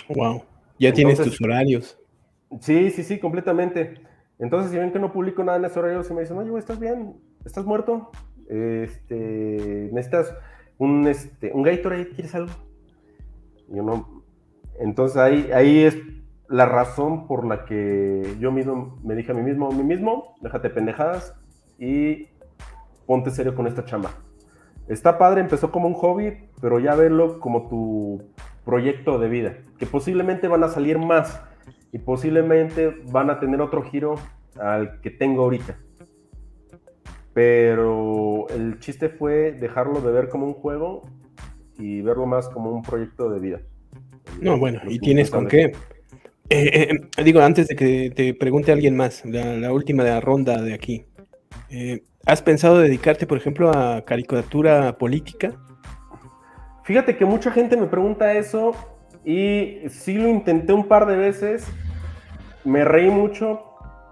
Wow, 0.09 0.43
ya 0.79 0.93
tienes 0.93 1.19
tus 1.19 1.41
horarios. 1.41 1.99
Sí, 2.61 2.91
sí, 2.91 3.05
sí, 3.05 3.19
completamente. 3.19 4.03
Entonces, 4.39 4.73
si 4.73 4.79
ven 4.79 4.91
que 4.91 4.99
no 4.99 5.13
publico 5.13 5.45
nada 5.45 5.59
en 5.59 5.67
ese 5.67 5.79
horario, 5.79 6.03
se 6.03 6.13
me 6.13 6.23
dicen, 6.23 6.37
oye, 6.39 6.59
¿estás 6.59 6.81
bien? 6.81 7.15
¿Estás 7.45 7.65
muerto? 7.65 8.11
Este, 8.51 9.89
necesitas 9.93 10.35
un, 10.77 11.07
este, 11.07 11.53
un 11.53 11.63
Gatorade, 11.63 12.09
¿quieres 12.09 12.35
algo? 12.35 12.53
Yo 13.69 13.83
no. 13.83 14.25
Entonces 14.81 15.17
ahí, 15.19 15.51
ahí 15.55 15.85
es 15.85 15.97
la 16.49 16.67
razón 16.67 17.29
por 17.29 17.47
la 17.47 17.65
que 17.65 18.37
yo 18.41 18.51
mismo 18.51 18.99
me 19.05 19.15
dije 19.15 19.31
a 19.31 19.35
mí 19.35 19.43
mismo, 19.43 19.69
a 19.69 19.75
mí 19.75 19.85
mismo, 19.85 20.35
déjate 20.41 20.69
pendejadas 20.71 21.35
y 21.79 22.29
ponte 23.07 23.31
serio 23.31 23.55
con 23.55 23.69
esta 23.69 23.85
chamba. 23.85 24.11
Está 24.89 25.17
padre, 25.19 25.43
empezó 25.43 25.71
como 25.71 25.87
un 25.87 25.95
hobby, 25.95 26.49
pero 26.61 26.81
ya 26.81 26.97
verlo 26.97 27.39
como 27.39 27.69
tu 27.69 28.33
proyecto 28.65 29.21
de 29.21 29.29
vida, 29.29 29.59
que 29.79 29.87
posiblemente 29.87 30.49
van 30.49 30.65
a 30.65 30.69
salir 30.69 30.99
más 30.99 31.41
y 31.93 31.99
posiblemente 31.99 32.97
van 33.13 33.31
a 33.31 33.39
tener 33.39 33.61
otro 33.61 33.83
giro 33.83 34.17
al 34.59 35.01
que 35.01 35.11
tengo 35.11 35.43
ahorita 35.43 35.77
pero 37.41 38.49
el 38.51 38.79
chiste 38.81 39.09
fue 39.09 39.53
dejarlo 39.53 40.03
de 40.03 40.13
ver 40.13 40.29
como 40.29 40.45
un 40.45 40.53
juego 40.53 41.09
y 41.79 42.03
verlo 42.03 42.27
más 42.27 42.51
como 42.51 42.71
un 42.71 42.83
proyecto 42.83 43.31
de 43.31 43.41
vida. 43.41 43.61
No, 44.43 44.59
bueno, 44.59 44.83
y 44.87 44.99
tienes 44.99 45.31
con 45.31 45.49
qué. 45.49 45.73
Eh, 46.51 47.01
eh, 47.17 47.25
digo, 47.25 47.41
antes 47.41 47.69
de 47.69 47.77
que 47.77 48.13
te 48.15 48.35
pregunte 48.35 48.73
alguien 48.73 48.95
más, 48.95 49.25
la, 49.25 49.73
última 49.73 50.05
de 50.05 50.11
la 50.11 50.21
ronda 50.21 50.61
de 50.61 50.75
aquí. 50.75 51.07
Eh, 51.71 52.03
¿Has 52.27 52.43
pensado 52.43 52.79
dedicarte, 52.79 53.27
por 53.27 53.39
ejemplo, 53.39 53.71
a 53.71 54.05
caricatura 54.05 54.99
política? 54.99 55.55
Fíjate 56.85 57.17
que 57.17 57.25
mucha 57.25 57.51
gente 57.51 57.75
me 57.79 57.87
pregunta 57.87 58.35
eso 58.35 58.73
y 59.25 59.79
sí 59.89 60.19
lo 60.19 60.29
intenté 60.29 60.75
un 60.75 60.87
par 60.87 61.07
de 61.07 61.17
veces. 61.17 61.67
Me 62.67 62.85
reí 62.85 63.09
mucho, 63.09 63.63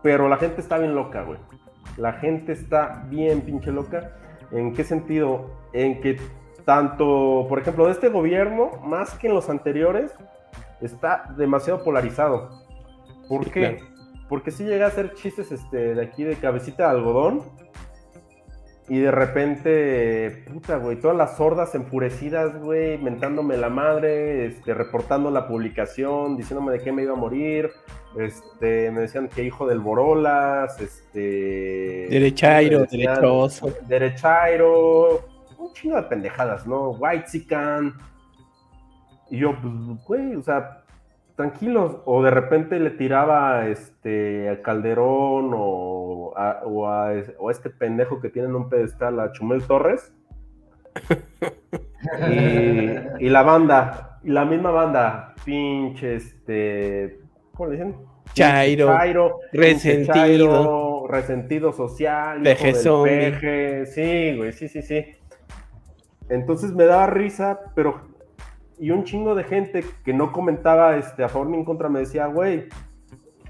pero 0.03 0.31
la 0.31 0.39
gente 0.39 0.63
está 0.63 0.79
bien 0.79 0.95
loca, 0.95 1.25
güey. 1.25 1.39
La 1.99 2.15
gente 2.15 2.53
está 2.53 3.05
bien 3.11 3.43
pinche 3.43 3.71
loca. 3.73 4.13
¿En 4.53 4.73
qué 4.73 4.85
sentido? 4.85 5.51
En 5.73 6.01
que 6.01 6.19
tanto, 6.65 7.47
por 7.49 7.59
ejemplo, 7.59 7.87
de 7.87 7.93
este 7.93 8.09
gobierno, 8.09 8.71
más 8.85 9.15
que 9.19 9.27
en 9.27 9.35
los 9.35 9.51
anteriores, 9.51 10.15
está 10.81 11.35
demasiado 11.37 11.83
polarizado. 11.83 12.51
¿Por 13.29 13.51
qué? 13.51 13.81
Porque 14.29 14.51
si 14.51 14.65
llega 14.65 14.87
a 14.87 14.89
hacer 14.89 15.15
chistes 15.15 15.51
este, 15.51 15.95
de 15.95 16.03
aquí 16.03 16.25
de 16.25 16.37
cabecita 16.37 16.85
de 16.85 16.99
algodón 16.99 17.43
y 18.89 19.01
de 19.01 19.11
repente, 19.11 20.45
puta, 20.51 20.77
güey, 20.77 20.99
todas 20.99 21.17
las 21.17 21.37
sordas 21.37 21.75
enfurecidas, 21.75 22.59
güey, 22.59 22.97
mentándome 22.97 23.59
la 23.59 23.69
madre, 23.69 24.47
este, 24.47 24.73
reportando 24.73 25.31
la 25.31 25.47
publicación, 25.47 26.39
diciéndome 26.39 26.73
de 26.73 26.81
qué 26.83 26.91
me 26.91 27.03
iba 27.03 27.13
a 27.13 27.17
morir, 27.17 27.71
este, 28.19 28.91
me 28.91 29.03
decían 29.03 29.29
que 29.29 29.45
hijo 29.45 29.67
del 29.67 29.81
Borolas, 29.81 30.81
este... 30.81 32.07
Derechairo, 32.09 32.87
derechoso. 32.87 33.75
Derechairo, 33.87 35.21
un 35.59 35.73
chingo 35.75 35.97
de 35.97 36.05
pendejadas, 36.05 36.67
¿no? 36.67 36.93
White 36.93 37.29
Sican. 37.29 37.93
Y 39.31 39.41
yo, 39.41 39.55
pues, 39.61 40.07
güey, 40.07 40.35
o 40.35 40.43
sea, 40.43 40.78
tranquilos. 41.39 41.99
O 42.05 42.23
de 42.23 42.31
repente 42.31 42.79
le 42.81 42.91
tiraba 42.91 43.69
este, 43.69 44.51
a 44.51 44.61
Calderón 44.61 45.53
o 45.55 46.35
a, 46.37 46.63
o 46.67 46.89
a, 46.89 47.15
este 47.15 47.71
pendejo 47.71 48.21
que 48.21 48.29
tiene 48.29 48.49
en 48.49 48.57
un 48.57 48.69
pedestal, 48.69 49.21
a 49.21 49.33
Chumel 49.33 49.63
Torres. 49.63 50.13
y, 52.29 53.25
y, 53.25 53.29
la 53.29 53.43
banda, 53.43 54.19
y 54.25 54.31
la 54.31 54.45
misma 54.45 54.73
banda, 54.73 55.35
pinche, 55.45 56.17
este, 56.17 57.21
¿cómo 57.55 57.71
le 57.71 57.77
dicen? 57.77 57.97
Chairo, 58.35 59.41
resentido. 59.53 61.07
resentido 61.09 61.73
social, 61.73 62.43
peje 62.43 62.75
sí, 63.87 64.37
güey, 64.37 64.53
sí, 64.53 64.69
sí, 64.69 64.83
sí. 64.83 65.07
Entonces 66.29 66.73
me 66.73 66.85
daba 66.85 67.07
risa, 67.07 67.61
pero 67.75 68.08
y 68.79 68.91
un 68.91 69.05
chingo 69.05 69.35
de 69.35 69.45
gente 69.45 69.85
que 70.05 70.13
no 70.13 70.33
comentaba 70.33 70.97
este, 70.97 71.25
a 71.25 71.29
favor 71.29 71.49
ni 71.49 71.57
en 71.57 71.65
contra 71.65 71.89
me 71.89 72.01
decía, 72.01 72.27
güey, 72.27 72.69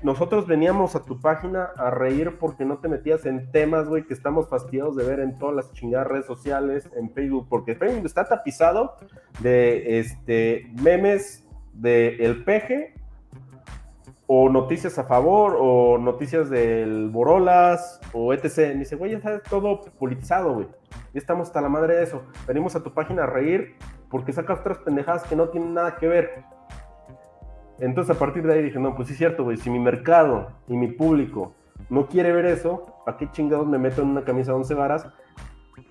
nosotros 0.02 0.46
veníamos 0.46 0.94
a 0.94 1.04
tu 1.04 1.20
página 1.20 1.70
a 1.76 1.90
reír 1.90 2.38
porque 2.38 2.64
no 2.64 2.78
te 2.78 2.88
metías 2.88 3.26
en 3.26 3.50
temas, 3.50 3.88
güey, 3.88 4.04
que 4.04 4.14
estamos 4.14 4.48
fastidiados 4.48 4.96
de 4.96 5.04
ver 5.04 5.20
en 5.20 5.38
todas 5.38 5.56
las 5.56 5.72
chingadas 5.72 6.06
redes 6.06 6.26
sociales, 6.26 6.88
en 6.96 7.10
Facebook, 7.10 7.46
porque 7.48 7.74
Facebook 7.74 8.06
está 8.06 8.24
tapizado 8.24 8.94
de 9.40 9.98
este, 9.98 10.70
memes 10.80 11.44
de 11.72 12.16
el 12.16 12.44
peje 12.44 12.94
o 14.30 14.50
noticias 14.50 14.98
a 14.98 15.04
favor, 15.04 15.56
o 15.58 15.96
noticias 15.96 16.50
del 16.50 17.08
Borolas, 17.08 17.98
o 18.12 18.34
etc. 18.34 18.58
Me 18.58 18.80
dice, 18.80 18.94
güey, 18.94 19.12
ya 19.12 19.16
está 19.16 19.40
todo 19.40 19.80
politizado, 19.98 20.52
güey. 20.52 20.68
Ya 21.14 21.18
estamos 21.18 21.48
hasta 21.48 21.62
la 21.62 21.70
madre 21.70 21.96
de 21.96 22.02
eso. 22.04 22.22
Venimos 22.46 22.76
a 22.76 22.82
tu 22.82 22.92
página 22.92 23.24
a 23.24 23.26
reír 23.26 23.74
porque 24.10 24.32
sacas 24.32 24.60
otras 24.60 24.78
pendejadas 24.78 25.24
que 25.24 25.36
no 25.36 25.48
tienen 25.48 25.74
nada 25.74 25.96
que 25.96 26.08
ver. 26.08 26.44
Entonces 27.78 28.16
a 28.16 28.18
partir 28.18 28.46
de 28.46 28.54
ahí 28.54 28.62
dije, 28.62 28.78
no, 28.78 28.94
pues 28.96 29.08
sí 29.08 29.12
es 29.14 29.18
cierto, 29.18 29.44
güey, 29.44 29.56
si 29.56 29.70
mi 29.70 29.78
mercado 29.78 30.48
y 30.66 30.76
mi 30.76 30.88
público 30.88 31.54
no 31.90 32.06
quiere 32.06 32.32
ver 32.32 32.46
eso, 32.46 32.86
¿para 33.04 33.16
qué 33.16 33.30
chingados 33.30 33.66
me 33.66 33.78
meto 33.78 34.02
en 34.02 34.08
una 34.08 34.24
camisa 34.24 34.50
de 34.52 34.58
once 34.58 34.74
varas 34.74 35.06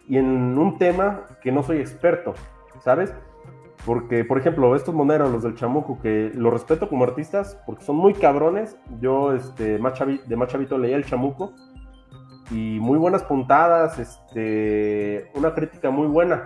y 0.07 0.17
en 0.17 0.57
un 0.57 0.77
tema 0.77 1.21
que 1.41 1.51
no 1.51 1.63
soy 1.63 1.77
experto, 1.77 2.33
¿sabes? 2.79 3.13
Porque, 3.85 4.25
por 4.25 4.37
ejemplo, 4.37 4.75
estos 4.75 4.93
moneros, 4.93 5.31
los 5.31 5.43
del 5.43 5.55
Chamuco, 5.55 5.99
que 6.01 6.31
los 6.33 6.51
respeto 6.51 6.89
como 6.89 7.05
artistas 7.05 7.57
porque 7.65 7.85
son 7.85 7.95
muy 7.95 8.13
cabrones. 8.13 8.77
Yo, 8.99 9.33
este, 9.33 9.79
más 9.79 9.93
chavi- 9.93 10.21
de 10.23 10.35
más 10.35 10.49
chavito 10.49 10.77
leía 10.77 10.97
el 10.97 11.05
Chamuco 11.05 11.53
y 12.51 12.79
muy 12.81 12.97
buenas 12.97 13.23
puntadas, 13.23 13.97
este, 13.97 15.31
una 15.35 15.53
crítica 15.53 15.89
muy 15.89 16.07
buena. 16.07 16.43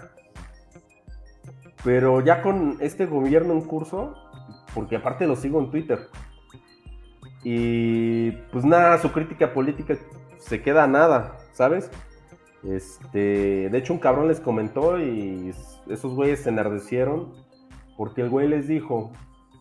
Pero 1.83 2.21
ya 2.21 2.41
con 2.41 2.77
este 2.79 3.05
gobierno 3.05 3.53
en 3.53 3.61
curso, 3.61 4.15
porque 4.73 4.97
aparte 4.97 5.27
lo 5.27 5.35
sigo 5.35 5.59
en 5.59 5.71
Twitter, 5.71 6.09
y 7.43 8.31
pues 8.51 8.63
nada, 8.65 8.97
su 8.99 9.11
crítica 9.11 9.53
política 9.53 9.95
se 10.37 10.61
queda 10.61 10.83
a 10.83 10.87
nada, 10.87 11.37
¿sabes? 11.53 11.89
Este, 12.63 13.69
de 13.69 13.77
hecho 13.77 13.93
un 13.93 13.99
cabrón 13.99 14.27
les 14.27 14.39
comentó 14.39 14.99
y 14.99 15.51
esos 15.89 16.13
güeyes 16.13 16.41
se 16.41 16.49
enardecieron 16.49 17.33
porque 17.97 18.21
el 18.21 18.29
güey 18.29 18.47
les 18.47 18.67
dijo, 18.67 19.11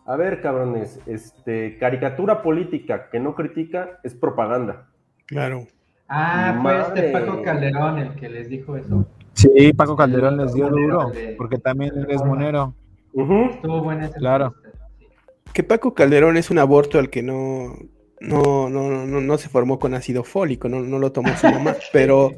a 0.07 0.17
ver 0.17 0.43
cabrones, 0.43 1.01
este, 1.07 1.79
caricatura 1.79 2.43
política 2.43 3.09
que 3.11 3.21
no 3.21 3.35
critica 3.35 4.01
es 4.03 4.15
propaganda. 4.15 4.89
Claro. 5.27 5.67
Ah, 6.09 6.59
fue 6.61 6.81
este. 6.81 7.13
Paco 7.13 7.43
Calderón 7.43 7.99
el 7.99 8.15
que 8.17 8.29
les 8.29 8.49
dijo 8.49 8.77
eso. 8.77 9.07
Sí, 9.41 9.73
Paco 9.73 9.97
Calderón 9.97 10.37
les 10.37 10.53
dio 10.53 10.69
duro, 10.69 11.11
porque 11.39 11.57
también 11.57 11.93
es 12.09 12.23
monero. 12.23 12.75
Buena 13.13 14.07
esa 14.07 14.19
Claro. 14.19 14.55
Que 15.55 15.65
Paco 15.65 15.95
Calderón 15.95 16.37
es 16.37 16.51
un 16.51 16.59
aborto 16.59 16.99
al 16.99 17.09
que 17.09 17.23
no, 17.23 17.75
no, 18.21 18.69
no, 18.69 19.07
no, 19.07 19.21
no 19.21 19.39
se 19.39 19.49
formó 19.49 19.79
con 19.79 19.95
ácido 19.95 20.25
fólico, 20.25 20.69
no, 20.69 20.81
no 20.81 20.99
lo 20.99 21.11
tomó 21.11 21.35
su 21.37 21.47
mamá, 21.47 21.75
pero, 21.93 22.33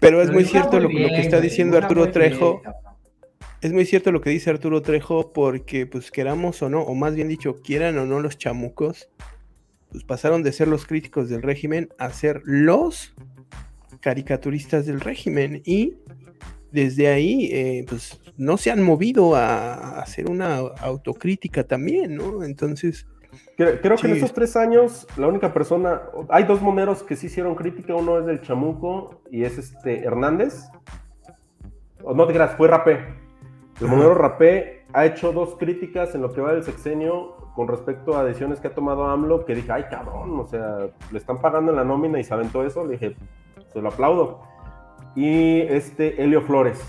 pero 0.00 0.20
es 0.20 0.32
muy 0.32 0.44
cierto 0.44 0.80
lo, 0.80 0.88
lo 0.88 1.08
que 1.08 1.20
está 1.20 1.40
diciendo 1.40 1.78
Arturo 1.78 2.10
Trejo. 2.10 2.60
Es 3.60 3.72
muy 3.72 3.86
cierto 3.86 4.12
lo 4.12 4.20
que 4.20 4.30
dice 4.30 4.50
Arturo 4.50 4.82
Trejo 4.82 5.32
porque, 5.32 5.86
pues, 5.86 6.10
queramos 6.10 6.60
o 6.62 6.68
no, 6.68 6.82
o 6.82 6.94
más 6.94 7.14
bien 7.14 7.28
dicho, 7.28 7.56
quieran 7.62 7.98
o 7.98 8.06
no 8.06 8.20
los 8.20 8.36
chamucos, 8.36 9.08
pues 9.90 10.04
pasaron 10.04 10.42
de 10.42 10.52
ser 10.52 10.68
los 10.68 10.86
críticos 10.86 11.28
del 11.28 11.42
régimen 11.42 11.88
a 11.98 12.10
ser 12.10 12.42
los 12.44 13.14
caricaturistas 14.00 14.86
del 14.86 15.00
régimen 15.00 15.62
y 15.64 15.96
desde 16.72 17.08
ahí, 17.08 17.48
eh, 17.52 17.84
pues, 17.88 18.20
no 18.36 18.56
se 18.56 18.70
han 18.70 18.82
movido 18.82 19.34
a, 19.34 20.00
hacer 20.00 20.30
una 20.30 20.58
autocrítica 20.58 21.64
también, 21.64 22.16
¿no? 22.16 22.44
Entonces, 22.44 23.06
Creo, 23.56 23.80
creo 23.80 23.96
que 23.96 24.06
en 24.06 24.14
Sí. 24.14 24.18
estos 24.20 24.32
tres 24.32 24.56
años, 24.56 25.06
la 25.16 25.26
única 25.26 25.52
persona, 25.52 26.02
hay 26.28 26.44
dos 26.44 26.62
moneros 26.62 27.02
que 27.02 27.16
sí 27.16 27.26
hicieron 27.26 27.56
crítica, 27.56 27.94
uno 27.94 28.18
es 28.18 28.26
del 28.26 28.40
Chamuco 28.40 29.22
y 29.30 29.44
es 29.44 29.58
este 29.58 30.04
Hernández. 30.04 30.64
O 32.02 32.14
no 32.14 32.26
te 32.26 32.32
creas, 32.32 32.54
fue 32.56 32.68
Rapé. 32.68 33.04
El 33.80 33.88
monero 33.88 34.14
Rapé 34.14 34.84
ha 34.92 35.06
hecho 35.06 35.32
dos 35.32 35.56
críticas 35.56 36.14
en 36.14 36.22
lo 36.22 36.32
que 36.32 36.40
va 36.40 36.52
del 36.52 36.62
sexenio 36.64 37.36
con 37.54 37.68
respecto 37.68 38.16
a 38.16 38.24
decisiones 38.24 38.60
que 38.60 38.68
ha 38.68 38.74
tomado 38.74 39.04
AMLO, 39.06 39.44
que 39.44 39.54
dije, 39.54 39.70
ay 39.72 39.84
cabrón, 39.90 40.38
o 40.38 40.46
sea, 40.46 40.88
le 41.10 41.18
están 41.18 41.40
pagando 41.40 41.72
en 41.72 41.76
la 41.76 41.84
nómina 41.84 42.18
y 42.18 42.24
se 42.24 42.32
aventó 42.32 42.64
eso, 42.64 42.84
le 42.84 42.92
dije, 42.92 43.16
se 43.72 43.80
lo 43.80 43.88
aplaudo. 43.88 44.42
Y 45.14 45.60
este 45.62 46.22
Helio 46.22 46.42
Flores. 46.42 46.80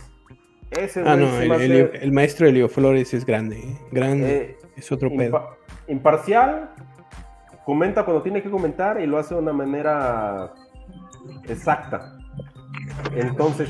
Ese 0.72 1.02
ah, 1.06 1.16
no, 1.16 1.40
el, 1.40 1.52
hace, 1.52 1.92
el- 2.04 2.12
maestro 2.12 2.48
Elio 2.48 2.70
Flores 2.70 3.14
es 3.14 3.26
grande, 3.26 3.58
¿eh? 3.60 3.78
grande, 3.92 4.36
eh, 4.36 4.58
es 4.76 4.92
otro 4.92 5.10
pedo. 5.10 5.38
Impa- 5.40 5.50
imparcial, 5.88 6.70
comenta 7.66 8.06
cuando 8.06 8.22
tiene 8.22 8.44
que 8.44 8.52
comentar 8.52 9.02
y 9.02 9.08
lo 9.08 9.18
hace 9.18 9.34
de 9.34 9.42
una 9.42 9.54
manera 9.54 10.54
exacta. 11.48 12.18
Entonces, 13.16 13.70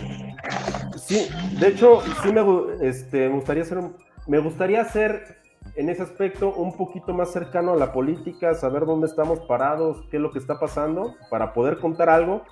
sí, 0.97 1.27
de 1.59 1.67
hecho, 1.69 2.01
sí 2.21 2.33
me, 2.33 2.41
este, 2.85 3.29
me 3.29 3.35
gustaría 3.35 3.63
ser, 3.63 3.77
un- 3.77 3.95
me 4.27 4.39
gustaría 4.39 4.83
ser 4.83 5.37
en 5.75 5.87
ese 5.89 6.03
aspecto 6.03 6.53
un 6.53 6.75
poquito 6.75 7.13
más 7.13 7.31
cercano 7.31 7.73
a 7.73 7.77
la 7.77 7.93
política, 7.93 8.53
saber 8.55 8.85
dónde 8.85 9.07
estamos 9.07 9.39
parados, 9.41 10.03
qué 10.11 10.17
es 10.17 10.21
lo 10.21 10.31
que 10.31 10.39
está 10.39 10.59
pasando, 10.59 11.15
para 11.29 11.53
poder 11.53 11.77
contar 11.79 12.09
algo, 12.09 12.43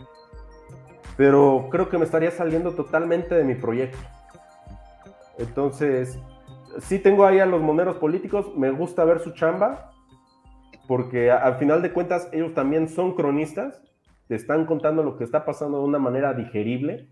pero 1.18 1.68
creo 1.72 1.90
que 1.90 1.98
me 1.98 2.06
estaría 2.06 2.32
saliendo 2.32 2.72
totalmente 2.74 3.36
de 3.36 3.44
mi 3.44 3.56
proyecto. 3.56 3.98
Entonces, 5.38 6.20
sí 6.80 7.00
tengo 7.00 7.26
ahí 7.26 7.40
a 7.40 7.46
los 7.46 7.62
moneros 7.62 7.98
políticos, 7.98 8.52
me 8.56 8.72
gusta 8.72 9.04
ver 9.04 9.20
su 9.20 9.32
chamba, 9.32 9.92
porque 10.88 11.32
a- 11.32 11.38
al 11.38 11.56
final 11.56 11.82
de 11.82 11.92
cuentas 11.92 12.30
ellos 12.32 12.54
también 12.54 12.88
son 12.88 13.16
cronistas, 13.16 13.82
te 14.28 14.36
están 14.36 14.66
contando 14.66 15.04
lo 15.04 15.18
que 15.18 15.24
está 15.24 15.46
pasando 15.46 15.80
de 15.80 15.86
una 15.86 16.00
manera 16.00 16.34
digerible, 16.34 17.10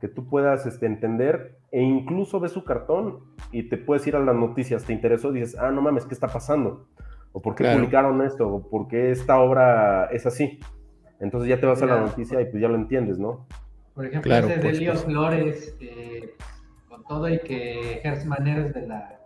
que 0.00 0.08
tú 0.08 0.26
puedas 0.28 0.66
este, 0.66 0.86
entender, 0.86 1.56
e 1.70 1.80
incluso 1.82 2.40
ves 2.40 2.52
su 2.52 2.64
cartón 2.64 3.20
y 3.52 3.68
te 3.68 3.78
puedes 3.78 4.06
ir 4.06 4.16
a 4.16 4.20
las 4.20 4.34
noticias, 4.34 4.84
te 4.84 4.92
interesó, 4.92 5.32
dices, 5.32 5.56
ah, 5.58 5.70
no 5.70 5.80
mames, 5.80 6.04
¿qué 6.04 6.14
está 6.14 6.28
pasando? 6.28 6.88
¿O 7.32 7.40
por 7.40 7.54
qué 7.54 7.64
Claro. 7.64 7.78
publicaron 7.78 8.22
esto? 8.22 8.48
¿O 8.48 8.68
por 8.68 8.86
qué 8.88 9.10
esta 9.10 9.38
obra 9.38 10.06
es 10.12 10.26
así? 10.26 10.60
Entonces 11.20 11.48
ya 11.48 11.60
te 11.60 11.66
vas 11.66 11.80
a 11.82 11.86
la 11.86 12.00
noticia 12.00 12.40
y 12.40 12.46
pues 12.46 12.60
ya 12.60 12.68
lo 12.68 12.74
entiendes, 12.74 13.18
¿no? 13.18 13.46
Por 13.94 14.06
ejemplo, 14.06 14.28
Claro, 14.28 14.48
ese 14.48 14.60
por 14.60 14.72
de. 14.72 15.04
Flores, 15.04 15.76
eh, 15.80 16.34
con 16.88 17.04
todo 17.04 17.28
y 17.28 17.38
que 17.40 17.94
ejerce 17.98 18.26
maneras 18.26 18.74
de 18.74 18.86
la, 18.86 19.20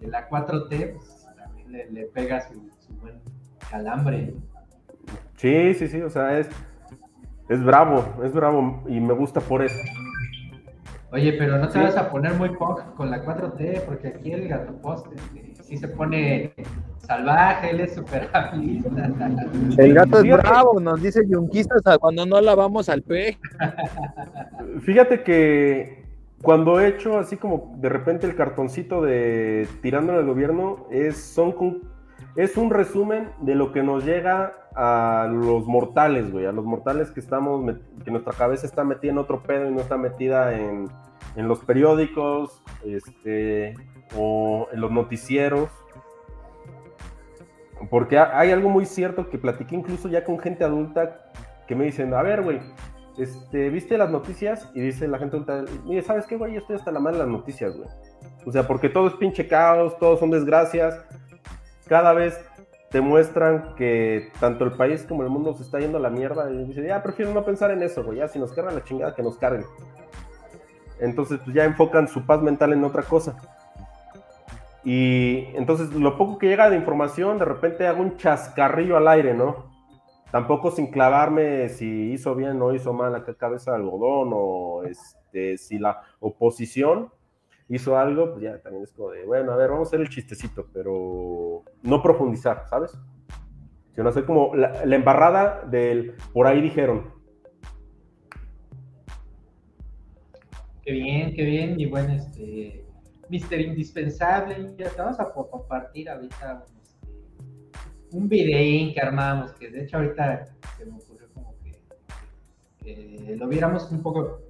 de 0.00 0.08
la 0.08 0.28
4T, 0.28 0.94
pues, 0.94 1.26
también 1.36 1.70
le, 1.72 1.90
le 1.90 2.06
pega 2.06 2.40
su, 2.48 2.54
su 2.80 2.92
buen 3.00 3.20
calambre. 3.70 4.34
Sí, 5.36 5.74
sí, 5.74 5.88
sí, 5.88 6.00
o 6.02 6.10
sea, 6.10 6.38
es, 6.38 6.48
es 7.48 7.62
bravo, 7.64 8.04
es 8.24 8.32
bravo 8.32 8.82
y 8.88 8.98
me 9.00 9.14
gusta 9.14 9.40
por 9.40 9.62
eso. 9.62 9.76
Oye, 11.12 11.32
pero 11.34 11.58
no 11.58 11.68
te 11.68 11.74
Sí. 11.74 11.78
vas 11.78 11.96
a 11.96 12.10
poner 12.10 12.34
muy 12.34 12.48
punk 12.50 12.94
con 12.96 13.08
la 13.10 13.24
4T, 13.24 13.82
porque 13.82 14.08
aquí 14.08 14.32
el 14.32 14.48
gato 14.48 14.72
poste 14.80 15.14
eh, 15.36 15.53
sí 15.74 15.78
se 15.80 15.88
pone 15.88 16.54
salvaje, 16.98 17.70
él 17.70 17.80
es 17.80 17.94
súper. 17.94 18.28
El 19.76 19.94
gato 19.94 20.16
es 20.18 20.22
Fíjate. 20.22 20.48
bravo, 20.48 20.80
nos 20.80 21.02
dice 21.02 21.20
Yunquista 21.28 21.74
hasta 21.76 21.98
cuando 21.98 22.24
no 22.26 22.40
lavamos 22.40 22.88
al 22.88 23.02
pe. 23.02 23.36
Fíjate 24.80 25.22
que 25.22 26.04
cuando 26.42 26.80
he 26.80 26.88
hecho 26.88 27.18
así 27.18 27.36
como 27.36 27.74
de 27.78 27.88
repente 27.88 28.26
el 28.26 28.36
cartoncito 28.36 29.02
de 29.02 29.66
tirando 29.82 30.12
al 30.12 30.26
gobierno, 30.26 30.86
es, 30.90 31.16
son 31.16 31.52
con- 31.52 31.82
es 32.36 32.56
un 32.56 32.70
resumen 32.70 33.28
de 33.40 33.54
lo 33.54 33.72
que 33.72 33.82
nos 33.82 34.04
llega 34.04 34.54
a 34.76 35.28
los 35.30 35.66
mortales, 35.66 36.32
güey, 36.32 36.46
a 36.46 36.52
los 36.52 36.64
mortales 36.64 37.10
que 37.12 37.20
estamos, 37.20 37.74
que 38.04 38.10
nuestra 38.10 38.32
cabeza 38.32 38.66
está 38.66 38.82
metida 38.82 39.12
en 39.12 39.18
otro 39.18 39.42
pedo 39.42 39.68
y 39.68 39.72
no 39.72 39.80
está 39.80 39.96
metida 39.96 40.52
en, 40.58 40.86
en 41.36 41.48
los 41.48 41.60
periódicos, 41.60 42.60
este, 42.84 43.74
o 44.16 44.68
en 44.72 44.80
los 44.80 44.90
noticieros. 44.90 45.68
Porque 47.90 48.18
ha- 48.18 48.38
hay 48.38 48.50
algo 48.50 48.68
muy 48.68 48.86
cierto 48.86 49.28
que 49.28 49.38
platiqué 49.38 49.74
incluso 49.74 50.08
ya 50.08 50.24
con 50.24 50.38
gente 50.38 50.64
adulta 50.64 51.32
que 51.66 51.74
me 51.74 51.84
dicen, 51.84 52.14
a 52.14 52.22
ver, 52.22 52.42
güey, 52.42 52.60
este, 53.18 53.68
¿viste 53.70 53.98
las 53.98 54.10
noticias? 54.10 54.70
Y 54.74 54.80
dice 54.80 55.06
la 55.08 55.18
gente 55.18 55.36
adulta, 55.36 55.64
mire, 55.84 56.02
¿sabes 56.02 56.26
qué, 56.26 56.36
güey? 56.36 56.52
Yo 56.54 56.60
estoy 56.60 56.76
hasta 56.76 56.90
la 56.92 57.00
madre 57.00 57.18
de 57.18 57.24
las 57.24 57.32
noticias, 57.32 57.76
güey. 57.76 57.88
O 58.46 58.52
sea, 58.52 58.66
porque 58.66 58.88
todo 58.88 59.06
es 59.08 59.14
pinche 59.14 59.46
caos, 59.48 59.98
todos 59.98 60.20
son 60.20 60.30
desgracias. 60.30 60.98
Cada 61.86 62.12
vez 62.12 62.40
te 62.90 63.00
muestran 63.00 63.74
que 63.76 64.30
tanto 64.40 64.64
el 64.64 64.72
país 64.72 65.04
como 65.08 65.22
el 65.22 65.28
mundo 65.28 65.54
se 65.54 65.62
está 65.62 65.78
yendo 65.80 65.98
a 65.98 66.00
la 66.00 66.10
mierda. 66.10 66.50
Y 66.50 66.64
dice, 66.64 66.86
ya 66.86 67.02
prefiero 67.02 67.32
no 67.32 67.44
pensar 67.44 67.70
en 67.70 67.82
eso, 67.82 68.04
güey. 68.04 68.18
Ya, 68.18 68.28
si 68.28 68.38
nos 68.38 68.52
cargan 68.52 68.74
la 68.76 68.84
chingada, 68.84 69.14
que 69.14 69.22
nos 69.22 69.36
carguen. 69.38 69.64
Entonces, 71.00 71.40
pues 71.44 71.54
ya 71.54 71.64
enfocan 71.64 72.06
su 72.08 72.24
paz 72.24 72.40
mental 72.40 72.72
en 72.72 72.84
otra 72.84 73.02
cosa. 73.02 73.36
Y 74.84 75.46
entonces, 75.54 75.94
lo 75.94 76.18
poco 76.18 76.38
que 76.38 76.48
llega 76.48 76.68
de 76.68 76.76
información, 76.76 77.38
de 77.38 77.46
repente 77.46 77.86
hago 77.86 78.02
un 78.02 78.16
chascarrillo 78.16 78.96
al 78.96 79.08
aire, 79.08 79.34
¿no? 79.34 79.72
Tampoco 80.30 80.70
sin 80.70 80.88
clavarme 80.88 81.68
si 81.68 82.12
hizo 82.12 82.34
bien 82.34 82.60
o 82.60 82.74
hizo 82.74 82.92
mal 82.92 83.12
la 83.12 83.24
cabeza 83.24 83.70
de 83.70 83.78
algodón 83.78 84.30
o 84.32 84.82
este, 84.84 85.56
si 85.56 85.78
la 85.78 86.02
oposición 86.20 87.10
hizo 87.68 87.96
algo, 87.96 88.32
pues 88.32 88.42
ya 88.42 88.60
también 88.60 88.84
es 88.84 88.92
como 88.92 89.10
de, 89.10 89.24
bueno, 89.24 89.52
a 89.52 89.56
ver, 89.56 89.70
vamos 89.70 89.88
a 89.88 89.90
hacer 89.90 90.00
el 90.00 90.08
chistecito, 90.08 90.66
pero 90.72 91.62
no 91.82 92.02
profundizar, 92.02 92.64
¿sabes? 92.68 92.98
Sino 93.94 94.08
hacer 94.08 94.24
como 94.26 94.54
la, 94.54 94.84
la 94.84 94.96
embarrada 94.96 95.62
del 95.70 96.14
por 96.32 96.46
ahí 96.46 96.60
dijeron. 96.60 97.14
Qué 100.82 100.92
bien, 100.92 101.32
qué 101.34 101.44
bien, 101.44 101.80
y 101.80 101.86
bueno, 101.86 102.12
este, 102.12 102.83
Mister 103.28 103.60
Indispensable, 103.60 104.74
ya 104.76 104.90
vamos 104.96 105.18
a 105.20 105.30
compartir 105.32 106.08
ahorita 106.08 106.64
un, 108.12 108.24
este, 108.24 108.28
videín 108.28 108.94
que 108.94 109.00
armamos, 109.00 109.52
que 109.52 109.70
de 109.70 109.82
hecho 109.82 109.96
ahorita 109.96 110.46
se 110.76 110.86
me 110.86 110.96
ocurrió 110.96 111.28
como 111.34 111.54
que, 111.62 111.82
que 112.80 113.36
lo 113.36 113.48
viéramos 113.48 113.90
un 113.90 114.02
poco 114.02 114.40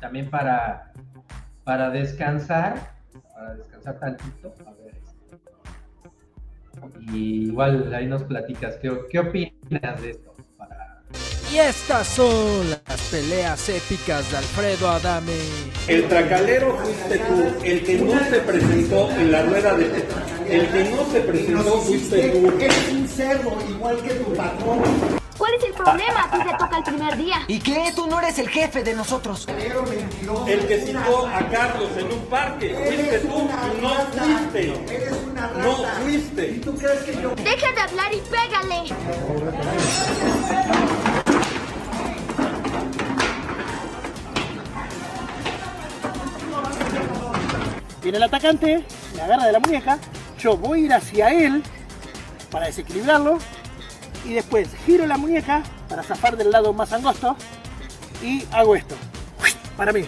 también 0.00 0.30
para, 0.30 0.92
para 1.64 1.90
descansar, 1.90 2.94
para 3.34 3.54
descansar 3.54 3.98
tantito, 3.98 4.54
a 4.66 4.72
ver, 4.72 4.94
este, 4.96 5.38
y 7.12 7.48
igual 7.48 7.92
ahí 7.94 8.06
nos 8.06 8.24
platicas, 8.24 8.76
¿qué, 8.76 8.90
qué 9.10 9.18
opinas 9.20 10.02
de 10.02 10.10
esto? 10.10 10.31
Y 11.52 11.58
estas 11.58 12.08
son 12.08 12.70
las 12.70 13.00
peleas 13.10 13.68
épicas 13.68 14.30
de 14.30 14.38
Alfredo 14.38 14.88
Adame. 14.88 15.36
El 15.86 16.08
tracalero 16.08 16.78
fuiste 16.78 17.18
tú, 17.18 17.44
el 17.62 17.84
que 17.84 17.98
no 17.98 18.18
se 18.30 18.40
presentó 18.40 19.10
en 19.10 19.30
la 19.30 19.42
rueda 19.42 19.74
de... 19.74 19.84
El 20.48 20.68
que 20.72 20.84
no 20.84 21.04
se 21.12 21.20
presentó 21.20 21.78
fuiste 21.82 22.30
tú. 22.30 22.54
Eres 22.58 22.88
un 22.92 23.06
cerdo, 23.06 23.58
igual 23.68 24.00
que 24.00 24.14
tu 24.14 24.32
patrón. 24.32 24.82
¿Cuál 25.36 25.54
es 25.54 25.64
el 25.64 25.72
problema? 25.74 26.24
A 26.24 26.30
ti 26.30 26.38
te 26.38 26.56
toca 26.56 26.78
el 26.78 26.84
primer 26.84 27.16
día. 27.18 27.42
¿Y 27.48 27.58
qué? 27.58 27.92
Tú 27.94 28.06
no 28.06 28.18
eres 28.20 28.38
el 28.38 28.48
jefe 28.48 28.82
de 28.82 28.94
nosotros. 28.94 29.46
El 30.46 30.66
que 30.66 30.80
citó 30.86 31.26
a 31.26 31.48
Carlos 31.50 31.90
en 31.98 32.12
un 32.12 32.24
parque, 32.30 32.74
fuiste 32.74 33.18
tú, 33.18 33.50
no 33.82 33.90
fuiste. 34.22 34.72
No 35.58 35.76
fuiste. 36.02 36.44
¿Tú 36.64 36.74
crees 36.76 37.00
que 37.00 37.20
yo 37.20 37.34
Deja 37.34 37.72
de 37.72 37.80
hablar 37.80 38.14
y 38.14 38.22
pégale. 38.30 38.84
Viene 48.02 48.18
el 48.18 48.24
atacante, 48.24 48.84
me 49.14 49.22
agarra 49.22 49.46
de 49.46 49.52
la 49.52 49.60
muñeca, 49.60 49.98
yo 50.38 50.56
voy 50.56 50.80
a 50.80 50.84
ir 50.86 50.92
hacia 50.92 51.28
él 51.28 51.62
para 52.50 52.66
desequilibrarlo 52.66 53.38
y 54.24 54.34
después 54.34 54.68
giro 54.84 55.06
la 55.06 55.16
muñeca 55.16 55.62
para 55.88 56.02
zafar 56.02 56.36
del 56.36 56.50
lado 56.50 56.72
más 56.72 56.92
angosto 56.92 57.36
y 58.20 58.44
hago 58.50 58.74
esto. 58.74 58.96
Para 59.76 59.92
mí. 59.92 60.04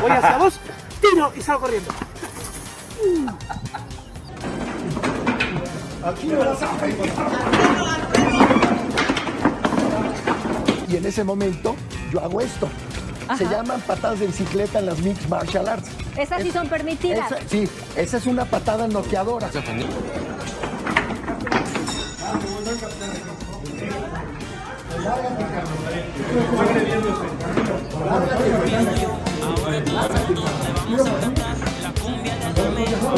Voy 0.00 0.10
hacia 0.12 0.38
vos, 0.38 0.60
tiro 1.00 1.32
y 1.36 1.42
salgo 1.42 1.62
corriendo. 1.62 1.90
Y 10.88 10.96
en 10.96 11.04
ese 11.04 11.24
momento 11.24 11.74
yo 12.12 12.20
hago 12.20 12.40
esto. 12.40 12.68
Se 13.36 13.44
llaman 13.44 13.80
patadas 13.82 14.20
de 14.20 14.26
bicicleta 14.26 14.78
en 14.78 14.86
las 14.86 14.98
Mixed 15.00 15.28
Martial 15.28 15.68
Arts. 15.68 15.88
Esas 16.16 16.42
sí 16.42 16.50
son 16.50 16.68
permitidas. 16.68 17.30
Esa- 17.30 17.48
sí, 17.48 17.68
esa 17.96 18.16
es 18.16 18.26
una 18.26 18.44
patada 18.44 18.88
noqueadora. 18.88 19.50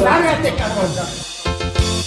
¡Lárgate, 0.03 0.55
cabrón! 0.57 0.91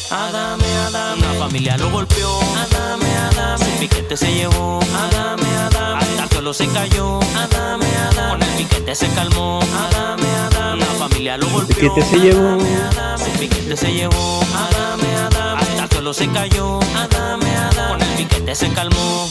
Adame, 0.10 0.66
Adame. 0.88 1.22
Una 1.24 1.34
familia 1.46 1.78
lo 1.78 1.90
golpeó. 1.92 2.40
Adame, 2.56 3.06
Adame. 3.18 3.66
Su 3.66 3.80
piquete 3.80 4.18
se 4.18 4.34
llevó. 4.34 4.80
Adame, 4.96 5.48
Adame. 5.58 6.03
El 6.44 6.54
suelo 6.54 6.72
se 6.74 6.78
cayó. 6.78 7.20
Adame, 7.38 7.86
Adame. 7.86 8.32
Con 8.32 8.44
el 8.44 8.58
piquete 8.58 8.96
se 8.96 9.08
calmó. 9.16 9.62
Adame, 9.62 10.28
Adame. 10.28 10.84
Una 10.84 10.86
familia 11.08 11.38
lo 11.38 11.48
golpeó. 11.48 11.74
piquete 11.74 12.02
se 12.02 12.20
llevó. 12.20 12.50
Adame, 12.50 12.76
Adame. 12.76 13.18
Su 13.18 13.40
piquete 13.40 13.78
se 13.78 13.94
llevó. 13.94 14.42
Adame, 14.54 15.16
Adame. 15.16 15.62
Hasta 15.62 15.84
el 15.84 15.90
suelo 15.90 16.14
se 16.14 16.28
cayó. 16.34 16.80
Adame, 16.98 17.46
Adame. 17.46 17.92
Con 17.92 18.02
el 18.02 18.18
piquete 18.18 18.56
se 18.56 18.74
calmó. 18.74 19.28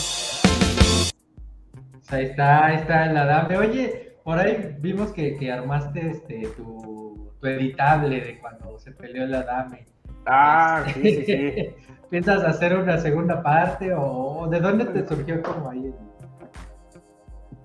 Ahí 2.08 2.24
está, 2.24 2.64
ahí 2.64 2.76
está 2.76 3.04
el 3.04 3.16
Adame. 3.18 3.58
Oye, 3.58 4.16
por 4.24 4.38
ahí 4.38 4.74
vimos 4.78 5.12
que, 5.12 5.36
que 5.36 5.52
armaste 5.52 6.12
este 6.12 6.48
tu, 6.56 7.30
tu 7.38 7.46
editable 7.46 8.22
de 8.22 8.40
cuando 8.40 8.78
se 8.78 8.90
peleó 8.90 9.24
el 9.24 9.34
Adame. 9.34 9.84
Ah, 10.24 10.82
sí, 10.94 11.02
sí, 11.02 11.24
sí. 11.26 11.74
¿Piensas 12.08 12.42
hacer 12.42 12.74
una 12.74 12.96
segunda 12.96 13.42
parte 13.42 13.92
o 13.94 14.48
de 14.50 14.60
dónde 14.60 14.86
te 14.86 15.06
surgió 15.06 15.42
como 15.42 15.68
ahí? 15.68 15.92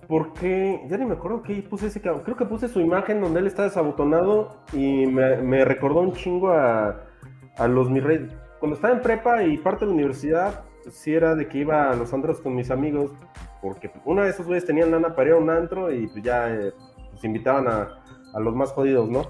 Porque 0.07 0.85
ya 0.87 0.97
ni 0.97 1.05
me 1.05 1.13
acuerdo 1.13 1.43
que 1.43 1.61
puse 1.63 1.87
ese 1.87 2.01
cabrón. 2.01 2.23
Creo 2.23 2.37
que 2.37 2.45
puse 2.45 2.67
su 2.67 2.79
imagen 2.79 3.21
donde 3.21 3.41
él 3.41 3.47
está 3.47 3.63
desabotonado 3.63 4.57
y 4.71 5.05
me, 5.05 5.37
me 5.37 5.65
recordó 5.65 5.99
un 5.99 6.13
chingo 6.13 6.51
a, 6.51 7.03
a 7.57 7.67
los 7.67 7.89
mi 7.89 7.99
rey. 7.99 8.27
Cuando 8.59 8.75
estaba 8.75 8.93
en 8.93 9.01
prepa 9.01 9.43
y 9.43 9.57
parte 9.57 9.85
de 9.85 9.87
la 9.87 9.95
universidad, 9.95 10.63
sí 10.89 11.13
era 11.13 11.35
de 11.35 11.47
que 11.47 11.59
iba 11.59 11.91
a 11.91 11.95
los 11.95 12.13
antros 12.13 12.39
con 12.39 12.55
mis 12.55 12.71
amigos, 12.71 13.11
porque 13.61 13.91
una 14.05 14.23
de 14.23 14.29
esos 14.29 14.45
güeyes 14.45 14.65
tenían 14.65 14.91
lana 14.91 15.15
para 15.15 15.29
ir 15.29 15.35
a 15.35 15.37
un 15.37 15.49
antro 15.49 15.91
y 15.91 16.07
pues 16.07 16.23
ya 16.23 16.49
eh, 16.49 16.71
pues 17.11 17.23
invitaban 17.23 17.67
a, 17.67 18.01
a 18.33 18.39
los 18.39 18.55
más 18.55 18.71
jodidos, 18.71 19.09
¿no? 19.09 19.23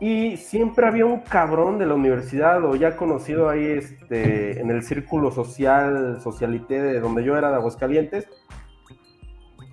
Y 0.00 0.38
siempre 0.38 0.86
había 0.86 1.04
un 1.04 1.20
cabrón 1.20 1.78
de 1.78 1.84
la 1.84 1.94
universidad 1.94 2.64
o 2.64 2.74
ya 2.74 2.96
conocido 2.96 3.50
ahí 3.50 3.66
este, 3.66 4.58
en 4.58 4.70
el 4.70 4.82
círculo 4.82 5.30
social, 5.30 6.20
socialité 6.22 6.80
de 6.80 7.00
donde 7.00 7.22
yo 7.22 7.36
era 7.36 7.50
de 7.50 7.56
Aguascalientes, 7.56 8.26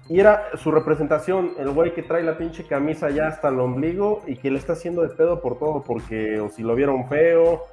y 0.10 0.20
era 0.20 0.46
su 0.56 0.72
representación, 0.72 1.52
el 1.60 1.70
güey 1.72 1.94
que 1.94 2.04
trae 2.04 2.24
la 2.24 2.38
pinche 2.38 2.66
camisa 2.66 3.10
ya 3.10 3.28
hasta 3.28 3.50
el 3.50 3.60
ombligo 3.60 4.22
y 4.26 4.38
que 4.38 4.50
le 4.52 4.58
está 4.58 4.74
haciendo 4.74 5.02
de 5.02 5.10
pedo 5.10 5.42
por 5.42 5.60
todo, 5.60 5.84
porque 5.84 6.40
o 6.40 6.50
si 6.50 6.64
lo 6.64 6.76
vieron 6.76 7.08
feo, 7.08 7.64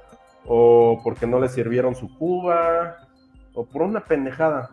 o 0.45 0.99
porque 1.03 1.25
no 1.27 1.39
le 1.39 1.49
sirvieron 1.49 1.95
su 1.95 2.15
cuba, 2.17 2.97
o 3.53 3.65
por 3.65 3.81
una 3.83 4.01
pendejada. 4.01 4.71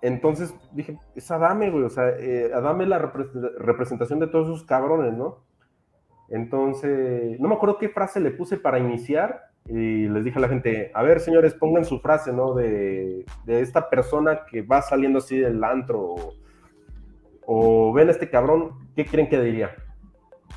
Entonces 0.00 0.54
dije, 0.72 0.96
es 1.16 1.30
Adame, 1.30 1.70
güey, 1.70 1.84
o 1.84 1.90
sea, 1.90 2.10
eh, 2.10 2.50
Adame 2.54 2.84
es 2.84 2.90
la 2.90 3.00
repre- 3.00 3.52
representación 3.58 4.20
de 4.20 4.28
todos 4.28 4.46
esos 4.48 4.64
cabrones, 4.64 5.14
¿no? 5.14 5.38
Entonces, 6.28 7.40
no 7.40 7.48
me 7.48 7.54
acuerdo 7.54 7.78
qué 7.78 7.88
frase 7.88 8.20
le 8.20 8.30
puse 8.30 8.58
para 8.58 8.78
iniciar 8.78 9.46
y 9.66 10.08
les 10.08 10.24
dije 10.24 10.38
a 10.38 10.42
la 10.42 10.48
gente, 10.48 10.90
a 10.94 11.02
ver, 11.02 11.20
señores, 11.20 11.54
pongan 11.54 11.84
su 11.84 12.00
frase, 12.00 12.32
¿no? 12.32 12.54
De, 12.54 13.24
de 13.44 13.60
esta 13.60 13.88
persona 13.90 14.40
que 14.50 14.62
va 14.62 14.82
saliendo 14.82 15.18
así 15.18 15.38
del 15.38 15.64
antro 15.64 16.14
o, 17.50 17.94
ven 17.94 18.08
a 18.08 18.10
este 18.10 18.28
cabrón, 18.28 18.90
¿qué 18.94 19.06
creen 19.06 19.30
que 19.30 19.40
diría? 19.40 19.70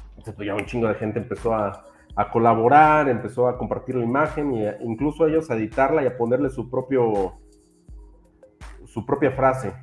Entonces, 0.10 0.36
pues 0.36 0.46
ya 0.46 0.56
un 0.56 0.66
chingo 0.66 0.90
de 0.90 0.96
gente 0.96 1.20
empezó 1.20 1.54
a, 1.54 1.86
a 2.18 2.30
colaborar, 2.30 3.08
empezó 3.08 3.48
a 3.48 3.58
compartir 3.58 3.96
la 3.96 4.04
imagen 4.04 4.54
e 4.56 4.78
incluso 4.82 5.26
ellos 5.26 5.50
a 5.50 5.56
editarla 5.56 6.04
y 6.04 6.08
a 6.08 6.18
ponerle 6.18 6.50
su 6.50 6.70
propio 6.70 7.38
su 8.86 9.06
propia 9.06 9.32
frase. 9.32 9.74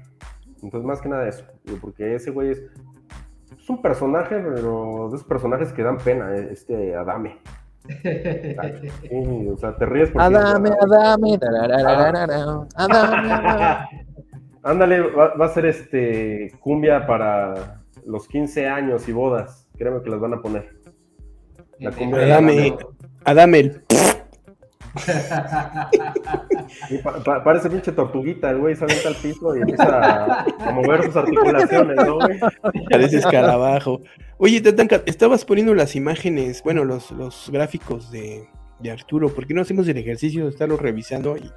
Entonces, 0.62 0.84
más 0.84 1.00
que 1.00 1.08
nada 1.08 1.26
eso, 1.26 1.44
porque 1.80 2.14
ese 2.14 2.30
güey 2.30 2.50
es, 2.50 2.62
es 3.56 3.70
un 3.70 3.80
personaje, 3.80 4.38
pero 4.38 5.08
de 5.08 5.16
esos 5.16 5.26
personajes 5.26 5.72
que 5.72 5.82
dan 5.82 5.96
pena, 5.96 6.34
eh, 6.34 6.48
este 6.52 6.94
Adame. 6.94 7.38
Sí, 9.08 9.48
o 9.48 9.56
sea, 9.56 9.74
te 9.76 9.86
ríes 9.86 10.10
porque... 10.10 10.26
Adame, 10.26 10.70
Adame, 10.78 11.38
tararararara, 11.38 12.66
Adame, 12.74 13.32
Adame. 13.32 14.07
Ándale, 14.62 15.00
va, 15.00 15.34
va 15.34 15.46
a 15.46 15.48
ser 15.48 15.66
este 15.66 16.52
cumbia 16.60 17.06
para 17.06 17.80
los 18.06 18.26
15 18.28 18.66
años 18.68 19.08
y 19.08 19.12
bodas. 19.12 19.68
Créeme 19.76 20.02
que 20.02 20.10
las 20.10 20.20
van 20.20 20.34
a 20.34 20.40
poner. 20.42 20.76
La 21.78 21.90
cumbia 21.92 22.22
Adame, 22.24 22.76
Adame. 23.24 23.58
El. 23.60 23.82
Y 26.90 26.98
pa- 26.98 27.22
pa- 27.22 27.44
parece 27.44 27.70
pinche 27.70 27.92
tortuguita, 27.92 28.50
el 28.50 28.58
güey 28.58 28.74
se 28.74 28.84
avienta 28.84 29.08
al 29.08 29.14
piso 29.16 29.56
y 29.56 29.60
empieza 29.60 29.84
a, 29.84 30.44
a 30.60 30.72
mover 30.72 31.04
sus 31.04 31.16
articulaciones, 31.16 31.96
¿no, 31.96 32.16
güey? 32.16 32.38
Parece 32.90 33.18
escarabajo. 33.18 34.00
Oye, 34.38 34.60
Tatanka, 34.60 35.02
estabas 35.06 35.44
poniendo 35.44 35.74
las 35.74 35.94
imágenes, 35.96 36.62
bueno, 36.62 36.84
los, 36.84 37.10
los 37.12 37.50
gráficos 37.52 38.10
de, 38.10 38.48
de 38.80 38.90
Arturo. 38.90 39.28
¿Por 39.28 39.46
qué 39.46 39.54
no 39.54 39.62
hacemos 39.62 39.86
el 39.88 39.98
ejercicio 39.98 40.44
de 40.44 40.50
estarlos 40.50 40.80
revisando 40.80 41.36
y, 41.36 41.50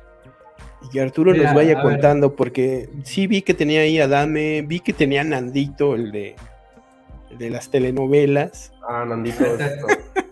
y 0.84 0.90
que 0.90 1.02
Arturo 1.02 1.32
Mira, 1.32 1.46
nos 1.46 1.54
vaya 1.56 1.76
ver. 1.76 1.84
contando? 1.84 2.36
Porque 2.36 2.90
sí 3.04 3.28
vi 3.28 3.42
que 3.42 3.54
tenía 3.54 3.82
ahí 3.82 4.00
a 4.00 4.08
Dame, 4.08 4.62
vi 4.64 4.80
que 4.80 4.94
tenía 4.94 5.22
a 5.22 5.24
Nandito, 5.24 5.96
el 5.96 6.12
de, 6.12 6.36
el 7.30 7.38
de 7.38 7.50
las 7.50 7.70
telenovelas. 7.70 8.72
Ah, 8.88 9.06
Nandito. 9.08 9.44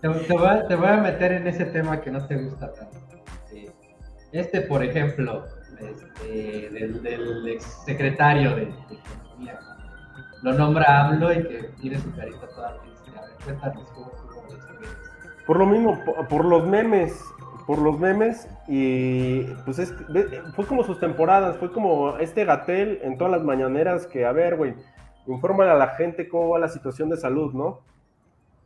Te, 0.02 0.08
te 0.08 0.34
voy 0.34 0.48
a, 0.48 0.66
te 0.66 0.76
voy 0.76 0.88
a 0.88 0.96
meter 0.98 1.34
en 1.34 1.48
ese 1.48 1.66
tema 1.66 2.00
que 2.00 2.10
no 2.10 2.26
te 2.26 2.38
gusta 2.38 2.72
tanto. 2.74 2.98
Sí. 3.50 3.68
Este, 4.32 4.62
por 4.62 4.82
ejemplo, 4.82 5.46
este, 5.78 6.70
del, 6.70 7.04
del 7.04 7.48
ex 7.50 7.66
secretario 7.86 8.56
de, 8.56 8.64
Economía, 8.64 9.60
lo 10.42 10.54
nombra 10.54 11.06
AMLO 11.10 11.34
y 11.34 11.44
que 11.44 11.70
tiene 11.82 12.00
su 12.00 12.16
carita 12.16 12.48
toda 12.48 12.78
triste. 12.82 13.10
A 13.18 13.22
ver, 13.24 13.32
cuéntanos 13.44 13.92
cómo 13.92 14.10
cómo 14.12 14.32
lo 14.48 14.54
describes. 14.56 14.90
Por 15.46 15.58
lo 15.60 15.66
mismo, 15.66 16.02
po- 16.06 16.26
por, 16.30 16.46
los 16.46 16.66
memes, 16.66 17.20
por 17.70 17.84
los 17.84 18.00
memes, 18.00 18.50
y 18.68 19.44
pues 19.64 19.78
es, 19.78 19.94
fue 20.56 20.66
como 20.66 20.84
sus 20.84 21.00
temporadas, 21.00 21.56
fue 21.58 21.72
como 21.72 22.18
este 22.18 22.44
Gatel 22.44 22.98
en 23.04 23.16
todas 23.16 23.32
las 23.32 23.44
mañaneras 23.44 24.08
que, 24.08 24.26
a 24.26 24.32
ver, 24.32 24.56
güey, 24.56 24.74
infórmale 25.28 25.70
a 25.70 25.76
la 25.76 25.90
gente 25.90 26.28
cómo 26.28 26.50
va 26.50 26.58
la 26.58 26.70
situación 26.70 27.10
de 27.10 27.18
salud, 27.18 27.54
¿no? 27.54 27.82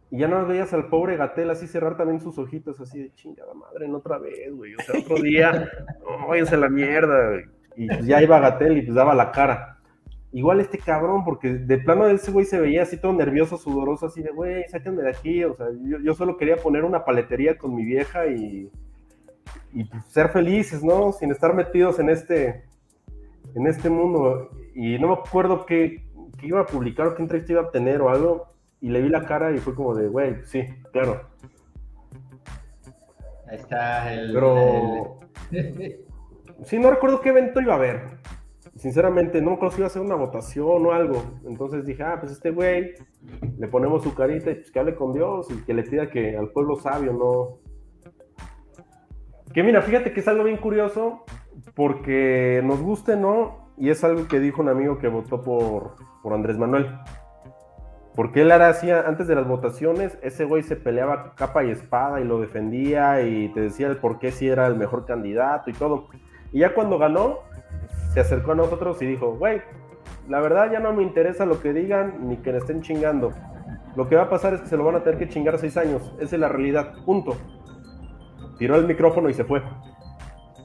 Y 0.09 0.19
ya 0.19 0.29
no 0.29 0.45
veías 0.45 0.71
al 0.73 0.87
pobre 0.87 1.17
Gatel 1.17 1.49
así 1.49 1.67
cerrar 1.67 1.97
también 1.97 2.21
sus 2.21 2.37
ojitos, 2.37 2.79
así 2.79 2.97
de 2.97 3.13
chingada 3.13 3.53
madre, 3.53 3.89
no 3.89 3.97
otra 3.97 4.19
vez, 4.19 4.55
güey, 4.55 4.73
o 4.73 4.79
sea, 4.79 4.97
otro 4.97 5.21
día, 5.21 5.51
no, 5.99 6.29
váyanse 6.29 6.55
a 6.55 6.59
la 6.59 6.69
mierda, 6.69 7.27
güey. 7.27 7.43
Y 7.75 7.87
pues 7.87 8.05
ya 8.05 8.21
iba 8.23 8.39
Gatel 8.39 8.77
y 8.77 8.83
pues 8.83 8.95
daba 8.95 9.13
la 9.13 9.33
cara. 9.33 9.79
Igual 10.31 10.61
este 10.61 10.77
cabrón, 10.77 11.25
porque 11.25 11.49
de 11.49 11.77
plano 11.77 12.07
ese 12.07 12.31
güey 12.31 12.45
se 12.45 12.57
veía 12.57 12.83
así 12.83 12.95
todo 12.95 13.11
nervioso, 13.11 13.57
sudoroso, 13.57 14.05
así 14.05 14.23
de, 14.23 14.31
güey, 14.31 14.63
sáquenme 14.69 15.01
de 15.01 15.09
aquí, 15.09 15.43
o 15.43 15.55
sea, 15.55 15.67
yo 16.01 16.13
solo 16.13 16.37
quería 16.37 16.55
poner 16.55 16.85
una 16.85 17.03
paletería 17.03 17.57
con 17.57 17.75
mi 17.75 17.83
vieja 17.83 18.27
y, 18.27 18.71
y 19.73 19.89
ser 20.09 20.29
felices, 20.29 20.83
¿no? 20.83 21.11
Sin 21.11 21.31
estar 21.31 21.53
metidos 21.53 21.99
en 21.99 22.09
este, 22.09 22.63
en 23.55 23.67
este 23.67 23.89
mundo. 23.89 24.49
Y 24.75 24.97
no 24.99 25.07
me 25.09 25.13
acuerdo 25.13 25.65
qué, 25.65 26.05
qué 26.37 26.47
iba 26.47 26.61
a 26.61 26.65
publicar 26.65 27.07
o 27.07 27.15
qué 27.15 27.21
entrevista 27.21 27.53
iba 27.53 27.61
a 27.63 27.71
tener 27.71 28.01
o 28.01 28.09
algo. 28.09 28.47
Y 28.81 28.89
le 28.89 29.01
vi 29.01 29.09
la 29.09 29.25
cara 29.25 29.51
y 29.51 29.59
fue 29.59 29.75
como 29.75 29.95
de, 29.95 30.07
güey, 30.09 30.43
sí, 30.45 30.63
claro. 30.91 31.21
Ahí 33.47 33.57
está 33.57 34.13
el. 34.13 34.33
Pero- 34.33 35.19
el- 35.51 35.99
Sí, 36.65 36.79
no 36.79 36.91
recuerdo 36.91 37.19
qué 37.19 37.29
evento 37.29 37.59
iba 37.59 37.73
a 37.73 37.77
haber. 37.77 38.01
Sinceramente, 38.77 39.41
no 39.41 39.49
me 39.51 39.55
acuerdo 39.55 39.75
si 39.75 39.81
iba 39.81 39.87
a 39.87 39.89
ser 39.89 40.01
una 40.01 40.15
votación 40.15 40.85
o 40.85 40.91
algo. 40.93 41.21
Entonces 41.45 41.85
dije, 41.85 42.03
ah, 42.03 42.17
pues 42.19 42.31
este 42.31 42.51
güey, 42.51 42.93
le 43.57 43.67
ponemos 43.67 44.03
su 44.03 44.13
carita 44.13 44.51
y 44.51 44.55
pues 44.55 44.71
que 44.71 44.79
hable 44.79 44.95
con 44.95 45.13
Dios 45.13 45.47
y 45.51 45.61
que 45.65 45.73
le 45.73 45.83
pida 45.83 46.09
que 46.09 46.37
al 46.37 46.49
pueblo 46.51 46.77
sabio 46.77 47.11
no. 47.13 47.57
Que 49.53 49.63
mira, 49.63 49.81
fíjate 49.81 50.13
que 50.13 50.19
es 50.19 50.27
algo 50.27 50.43
bien 50.43 50.57
curioso 50.57 51.23
porque 51.75 52.61
nos 52.63 52.81
guste, 52.81 53.15
¿no? 53.15 53.71
Y 53.77 53.89
es 53.89 54.03
algo 54.03 54.27
que 54.27 54.39
dijo 54.39 54.61
un 54.61 54.69
amigo 54.69 54.97
que 54.97 55.07
votó 55.07 55.43
por, 55.43 55.95
por 56.21 56.33
Andrés 56.33 56.57
Manuel. 56.57 56.87
Porque 58.15 58.41
él 58.41 58.51
era 58.51 58.69
así, 58.69 58.91
antes 58.91 59.27
de 59.27 59.35
las 59.35 59.47
votaciones, 59.47 60.17
ese 60.21 60.45
güey 60.45 60.61
se 60.61 60.75
peleaba 60.75 61.33
capa 61.35 61.63
y 61.63 61.71
espada 61.71 62.21
y 62.21 62.23
lo 62.23 62.39
defendía 62.39 63.21
y 63.21 63.49
te 63.49 63.61
decía 63.61 63.87
el 63.87 63.97
por 63.97 64.19
qué 64.19 64.31
si 64.31 64.47
era 64.47 64.67
el 64.67 64.75
mejor 64.75 65.05
candidato 65.05 65.69
y 65.69 65.73
todo. 65.73 66.07
Y 66.51 66.59
ya 66.59 66.75
cuando 66.75 66.99
ganó, 66.99 67.39
se 68.13 68.19
acercó 68.19 68.51
a 68.51 68.55
nosotros 68.55 69.01
y 69.01 69.07
dijo, 69.07 69.35
güey, 69.35 69.61
la 70.29 70.39
verdad 70.39 70.71
ya 70.71 70.79
no 70.79 70.93
me 70.93 71.01
interesa 71.01 71.45
lo 71.45 71.59
que 71.59 71.73
digan 71.73 72.27
ni 72.27 72.37
que 72.37 72.51
le 72.51 72.59
estén 72.59 72.81
chingando. 72.81 73.31
Lo 73.95 74.07
que 74.07 74.15
va 74.15 74.23
a 74.23 74.29
pasar 74.29 74.53
es 74.53 74.61
que 74.61 74.67
se 74.67 74.77
lo 74.77 74.83
van 74.83 74.95
a 74.95 75.03
tener 75.03 75.17
que 75.17 75.29
chingar 75.29 75.57
seis 75.57 75.75
años. 75.77 76.13
Esa 76.19 76.35
es 76.35 76.39
la 76.39 76.49
realidad, 76.49 76.93
punto. 77.05 77.35
Tiró 78.63 78.77
el 78.77 78.87
micrófono 78.87 79.29
y 79.29 79.33
se 79.33 79.43
fue. 79.43 79.61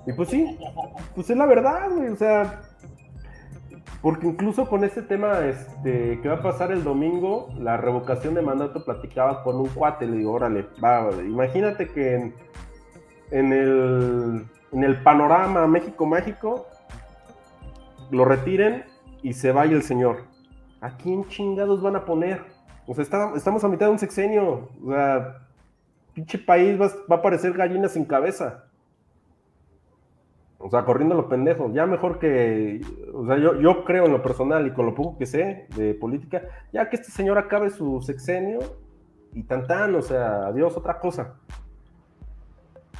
Y 0.07 0.13
pues 0.13 0.29
sí, 0.29 0.57
pues 1.17 1.29
es 1.31 1.37
la 1.37 1.47
verdad, 1.47 1.91
güey. 1.91 2.11
O 2.11 2.15
sea, 2.15 2.61
porque 4.01 4.29
incluso 4.29 4.69
con 4.69 4.85
este 4.85 5.03
tema 5.03 5.41
este, 5.41 6.21
que 6.21 6.29
va 6.29 6.37
a 6.37 6.43
pasar 6.43 6.71
el 6.71 6.85
domingo, 6.85 7.49
la 7.59 7.77
revocación 7.77 8.35
de 8.35 8.43
mandato, 8.43 8.85
platicaba 8.85 9.43
con 9.43 9.57
un 9.57 9.67
cuate, 9.67 10.07
le 10.07 10.19
digo, 10.19 10.31
órale, 10.31 10.69
va, 10.81 11.11
imagínate 11.25 11.89
que 11.89 12.33
en, 13.33 13.53
el, 13.53 14.47
en 14.71 14.85
el 14.85 15.03
panorama 15.03 15.67
México 15.67 16.07
Mágico 16.07 16.69
lo 18.13 18.25
retiren 18.25 18.85
y 19.25 19.33
se 19.33 19.51
vaya 19.51 19.73
el 19.73 19.83
señor. 19.83 20.19
¿A 20.81 20.97
quién 20.99 21.27
chingados 21.27 21.83
van 21.83 21.97
a 21.97 22.05
poner? 22.05 22.43
O 22.87 22.95
sea, 22.95 23.03
estamos 23.35 23.65
a 23.65 23.69
mitad 23.69 23.87
de 23.87 23.93
un 23.93 23.99
sexenio. 23.99 24.69
O 24.87 24.93
sea, 24.93 25.48
pinche 26.19 26.39
país 26.39 26.77
va, 26.81 27.15
a 27.15 27.23
parecer 27.23 27.53
gallina 27.53 27.89
sin 27.89 28.05
cabeza. 28.05 28.65
O 30.59 30.69
sea, 30.69 30.85
corriendo 30.85 31.15
lo 31.15 31.29
pendejo. 31.29 31.73
Ya 31.73 31.87
mejor 31.87 32.19
que. 32.19 32.81
O 33.15 33.25
sea, 33.25 33.39
yo, 33.39 33.55
yo 33.61 33.85
creo 33.85 34.07
en 34.07 34.13
lo 34.13 34.21
personal 34.21 34.67
y 34.67 34.73
con 34.73 34.87
lo 34.87 34.97
poco 34.97 35.17
que 35.17 35.27
sé 35.27 35.69
de 35.77 35.95
política, 35.95 36.43
ya 36.73 36.91
que 36.91 36.97
este 36.97 37.13
señor 37.13 37.39
acabe 37.39 37.71
su 37.71 38.03
sexenio 38.03 38.59
y 39.33 39.45
tan 39.45 39.69
tan, 39.69 39.95
o 39.95 40.03
sea, 40.03 40.49
adiós, 40.49 40.77
otra 40.77 40.99
cosa. 40.99 41.35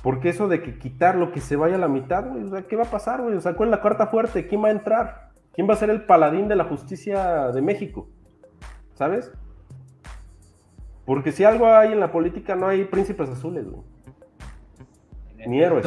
Porque 0.05 0.29
eso 0.29 0.47
de 0.47 0.63
que 0.63 0.79
quitar 0.79 1.17
lo 1.17 1.33
que 1.33 1.41
se 1.41 1.57
vaya 1.57 1.75
a 1.75 1.81
la 1.81 1.89
mitad, 1.89 2.31
güey, 2.31 2.45
o 2.45 2.51
sea, 2.51 2.63
¿qué 2.63 2.77
va 2.77 2.85
a 2.85 2.91
pasar, 2.91 3.21
güey? 3.21 3.35
O 3.35 3.41
sea, 3.41 3.55
¿cuál 3.55 3.71
es 3.71 3.73
la 3.73 3.83
carta 3.83 4.07
fuerte? 4.07 4.47
¿Quién 4.47 4.63
va 4.63 4.69
a 4.69 4.73
entrar? 4.73 5.31
¿Quién 5.53 5.69
va 5.69 5.75
a 5.75 5.79
ser 5.79 5.91
el 5.91 6.07
paladín 6.07 6.47
de 6.47 6.55
la 6.55 6.65
justicia 6.65 7.49
de 7.49 7.63
México? 7.63 8.07
¿Sabes? 8.95 9.33
Porque 11.09 11.33
si 11.33 11.43
algo 11.43 11.67
hay 11.67 11.93
en 11.93 12.01
la 12.01 12.13
política, 12.13 12.55
no 12.55 12.69
hay 12.69 12.85
príncipes 12.85 13.31
azules, 13.31 13.65
güey. 13.67 13.83
Ni 15.47 15.63
héroes. 15.63 15.87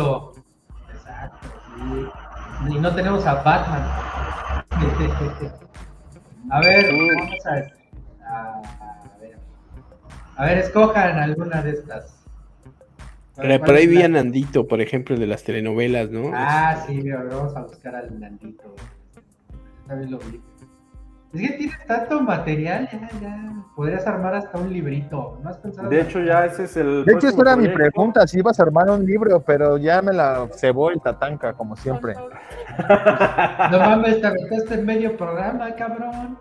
Exacto. 0.92 1.48
Y 2.68 2.80
no 2.80 2.96
tenemos 2.96 3.24
a 3.28 3.36
Batman. 3.44 3.84
a 6.50 6.60
ver, 6.62 6.86
vamos 6.92 7.46
a, 7.46 7.52
a- 8.34 8.62
a 9.14 9.18
ver. 9.20 9.38
A 10.38 10.46
ver, 10.46 10.58
escojan 10.58 11.20
alguna 11.20 11.62
de 11.62 11.70
estas. 11.70 12.18
Ver, 13.38 13.60
Por 13.60 13.68
¿cuál 13.68 13.78
ahí 13.78 13.86
vi 13.86 14.02
a 14.02 14.08
Nandito, 14.08 14.68
por 14.68 14.82
ejemplo, 14.82 15.16
de 15.18 15.28
las 15.28 15.44
telenovelas, 15.44 16.10
¿no? 16.10 16.32
Ah, 16.34 16.84
sí, 16.88 17.00
vamos 17.12 17.56
a 17.56 17.62
buscar 17.62 17.96
al 17.96 18.20
Nandito. 18.20 18.74
También 19.88 20.10
lo 20.10 20.18
vi. 20.18 20.42
Es 21.34 21.42
que 21.42 21.58
tienes 21.58 21.86
tanto 21.88 22.22
material, 22.22 22.90
ya, 22.92 23.10
ya. 23.22 23.54
Podrías 23.76 24.06
armar 24.06 24.36
hasta 24.36 24.58
un 24.58 24.72
librito. 24.72 25.40
¿No 25.42 25.50
has 25.50 25.58
pensado? 25.58 25.88
De 25.90 26.02
hecho, 26.02 26.22
ya 26.22 26.46
ese 26.46 26.66
es 26.66 26.76
el. 26.76 27.06
De 27.06 27.14
hecho, 27.14 27.30
esa 27.30 27.42
era 27.42 27.56
mi 27.56 27.70
pregunta, 27.70 28.28
si 28.28 28.40
ibas 28.40 28.60
a 28.60 28.64
armar 28.64 28.90
un 28.90 29.06
libro, 29.06 29.40
pero 29.42 29.78
ya 29.78 30.02
me 30.02 30.12
la 30.12 30.48
cebó 30.54 30.92
el 30.92 31.00
tatanca, 31.02 31.54
como 31.54 31.76
siempre. 31.76 32.16
No 33.72 33.80
mames, 33.80 34.22
te 34.22 34.28
aventaste 34.28 34.74
en 34.76 34.86
medio 34.86 35.16
programa, 35.18 35.74
cabrón. 35.76 36.38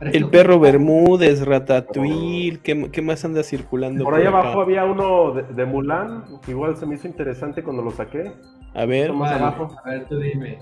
El 0.00 0.28
perro 0.30 0.58
Bermúdez, 0.58 1.44
Ratatouille, 1.44 2.60
¿qué, 2.62 2.90
qué 2.90 3.02
más 3.02 3.22
anda 3.24 3.42
circulando? 3.42 4.04
Por 4.04 4.14
ahí 4.14 4.26
acá? 4.26 4.38
abajo 4.38 4.62
había 4.62 4.84
uno 4.86 5.32
de, 5.32 5.42
de 5.42 5.64
Mulan, 5.66 6.24
que 6.42 6.52
igual 6.52 6.76
se 6.76 6.86
me 6.86 6.94
hizo 6.94 7.06
interesante 7.06 7.62
cuando 7.62 7.82
lo 7.82 7.90
saqué. 7.90 8.32
A 8.74 8.86
ver, 8.86 9.12
Más 9.12 9.30
¿Cuál? 9.30 9.42
abajo. 9.42 9.76
A 9.84 9.90
ver, 9.90 10.06
tú 10.06 10.18
dime. 10.18 10.58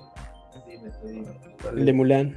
Dime, 0.66 0.90
tú 1.00 1.06
dime. 1.06 1.28
el 1.76 1.84
de 1.86 1.92
Mulan. 1.92 2.36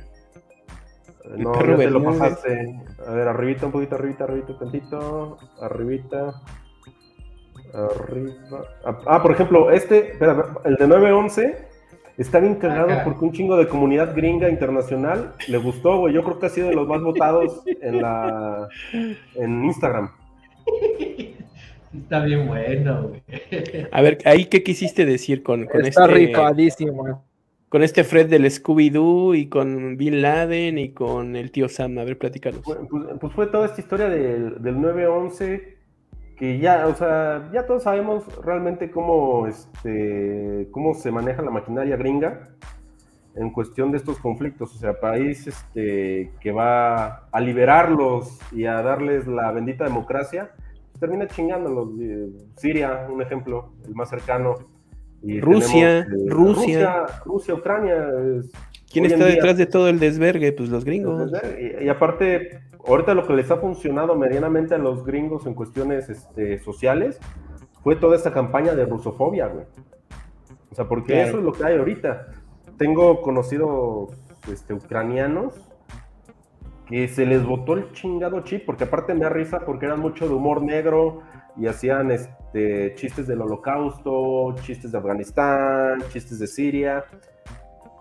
El 1.26 1.44
No, 1.44 1.52
perro 1.52 1.78
ya 1.78 1.86
te 1.86 1.92
lo 1.92 2.04
pasaste. 2.04 2.82
A 3.08 3.12
ver, 3.14 3.28
arribita, 3.28 3.66
un 3.68 3.72
poquito, 3.72 3.96
arribita, 3.96 4.24
arribita, 4.24 4.58
tantito. 4.58 5.38
Arribita. 5.62 6.42
Arriba. 7.74 8.34
Ah, 8.84 9.00
Ah, 9.06 9.22
por 9.22 9.32
ejemplo, 9.32 9.72
este, 9.72 10.12
espera, 10.14 10.46
el 10.66 10.76
de 10.76 10.88
911 10.88 11.68
está 12.18 12.40
bien 12.40 12.56
cagado 12.56 12.92
Acá. 12.92 13.04
porque 13.06 13.24
un 13.26 13.32
chingo 13.32 13.56
de 13.56 13.68
comunidad 13.68 14.14
gringa 14.16 14.50
internacional 14.50 15.34
le 15.48 15.58
gustó, 15.58 15.98
güey. 16.00 16.14
Yo 16.14 16.24
creo 16.24 16.40
que 16.40 16.46
ha 16.48 16.50
sido 16.50 16.68
de 16.70 16.76
los 16.76 16.88
más 16.88 17.02
votados 17.02 17.62
en 17.66 18.02
la 18.02 18.68
en 19.36 19.64
Instagram. 19.66 20.12
Está 21.94 22.24
bien 22.24 22.48
bueno, 22.48 23.10
güey. 23.10 23.24
A 23.92 24.02
ver, 24.02 24.18
ahí 24.26 24.46
qué 24.46 24.64
quisiste 24.64 25.06
decir 25.06 25.44
con, 25.44 25.66
con 25.66 25.86
Está 25.86 26.06
este 26.06 26.14
rifadísimo. 26.14 27.24
Con 27.72 27.84
este 27.84 28.04
Fred 28.04 28.30
del 28.30 28.44
Scooby-Doo 28.44 29.34
y 29.34 29.48
con 29.48 29.96
Bin 29.96 30.22
Laden 30.22 30.78
y 30.78 30.92
con 30.92 31.38
el 31.38 31.52
tío 31.52 31.70
Sam. 31.70 31.98
A 32.00 32.04
ver, 32.04 32.18
platícanos. 32.18 32.60
Pues, 32.66 32.78
pues- 33.18 33.34
fue 33.34 33.48
toda 33.48 33.66
esta 33.68 33.80
historia 33.80 34.10
del, 34.10 34.62
del 34.62 34.76
9-11 34.76 35.78
que 36.36 36.60
ya, 36.60 36.86
o 36.86 36.94
sea, 36.96 37.50
ya 37.54 37.66
todos 37.66 37.84
sabemos 37.84 38.26
realmente 38.44 38.92
cómo, 38.92 39.48
este, 39.48 40.68
cómo 40.72 40.96
se 40.96 41.12
maneja 41.12 41.42
la 41.44 41.52
maquinaria 41.52 41.96
gringa 41.96 42.50
en 43.36 43.52
cuestión 43.52 43.92
de 43.92 44.00
estos 44.00 44.18
conflictos. 44.18 44.76
O 44.76 44.78
sea, 44.78 45.00
país 45.00 45.48
este, 45.48 46.34
que 46.42 46.52
va 46.52 47.28
a 47.32 47.40
liberarlos 47.40 48.38
y 48.52 48.66
a 48.66 48.82
darles 48.82 49.28
la 49.28 49.50
bendita 49.54 49.86
democracia, 49.86 50.52
pues 50.92 51.00
termina 51.00 51.26
chingándolos. 51.26 51.88
Eh, 52.02 52.28
Siria, 52.58 53.08
un 53.10 53.22
ejemplo, 53.22 53.72
el 53.88 53.96
más 53.96 54.10
cercano. 54.10 54.56
Y 55.24 55.40
Rusia, 55.40 56.06
tenemos, 56.06 56.26
eh, 56.26 56.30
Rusia. 56.30 56.98
Rusia, 57.04 57.22
Rusia, 57.26 57.54
Ucrania. 57.54 57.96
es- 58.40 58.52
¿Quién 58.92 59.06
está 59.06 59.26
día- 59.26 59.36
detrás 59.36 59.58
de 59.58 59.66
todo 59.68 59.88
el 59.88 60.00
desvergue? 60.00 60.52
Pues 60.52 60.70
los 60.70 60.84
gringos. 60.84 61.32
y, 61.60 61.86
y 61.86 61.90
aparte, 61.90 62.60
ahorita 62.86 63.14
lo 63.14 63.26
que 63.26 63.34
les 63.34 63.50
ha 63.52 63.58
funcionado 63.58 64.16
medianamente 64.16 64.76
a 64.76 64.78
los 64.78 65.06
gringos 65.06 65.46
en 65.46 65.54
cuestiones 65.54 66.10
este, 66.10 66.60
sociales 66.60 67.20
fue 67.84 67.96
toda 67.96 68.16
esta 68.16 68.32
campaña 68.34 68.74
de 68.76 68.86
rusofobia, 68.86 69.48
güey. 69.48 69.66
O 70.72 70.76
sea, 70.76 70.86
porque 70.88 71.14
Claro. 71.14 71.28
eso 71.30 71.38
es 71.40 71.44
lo 71.44 71.52
que 71.54 71.64
hay 71.64 71.78
ahorita. 71.78 72.28
Tengo 72.78 73.22
conocidos 73.22 74.10
este, 74.52 74.74
ucranianos 74.74 75.68
que 76.88 77.08
se 77.08 77.26
les 77.26 77.46
botó 77.46 77.74
el 77.76 77.92
chingado 77.94 78.42
chip, 78.42 78.66
porque 78.66 78.84
aparte 78.84 79.14
me 79.14 79.22
da 79.22 79.30
risa 79.30 79.62
porque 79.66 79.86
eran 79.86 80.00
mucho 80.02 80.28
de 80.28 80.34
humor 80.34 80.62
negro 80.62 81.22
y 81.58 81.68
hacían 81.68 82.12
este, 82.12 82.96
chistes 82.96 83.28
del 83.28 83.42
holocausto, 83.42 84.56
chistes 84.62 84.92
de 84.92 84.98
Afganistán, 84.98 86.02
chistes 86.10 86.40
de 86.40 86.48
Siria. 86.48 87.06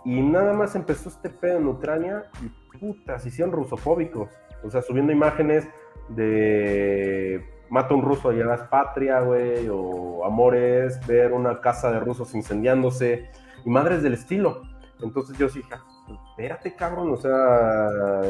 Y 0.04 0.20
nada 0.20 0.52
más 0.52 0.74
empezó 0.74 1.08
este 1.08 1.28
pedo 1.30 1.58
en 1.58 1.66
Ucrania 1.66 2.24
y 2.42 2.78
puta, 2.78 3.18
se 3.18 3.28
hicieron 3.28 3.52
rusofóbicos. 3.52 4.30
O 4.62 4.70
sea, 4.70 4.82
subiendo 4.82 5.12
imágenes 5.12 5.68
de 6.10 7.44
mata 7.70 7.94
un 7.94 8.02
ruso 8.02 8.32
y 8.32 8.36
llevas 8.36 8.62
patria, 8.62 9.20
güey, 9.20 9.68
o 9.70 10.24
amores, 10.24 11.04
ver 11.06 11.32
una 11.32 11.60
casa 11.60 11.92
de 11.92 12.00
rusos 12.00 12.34
incendiándose 12.34 13.30
y 13.64 13.70
madres 13.70 14.02
del 14.02 14.14
estilo. 14.14 14.62
Entonces 15.02 15.38
yo 15.38 15.48
dije, 15.48 15.68
"Ah, 15.72 15.84
espérate, 16.30 16.74
cabrón, 16.74 17.12
o 17.12 17.16
sea, 17.16 18.22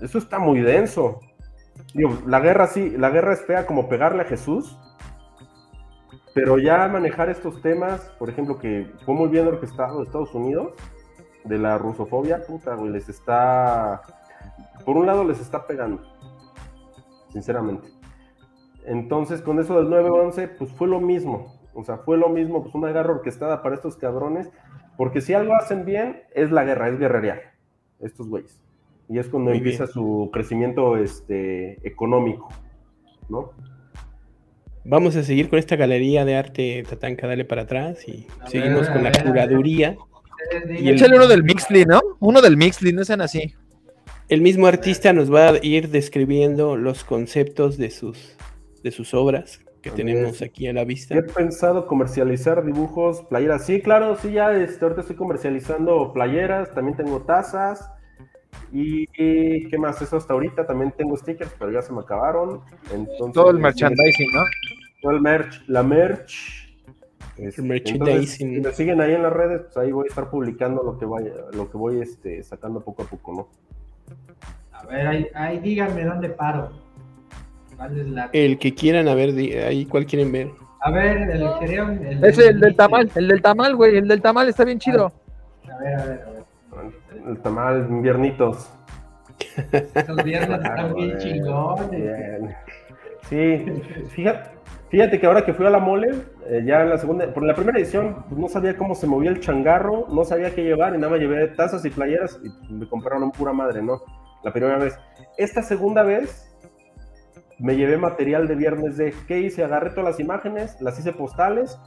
eso 0.00 0.18
está 0.18 0.38
muy 0.38 0.60
denso. 0.60 1.20
La 2.26 2.40
guerra 2.40 2.66
sí, 2.66 2.90
la 2.96 3.10
guerra 3.10 3.32
es 3.32 3.44
fea 3.44 3.66
como 3.66 3.88
pegarle 3.88 4.22
a 4.22 4.26
Jesús, 4.26 4.78
pero 6.34 6.58
ya 6.58 6.86
manejar 6.88 7.30
estos 7.30 7.60
temas, 7.62 8.00
por 8.18 8.28
ejemplo, 8.28 8.58
que 8.58 8.92
fue 9.04 9.14
muy 9.14 9.28
bien 9.28 9.46
orquestado 9.46 9.98
de 9.98 10.04
Estados 10.04 10.34
Unidos, 10.34 10.74
de 11.44 11.58
la 11.58 11.78
rusofobia, 11.78 12.44
puta, 12.46 12.74
güey, 12.74 12.92
les 12.92 13.08
está, 13.08 14.02
por 14.84 14.96
un 14.96 15.06
lado 15.06 15.24
les 15.24 15.40
está 15.40 15.66
pegando, 15.66 16.02
sinceramente. 17.30 17.88
Entonces, 18.84 19.42
con 19.42 19.58
eso 19.58 19.76
del 19.82 19.88
9-11, 19.88 20.56
pues 20.58 20.72
fue 20.72 20.88
lo 20.88 21.00
mismo. 21.00 21.58
O 21.74 21.84
sea, 21.84 21.98
fue 21.98 22.16
lo 22.16 22.28
mismo, 22.28 22.62
pues 22.62 22.74
una 22.74 22.88
guerra 22.88 23.12
orquestada 23.12 23.62
para 23.62 23.74
estos 23.74 23.96
cabrones, 23.96 24.50
porque 24.96 25.20
si 25.20 25.34
algo 25.34 25.54
hacen 25.54 25.84
bien, 25.84 26.22
es 26.34 26.50
la 26.50 26.64
guerra, 26.64 26.88
es 26.88 26.98
guerrerear, 26.98 27.40
estos 28.00 28.28
güeyes. 28.28 28.60
Y 29.08 29.18
es 29.18 29.28
cuando 29.28 29.50
Muy 29.50 29.58
empieza 29.58 29.86
su 29.86 30.28
crecimiento 30.32 30.96
este, 30.96 31.78
económico, 31.86 32.48
¿no? 33.28 33.52
Vamos 34.84 35.16
a 35.16 35.22
seguir 35.22 35.48
con 35.50 35.58
esta 35.58 35.76
galería 35.76 36.24
de 36.24 36.36
arte 36.36 36.82
Tatanka, 36.88 37.26
dale 37.26 37.44
para 37.44 37.62
atrás 37.62 38.06
y 38.08 38.26
A 38.40 38.48
seguimos 38.48 38.82
ver, 38.82 38.92
con 38.92 39.04
la 39.04 39.12
curaduría. 39.12 39.96
Y 40.66 40.68
digan- 40.68 40.78
el- 40.88 40.94
Échale 40.94 41.16
uno 41.16 41.26
del 41.26 41.42
Mixly, 41.42 41.84
¿no? 41.84 42.00
Uno 42.20 42.40
del 42.40 42.56
Mixly, 42.56 42.92
no 42.92 43.04
sean 43.04 43.20
así. 43.20 43.54
El 44.28 44.40
mismo 44.42 44.66
artista 44.66 45.12
nos 45.12 45.32
va 45.32 45.48
a 45.50 45.58
ir 45.62 45.88
describiendo 45.88 46.76
los 46.76 47.02
conceptos 47.04 47.76
de 47.78 47.90
sus, 47.90 48.36
de 48.82 48.90
sus 48.90 49.14
obras 49.14 49.60
que 49.82 49.90
tenemos 49.90 50.42
aquí 50.42 50.66
a 50.68 50.72
la 50.72 50.84
vista. 50.84 51.14
He 51.16 51.22
pensado 51.22 51.86
comercializar 51.86 52.64
dibujos, 52.64 53.22
playeras. 53.22 53.64
Sí, 53.64 53.80
claro, 53.80 54.16
sí, 54.16 54.32
ya 54.32 54.52
este, 54.52 54.84
ahorita 54.84 55.00
estoy 55.02 55.16
comercializando 55.16 56.12
playeras, 56.12 56.74
también 56.74 56.96
tengo 56.96 57.22
tazas. 57.22 57.90
Y, 58.72 59.06
¿qué 59.68 59.78
más? 59.78 60.00
Eso 60.02 60.16
hasta 60.16 60.34
ahorita 60.34 60.66
también 60.66 60.92
tengo 60.96 61.16
stickers, 61.16 61.54
pero 61.58 61.70
ya 61.72 61.82
se 61.82 61.92
me 61.92 62.00
acabaron. 62.00 62.60
Entonces, 62.92 63.32
Todo 63.32 63.50
el 63.50 63.58
merchandising, 63.58 64.30
¿no? 64.32 64.42
Todo 65.00 65.12
el 65.12 65.20
merch, 65.20 65.62
la 65.68 65.82
merch. 65.82 66.68
Este, 67.36 67.62
merchandising. 67.62 68.02
entonces, 68.02 68.30
si 68.34 68.44
me 68.46 68.72
siguen 68.72 69.00
ahí 69.00 69.14
en 69.14 69.22
las 69.22 69.32
redes, 69.32 69.62
pues 69.62 69.76
ahí 69.76 69.92
voy 69.92 70.06
a 70.06 70.08
estar 70.08 70.28
publicando 70.28 70.82
lo 70.82 70.98
que 70.98 71.06
vaya, 71.06 71.30
lo 71.52 71.70
que 71.70 71.76
voy 71.76 72.00
este, 72.00 72.42
sacando 72.42 72.80
poco 72.80 73.04
a 73.04 73.06
poco, 73.06 73.32
¿no? 73.32 73.48
A 74.72 74.84
ver, 74.86 75.06
ahí, 75.06 75.26
ahí 75.34 75.58
díganme 75.60 76.04
dónde 76.04 76.28
paro. 76.30 76.70
¿Cuál 77.76 77.98
es 77.98 78.06
la- 78.08 78.30
El 78.32 78.58
que 78.58 78.74
quieran, 78.74 79.06
a 79.08 79.14
ver, 79.14 79.30
ahí 79.66 79.86
cuál 79.86 80.04
quieren 80.04 80.32
ver. 80.32 80.50
A 80.80 80.90
ver, 80.90 81.16
el. 81.30 81.42
El 81.42 82.24
Es 82.24 82.38
el 82.38 82.60
del 82.60 82.76
tamal, 82.76 83.10
el 83.14 83.28
del 83.28 83.42
tamal, 83.42 83.74
güey. 83.76 83.96
El 83.96 84.08
del 84.08 84.20
tamal 84.20 84.48
está 84.48 84.64
bien 84.64 84.78
chido. 84.78 85.12
A 85.64 85.76
ver, 85.78 85.94
a 85.94 86.04
ver, 86.04 86.22
a 86.22 86.30
ver. 86.30 86.37
El 87.28 87.38
tamal, 87.40 87.86
inviernitos. 87.90 88.72
Estos 89.94 90.24
viernes 90.24 90.58
están 90.58 90.94
bien 90.94 91.18
chingones. 91.18 92.56
Sí, 93.28 93.66
fíjate, 94.10 94.50
fíjate 94.88 95.20
que 95.20 95.26
ahora 95.26 95.44
que 95.44 95.52
fui 95.52 95.66
a 95.66 95.70
la 95.70 95.78
mole, 95.78 96.08
eh, 96.46 96.62
ya 96.64 96.82
en 96.82 96.88
la 96.88 96.96
segunda, 96.96 97.32
por 97.34 97.42
la 97.42 97.54
primera 97.54 97.78
edición, 97.78 98.24
pues 98.28 98.40
no 98.40 98.48
sabía 98.48 98.76
cómo 98.76 98.94
se 98.94 99.06
movía 99.06 99.30
el 99.30 99.40
changarro, 99.40 100.06
no 100.08 100.24
sabía 100.24 100.54
qué 100.54 100.62
llevar 100.62 100.94
y 100.94 100.98
nada 100.98 101.10
más 101.10 101.20
llevé 101.20 101.48
tazas 101.48 101.84
y 101.84 101.90
playeras 101.90 102.40
y 102.42 102.72
me 102.72 102.88
compraron 102.88 103.30
pura 103.30 103.52
madre, 103.52 103.82
¿no? 103.82 104.00
La 104.42 104.52
primera 104.52 104.78
vez. 104.78 104.98
Esta 105.36 105.62
segunda 105.62 106.02
vez 106.02 106.56
me 107.58 107.76
llevé 107.76 107.98
material 107.98 108.48
de 108.48 108.54
viernes 108.54 108.96
de, 108.96 109.12
¿qué 109.26 109.40
hice? 109.40 109.64
Agarré 109.64 109.90
todas 109.90 110.04
las 110.04 110.20
imágenes, 110.20 110.80
las 110.80 110.98
hice 110.98 111.12
postales 111.12 111.78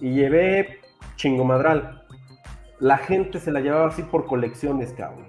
y 0.00 0.14
llevé 0.14 0.80
chingomadral. 1.16 2.01
La 2.82 2.98
gente 2.98 3.38
se 3.38 3.52
la 3.52 3.60
llevaba 3.60 3.86
así 3.86 4.02
por 4.02 4.26
colecciones, 4.26 4.92
cabrón. 4.92 5.28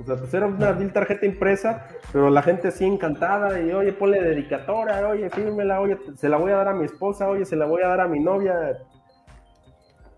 O 0.00 0.04
sea, 0.04 0.14
pues 0.14 0.32
era 0.32 0.46
una 0.46 0.70
vil 0.70 0.92
tarjeta 0.92 1.26
impresa, 1.26 1.88
pero 2.12 2.30
la 2.30 2.40
gente 2.40 2.68
así 2.68 2.84
encantada 2.84 3.60
y 3.60 3.72
oye, 3.72 3.92
ponle 3.92 4.22
dedicatoria, 4.22 5.08
oye, 5.08 5.28
fírmela, 5.28 5.80
oye, 5.80 5.98
se 6.14 6.28
la 6.28 6.36
voy 6.36 6.52
a 6.52 6.58
dar 6.58 6.68
a 6.68 6.72
mi 6.72 6.84
esposa, 6.84 7.28
oye, 7.28 7.44
se 7.44 7.56
la 7.56 7.66
voy 7.66 7.82
a 7.82 7.88
dar 7.88 8.02
a 8.02 8.06
mi 8.06 8.20
novia. 8.20 8.78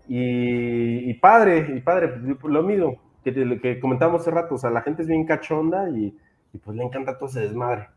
Y, 0.07 1.15
padre, 1.15 1.65
y 1.75 1.81
padre, 1.81 2.09
pues, 2.39 2.53
lo 2.53 2.61
mismo 2.61 3.01
que, 3.23 3.59
que 3.59 3.79
comentamos 3.79 4.21
hace 4.21 4.29
rato, 4.29 4.53
o 4.53 4.57
sea, 4.59 4.69
la 4.69 4.83
gente 4.83 5.01
es 5.01 5.07
bien 5.07 5.25
cachonda 5.25 5.89
y, 5.89 6.15
y, 6.53 6.57
pues 6.59 6.77
le 6.77 6.83
encanta 6.83 7.17
todo 7.17 7.27
ese 7.27 7.39
desmadre. 7.39 7.89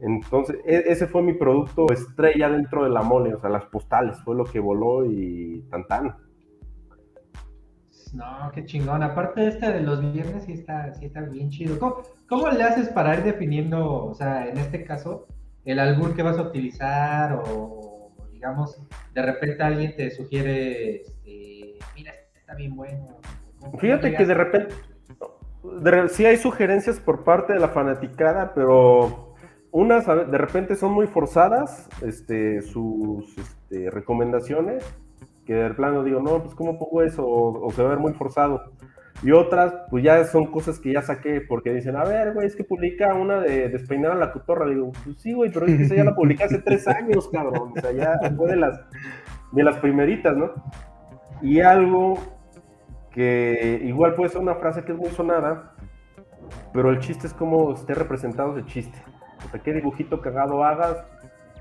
Entonces, 0.00 0.60
e- 0.64 0.84
ese 0.86 1.08
fue 1.08 1.22
mi 1.22 1.32
producto 1.32 1.86
estrella 1.92 2.48
dentro 2.50 2.84
de 2.84 2.90
la 2.90 3.02
mole, 3.02 3.34
o 3.34 3.40
sea, 3.40 3.50
las 3.50 3.64
postales, 3.64 4.16
fue 4.22 4.36
lo 4.36 4.44
que 4.44 4.60
voló 4.60 5.04
y 5.04 5.64
tan 5.72 5.88
tan. 5.88 6.16
No, 8.12 8.50
qué 8.54 8.64
chingón. 8.66 9.02
Aparte 9.02 9.46
este 9.48 9.72
de 9.72 9.80
los 9.80 10.00
viernes 10.12 10.44
sí 10.44 10.52
está, 10.52 10.92
sí 10.94 11.06
está 11.06 11.20
bien 11.22 11.48
chido. 11.50 11.78
¿Cómo, 11.78 12.02
cómo 12.28 12.48
le 12.48 12.62
haces 12.62 12.88
para 12.90 13.14
ir 13.16 13.22
definiendo, 13.24 14.04
o 14.04 14.14
sea, 14.14 14.46
en 14.48 14.58
este 14.58 14.84
caso, 14.84 15.26
el 15.64 15.78
albur 15.78 16.14
que 16.14 16.22
vas 16.22 16.36
a 16.38 16.42
utilizar 16.42 17.40
o, 17.46 18.12
digamos, 18.32 18.82
de 19.14 19.22
repente 19.22 19.62
alguien 19.62 19.96
te 19.96 20.10
sugiere, 20.10 21.02
este, 21.02 21.78
mira, 21.94 22.12
este 22.12 22.38
está 22.38 22.54
bien 22.54 22.76
bueno. 22.76 23.16
¿Cómo- 23.60 23.78
Fíjate 23.78 24.14
que 24.14 24.26
de 24.26 24.34
repente, 24.34 24.74
de 25.80 26.08
sí 26.08 26.26
hay 26.26 26.36
sugerencias 26.36 27.00
por 27.00 27.24
parte 27.24 27.54
de 27.54 27.60
la 27.60 27.68
fanaticada, 27.68 28.52
pero 28.54 29.34
unas 29.70 30.06
de 30.06 30.36
repente 30.38 30.76
son 30.76 30.92
muy 30.92 31.06
forzadas, 31.06 31.88
este, 32.02 32.60
sus 32.60 33.38
este, 33.38 33.88
recomendaciones, 33.90 34.84
que 35.52 35.62
de 35.62 35.74
plano 35.74 36.02
digo, 36.02 36.20
no, 36.20 36.42
pues 36.42 36.54
cómo 36.54 36.78
pongo 36.78 37.02
eso, 37.02 37.26
o, 37.26 37.66
o 37.66 37.70
se 37.70 37.82
va 37.82 37.88
a 37.88 37.90
ver 37.92 38.00
muy 38.00 38.12
forzado. 38.12 38.62
Y 39.22 39.30
otras, 39.30 39.72
pues 39.88 40.02
ya 40.02 40.24
son 40.24 40.46
cosas 40.46 40.80
que 40.80 40.92
ya 40.92 41.02
saqué, 41.02 41.40
porque 41.40 41.72
dicen, 41.72 41.94
a 41.96 42.04
ver, 42.04 42.32
güey, 42.32 42.46
es 42.46 42.56
que 42.56 42.64
publica 42.64 43.14
una 43.14 43.40
de 43.40 43.68
despeinar 43.68 44.12
a 44.12 44.16
la 44.16 44.32
cotorra. 44.32 44.66
Digo, 44.66 44.90
pues 45.04 45.20
sí, 45.20 45.32
güey, 45.32 45.50
pero 45.52 45.66
es 45.66 45.76
que 45.76 45.82
esa 45.84 45.94
ya 45.94 46.04
la 46.04 46.14
publiqué 46.14 46.44
hace 46.44 46.58
tres 46.58 46.88
años, 46.88 47.28
cabrón. 47.28 47.72
O 47.76 47.80
sea, 47.80 47.92
ya 47.92 48.18
fue 48.36 48.50
de 48.50 48.56
las, 48.56 48.80
de 49.52 49.62
las 49.62 49.76
primeritas, 49.76 50.36
¿no? 50.36 50.50
Y 51.40 51.60
algo 51.60 52.18
que 53.12 53.80
igual 53.84 54.14
puede 54.14 54.30
ser 54.30 54.40
una 54.40 54.56
frase 54.56 54.82
que 54.82 54.92
es 54.92 54.98
muy 54.98 55.10
sonada, 55.10 55.74
pero 56.72 56.90
el 56.90 56.98
chiste 56.98 57.28
es 57.28 57.34
cómo 57.34 57.74
esté 57.74 57.94
representado 57.94 58.56
ese 58.56 58.66
chiste. 58.66 58.98
O 59.46 59.50
sea, 59.50 59.60
qué 59.60 59.72
dibujito 59.72 60.20
cagado 60.20 60.64
hagas 60.64 61.04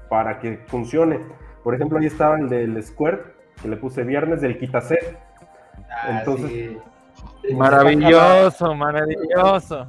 para 0.09 0.39
que 0.39 0.57
funcione. 0.67 1.19
Por 1.63 1.75
ejemplo, 1.75 1.99
ahí 1.99 2.07
estaba 2.07 2.39
el 2.39 2.49
del 2.49 2.81
Squirt, 2.81 3.21
que 3.61 3.67
le 3.67 3.77
puse 3.77 4.03
viernes 4.03 4.41
del 4.41 4.57
quitaset. 4.57 5.17
Ah, 5.89 6.19
Entonces, 6.19 6.51
sí. 6.51 7.53
Maravilloso, 7.53 8.75
maravilloso. 8.75 9.87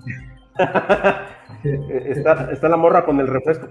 Está, 1.64 2.50
está 2.50 2.68
la 2.68 2.76
morra 2.76 3.04
con 3.04 3.20
el 3.20 3.28
refresco. 3.28 3.68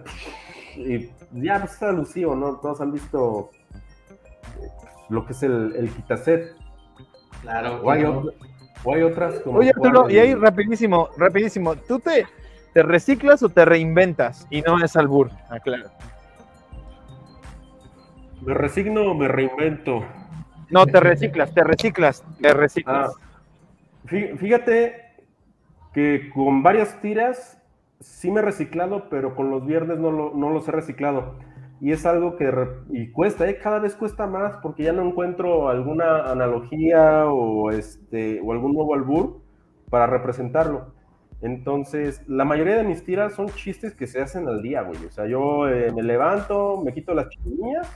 Y 0.77 1.09
ya, 1.33 1.59
pues 1.59 1.73
es 1.73 1.83
alusivo, 1.83 2.35
¿no? 2.35 2.55
Todos 2.55 2.79
han 2.79 2.93
visto 2.93 3.51
lo 5.09 5.25
que 5.25 5.33
es 5.33 5.43
el, 5.43 5.75
el 5.75 5.89
quitaset. 5.89 6.55
Claro. 7.41 7.81
O 7.83 7.91
hay, 7.91 8.01
claro. 8.01 8.31
o 8.85 8.93
hay 8.93 9.01
otras 9.01 9.41
como. 9.41 9.59
Oye, 9.59 9.71
Arturo, 9.75 10.09
y 10.09 10.19
ahí 10.19 10.33
rapidísimo, 10.35 11.09
rapidísimo. 11.17 11.75
¿Tú 11.75 11.99
te, 11.99 12.25
te 12.73 12.81
reciclas 12.81 13.43
o 13.43 13.49
te 13.49 13.65
reinventas? 13.65 14.47
Y 14.49 14.61
no 14.61 14.81
es 14.81 14.95
albur, 14.95 15.29
aclaro. 15.49 15.91
¿Me 18.41 18.53
resigno 18.53 19.11
o 19.11 19.13
me 19.13 19.27
reinvento? 19.27 20.03
No, 20.69 20.85
te 20.85 20.99
reciclas, 20.99 21.53
te 21.53 21.63
reciclas, 21.63 22.23
te 22.41 22.53
reciclas. 22.53 23.11
Ah, 23.15 23.19
fí- 24.05 24.37
fíjate 24.37 24.95
que 25.93 26.29
con 26.33 26.63
varias 26.63 26.99
tiras 27.01 27.61
sí 27.99 28.31
me 28.31 28.39
he 28.39 28.43
reciclado, 28.43 29.09
pero 29.09 29.35
con 29.35 29.49
los 29.51 29.65
viernes 29.65 29.99
no, 29.99 30.11
lo- 30.11 30.33
no 30.33 30.49
los 30.49 30.67
he 30.67 30.71
reciclado. 30.71 31.35
Y 31.81 31.91
es 31.91 32.05
algo 32.05 32.35
que 32.37 32.51
y 32.91 33.11
cuesta, 33.11 33.47
¿eh? 33.49 33.57
cada 33.57 33.79
vez 33.79 33.95
cuesta 33.95 34.27
más 34.27 34.57
porque 34.61 34.83
ya 34.83 34.93
no 34.93 35.01
encuentro 35.05 35.67
alguna 35.67 36.31
analogía 36.31 37.25
o, 37.25 37.71
este, 37.71 38.39
o 38.43 38.51
algún 38.51 38.73
nuevo 38.73 38.93
albur 38.93 39.41
para 39.89 40.05
representarlo. 40.07 40.93
Entonces, 41.41 42.21
la 42.27 42.45
mayoría 42.45 42.77
de 42.77 42.83
mis 42.83 43.03
tiras 43.03 43.33
son 43.33 43.47
chistes 43.49 43.95
que 43.95 44.05
se 44.05 44.21
hacen 44.21 44.47
al 44.47 44.61
día, 44.61 44.83
güey. 44.83 45.03
O 45.05 45.11
sea, 45.11 45.25
yo 45.25 45.67
eh, 45.67 45.91
me 45.91 46.03
levanto, 46.03 46.79
me 46.85 46.93
quito 46.93 47.15
las 47.15 47.29
chiquillas, 47.29 47.89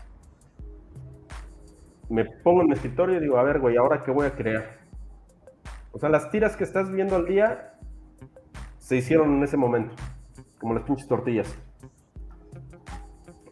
me 2.09 2.25
pongo 2.25 2.61
en 2.61 2.67
mi 2.67 2.73
escritorio 2.73 3.17
y 3.17 3.19
digo, 3.21 3.37
a 3.37 3.43
ver, 3.43 3.59
güey, 3.59 3.77
¿ahora 3.77 4.03
qué 4.03 4.11
voy 4.11 4.27
a 4.27 4.31
crear? 4.31 4.79
O 5.91 5.99
sea, 5.99 6.09
las 6.09 6.29
tiras 6.31 6.55
que 6.55 6.63
estás 6.63 6.91
viendo 6.91 7.15
al 7.15 7.25
día 7.25 7.73
se 8.77 8.97
hicieron 8.97 9.37
en 9.37 9.43
ese 9.43 9.57
momento, 9.57 9.95
como 10.59 10.73
las 10.73 10.83
pinches 10.83 11.07
tortillas. 11.07 11.57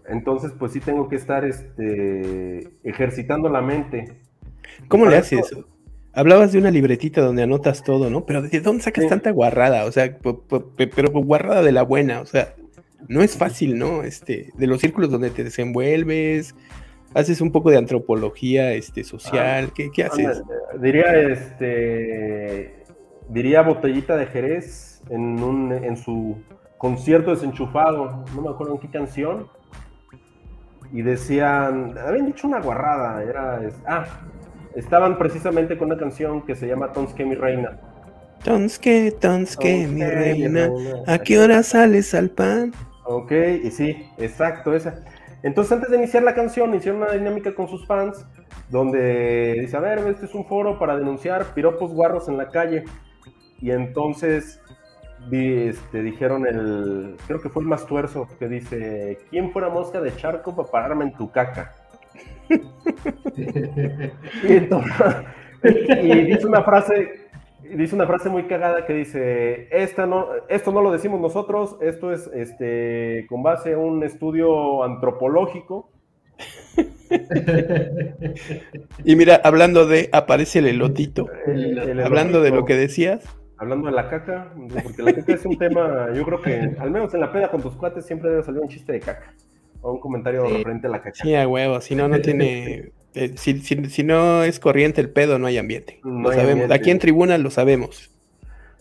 Entonces, 0.07 0.51
pues 0.57 0.73
sí 0.73 0.79
tengo 0.79 1.07
que 1.07 1.15
estar 1.15 1.45
este, 1.45 2.69
ejercitando 2.83 3.49
la 3.49 3.61
mente. 3.61 4.19
¿Cómo 4.87 5.05
le 5.05 5.17
haces? 5.17 5.51
eso- 5.51 5.65
Hablabas 6.15 6.51
de 6.51 6.59
una 6.59 6.69
libretita 6.69 7.21
donde 7.21 7.41
anotas 7.41 7.81
todo, 7.83 8.11
¿no? 8.11 8.25
Pero 8.25 8.43
¿de 8.43 8.59
dónde 8.59 8.83
sacas 8.83 9.05
Sí. 9.05 9.09
tanta 9.09 9.31
guarrada? 9.31 9.85
O 9.85 9.91
sea, 9.91 10.15
pero 10.77 11.09
guarrada 11.11 11.63
de 11.63 11.71
la 11.71 11.81
buena, 11.81 12.21
o 12.21 12.25
sea, 12.27 12.53
no 13.07 13.23
es 13.23 13.35
fácil, 13.35 13.79
¿no? 13.79 14.03
Este, 14.03 14.49
de 14.55 14.67
los 14.67 14.79
círculos 14.79 15.09
donde 15.09 15.31
te 15.31 15.43
desenvuelves, 15.43 16.53
haces 17.13 17.41
un 17.41 17.51
poco 17.51 17.69
de 17.69 17.77
antropología 17.77 18.73
este, 18.73 19.03
social, 19.03 19.71
¿qué, 19.73 19.91
qué 19.91 20.03
haces? 20.03 20.41
Diría, 20.79 21.13
este, 21.15 22.83
diría 23.29 23.61
Botellita 23.61 24.15
de 24.17 24.25
Jerez 24.27 25.01
en, 25.09 25.41
un, 25.43 25.71
en 25.71 25.97
su 25.97 26.37
concierto 26.77 27.31
desenchufado, 27.31 28.25
no 28.35 28.41
me 28.41 28.49
acuerdo 28.49 28.73
en 28.73 28.79
qué 28.79 28.89
canción, 28.89 29.47
y 30.91 31.01
decían, 31.01 31.97
habían 31.97 32.25
dicho 32.27 32.47
una 32.47 32.59
guarrada, 32.61 33.23
era, 33.23 33.63
es- 33.63 33.79
ah, 33.87 34.05
estaban 34.75 35.17
precisamente 35.17 35.77
con 35.77 35.87
una 35.87 35.97
canción 35.97 36.41
que 36.45 36.55
se 36.55 36.67
llama 36.67 36.91
Tonske 36.91 37.25
mi 37.25 37.35
reina. 37.35 37.79
Tonske, 38.43 39.11
tonske, 39.11 39.87
mi 39.87 40.03
reina. 40.03 40.69
¿a 41.07 41.17
qué 41.19 41.39
hora 41.39 41.63
sales 41.63 42.13
al 42.13 42.29
pan? 42.29 42.73
Ok, 43.05 43.31
y 43.63 43.71
sí, 43.71 44.09
exacto, 44.17 44.73
esa. 44.75 44.95
Entonces, 45.43 45.73
antes 45.73 45.91
de 45.91 45.97
iniciar 45.97 46.23
la 46.23 46.33
canción, 46.33 46.73
hicieron 46.73 47.01
una 47.01 47.11
dinámica 47.11 47.53
con 47.53 47.67
sus 47.67 47.85
fans, 47.85 48.25
donde 48.69 49.57
dice, 49.59 49.75
a 49.77 49.81
ver, 49.81 49.99
este 50.07 50.25
es 50.25 50.33
un 50.33 50.45
foro 50.45 50.79
para 50.79 50.97
denunciar 50.97 51.45
piropos 51.53 51.91
guarros 51.91 52.29
en 52.29 52.37
la 52.37 52.49
calle. 52.49 52.85
Y 53.61 53.71
entonces 53.71 54.61
este, 55.31 56.01
dijeron 56.01 56.45
el, 56.45 57.15
creo 57.27 57.41
que 57.41 57.49
fue 57.49 57.61
el 57.63 57.67
más 57.67 57.85
tuerzo, 57.85 58.27
que 58.39 58.47
dice, 58.47 59.19
¿quién 59.29 59.51
fuera 59.51 59.69
mosca 59.69 60.01
de 60.01 60.15
charco 60.15 60.55
para 60.55 60.69
pararme 60.69 61.05
en 61.05 61.13
tu 61.13 61.31
caca? 61.31 61.73
Y, 63.35 64.53
entonces- 64.53 64.93
y 65.63 66.21
dice 66.25 66.45
una 66.45 66.61
frase, 66.63 67.22
dice 67.75 67.95
una 67.95 68.07
frase 68.07 68.29
muy 68.29 68.43
cagada 68.43 68.85
que 68.85 68.93
dice, 68.93 69.67
Esta 69.71 70.05
no, 70.05 70.27
esto 70.49 70.71
no 70.71 70.81
lo 70.81 70.91
decimos 70.91 71.19
nosotros, 71.21 71.77
esto 71.81 72.11
es 72.11 72.29
este, 72.33 73.25
con 73.29 73.43
base 73.43 73.73
a 73.73 73.77
un 73.77 74.03
estudio 74.03 74.83
antropológico. 74.83 75.89
Y 79.05 79.15
mira, 79.15 79.39
hablando 79.43 79.85
de, 79.85 80.09
aparece 80.11 80.59
el 80.59 80.67
elotito. 80.67 81.27
El- 81.45 81.77
el 81.77 81.99
hablando 82.01 82.41
de 82.41 82.51
lo 82.51 82.65
que 82.65 82.75
decías. 82.75 83.23
Hablando 83.57 83.87
de 83.87 83.93
la 83.93 84.09
caca, 84.09 84.51
porque 84.83 85.03
la 85.03 85.13
caca 85.13 85.33
es 85.33 85.45
un 85.45 85.57
tema, 85.57 86.07
yo 86.13 86.25
creo 86.25 86.41
que 86.41 86.75
al 86.79 86.89
menos 86.91 87.13
en 87.13 87.19
la 87.21 87.31
peda 87.31 87.49
con 87.49 87.61
tus 87.61 87.75
cuates 87.75 88.05
siempre 88.05 88.29
debe 88.29 88.43
salir 88.43 88.61
un 88.61 88.67
chiste 88.67 88.93
de 88.93 88.99
caca. 88.99 89.33
O 89.81 89.93
un 89.93 89.99
comentario 89.99 90.43
referente 90.45 90.87
a 90.87 90.89
la 90.89 90.97
caca. 91.01 91.13
Sí, 91.15 91.35
a 91.35 91.47
huevo, 91.47 91.79
si 91.81 91.95
no, 91.95 92.07
no 92.07 92.19
tiene... 92.19 92.91
eh, 93.15 93.33
si, 93.35 93.59
si- 93.59 93.85
si 93.89 94.03
no 94.03 94.43
es 94.43 94.59
corriente 94.59 95.01
el 95.01 95.09
pedo, 95.09 95.39
no 95.39 95.47
hay 95.47 95.57
ambiente. 95.57 95.99
No 96.03 96.21
lo 96.21 96.29
hay 96.29 96.35
sabemos. 96.35 96.51
ambiente. 96.51 96.73
Aquí 96.73 96.91
en 96.91 96.99
tribuna 96.99 97.37
lo 97.37 97.49
sabemos. 97.49 98.09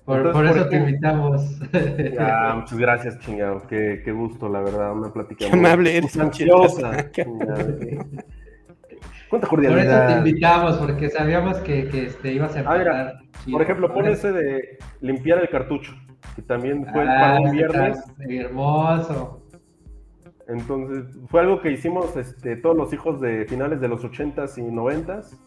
Por, 0.05 0.17
Entonces, 0.19 0.33
por 0.43 0.49
por 0.51 0.57
eso 0.59 0.69
te 0.69 0.77
ejemplo- 0.77 0.89
invitamos. 0.89 1.61
Ah, 2.19 2.57
muchas 2.61 2.79
gracias, 2.79 3.19
chingado. 3.21 3.63
Qué, 3.69 4.03
qué 4.05 4.11
gusto, 4.13 4.49
la 4.49 4.61
verdad. 4.61 4.93
Una 4.93 5.13
plática 5.13 5.45
Qué 5.45 5.51
muy 5.57 5.61
amable 5.67 5.97
eres, 5.97 6.17
ansiosa. 6.19 7.11
chingado, 7.13 7.79
sí. 7.79 7.97
Cuánta 9.31 9.49
Por 9.49 9.65
eso 9.65 9.71
te 9.71 9.75
cordialidad. 9.77 10.19
invitamos, 10.27 10.77
porque 10.77 11.09
sabíamos 11.09 11.57
que, 11.59 11.89
que 11.89 12.07
este, 12.07 12.33
ibas 12.33 12.55
a 12.57 12.61
Ah, 12.67 12.77
mira, 12.79 13.01
empezar. 13.01 13.23
Por 13.51 13.63
ejemplo, 13.63 13.89
pon 13.95 14.03
Por 14.05 14.13
ese 14.13 14.31
de 14.33 14.79
limpiar 15.01 15.39
el 15.41 15.49
cartucho, 15.49 15.93
que 16.37 16.43
también 16.43 16.85
fue 16.93 17.03
Ah, 17.03 17.07
para 17.19 17.41
un 17.41 17.51
viernes. 17.53 17.99
Hermoso. 18.29 19.42
Entonces, 20.49 21.05
fue 21.29 21.41
algo 21.41 21.61
que 21.61 21.71
hicimos 21.71 22.17
este, 22.17 22.57
todos 22.57 22.77
los 22.77 22.93
hijos 22.93 23.21
de 23.21 23.45
finales 23.47 23.81
de 23.81 23.89
los 23.89 24.05
80s 24.05 24.59
y 24.59 24.63
90s 24.63 25.39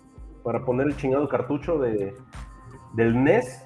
para 0.43 0.63
poner 0.63 0.87
el 0.87 0.95
chingado 0.95 1.27
cartucho 1.27 1.77
de, 1.79 2.13
del 2.93 3.23
NES. 3.23 3.61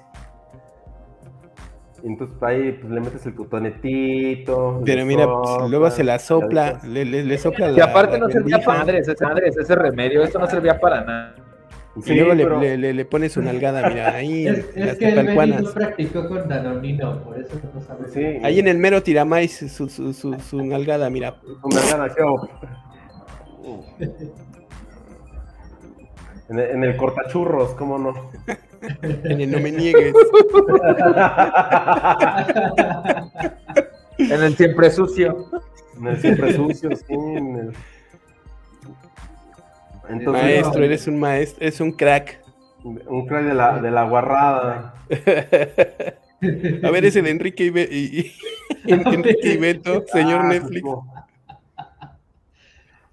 Y 2.02 2.06
entonces 2.08 2.42
ahí 2.42 2.72
pues, 2.72 2.90
le 2.92 3.00
metes 3.00 3.26
el 3.26 3.34
cotonetito. 3.34 4.80
Pero 4.84 5.04
mira, 5.06 5.26
pues, 5.26 5.70
luego 5.70 5.90
se 5.90 6.02
la 6.02 6.18
sopla, 6.18 6.80
le, 6.84 7.04
le- 7.04 7.24
le 7.24 7.38
sopla 7.38 7.68
la. 7.68 7.78
Y 7.78 7.80
aparte 7.80 8.18
la 8.18 8.26
no 8.26 8.30
servía 8.30 8.58
para 8.64 8.78
madres, 8.80 9.06
ese, 9.08 9.24
madres, 9.24 9.56
ese 9.56 9.74
remedio, 9.74 10.22
esto 10.22 10.38
no 10.38 10.46
servía 10.46 10.80
para 10.80 11.04
nada. 11.04 11.34
Y 11.96 12.02
Sí, 12.02 12.14
luego 12.14 12.34
le- 12.34 12.44
pero- 12.44 12.60
le, 12.60 12.76
le- 12.78 12.94
le 12.94 13.04
pones 13.04 13.32
su 13.32 13.42
nalgada, 13.42 13.82
mira, 13.90 14.14
ahí, 14.14 14.46
Es, 14.46 14.58
en 14.76 14.82
es 14.82 14.86
las 14.86 14.98
que 14.98 15.08
el 15.08 15.64
practicó 15.74 16.28
con 16.28 16.48
Danonino, 16.48 17.20
por 17.24 17.40
eso 17.40 17.60
no 17.74 17.80
sabes. 17.82 18.12
Sí, 18.12 18.24
Ahí 18.44 18.60
en 18.60 18.68
el 18.68 18.78
mero 18.78 19.02
tiramais 19.02 19.56
su, 19.72 19.88
su, 19.88 20.12
su, 20.12 20.38
su 20.38 20.64
nalgada, 20.64 21.10
mira. 21.10 21.40
Una 21.62 21.80
gana, 21.90 22.14
¿qué 22.14 22.22
hago? 22.22 22.48
En 26.48 26.58
el, 26.58 26.70
en 26.70 26.82
el 26.82 26.96
cortachurros, 26.96 27.74
¿cómo 27.74 27.96
no? 27.96 28.12
En 29.02 29.40
el 29.40 29.50
no 29.52 29.60
me 29.60 29.70
niegues. 29.70 30.12
En 34.18 34.42
el 34.42 34.56
siempre 34.56 34.90
sucio. 34.90 35.46
En 35.96 36.06
el 36.08 36.20
siempre 36.20 36.52
sucio, 36.54 36.90
sí, 36.96 37.04
en 37.14 37.56
el... 37.56 37.72
Entonces, 40.12 40.42
maestro, 40.44 40.84
eres 40.84 41.06
un 41.06 41.18
maestro, 41.20 41.66
es 41.66 41.80
un 41.80 41.92
crack. 41.92 42.40
Un 42.84 43.26
crack 43.26 43.44
de 43.44 43.54
la, 43.54 43.80
de 43.80 43.90
la 43.90 44.04
guarrada. 44.08 44.94
A 46.82 46.90
ver, 46.90 47.04
ese 47.04 47.20
de 47.20 47.30
Enrique 47.30 47.64
y, 47.66 47.78
y- 47.78 48.20
y- 48.20 48.32
Enrique 48.92 49.52
y 49.52 49.56
Beto, 49.58 50.04
señor 50.12 50.40
Ah, 50.44 50.48
Netflix. 50.48 50.88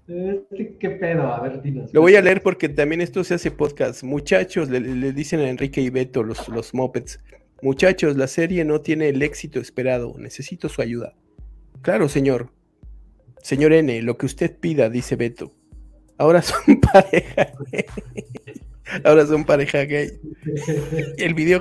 Este, 0.06 0.76
¿Qué 0.78 0.90
pedo? 0.90 1.32
A 1.34 1.40
ver, 1.40 1.60
dinos. 1.60 1.92
Lo 1.92 2.00
voy 2.00 2.16
a 2.16 2.22
leer 2.22 2.42
porque 2.42 2.68
también 2.70 3.02
esto 3.02 3.22
se 3.24 3.34
hace 3.34 3.50
podcast. 3.50 4.02
Muchachos, 4.02 4.70
le, 4.70 4.80
le 4.80 5.12
dicen 5.12 5.40
a 5.40 5.50
Enrique 5.50 5.82
y 5.82 5.90
Beto, 5.90 6.22
los, 6.22 6.48
los 6.48 6.72
mopeds. 6.72 7.20
Muchachos, 7.60 8.16
la 8.16 8.26
serie 8.26 8.64
no 8.64 8.80
tiene 8.80 9.08
el 9.10 9.20
éxito 9.22 9.60
esperado. 9.60 10.14
Necesito 10.18 10.68
su 10.70 10.80
ayuda. 10.80 11.14
Claro, 11.82 12.08
señor. 12.08 12.50
Señor 13.42 13.72
N, 13.74 14.00
lo 14.02 14.16
que 14.16 14.26
usted 14.26 14.56
pida, 14.58 14.88
dice 14.88 15.16
Beto. 15.16 15.52
Ahora 16.18 16.42
son 16.42 16.80
pareja 16.92 17.52
gay. 17.70 17.84
Ahora 19.04 19.26
son 19.26 19.44
pareja 19.44 19.84
gay. 19.84 20.20
El 21.18 21.34
video 21.34 21.60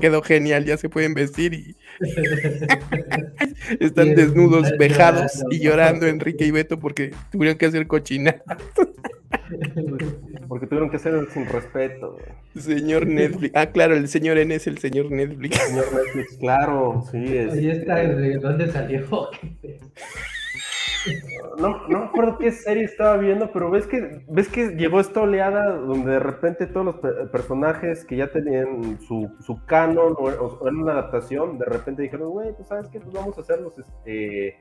quedó 0.00 0.22
genial, 0.22 0.64
ya 0.64 0.76
se 0.76 0.88
pueden 0.88 1.14
vestir 1.14 1.54
y 1.54 1.76
están 3.80 4.14
desnudos, 4.14 4.72
vejados 4.78 5.44
y 5.50 5.60
llorando 5.60 6.06
Enrique 6.06 6.46
y 6.46 6.50
Beto 6.50 6.78
porque 6.78 7.12
tuvieron 7.30 7.58
que 7.58 7.66
hacer 7.66 7.86
cochina. 7.86 8.36
Porque 10.48 10.66
tuvieron 10.66 10.90
que 10.90 10.98
ser 10.98 11.14
sin 11.32 11.46
respeto. 11.46 12.18
Señor 12.56 13.06
Netflix. 13.06 13.52
Ah, 13.54 13.66
claro, 13.66 13.94
el 13.94 14.08
señor 14.08 14.38
N 14.38 14.54
es 14.54 14.66
el 14.66 14.78
señor 14.78 15.10
Netflix. 15.10 15.56
Señor 15.56 15.86
Netflix, 15.92 16.36
claro, 16.38 17.04
sí. 17.10 17.36
Es, 17.36 17.54
¿de 17.54 18.38
dónde 18.40 18.70
salió? 18.70 19.30
No, 21.58 21.86
no 21.88 21.98
me 22.00 22.04
acuerdo 22.06 22.36
qué 22.38 22.50
serie 22.52 22.84
estaba 22.84 23.16
viendo, 23.16 23.50
pero 23.52 23.70
ves 23.70 23.86
que, 23.86 24.22
ves 24.28 24.48
que 24.48 24.70
llegó 24.76 25.00
esta 25.00 25.20
oleada 25.22 25.76
donde 25.76 26.12
de 26.12 26.18
repente 26.18 26.66
todos 26.66 26.86
los 26.86 26.96
pe- 26.96 27.26
personajes 27.32 28.04
que 28.04 28.16
ya 28.16 28.28
tenían 28.28 28.98
su, 29.00 29.30
su 29.40 29.64
canon 29.64 30.14
o, 30.18 30.28
era 30.30 30.70
una 30.76 30.92
adaptación, 30.92 31.58
de 31.58 31.64
repente 31.64 32.02
dijeron, 32.02 32.30
güey, 32.30 32.52
pues 32.54 32.68
sabes 32.68 32.88
qué, 32.88 33.00
pues 33.00 33.12
vamos 33.14 33.38
a 33.38 33.40
hacerlos, 33.40 33.72
este, 33.78 34.58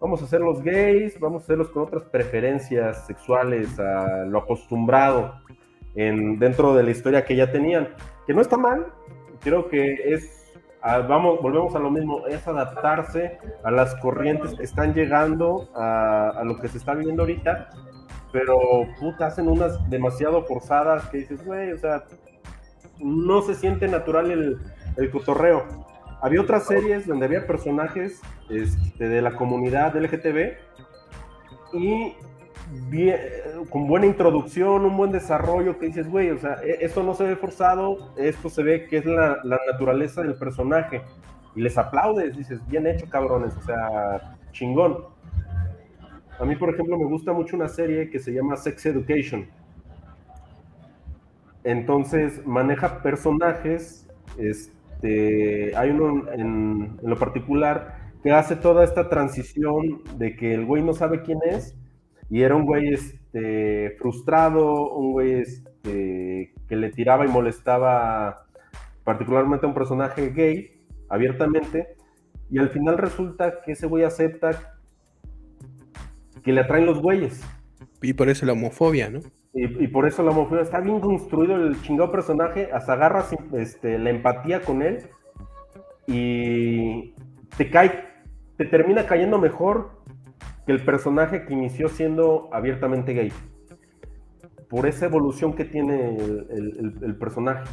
vamos 0.00 0.20
a 0.22 0.24
hacerlos 0.24 0.62
gays, 0.62 1.18
vamos 1.20 1.42
a 1.42 1.44
hacerlos 1.44 1.68
con 1.70 1.84
otras 1.84 2.04
preferencias 2.04 3.06
sexuales 3.06 3.78
a 3.78 4.24
lo 4.24 4.38
acostumbrado 4.38 5.34
en, 5.94 6.38
dentro 6.38 6.74
de 6.74 6.82
la 6.82 6.90
historia 6.90 7.24
que 7.24 7.36
ya 7.36 7.52
tenían, 7.52 7.88
que 8.26 8.34
no 8.34 8.40
está 8.40 8.56
mal, 8.56 8.86
creo 9.40 9.68
que 9.68 9.94
es 10.12 10.45
ah, 10.86 10.98
vamos, 11.00 11.40
volvemos 11.42 11.74
a 11.74 11.78
lo 11.78 11.90
mismo, 11.90 12.26
es 12.26 12.46
adaptarse 12.46 13.38
a 13.64 13.70
las 13.70 13.94
corrientes 13.96 14.54
que 14.54 14.62
están 14.62 14.94
llegando 14.94 15.68
a, 15.74 16.42
lo 16.44 16.58
que 16.58 16.68
se 16.68 16.78
está 16.78 16.94
viviendo 16.94 17.22
ahorita, 17.22 17.68
pero 18.32 18.56
hacen 19.20 19.48
unas 19.48 19.88
demasiado 19.90 20.44
forzadas 20.44 21.08
que 21.08 21.18
dices, 21.18 21.44
güey, 21.44 21.72
o 21.72 21.78
sea, 21.78 22.04
no 22.98 23.42
se 23.42 23.54
siente 23.54 23.88
natural 23.88 24.30
el, 24.30 24.58
el 24.96 25.10
cotorreo. 25.10 25.64
Había 26.22 26.40
otras 26.40 26.66
series 26.66 27.06
donde 27.06 27.26
había 27.26 27.46
personajes 27.46 28.20
este, 28.48 29.08
de 29.08 29.22
la 29.22 29.34
comunidad 29.36 29.94
LGTB 29.96 30.56
y 31.74 32.14
bien- 32.88 33.18
con 33.70 33.86
buena 33.86 34.06
introducción, 34.06 34.84
un 34.84 34.96
buen 34.96 35.12
desarrollo 35.12 35.78
que 35.78 35.86
dices, 35.86 36.08
güey, 36.08 36.30
o 36.30 36.38
sea, 36.38 36.58
e- 36.62 36.84
esto 36.84 37.02
no 37.02 37.14
se 37.14 37.24
ve 37.24 37.36
forzado, 37.36 38.12
esto 38.16 38.48
se 38.50 38.62
ve 38.62 38.86
que 38.86 38.98
es 38.98 39.06
la, 39.06 39.38
naturaleza 39.72 40.22
del 40.22 40.34
personaje. 40.34 41.02
Y 41.54 41.62
les 41.62 41.78
aplaudes, 41.78 42.36
dices, 42.36 42.60
bien 42.68 42.86
hecho, 42.86 43.08
cabrones, 43.08 43.56
o 43.56 43.62
sea, 43.62 44.36
chingón. 44.52 44.98
A 46.38 46.44
mí, 46.44 46.54
por 46.56 46.70
ejemplo, 46.70 46.98
me 46.98 47.06
gusta 47.06 47.32
mucho 47.32 47.56
una 47.56 47.68
serie 47.68 48.10
que 48.10 48.18
se 48.18 48.32
llama 48.32 48.56
Sex 48.56 48.86
Education. 48.86 49.48
Entonces, 51.64 52.46
maneja 52.46 53.02
personajes, 53.02 54.06
este, 54.38 55.74
hay 55.76 55.90
uno 55.90 56.30
en, 56.30 56.98
en 57.02 57.10
lo 57.10 57.16
particular 57.16 57.96
que 58.22 58.32
hace 58.32 58.56
toda 58.56 58.84
esta 58.84 59.08
transición 59.08 60.02
de 60.18 60.36
que 60.36 60.52
el 60.52 60.66
güey 60.66 60.82
no 60.82 60.92
sabe 60.92 61.22
quién 61.22 61.38
es 61.44 61.76
y 62.28 62.42
era 62.42 62.56
un 62.56 62.64
güey 62.64 62.92
este, 62.92 63.96
frustrado, 63.98 64.90
un 64.92 65.12
güey 65.12 65.32
este, 65.34 66.52
que 66.68 66.76
le 66.76 66.90
tiraba 66.90 67.24
y 67.24 67.28
molestaba 67.28 68.46
particularmente 69.04 69.66
a 69.66 69.68
un 69.68 69.74
personaje 69.74 70.30
gay 70.30 70.82
abiertamente 71.08 71.96
y 72.50 72.58
al 72.58 72.70
final 72.70 72.98
resulta 72.98 73.62
que 73.62 73.72
ese 73.72 73.86
güey 73.86 74.04
acepta 74.04 74.74
que 76.42 76.52
le 76.52 76.60
atraen 76.60 76.86
los 76.86 77.00
güeyes. 77.00 77.42
Y 78.02 78.12
por 78.12 78.28
eso 78.28 78.46
la 78.46 78.52
homofobia, 78.52 79.10
¿no? 79.10 79.20
Y, 79.52 79.84
y 79.84 79.88
por 79.88 80.06
eso 80.06 80.22
la 80.22 80.30
homofobia 80.30 80.62
está 80.62 80.80
bien 80.80 81.00
construido 81.00 81.56
el 81.56 81.80
chingado 81.82 82.12
personaje, 82.12 82.68
hasta 82.72 82.92
agarras 82.92 83.34
este, 83.52 83.98
la 83.98 84.10
empatía 84.10 84.60
con 84.60 84.82
él 84.82 84.98
y 86.06 87.14
te 87.56 87.70
cae, 87.70 88.04
te 88.56 88.66
termina 88.66 89.06
cayendo 89.06 89.38
mejor 89.38 89.95
que 90.66 90.72
el 90.72 90.84
personaje 90.84 91.44
que 91.46 91.54
inició 91.54 91.88
siendo 91.88 92.50
abiertamente 92.52 93.14
gay. 93.14 93.32
Por 94.68 94.86
esa 94.86 95.06
evolución 95.06 95.54
que 95.54 95.64
tiene 95.64 96.16
el, 96.16 96.46
el- 96.50 96.76
el- 96.78 96.94
el 97.04 97.16
personaje. 97.16 97.64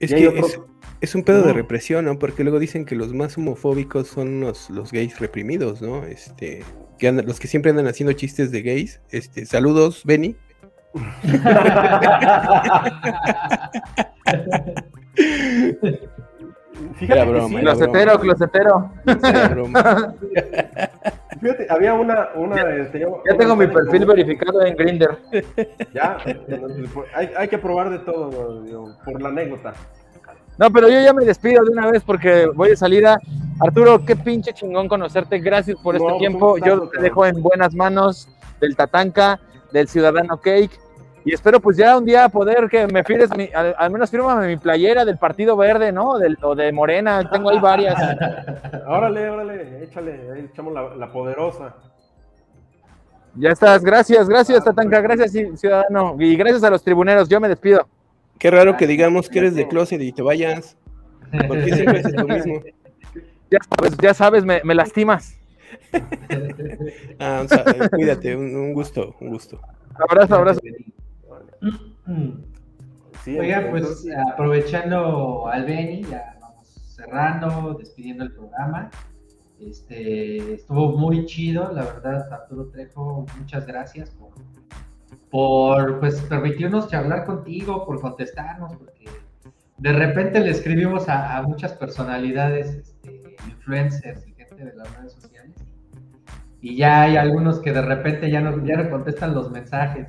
Es 0.00 0.12
que 0.14 0.28
otros- 0.28 0.54
es, 0.54 0.60
es 1.02 1.14
un 1.14 1.22
pedo 1.24 1.42
de 1.42 1.52
represión, 1.52 2.06
¿no? 2.06 2.18
Porque 2.18 2.42
luego 2.42 2.58
dicen 2.58 2.86
que 2.86 2.94
los 2.94 3.12
más 3.12 3.36
homofóbicos 3.36 4.08
son 4.08 4.40
los, 4.40 4.70
los 4.70 4.92
gays 4.92 5.18
reprimidos, 5.20 5.82
¿no? 5.82 6.04
Este, 6.04 6.62
que 6.98 7.08
andan- 7.08 7.26
los 7.26 7.38
que 7.38 7.48
siempre 7.48 7.70
andan 7.70 7.86
haciendo 7.86 8.14
chistes 8.14 8.50
de 8.50 8.62
gays. 8.62 9.02
Este, 9.10 9.44
saludos, 9.44 10.02
Benny. 10.06 10.36
Fíjate 17.00 17.18
Era 17.18 17.24
que 17.24 17.30
broma, 17.32 17.48
sí, 17.48 17.64
Closetero, 17.64 18.20
closetero. 18.20 18.90
Era 19.06 19.48
broma. 19.48 20.14
Fíjate, 21.40 21.66
había 21.70 21.94
una, 21.94 22.28
una 22.34 22.56
Ya 22.56 22.64
una 23.08 23.38
tengo 23.38 23.56
mi 23.56 23.66
perfil 23.68 24.00
como- 24.02 24.12
verificado 24.12 24.62
en 24.66 24.76
Grinder. 24.76 25.16
Ya, 25.94 26.18
hay, 27.14 27.30
hay 27.34 27.48
que 27.48 27.56
probar 27.56 27.88
de 27.88 28.00
todo, 28.00 28.60
digo, 28.62 28.94
por 29.02 29.22
la 29.22 29.30
anécdota. 29.30 29.72
No, 30.58 30.70
pero 30.70 30.90
yo 30.90 31.00
ya 31.00 31.14
me 31.14 31.24
despido 31.24 31.64
de 31.64 31.70
una 31.70 31.90
vez 31.90 32.02
porque 32.04 32.44
voy 32.54 32.68
de 32.68 32.76
salida. 32.76 33.18
Arturo, 33.60 34.04
qué 34.04 34.14
pinche 34.14 34.52
chingón 34.52 34.86
conocerte. 34.88 35.38
Gracias 35.38 35.78
por 35.82 35.94
este 35.96 36.06
No, 36.06 36.10
pues, 36.18 36.18
tiempo. 36.18 36.58
Yo 36.58 36.88
te 36.90 37.00
dejo 37.00 37.24
en 37.24 37.40
buenas 37.42 37.74
manos 37.74 38.28
del 38.60 38.76
Tatanka, 38.76 39.40
del 39.72 39.88
Ciudadano 39.88 40.36
Cake. 40.38 40.78
Y 41.24 41.34
espero 41.34 41.60
pues 41.60 41.76
ya 41.76 41.98
un 41.98 42.04
día 42.04 42.28
poder 42.30 42.68
que 42.70 42.86
me 42.86 43.04
firmes, 43.04 43.30
mi- 43.36 43.50
al, 43.54 43.74
al 43.76 43.90
menos 43.90 44.10
fírmame 44.10 44.46
mi 44.46 44.56
playera 44.56 45.04
del 45.04 45.18
Partido 45.18 45.56
Verde, 45.56 45.92
¿no? 45.92 46.18
Del, 46.18 46.38
o 46.42 46.54
de 46.54 46.72
Morena, 46.72 47.28
tengo 47.30 47.50
ahí 47.50 47.58
varias. 47.58 47.94
Órale, 48.86 49.28
órale, 49.28 49.84
échale, 49.84 50.30
ahí 50.32 50.48
echamos 50.50 50.72
la, 50.72 50.94
la 50.96 51.12
poderosa. 51.12 51.74
Ya 53.34 53.50
estás, 53.50 53.82
gracias, 53.84 54.28
gracias 54.28 54.64
Tatanka, 54.64 55.00
gracias 55.00 55.32
ci- 55.34 55.56
Ciudadano. 55.56 56.16
Y 56.18 56.36
gracias 56.36 56.64
a 56.64 56.70
los 56.70 56.82
tribuneros, 56.82 57.28
yo 57.28 57.38
me 57.40 57.48
despido. 57.48 57.86
Qué 58.38 58.50
raro 58.50 58.76
que 58.76 58.86
digamos 58.86 59.28
que 59.28 59.38
eres 59.40 59.54
de 59.54 59.68
closet 59.68 60.00
y 60.00 60.12
te 60.12 60.22
vayas. 60.22 60.76
Porque 61.46 61.72
siempre 61.74 62.00
haces 62.00 62.14
lo 62.14 62.26
mismo. 62.26 62.62
Ya 63.50 63.58
sabes, 63.76 63.96
ya 63.98 64.14
sabes, 64.14 64.44
me, 64.44 64.60
me 64.64 64.74
lastimas. 64.74 65.36
Ah, 67.20 67.42
o 67.44 67.48
sea, 67.48 67.64
cuídate, 67.90 68.34
un, 68.34 68.56
un 68.56 68.72
gusto, 68.72 69.14
un 69.20 69.28
gusto. 69.28 69.60
Abrazo, 70.08 70.34
abrazo. 70.36 70.60
Sí, 73.24 73.38
Oiga, 73.38 73.68
pues 73.70 74.06
aprovechando 74.32 75.46
al 75.46 75.64
Beni, 75.66 76.02
ya 76.04 76.38
vamos 76.40 76.68
cerrando, 76.68 77.74
despidiendo 77.74 78.24
el 78.24 78.32
programa. 78.32 78.90
Este, 79.60 80.54
estuvo 80.54 80.96
muy 80.96 81.26
chido, 81.26 81.70
la 81.72 81.84
verdad, 81.84 82.32
Arturo 82.32 82.70
Trejo, 82.70 83.26
muchas 83.38 83.66
gracias 83.66 84.10
por, 84.10 84.30
por 85.30 86.00
pues, 86.00 86.22
permitirnos 86.22 86.88
charlar 86.88 87.26
contigo, 87.26 87.84
por 87.84 88.00
contestarnos, 88.00 88.74
porque 88.76 89.04
de 89.76 89.92
repente 89.92 90.40
le 90.40 90.50
escribimos 90.50 91.10
a, 91.10 91.36
a 91.36 91.42
muchas 91.42 91.74
personalidades, 91.74 92.74
este, 92.74 93.36
influencers 93.48 94.26
y 94.26 94.32
gente 94.32 94.64
de 94.64 94.74
las 94.74 94.96
redes 94.96 95.12
sociales, 95.12 95.56
y 96.62 96.76
ya 96.76 97.02
hay 97.02 97.16
algunos 97.18 97.60
que 97.60 97.72
de 97.72 97.82
repente 97.82 98.30
ya 98.30 98.40
no, 98.40 98.64
ya 98.64 98.76
no 98.78 98.88
contestan 98.88 99.34
los 99.34 99.50
mensajes, 99.50 100.08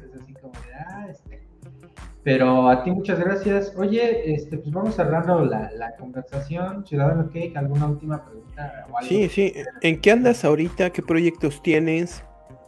pero 2.23 2.69
a 2.69 2.84
ti 2.84 2.91
muchas 2.91 3.19
gracias. 3.19 3.73
Oye, 3.77 4.34
este, 4.34 4.57
pues 4.57 4.72
vamos 4.72 4.95
cerrando 4.95 5.43
la, 5.45 5.72
la 5.76 5.95
conversación. 5.95 6.85
Ciudadano 6.85 7.27
Cake, 7.27 7.53
¿alguna 7.56 7.88
última 7.88 8.23
pregunta 8.26 8.85
o 8.91 8.98
algo? 8.98 9.10
Sí, 9.10 9.30
sí. 9.30 9.53
¿En 9.81 9.99
qué 9.99 10.11
andas 10.11 10.45
ahorita? 10.45 10.91
¿Qué 10.91 11.02
proyectos 11.02 11.61
tienes? 11.61 12.23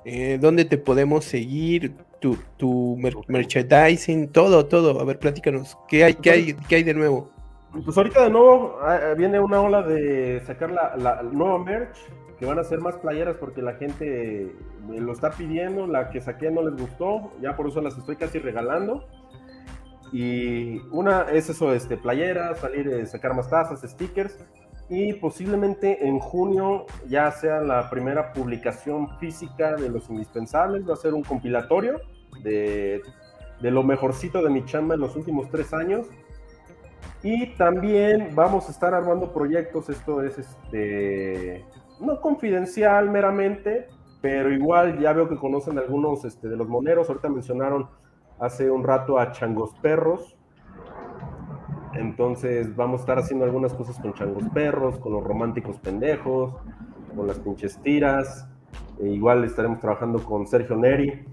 Eh, 0.06 0.38
¿Dónde 0.42 0.66
te 0.66 0.78
podemos 0.78 1.26
seguir? 1.26 1.96
Tu, 2.20 2.38
tu 2.56 2.96
mer- 2.98 3.16
merchandising, 3.28 4.30
todo, 4.30 4.66
todo. 4.66 5.02
A 5.02 5.04
ver, 5.04 5.20
platícanos. 5.20 5.78
¿Qué 5.90 6.06
hay, 6.06 6.14
qué 6.14 6.32
hay, 6.32 6.54
qué 6.70 6.76
hay 6.78 6.84
de 6.84 6.94
nuevo? 6.94 7.30
Pues 7.84 7.98
ahorita 7.98 8.24
de 8.24 8.30
nuevo 8.30 8.78
ah, 8.82 9.14
viene 9.18 9.40
una 9.40 9.60
ola 9.60 9.82
de 9.82 10.42
sacar 10.46 10.72
la, 10.72 10.96
la 10.96 11.22
nueva 11.24 11.58
merch, 11.58 11.98
que 12.40 12.46
van 12.46 12.60
a 12.60 12.64
ser 12.64 12.80
más 12.80 12.96
playeras 12.96 13.36
porque 13.38 13.62
la 13.62 13.74
gente 13.74 14.56
me 14.88 15.02
lo 15.02 15.12
está 15.12 15.32
pidiendo, 15.32 15.86
la 15.86 16.12
que 16.12 16.22
saqué 16.22 16.50
no 16.50 16.62
les 16.62 16.80
gustó, 16.80 17.32
ya 17.42 17.58
por 17.58 17.68
eso 17.68 17.82
las 17.82 17.98
estoy 17.98 18.16
casi 18.16 18.40
regalando. 18.40 19.06
Y 20.14 20.77
una 20.91 21.23
es 21.23 21.49
eso, 21.49 21.73
este, 21.73 21.98
playeras, 21.98 22.60
salir, 22.60 22.88
eh, 22.88 23.06
sacar 23.07 23.34
más 23.35 23.49
tazas, 23.49 23.81
stickers. 23.81 24.38
Y 24.90 25.14
posiblemente 25.14 26.07
en 26.07 26.19
junio 26.19 26.85
ya 27.07 27.31
sea 27.31 27.61
la 27.61 27.90
primera 27.90 28.31
publicación 28.31 29.18
física 29.18 29.76
de 29.76 29.90
los 29.90 30.10
indispensables. 30.10 30.88
Va 30.88 30.94
a 30.94 30.98
ser 30.98 31.15
un 31.15 31.23
compilatorio 31.23 31.99
de, 32.44 33.02
de 33.60 33.72
lo 33.72 33.81
mejorcito 33.81 34.44
de 34.44 34.52
mi 34.52 34.64
chamba 34.65 34.94
en 34.94 35.02
los 35.02 35.15
últimos 35.15 35.49
tres 35.49 35.73
años. 35.73 36.07
Y 37.23 37.48
también 37.56 38.35
vamos 38.35 38.68
a 38.68 38.72
estar 38.72 38.94
armando 38.94 39.34
proyectos, 39.34 39.90
esto 39.90 40.22
es 40.22 40.38
este 40.38 41.65
no 41.99 42.19
confidencial 42.22 43.10
meramente, 43.10 43.88
pero 44.22 44.52
igual 44.52 44.99
ya 44.99 45.14
veo 45.14 45.30
que 45.30 45.38
conocen 45.38 45.77
algunos 45.80 46.26
este, 46.26 46.49
de 46.49 46.57
los 46.57 46.68
moneros, 46.68 47.07
ahorita 47.10 47.30
mencionaron 47.30 47.88
hace 48.39 48.69
un 48.69 48.84
rato 48.84 49.19
a 49.19 49.31
Changos 49.31 49.73
Perros, 49.81 50.35
entonces 51.93 52.76
vamos 52.76 53.01
a 53.01 53.03
estar 53.03 53.19
haciendo 53.19 53.45
algunas 53.45 53.73
cosas 53.73 53.99
con 53.99 54.14
Changos 54.14 54.43
Perros, 54.53 54.97
con 54.97 55.14
los 55.14 55.23
románticos 55.23 55.77
pendejos, 55.80 56.53
con 57.15 57.27
las 57.27 57.39
pinches 57.39 57.77
tiras, 57.81 58.49
e 58.99 59.10
igual 59.10 59.43
estaremos 59.43 59.80
trabajando 59.80 60.23
con 60.23 60.47
Sergio 60.47 60.76
Neri, 60.76 61.26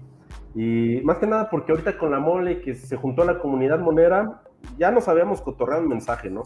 y 0.53 1.01
más 1.03 1.17
que 1.17 1.27
nada 1.27 1.49
porque 1.49 1.71
ahorita 1.71 1.97
con 1.97 2.11
la 2.11 2.19
mole 2.19 2.61
que 2.61 2.75
se 2.75 2.95
juntó 2.95 3.23
a 3.23 3.25
la 3.25 3.39
comunidad 3.39 3.79
monera, 3.79 4.43
ya 4.77 4.91
nos 4.91 5.07
habíamos 5.07 5.41
cotorreado 5.41 5.81
el 5.81 5.89
mensaje, 5.89 6.29
¿no? 6.29 6.43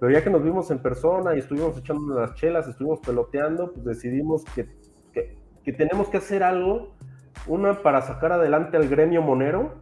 Pero 0.00 0.10
ya 0.12 0.24
que 0.24 0.30
nos 0.30 0.42
vimos 0.42 0.70
en 0.72 0.80
persona 0.80 1.36
y 1.36 1.38
estuvimos 1.38 1.78
echando 1.78 2.18
las 2.18 2.34
chelas, 2.34 2.66
estuvimos 2.66 2.98
peloteando, 3.00 3.72
pues 3.72 3.84
decidimos 3.84 4.44
que, 4.46 4.68
que 5.62 5.72
tenemos 5.72 6.08
que 6.08 6.16
hacer 6.16 6.42
algo, 6.42 6.94
una 7.46 7.82
para 7.82 8.02
sacar 8.02 8.32
adelante 8.32 8.76
al 8.76 8.88
gremio 8.88 9.22
monero 9.22 9.74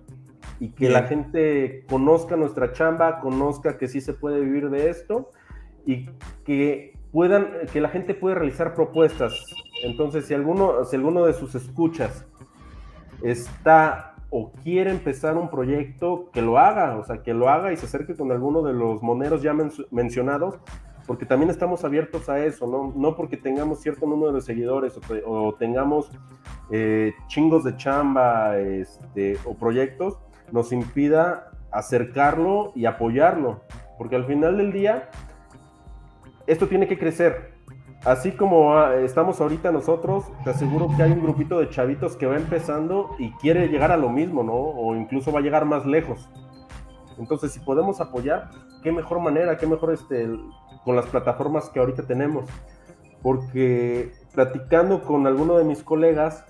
y 0.59 0.71
que 0.71 0.89
Bien. 0.89 0.93
la 0.93 1.03
gente 1.05 1.85
conozca 1.89 2.37
nuestra 2.37 2.73
chamba, 2.73 3.21
conozca 3.21 3.79
que 3.79 3.89
sí 3.89 4.01
se 4.01 4.13
puede 4.13 4.41
vivir 4.41 4.71
de 4.71 4.91
esto 4.91 5.31
y 5.87 6.11
que 6.45 6.95
puedan, 7.13 7.49
que 7.73 7.81
la 7.81 7.89
gente 7.89 8.15
puede 8.15 8.35
realizar 8.35 8.75
propuestas. 8.75 9.33
Entonces, 9.83 10.27
si 10.27 10.35
alguno, 10.35 10.85
si 10.85 10.97
alguno 10.97 11.25
de 11.25 11.33
sus 11.33 11.55
escuchas 11.55 12.27
está 13.23 14.15
o 14.31 14.53
quiere 14.63 14.91
empezar 14.91 15.37
un 15.37 15.51
proyecto, 15.51 16.31
que 16.33 16.41
lo 16.43 16.59
haga, 16.59 16.97
o 16.99 17.05
sea, 17.05 17.23
que 17.23 17.35
lo 17.35 17.49
haga 17.49 17.73
y 17.73 17.77
se 17.77 17.87
acerque 17.87 18.15
con 18.15 18.31
alguno 18.31 18.63
de 18.63 18.73
los 18.73 19.03
moneros 19.03 19.43
ya 19.43 19.53
men- 19.53 19.73
mencionados, 19.91 20.59
porque 21.07 21.27
también 21.27 21.51
estamos 21.51 21.85
abiertos 21.85 22.29
a 22.29 22.45
eso, 22.45 22.67
¿no? 22.67 22.93
No 22.97 23.17
porque 23.17 23.37
tengamos 23.37 23.81
cierto 23.81 24.07
número 24.07 24.33
de 24.33 24.41
seguidores 24.41 24.97
o, 24.97 25.31
o 25.31 25.55
tengamos 25.55 26.11
eh, 26.71 27.13
chingos 27.27 27.65
de 27.65 27.77
chamba 27.77 28.59
este, 28.59 29.37
o 29.45 29.55
proyectos, 29.55 30.19
nos 30.53 30.73
impida 30.73 31.51
acercarlo 31.73 32.73
y 32.75 32.87
apoyarlo, 32.87 33.63
porque 33.99 34.17
al 34.17 34.25
final 34.25 34.57
del 34.57 34.73
día, 34.73 35.11
esto 36.47 36.69
tiene 36.69 36.87
que 36.89 36.99
crecer. 36.99 37.61
Así 38.05 38.33
como 38.33 38.75
ah, 38.75 38.97
estamos 38.97 39.41
ahorita 39.41 39.71
nosotros, 39.73 40.25
te 40.43 40.51
aseguro 40.51 40.89
que 40.97 41.03
hay 41.03 41.13
un 41.13 41.23
grupito 41.23 41.61
de 41.61 41.69
chavitos 41.69 42.17
que 42.17 42.27
va 42.27 42.37
empezando 42.37 43.11
y 43.19 43.31
quiere 43.33 43.69
llegar 43.69 43.93
a 43.93 43.99
lo 43.99 44.09
mismo, 44.09 44.43
¿no? 44.43 44.55
O 44.55 44.97
incluso 44.97 45.33
va 45.33 45.41
a 45.41 45.43
llegar 45.43 45.67
más 45.67 45.85
lejos. 45.85 46.31
Entonces, 47.19 47.53
si 47.53 47.61
podemos 47.61 48.01
apoyar, 48.01 48.49
qué 48.83 48.91
mejor 48.91 49.21
manera, 49.21 49.59
qué 49.59 49.67
mejor 49.67 49.93
este, 49.93 50.31
con 50.85 50.97
las 50.97 51.07
plataformas 51.07 51.69
que 51.71 51.81
ahorita 51.81 52.05
tenemos. 52.05 52.49
Porque 53.23 54.13
platicando 54.35 55.03
con 55.03 55.27
alguno 55.27 55.59
de 55.59 55.65
mis 55.65 55.83
colegas, 55.83 56.45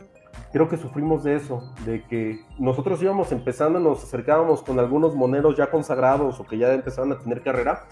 creo 0.53 0.69
que 0.69 0.77
sufrimos 0.77 1.25
de 1.25 1.37
eso, 1.37 1.73
de 1.85 2.05
que 2.05 2.41
nosotros 2.59 3.03
íbamos 3.03 3.33
empezando, 3.33 3.81
nos 3.81 4.05
acercábamos 4.05 4.63
con 4.63 4.79
algunos 4.79 5.15
moneros 5.15 5.57
ya 5.57 5.71
consagrados 5.71 6.41
o 6.41 6.47
que 6.47 6.59
ya 6.59 6.73
empezaban 6.73 7.13
a 7.13 7.19
tener 7.19 7.43
carrera, 7.43 7.87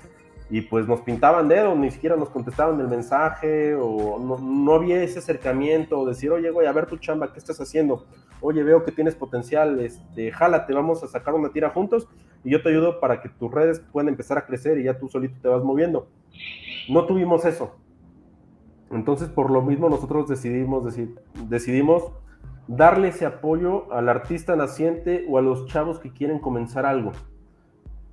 y 0.51 0.63
pues 0.63 0.89
nos 0.89 1.03
pintaban 1.03 1.49
dedos, 1.49 1.77
ni 1.77 1.91
siquiera 1.91 2.17
nos 2.17 2.31
contestaban 2.31 2.81
el 2.81 2.89
mensaje, 2.89 3.75
o 3.75 4.19
no, 4.19 4.39
no 4.39 4.75
había 4.75 5.03
ese 5.03 5.19
acercamiento, 5.19 6.01
o 6.01 6.07
decir, 6.07 6.31
oye, 6.31 6.51
güey, 6.51 6.67
a 6.67 6.73
ver 6.73 6.87
tu 6.87 6.97
chamba, 6.97 7.33
¿qué 7.33 7.39
estás 7.39 7.61
haciendo? 7.61 8.07
Oye, 8.41 8.63
veo 8.63 8.83
que 8.83 8.93
tienes 8.93 9.15
potencial, 9.15 9.79
este, 9.81 10.33
jálate, 10.33 10.73
vamos 10.73 11.03
a 11.03 11.07
sacar 11.07 11.35
una 11.35 11.51
tira 11.51 11.71
juntos, 11.71 12.09
y 12.45 12.51
yo 12.51 12.63
te 12.63 12.69
ayudo 12.71 13.01
para 13.01 13.21
que 13.21 13.29
tus 13.29 13.51
redes 13.53 13.81
puedan 13.93 14.09
empezar 14.09 14.39
a 14.39 14.47
crecer 14.47 14.79
y 14.79 14.85
ya 14.85 14.99
tú 14.99 15.09
solito 15.09 15.37
te 15.43 15.49
vas 15.49 15.63
moviendo. 15.63 16.09
No 16.89 17.05
tuvimos 17.07 17.45
eso. 17.45 17.75
Entonces, 18.91 19.29
por 19.29 19.51
lo 19.51 19.61
mismo, 19.63 19.89
nosotros 19.91 20.29
decidimos, 20.29 20.85
decir, 20.85 21.15
decidimos 21.49 22.11
darle 22.67 23.09
ese 23.09 23.27
apoyo 23.27 23.93
al 23.93 24.09
artista 24.09 24.57
naciente 24.57 25.27
o 25.29 25.37
a 25.39 25.43
los 25.43 25.67
chavos 25.67 25.99
que 25.99 26.11
quieren 26.13 26.39
comenzar 26.39 26.87
algo. 26.87 27.13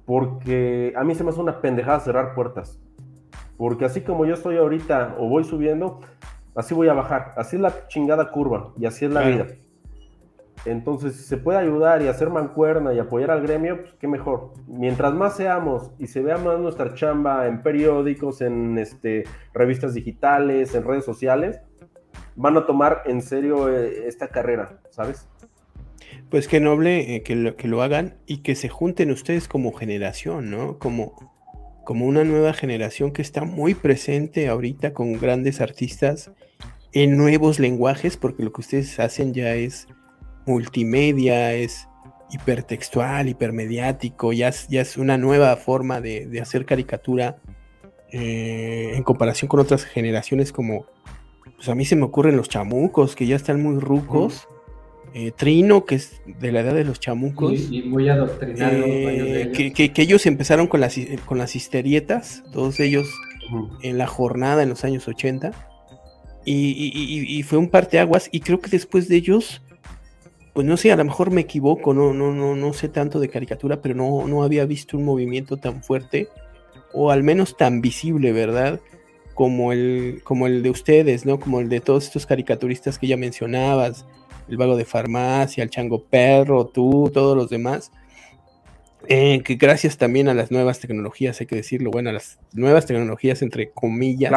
Porque 0.05 0.93
a 0.95 1.03
mí 1.03 1.15
se 1.15 1.23
me 1.23 1.29
hace 1.31 1.39
una 1.39 1.61
pendejada 1.61 1.99
cerrar 1.99 2.35
puertas. 2.35 2.79
Porque 3.57 3.85
así 3.85 4.01
como 4.01 4.25
yo 4.25 4.33
estoy 4.33 4.57
ahorita 4.57 5.15
o 5.17 5.29
voy 5.29 5.43
subiendo, 5.45 6.01
así 6.55 6.73
voy 6.75 6.89
a 6.89 6.93
bajar. 6.93 7.33
Así 7.37 7.55
es 7.55 7.61
la 7.61 7.87
chingada 7.87 8.31
curva 8.31 8.73
y 8.77 8.85
así 8.85 9.05
es 9.05 9.11
la 9.11 9.21
Claro. 9.21 9.35
vida. 9.45 9.55
Entonces, 10.65 11.15
si 11.15 11.23
se 11.23 11.37
puede 11.37 11.59
ayudar 11.59 12.01
y 12.01 12.07
hacer 12.07 12.29
mancuerna 12.31 12.93
y 12.93 12.99
apoyar 12.99 13.29
al 13.29 13.41
gremio, 13.41 13.81
pues 13.81 13.93
qué 13.99 14.07
mejor. 14.07 14.53
Mientras 14.67 15.13
más 15.13 15.37
seamos 15.37 15.91
y 15.99 16.07
se 16.07 16.21
vea 16.21 16.37
más 16.37 16.59
nuestra 16.59 16.95
chamba 16.95 17.47
en 17.47 17.61
periódicos, 17.61 18.41
en 18.41 18.77
este, 18.79 19.25
revistas 19.53 19.93
digitales, 19.93 20.73
en 20.73 20.83
redes 20.83 21.05
sociales, 21.05 21.61
van 22.35 22.57
a 22.57 22.65
tomar 22.65 23.03
en 23.05 23.21
serio 23.21 23.69
eh, 23.69 24.07
esta 24.07 24.29
carrera, 24.29 24.79
¿sabes? 24.89 25.27
Pues 26.29 26.47
qué 26.47 26.59
noble 26.59 27.15
eh, 27.15 27.21
que, 27.21 27.35
lo, 27.35 27.55
que 27.55 27.67
lo 27.67 27.83
hagan 27.83 28.15
y 28.25 28.37
que 28.37 28.55
se 28.55 28.67
junten 28.67 29.11
ustedes 29.11 29.47
como 29.47 29.71
generación, 29.71 30.49
¿no? 30.49 30.79
Como, 30.79 31.15
como 31.83 32.07
una 32.07 32.23
nueva 32.23 32.53
generación 32.53 33.11
que 33.11 33.21
está 33.21 33.43
muy 33.43 33.75
presente 33.75 34.47
ahorita 34.47 34.93
con 34.93 35.13
grandes 35.13 35.61
artistas 35.61 36.31
en 36.91 37.17
nuevos 37.17 37.59
lenguajes, 37.59 38.17
porque 38.17 38.41
lo 38.41 38.51
que 38.51 38.61
ustedes 38.61 38.99
hacen 38.99 39.33
ya 39.33 39.53
es 39.53 39.87
multimedia, 40.45 41.53
es 41.53 41.87
hipertextual, 42.31 43.29
hipermediático, 43.29 44.33
ya 44.33 44.49
es, 44.49 44.67
ya 44.67 44.81
es 44.81 44.97
una 44.97 45.17
nueva 45.17 45.55
forma 45.57 46.01
de, 46.01 46.39
hacer 46.41 46.65
caricatura 46.65 47.37
eh, 48.11 48.91
en 48.95 49.03
comparación 49.03 49.47
con 49.47 49.59
otras 49.59 49.83
generaciones 49.85 50.51
como, 50.51 50.85
pues 51.55 51.69
a 51.69 51.75
mí 51.75 51.85
se 51.85 51.95
me 51.95 52.03
ocurren 52.03 52.37
los 52.37 52.49
chamucos, 52.49 53.15
que 53.15 53.27
ya 53.27 53.35
están 53.35 53.61
muy 53.61 53.79
rucos. 53.79 54.47
Eh, 55.17 55.31
Trino, 55.31 55.85
que 55.85 55.95
es 55.95 56.21
de 56.25 56.51
la 56.51 56.59
edad 56.59 56.73
de 56.73 56.83
los 56.83 56.99
chamucos. 56.99 57.53
Y, 57.71 57.83
muy 57.83 58.09
adoctrinado. 58.09 58.83
Eh, 58.85 59.71
que, 59.73 60.01
ellos 60.01 60.25
empezaron 60.25 60.67
con 60.67 60.81
las, 60.81 60.99
con 61.25 61.37
las 61.37 61.55
histerietas, 61.55 62.43
todos 62.51 62.81
ellos 62.81 63.07
en 63.81 63.97
la 63.97 64.07
jornada 64.07 64.63
en 64.63 64.67
los 64.67 64.83
años 64.83 65.07
80. 65.07 65.53
Y, 66.43 66.91
y, 67.29 67.43
fue 67.43 67.57
un 67.57 67.69
parteaguas. 67.69 68.27
Y 68.33 68.41
creo 68.41 68.59
que 68.59 68.69
después 68.69 69.07
de 69.07 69.15
ellos, 69.15 69.63
pues 70.55 70.65
no 70.65 70.77
sé, 70.77 70.89
a 70.93 70.95
lo 70.95 71.03
mejor 71.03 71.31
me 71.31 71.41
equivoco, 71.41 71.93
no, 71.93 72.13
no, 72.13 72.31
no, 72.31 72.55
no 72.55 72.71
sé 72.71 72.87
tanto 72.87 73.19
de 73.19 73.27
caricatura, 73.27 73.81
pero 73.81 73.93
no, 73.93 74.25
no 74.25 74.41
había 74.41 74.65
visto 74.65 74.97
un 74.97 75.03
movimiento 75.03 75.57
tan 75.57 75.83
fuerte, 75.83 76.29
o 76.93 77.11
al 77.11 77.23
menos 77.23 77.57
tan 77.57 77.81
visible, 77.81 78.31
¿verdad? 78.31 78.79
Como 79.33 79.73
el, 79.73 80.21
como 80.23 80.47
el 80.47 80.63
de 80.63 80.69
ustedes, 80.69 81.25
¿no? 81.25 81.41
Como 81.41 81.59
el 81.59 81.67
de 81.67 81.81
todos 81.81 82.05
estos 82.05 82.25
caricaturistas 82.25 82.97
que 82.97 83.07
ya 83.07 83.17
mencionabas 83.17 84.05
el 84.47 84.55
vago 84.55 84.77
de 84.77 84.85
farmacia, 84.85 85.61
el 85.61 85.69
chango 85.69 86.03
perro, 86.03 86.67
tú, 86.67 87.11
todos 87.13 87.35
los 87.35 87.49
demás. 87.49 87.91
Eh, 89.09 89.41
que 89.43 89.55
gracias 89.55 89.97
también 89.97 90.29
a 90.29 90.33
las 90.33 90.51
nuevas 90.51 90.79
tecnologías, 90.79 91.41
hay 91.41 91.47
que 91.47 91.57
decirlo, 91.57 91.91
bueno, 91.91 92.11
a 92.11 92.13
las 92.13 92.39
nuevas 92.53 92.85
tecnologías 92.85 93.41
entre 93.41 93.71
comillas, 93.71 94.31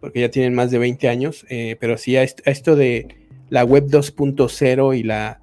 porque 0.00 0.20
ya 0.20 0.30
tienen 0.30 0.54
más 0.54 0.70
de 0.70 0.78
20 0.78 1.08
años, 1.08 1.44
eh, 1.50 1.76
pero 1.80 1.98
sí 1.98 2.16
a 2.16 2.22
esto, 2.22 2.76
de 2.76 3.21
la 3.52 3.66
web 3.66 3.86
2.0 3.86 4.96
y 4.98 5.02
la, 5.02 5.38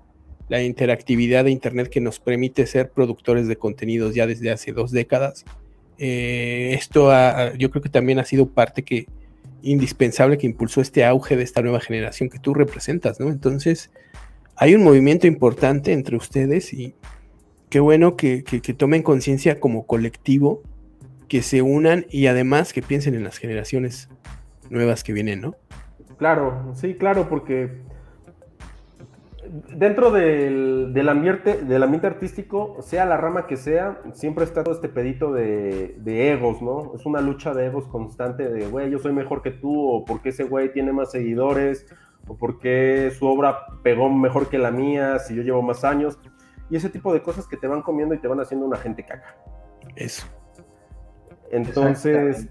interactividad 0.64 1.44
de 1.44 1.52
Internet 1.52 1.90
que 1.90 2.02
nos 2.02 2.20
permite 2.20 2.66
ser 2.66 2.90
productores 2.90 3.48
de 3.48 3.56
contenidos 3.56 4.16
ya 4.16 4.26
desde 4.26 4.50
hace 4.50 4.72
dos 4.72 4.90
décadas. 4.90 5.46
Eh, 6.00 6.72
esto 6.74 7.12
yo 7.56 7.70
creo 7.70 7.84
que 7.84 7.90
también 7.90 8.18
ha 8.18 8.26
sido 8.26 8.50
parte 8.50 8.82
que, 8.82 9.06
indispensable 9.62 10.40
que 10.40 10.48
impulsó 10.48 10.82
este 10.82 11.06
auge 11.06 11.36
de 11.36 11.44
esta 11.44 11.62
nueva 11.62 11.80
generación 11.82 12.30
que 12.30 12.40
tú 12.40 12.56
representas, 12.56 13.20
¿no? 13.20 13.30
Entonces, 13.30 13.92
hay 14.56 14.74
un 14.74 14.84
movimiento 14.84 15.28
importante 15.28 15.94
entre 15.94 16.18
ustedes 16.18 16.74
y 16.74 16.96
qué 17.70 17.80
bueno 17.80 18.16
que, 18.16 18.42
tomen 18.76 19.04
conciencia 19.04 19.60
como 19.60 19.86
colectivo, 19.86 20.64
que 21.28 21.44
se 21.44 21.62
unan 21.62 22.08
y 22.10 22.26
además 22.26 22.74
que 22.74 22.82
piensen 22.82 23.14
en 23.14 23.24
las 23.24 23.38
generaciones 23.38 24.10
nuevas 24.72 25.04
que 25.04 25.14
vienen, 25.14 25.42
¿no? 25.42 25.56
Claro, 26.18 26.74
sí, 26.74 26.96
claro, 26.96 27.30
porque 27.30 27.88
dentro 29.50 30.12
del, 30.12 31.10
ambiente, 31.10 31.58
del 31.58 31.84
ambiente 31.84 32.08
artístico, 32.08 32.78
sea 32.82 33.06
la 33.06 33.18
rama 33.18 33.48
que 33.48 33.58
sea, 33.58 34.02
siempre 34.14 34.44
está 34.44 34.64
todo 34.64 34.76
este 34.76 34.90
pedito 34.90 35.34
de, 35.34 36.32
egos, 36.32 36.62
¿no? 36.62 36.94
Es 36.96 37.06
una 37.06 37.22
lucha 37.22 37.54
de 37.54 37.66
egos 37.66 37.88
constante 37.88 38.48
de, 38.48 38.68
güey, 38.68 38.92
yo 38.92 39.00
soy 39.00 39.14
mejor 39.14 39.42
que 39.42 39.52
tú, 39.52 39.90
o 39.90 40.06
porque 40.06 40.30
ese 40.30 40.44
güey 40.44 40.72
tiene 40.72 40.94
más 40.94 41.12
seguidores, 41.12 41.86
o 42.28 42.38
porque 42.38 43.12
su 43.18 43.26
obra 43.26 43.66
pegó 43.82 44.10
mejor 44.10 44.50
que 44.50 44.60
la 44.60 44.72
mía, 44.72 45.18
si 45.20 45.36
yo 45.36 45.42
llevo 45.42 45.62
más 45.62 45.84
años, 45.84 46.20
y 46.70 46.76
ese 46.76 46.90
tipo 46.90 47.12
de 47.12 47.24
cosas 47.24 47.48
que 47.48 47.58
te 47.58 47.68
van 47.68 47.82
comiendo 47.82 48.14
y 48.14 48.20
te 48.20 48.28
van 48.28 48.40
haciendo 48.40 48.68
una 48.68 48.78
gente 48.78 49.04
caca. 49.04 49.36
Eso. 49.96 50.28
Entonces, 51.52 52.48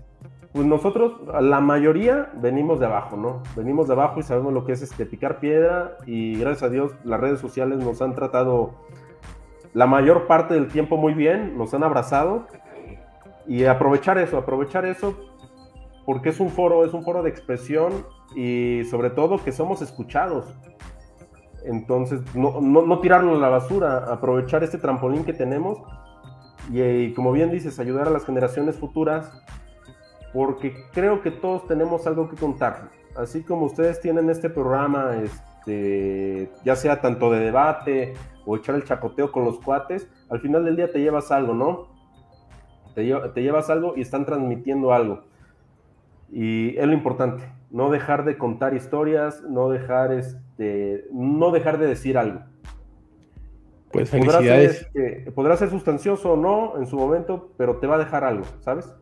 pues 0.52 0.66
nosotros, 0.66 1.20
la 1.40 1.60
mayoría, 1.60 2.30
venimos 2.34 2.80
de 2.80 2.86
abajo, 2.86 3.16
¿no? 3.16 3.42
Venimos 3.54 3.86
de 3.86 3.92
abajo 3.92 4.20
y 4.20 4.22
sabemos 4.22 4.52
lo 4.52 4.64
que 4.64 4.72
es 4.72 4.82
este, 4.82 5.04
picar 5.04 5.40
piedra 5.40 5.98
y 6.06 6.38
gracias 6.38 6.62
a 6.64 6.68
Dios 6.70 6.92
las 7.04 7.20
redes 7.20 7.38
sociales 7.38 7.78
nos 7.78 8.00
han 8.00 8.14
tratado 8.14 8.74
la 9.74 9.86
mayor 9.86 10.26
parte 10.26 10.54
del 10.54 10.68
tiempo 10.68 10.96
muy 10.96 11.12
bien, 11.12 11.58
nos 11.58 11.74
han 11.74 11.84
abrazado 11.84 12.46
y 13.46 13.64
aprovechar 13.64 14.18
eso, 14.18 14.38
aprovechar 14.38 14.86
eso 14.86 15.14
porque 16.06 16.30
es 16.30 16.40
un 16.40 16.48
foro, 16.48 16.86
es 16.86 16.94
un 16.94 17.04
foro 17.04 17.22
de 17.22 17.28
expresión 17.28 17.92
y 18.34 18.82
sobre 18.90 19.10
todo 19.10 19.36
que 19.44 19.52
somos 19.52 19.82
escuchados. 19.82 20.54
Entonces, 21.66 22.22
no, 22.34 22.62
no, 22.62 23.00
tirarlo 23.00 23.34
a 23.34 23.38
la 23.38 23.50
basura, 23.50 23.98
aprovechar 24.10 24.64
este 24.64 24.78
trampolín 24.78 25.24
que 25.24 25.34
tenemos 25.34 25.78
y 26.70 27.12
como 27.12 27.32
bien 27.32 27.50
dices, 27.50 27.78
ayudar 27.78 28.08
a 28.08 28.10
las 28.10 28.24
generaciones 28.24 28.76
futuras 28.76 29.30
porque 30.32 30.84
creo 30.92 31.22
que 31.22 31.30
todos 31.30 31.66
tenemos 31.66 32.06
algo 32.06 32.28
que 32.28 32.36
contar. 32.36 32.90
Así 33.16 33.42
como 33.42 33.66
ustedes 33.66 34.00
tienen 34.00 34.30
este 34.30 34.50
programa, 34.50 35.16
este, 35.22 36.50
ya 36.64 36.76
sea 36.76 37.00
tanto 37.00 37.30
de 37.30 37.40
debate 37.40 38.14
o 38.46 38.56
echar 38.56 38.74
el 38.74 38.84
chacoteo 38.84 39.32
con 39.32 39.44
los 39.44 39.58
cuates, 39.58 40.08
al 40.30 40.40
final 40.40 40.64
del 40.64 40.76
día 40.76 40.92
te 40.92 41.00
llevas 41.00 41.32
algo, 41.32 41.54
¿no? 41.54 41.88
Te, 42.94 43.04
llevas 43.42 43.70
algo 43.70 43.94
y 43.96 44.00
están 44.00 44.24
transmitiendo 44.24 44.92
algo. 44.92 45.24
Y 46.30 46.76
es 46.76 46.86
lo 46.86 46.92
importante, 46.92 47.44
no 47.70 47.90
dejar 47.90 48.24
de 48.24 48.36
contar 48.36 48.74
historias, 48.74 49.42
no 49.42 49.68
dejar, 49.68 50.12
este, 50.12 51.04
no 51.12 51.50
dejar 51.50 51.78
de 51.78 51.86
decir 51.86 52.18
algo. 52.18 52.40
Pues 53.92 54.10
felicidades. 54.10 54.86
Podrá 54.92 55.34
podrá 55.34 55.56
ser 55.56 55.70
sustancioso 55.70 56.32
o 56.32 56.36
no 56.36 56.76
en 56.76 56.86
su 56.86 56.96
momento, 56.96 57.52
pero 57.56 57.76
te 57.76 57.86
va 57.86 57.94
a 57.94 57.98
dejar 57.98 58.24
algo, 58.24 58.44
¿sabes? 58.60 58.94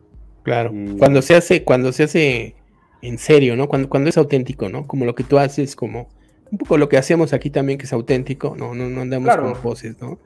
Claro. 0.47 0.71
Cuando 0.97 1.21
se 1.21 1.35
hace, 1.35 1.65
cuando 1.65 1.91
se 1.91 2.03
hace 2.03 2.55
en 3.01 3.17
serio, 3.17 3.57
¿no? 3.57 3.67
Cuando, 3.67 3.89
cuando 3.89 4.09
es 4.09 4.17
auténtico, 4.17 4.69
¿no? 4.69 4.87
Como 4.87 5.03
lo 5.03 5.13
que 5.13 5.25
tú 5.25 5.37
haces, 5.39 5.75
como 5.75 6.07
un 6.49 6.57
poco 6.57 6.77
lo 6.77 6.87
que 6.87 6.95
hacemos 6.95 7.33
aquí 7.33 7.49
también, 7.49 7.77
que 7.77 7.83
es 7.83 7.91
auténtico, 7.91 8.55
no, 8.57 8.73
no, 8.73 8.87
no 8.87 9.01
andamos 9.01 9.35
con 9.35 9.61
poses, 9.61 9.99
¿no? 9.99 10.19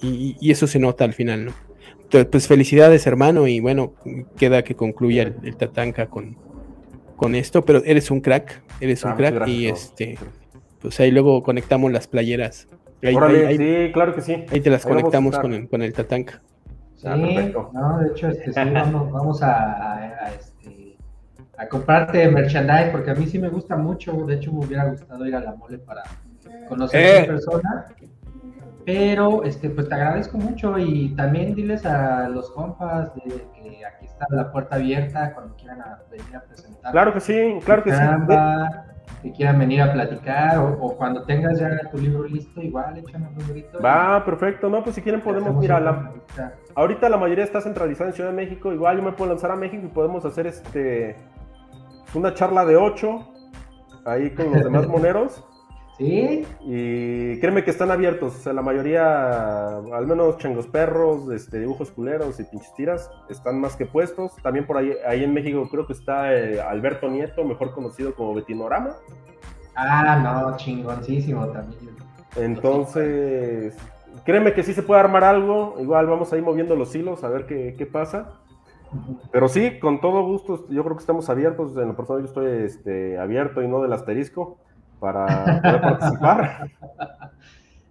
Y, 0.00 0.50
eso 0.50 0.66
se 0.66 0.78
nota 0.78 1.04
al 1.04 1.12
final, 1.12 1.44
¿no? 1.44 1.52
Entonces, 2.02 2.30
pues 2.32 2.48
felicidades, 2.48 3.06
hermano, 3.06 3.46
y 3.46 3.60
bueno, 3.60 3.92
queda 4.38 4.64
que 4.64 4.74
concluya 4.74 5.34
el, 5.42 5.54
Tatanka 5.54 6.06
con, 6.06 6.38
con 7.16 7.34
esto, 7.34 7.62
pero 7.62 7.84
eres 7.84 8.10
un 8.10 8.22
crack, 8.22 8.62
eres 8.80 9.04
un 9.04 9.10
ah, 9.10 9.16
crack, 9.16 9.48
y 9.48 9.66
este, 9.66 10.16
pues 10.80 10.98
ahí 10.98 11.10
luego 11.10 11.42
conectamos 11.42 11.92
las 11.92 12.06
playeras. 12.06 12.68
Ahí, 13.02 13.14
sí, 13.58 13.92
claro 13.92 14.14
que 14.14 14.22
sí. 14.22 14.44
Ahí 14.50 14.62
te 14.62 14.70
las 14.70 14.86
conectamos 14.86 15.38
con 15.38 15.52
el, 15.52 15.68
con 15.68 15.82
el 15.82 15.92
Tatanka. 15.92 16.40
Sí, 17.02 17.52
no, 17.72 17.98
de 17.98 18.08
hecho, 18.08 18.28
este, 18.28 18.52
sí, 18.52 18.60
vamos, 18.62 19.42
a, 19.42 20.30
este, 20.38 20.96
a 21.58 21.68
comprarte 21.68 22.28
merchandise 22.28 22.90
porque 22.92 23.10
a 23.10 23.14
mí 23.14 23.26
sí 23.26 23.40
me 23.40 23.48
gusta 23.48 23.76
mucho. 23.76 24.12
De 24.24 24.36
hecho, 24.36 24.52
me 24.52 24.64
hubiera 24.64 24.84
gustado 24.84 25.26
ir 25.26 25.34
a 25.34 25.40
la 25.40 25.52
mole 25.54 25.78
para 25.78 26.04
conocer 26.68 27.00
a 27.00 27.08
esa 27.08 27.22
eh. 27.22 27.26
persona. 27.26 27.86
Pero, 28.84 29.42
este, 29.44 29.70
pues 29.70 29.88
te 29.88 29.94
agradezco 29.94 30.38
mucho 30.38 30.78
y 30.78 31.14
también 31.16 31.54
diles 31.54 31.84
a 31.86 32.28
los 32.28 32.50
compas 32.50 33.12
de 33.16 33.46
que 33.54 33.84
aquí 33.84 34.06
está 34.06 34.26
la 34.30 34.50
puerta 34.52 34.76
abierta 34.76 35.34
cuando 35.34 35.56
quieran 35.56 35.78
venir 36.10 36.36
a 36.36 36.40
presentar. 36.42 36.92
Claro 36.92 37.14
que 37.14 37.20
sí, 37.20 37.58
claro 37.64 37.82
que 37.82 37.92
sí 37.92 38.02
que 39.22 39.32
quieran 39.32 39.58
venir 39.58 39.80
a 39.80 39.92
platicar 39.92 40.58
o, 40.58 40.96
cuando 40.96 41.22
tengas 41.22 41.58
ya 41.58 41.78
tu 41.90 41.98
libro 41.98 42.24
listo, 42.24 42.60
igual 42.60 42.98
échame 42.98 43.28
un 43.28 43.38
librito. 43.38 43.80
Va, 43.80 44.24
perfecto. 44.24 44.68
No, 44.68 44.82
pues 44.82 44.96
si 44.96 45.02
quieren 45.02 45.20
podemos, 45.20 45.64
ir 45.64 45.72
a 45.72 45.80
la... 45.80 46.12
Ahorita 46.74 47.08
la 47.08 47.16
mayoría 47.16 47.44
está 47.44 47.60
centralizada 47.60 48.10
en 48.10 48.16
Ciudad 48.16 48.30
de 48.30 48.36
México. 48.36 48.72
Igual 48.72 48.96
yo 48.96 49.02
me 49.04 49.12
puedo 49.12 49.30
lanzar 49.30 49.52
a 49.52 49.56
México 49.56 49.84
y 49.86 49.88
podemos 49.88 50.24
hacer 50.24 50.46
este 50.46 51.16
una 52.14 52.34
charla 52.34 52.64
de 52.64 52.76
ocho 52.76 53.32
ahí 54.04 54.30
con 54.30 54.52
los 54.52 54.64
demás 54.64 54.88
moneros. 54.88 55.44
Sí. 55.98 56.46
Y 56.62 57.38
créeme 57.38 57.64
que 57.64 57.70
están 57.70 57.90
abiertos. 57.90 58.34
O 58.36 58.38
sea, 58.38 58.52
la 58.52 58.62
mayoría, 58.62 59.76
al 59.76 60.06
menos 60.06 60.38
changos 60.38 60.66
perros, 60.66 61.30
este, 61.30 61.60
dibujos 61.60 61.90
culeros 61.90 62.40
y 62.40 62.44
pinches 62.44 62.74
tiras, 62.74 63.10
están 63.28 63.60
más 63.60 63.76
que 63.76 63.86
puestos. 63.86 64.34
También 64.42 64.66
por 64.66 64.78
ahí, 64.78 64.92
ahí 65.06 65.22
en 65.22 65.34
México 65.34 65.68
creo 65.70 65.86
que 65.86 65.92
está 65.92 66.34
eh, 66.34 66.60
Alberto 66.60 67.08
Nieto, 67.08 67.44
mejor 67.44 67.72
conocido 67.72 68.14
como 68.14 68.34
Betinorama. 68.34 68.96
Ah, 69.74 70.18
no, 70.22 70.56
chingoncísimo 70.56 71.46
también. 71.48 71.90
Entonces, 72.36 73.76
créeme 74.24 74.54
que 74.54 74.62
sí 74.62 74.72
se 74.72 74.82
puede 74.82 75.00
armar 75.00 75.24
algo. 75.24 75.76
Igual 75.78 76.06
vamos 76.06 76.32
a 76.32 76.36
ir 76.36 76.42
moviendo 76.42 76.74
los 76.74 76.94
hilos 76.94 77.22
a 77.22 77.28
ver 77.28 77.46
qué, 77.46 77.74
qué 77.76 77.86
pasa. 77.86 78.40
Pero 79.30 79.48
sí, 79.48 79.78
con 79.78 80.00
todo 80.00 80.22
gusto, 80.24 80.66
yo 80.68 80.82
creo 80.84 80.96
que 80.96 81.02
estamos 81.02 81.28
abiertos. 81.28 81.76
En 81.76 81.88
lo 81.88 81.96
personal, 81.96 82.22
yo 82.22 82.28
estoy 82.28 82.64
este, 82.64 83.18
abierto 83.18 83.62
y 83.62 83.68
no 83.68 83.82
del 83.82 83.92
asterisco 83.92 84.58
para 85.02 85.60
poder 85.60 85.80
participar. 85.80 86.70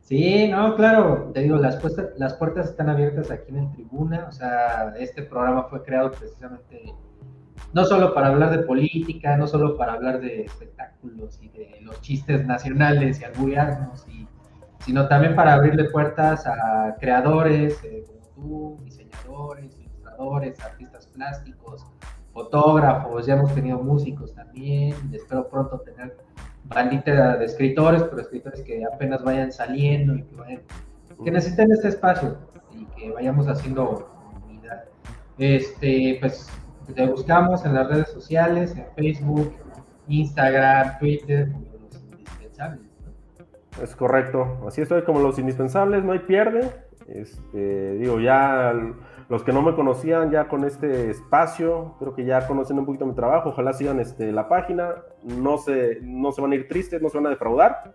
Sí, 0.01 0.49
no, 0.49 0.75
claro, 0.75 1.31
te 1.33 1.39
digo, 1.39 1.55
las, 1.55 1.77
puestas, 1.77 2.07
las 2.17 2.33
puertas 2.33 2.71
están 2.71 2.89
abiertas 2.89 3.31
aquí 3.31 3.45
en 3.47 3.59
el 3.59 3.71
tribuna, 3.71 4.25
o 4.27 4.31
sea, 4.33 4.93
este 4.99 5.23
programa 5.23 5.63
fue 5.69 5.81
creado 5.83 6.11
precisamente 6.11 6.93
no 7.71 7.85
solo 7.85 8.13
para 8.13 8.27
hablar 8.27 8.51
de 8.51 8.65
política, 8.65 9.37
no 9.37 9.47
solo 9.47 9.77
para 9.77 9.93
hablar 9.93 10.19
de 10.19 10.41
espectáculos 10.41 11.39
y 11.41 11.47
de 11.47 11.77
los 11.83 12.01
chistes 12.01 12.45
nacionales 12.45 13.21
y 13.21 13.23
alburearnos, 13.23 14.05
y, 14.09 14.27
sino 14.79 15.07
también 15.07 15.33
para 15.33 15.53
abrirle 15.53 15.89
puertas 15.89 16.45
a 16.45 16.97
creadores 16.99 17.81
eh, 17.85 18.03
como 18.05 18.27
tú, 18.35 18.83
diseñadores, 18.83 19.77
ilustradores, 19.79 20.59
artistas 20.59 21.07
plásticos, 21.07 21.85
fotógrafos, 22.33 23.25
ya 23.25 23.35
hemos 23.35 23.55
tenido 23.55 23.79
músicos 23.79 24.33
también, 24.33 24.93
espero 25.13 25.47
pronto 25.47 25.79
tener 25.79 26.17
bandita 26.65 27.37
de 27.37 27.45
escritores, 27.45 28.03
pero 28.03 28.21
escritores 28.21 28.61
que 28.61 28.83
apenas 28.85 29.23
vayan 29.23 29.51
saliendo 29.51 30.15
y 30.15 30.23
que, 30.23 30.35
vayan, 30.35 30.61
que 31.23 31.31
necesiten 31.31 31.71
este 31.71 31.89
espacio 31.89 32.37
y 32.73 32.85
que 32.85 33.11
vayamos 33.11 33.47
haciendo 33.47 34.09
comunidad. 34.33 34.85
Este, 35.37 36.17
pues 36.19 36.49
te 36.93 37.07
buscamos 37.07 37.65
en 37.65 37.73
las 37.73 37.87
redes 37.89 38.09
sociales, 38.09 38.75
en 38.75 38.85
Facebook, 38.95 39.53
Instagram, 40.07 40.99
Twitter, 40.99 41.51
como 41.51 41.65
los 41.83 42.01
indispensables. 42.03 42.81
¿no? 42.81 43.83
Es 43.83 43.95
correcto, 43.95 44.63
así 44.67 44.81
estoy 44.81 45.03
como 45.03 45.19
los 45.19 45.39
indispensables, 45.39 46.03
no 46.03 46.11
hay 46.11 46.19
pierde. 46.19 46.69
Este, 47.07 47.93
digo, 47.95 48.19
ya 48.19 48.73
los 49.31 49.43
que 49.43 49.53
no 49.53 49.61
me 49.61 49.73
conocían 49.75 50.29
ya 50.29 50.49
con 50.49 50.65
este 50.65 51.09
espacio, 51.09 51.95
creo 51.99 52.13
que 52.13 52.25
ya 52.25 52.45
conocen 52.47 52.77
un 52.77 52.85
poquito 52.85 53.05
mi 53.05 53.13
trabajo, 53.13 53.51
ojalá 53.51 53.71
sigan 53.71 54.01
este, 54.01 54.29
la 54.33 54.49
página, 54.49 54.95
no 55.23 55.57
se, 55.57 55.99
no 56.01 56.33
se 56.33 56.41
van 56.41 56.51
a 56.51 56.55
ir 56.55 56.67
tristes, 56.67 57.01
no 57.01 57.07
se 57.07 57.15
van 57.17 57.27
a 57.27 57.29
defraudar. 57.29 57.93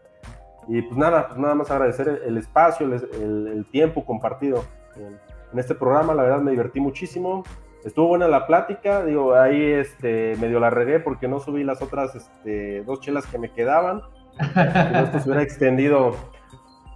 Y 0.67 0.81
pues 0.81 0.97
nada, 0.97 1.29
pues 1.29 1.39
nada 1.39 1.55
más 1.55 1.71
agradecer 1.71 2.23
el, 2.25 2.39
espacio, 2.39 2.87
el, 2.87 2.95
el, 3.23 3.49
el, 3.49 3.67
tiempo 3.67 4.07
compartido 4.07 4.65
en, 4.97 5.19
en, 5.53 5.59
este 5.59 5.75
programa, 5.75 6.15
la 6.15 6.23
verdad 6.23 6.41
me 6.41 6.53
divertí 6.53 6.81
muchísimo. 6.81 7.45
Estuvo 7.85 8.09
buena 8.09 8.29
la 8.29 8.47
plática, 8.47 9.05
digo, 9.05 9.35
ahí 9.35 9.63
este, 9.63 10.37
medio 10.41 10.59
la 10.59 10.71
regué 10.71 11.01
porque 11.01 11.29
no 11.29 11.39
subí 11.39 11.65
las 11.65 11.83
otras 11.83 12.15
este, 12.15 12.83
dos 12.85 13.01
chelas 13.01 13.27
que 13.27 13.39
me 13.39 13.53
quedaban. 13.53 14.01
Esto 14.39 15.21
se 15.21 15.29
hubiera 15.29 15.43
extendido 15.43 16.17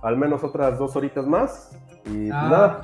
al 0.02 0.16
menos 0.16 0.42
otras 0.44 0.78
dos 0.78 0.96
horitas 0.96 1.26
más. 1.26 1.78
Y 2.06 2.30
ah, 2.30 2.40
pues 2.40 2.50
nada, 2.50 2.80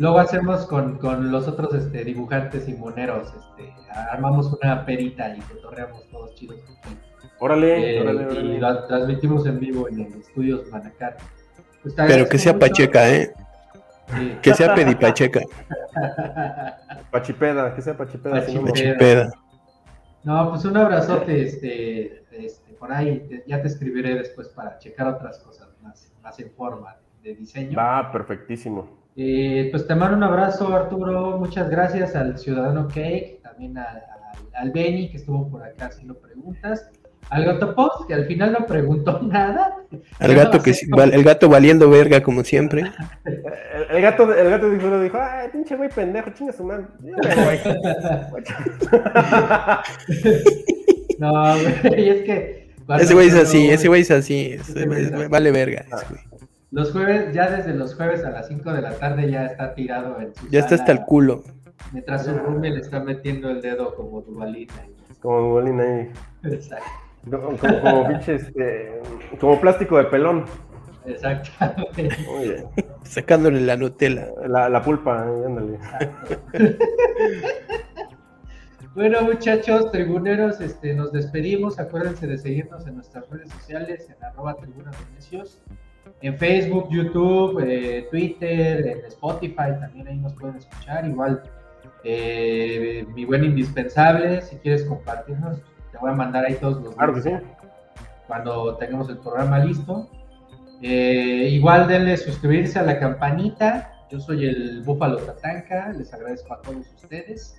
Luego 0.00 0.18
hacemos 0.18 0.64
con, 0.64 0.96
con 0.96 1.30
los 1.30 1.46
otros 1.46 1.74
este, 1.74 2.02
dibujantes 2.04 2.66
y 2.66 2.72
moneros, 2.72 3.34
este, 3.34 3.74
armamos 4.10 4.50
una 4.50 4.86
perita 4.86 5.36
y 5.36 5.40
cotorreamos 5.40 6.08
todos 6.08 6.34
chidos. 6.36 6.56
Órale, 7.38 7.98
eh, 7.98 8.00
órale, 8.00 8.24
órale. 8.24 8.54
Y 8.54 8.60
la 8.60 8.86
transmitimos 8.86 9.44
en 9.44 9.60
vivo 9.60 9.88
en 9.88 10.00
el 10.00 10.14
estudios 10.14 10.66
Manacar. 10.70 11.18
Pues 11.82 11.94
Pero 11.94 12.26
que 12.30 12.38
sea 12.38 12.54
mucho. 12.54 12.66
Pacheca, 12.66 13.10
¿eh? 13.10 13.34
Sí. 14.16 14.38
Que 14.40 14.54
sea 14.54 14.74
Pedipacheca. 14.74 15.40
Pachipeda, 17.10 17.74
que 17.74 17.82
sea 17.82 17.94
Pachipeda. 17.94 18.36
Pachipeda. 18.36 18.64
Pachipeda. 18.72 19.32
No, 20.24 20.48
pues 20.48 20.64
un 20.64 20.78
abrazote, 20.78 21.42
este, 21.42 22.24
este, 22.32 22.72
por 22.72 22.90
ahí 22.90 23.20
te, 23.28 23.44
ya 23.46 23.60
te 23.60 23.68
escribiré 23.68 24.14
después 24.14 24.48
para 24.48 24.78
checar 24.78 25.08
otras 25.08 25.40
cosas 25.40 25.68
más, 25.82 26.10
más 26.22 26.40
en 26.40 26.50
forma 26.52 26.96
de 27.22 27.34
diseño. 27.34 27.76
Va, 27.76 28.10
perfectísimo. 28.10 28.99
Eh, 29.22 29.68
pues 29.70 29.86
te 29.86 29.94
mando 29.94 30.16
un 30.16 30.22
abrazo, 30.22 30.74
Arturo. 30.74 31.36
Muchas 31.36 31.68
gracias 31.68 32.16
al 32.16 32.38
Ciudadano 32.38 32.88
Cake, 32.88 33.38
también 33.42 33.76
a, 33.76 33.82
a, 33.82 34.32
al 34.54 34.70
Benny, 34.70 35.10
que 35.10 35.18
estuvo 35.18 35.50
por 35.50 35.62
acá 35.62 35.88
haciendo 35.88 36.18
preguntas. 36.18 36.88
Al 37.28 37.44
gato 37.44 37.74
Post, 37.74 38.08
que 38.08 38.14
al 38.14 38.24
final 38.24 38.52
no 38.52 38.64
preguntó 38.64 39.20
nada. 39.30 39.76
Al 40.20 40.34
gato 40.34 40.62
que 40.62 40.70
el 40.70 41.22
gato 41.22 41.50
valiendo 41.50 41.90
verga, 41.90 42.22
como 42.22 42.44
siempre. 42.44 42.84
el, 43.26 43.42
el, 43.90 44.00
gato, 44.00 44.32
el 44.32 44.48
gato 44.48 44.70
dijo, 44.70 45.02
dijo, 45.02 45.18
ay, 45.20 45.48
pinche 45.52 45.76
güey 45.76 45.90
pendejo, 45.90 46.30
chinga 46.30 46.54
su 46.54 46.64
madre. 46.64 46.86
no, 51.18 51.56
güey, 51.90 52.08
es 52.08 52.22
que. 52.22 52.70
Ese 52.98 53.12
güey 53.12 53.28
es 53.28 53.34
así, 53.34 53.68
ese 53.68 53.88
güey 53.88 54.00
es 54.00 54.10
así, 54.10 54.54
es, 54.54 54.74
vale 55.28 55.52
verga. 55.52 55.84
Ese 55.92 56.06
güey. 56.08 56.29
Los 56.70 56.92
jueves, 56.92 57.34
ya 57.34 57.50
desde 57.50 57.74
los 57.74 57.96
jueves 57.96 58.24
a 58.24 58.30
las 58.30 58.46
5 58.46 58.72
de 58.72 58.82
la 58.82 58.92
tarde 58.92 59.28
ya 59.28 59.46
está 59.46 59.74
tirado 59.74 60.20
en 60.20 60.32
su 60.34 60.48
Ya 60.50 60.60
está 60.60 60.76
hasta 60.76 60.92
el 60.92 61.00
culo. 61.04 61.42
Mientras 61.92 62.24
su 62.24 62.32
roomie 62.32 62.70
le 62.70 62.80
está 62.80 63.00
metiendo 63.00 63.50
el 63.50 63.60
dedo 63.60 63.94
como 63.96 64.20
Duvalina. 64.20 64.74
Como 65.20 65.40
Duvalina 65.40 65.82
ahí. 65.82 66.10
Exacto. 66.44 66.86
Como, 67.28 67.56
como, 67.58 67.80
como 67.80 68.08
pinche, 68.08 68.36
este, 68.36 69.02
como 69.40 69.60
plástico 69.60 69.98
de 69.98 70.04
pelón. 70.04 70.44
Exactamente. 71.06 72.08
Oye. 72.38 72.64
Sacándole 73.02 73.60
la 73.62 73.76
Nutella. 73.76 74.28
La, 74.46 74.68
la 74.68 74.82
pulpa, 74.82 75.22
ándale. 75.22 75.78
Bueno, 78.92 79.22
muchachos, 79.22 79.92
tribuneros, 79.92 80.60
este, 80.60 80.92
nos 80.94 81.12
despedimos. 81.12 81.78
Acuérdense 81.78 82.26
de 82.26 82.36
seguirnos 82.36 82.84
en 82.88 82.96
nuestras 82.96 83.30
redes 83.30 83.48
sociales, 83.50 84.10
en 84.10 84.22
arroba 84.24 84.56
tribunas 84.56 84.98
de 84.98 85.14
necios 85.14 85.60
en 86.22 86.38
Facebook, 86.38 86.88
YouTube, 86.90 87.60
eh, 87.66 88.06
Twitter, 88.10 88.86
en 88.86 89.04
Spotify, 89.06 89.72
también 89.80 90.08
ahí 90.08 90.16
nos 90.18 90.34
pueden 90.34 90.56
escuchar. 90.56 91.06
Igual, 91.06 91.42
eh, 92.04 93.06
mi 93.14 93.24
buen 93.24 93.44
indispensable, 93.44 94.42
si 94.42 94.56
quieres 94.56 94.84
compartirnos, 94.84 95.58
te 95.90 95.98
voy 95.98 96.10
a 96.10 96.14
mandar 96.14 96.44
ahí 96.44 96.54
todos 96.54 96.82
los 96.82 96.94
claro 96.94 97.14
que 97.14 97.22
sí. 97.22 97.30
cuando 98.26 98.76
tengamos 98.76 99.08
el 99.08 99.18
programa 99.18 99.58
listo. 99.60 100.08
Eh, 100.82 101.48
igual 101.52 101.88
denle 101.88 102.16
suscribirse 102.16 102.78
a 102.78 102.82
la 102.82 102.98
campanita. 102.98 103.92
Yo 104.10 104.18
soy 104.18 104.46
el 104.46 104.82
Búfalo 104.82 105.18
Tatanca, 105.18 105.92
les 105.96 106.12
agradezco 106.12 106.54
a 106.54 106.60
todos 106.62 106.86
ustedes, 106.96 107.56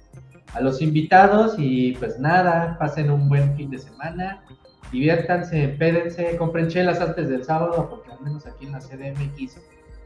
a 0.54 0.60
los 0.60 0.82
invitados 0.82 1.56
y 1.58 1.94
pues 1.94 2.20
nada, 2.20 2.78
pasen 2.78 3.10
un 3.10 3.30
buen 3.30 3.56
fin 3.56 3.70
de 3.70 3.78
semana 3.78 4.44
diviértanse, 4.92 5.64
empédense, 5.64 6.38
compren 6.38 6.68
chelas 6.68 7.00
antes 7.02 7.30
del 7.30 7.44
sábado, 7.44 7.88
porque 7.90 8.12
al 8.12 8.20
menos 8.22 8.46
aquí 8.46 8.66
en 8.66 8.74
la 8.74 8.80
CDMX 8.80 9.58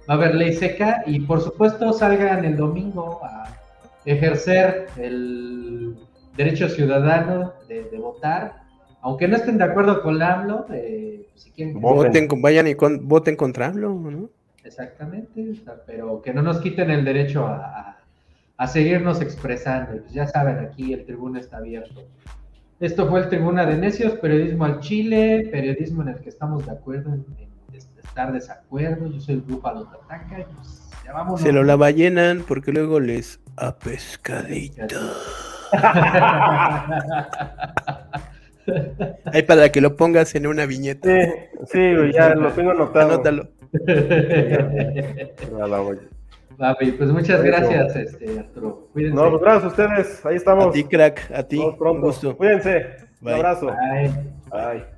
va 0.09 0.13
a 0.13 0.17
haber 0.17 0.35
ley 0.35 0.53
seca, 0.53 1.03
y 1.05 1.19
por 1.21 1.41
supuesto 1.41 1.91
salgan 1.93 2.45
el 2.45 2.55
domingo 2.55 3.21
a 3.23 3.47
ejercer 4.05 4.87
el 4.97 5.95
derecho 6.37 6.69
ciudadano 6.69 7.53
de, 7.67 7.85
de 7.85 7.97
votar, 7.97 8.63
aunque 9.01 9.27
no 9.27 9.35
estén 9.35 9.57
de 9.57 9.63
acuerdo 9.63 10.01
con 10.01 10.21
AMLO, 10.21 10.65
eh, 10.71 11.27
si 11.35 11.51
quieren... 11.51 11.79
Voten, 11.79 12.27
vayan 12.41 12.67
y 12.67 12.75
con, 12.75 13.07
voten 13.07 13.35
contra 13.35 13.67
AMLO, 13.67 13.93
¿no? 13.93 14.29
Exactamente, 14.63 15.61
pero 15.85 16.21
que 16.21 16.33
no 16.33 16.41
nos 16.41 16.59
quiten 16.59 16.89
el 16.89 17.05
derecho 17.05 17.45
a, 17.45 17.55
a, 17.55 17.97
a 18.57 18.67
seguirnos 18.67 19.21
expresando, 19.21 20.01
pues 20.01 20.11
ya 20.11 20.27
saben, 20.27 20.57
aquí 20.59 20.93
el 20.93 21.05
tribunal 21.05 21.41
está 21.41 21.57
abierto. 21.57 22.03
Esto 22.79 23.07
fue 23.07 23.21
el 23.21 23.29
Tribuna 23.29 23.65
de 23.65 23.77
Necios, 23.77 24.13
periodismo 24.15 24.65
al 24.65 24.79
Chile, 24.81 25.47
periodismo 25.51 26.01
en 26.01 26.09
el 26.09 26.19
que 26.19 26.29
estamos 26.29 26.65
de 26.65 26.73
acuerdo 26.73 27.13
en, 27.13 27.25
en 27.39 27.49
estar 28.03 28.33
desacuerdo. 28.33 29.09
Yo 29.11 29.19
soy 29.19 29.35
el 29.35 29.41
Búfalo 29.41 29.85
Tataca. 29.85 30.39
Y 30.39 30.43
pues, 30.43 30.89
ya 31.05 31.13
vámonos. 31.13 31.41
Se 31.41 31.51
lo 31.51 31.63
la 31.63 31.75
ballenan 31.75 32.43
porque 32.47 32.71
luego 32.71 32.99
les 32.99 33.39
a 33.57 33.77
pescadito. 33.77 34.95
Ahí 39.25 39.43
para 39.43 39.71
que 39.71 39.79
lo 39.79 39.95
pongas 39.95 40.35
en 40.35 40.47
una 40.47 40.65
viñeta. 40.65 41.09
Sí, 41.09 41.31
sí, 41.71 41.79
ya 42.13 42.35
lo 42.35 42.51
tengo 42.51 42.71
anotado. 42.71 43.13
Anótalo. 43.13 43.49
Papi, 46.57 46.91
pues 46.93 47.09
muchas 47.11 47.43
gracias, 47.43 47.95
este, 47.95 48.39
Arturo. 48.39 48.89
Cuídense. 48.93 49.15
No, 49.15 49.29
pues 49.29 49.41
gracias 49.41 49.63
a 49.63 49.67
ustedes. 49.67 50.25
Ahí 50.25 50.35
estamos. 50.35 50.67
A 50.67 50.71
ti, 50.71 50.83
crack. 50.83 51.31
A 51.33 51.43
ti. 51.43 51.57
Un 51.57 52.01
gusto. 52.01 52.35
Cuídense. 52.37 52.85
Bye. 53.21 53.33
Un 53.33 53.39
abrazo. 53.39 53.67
Bye. 53.67 54.11
Bye. 54.51 54.94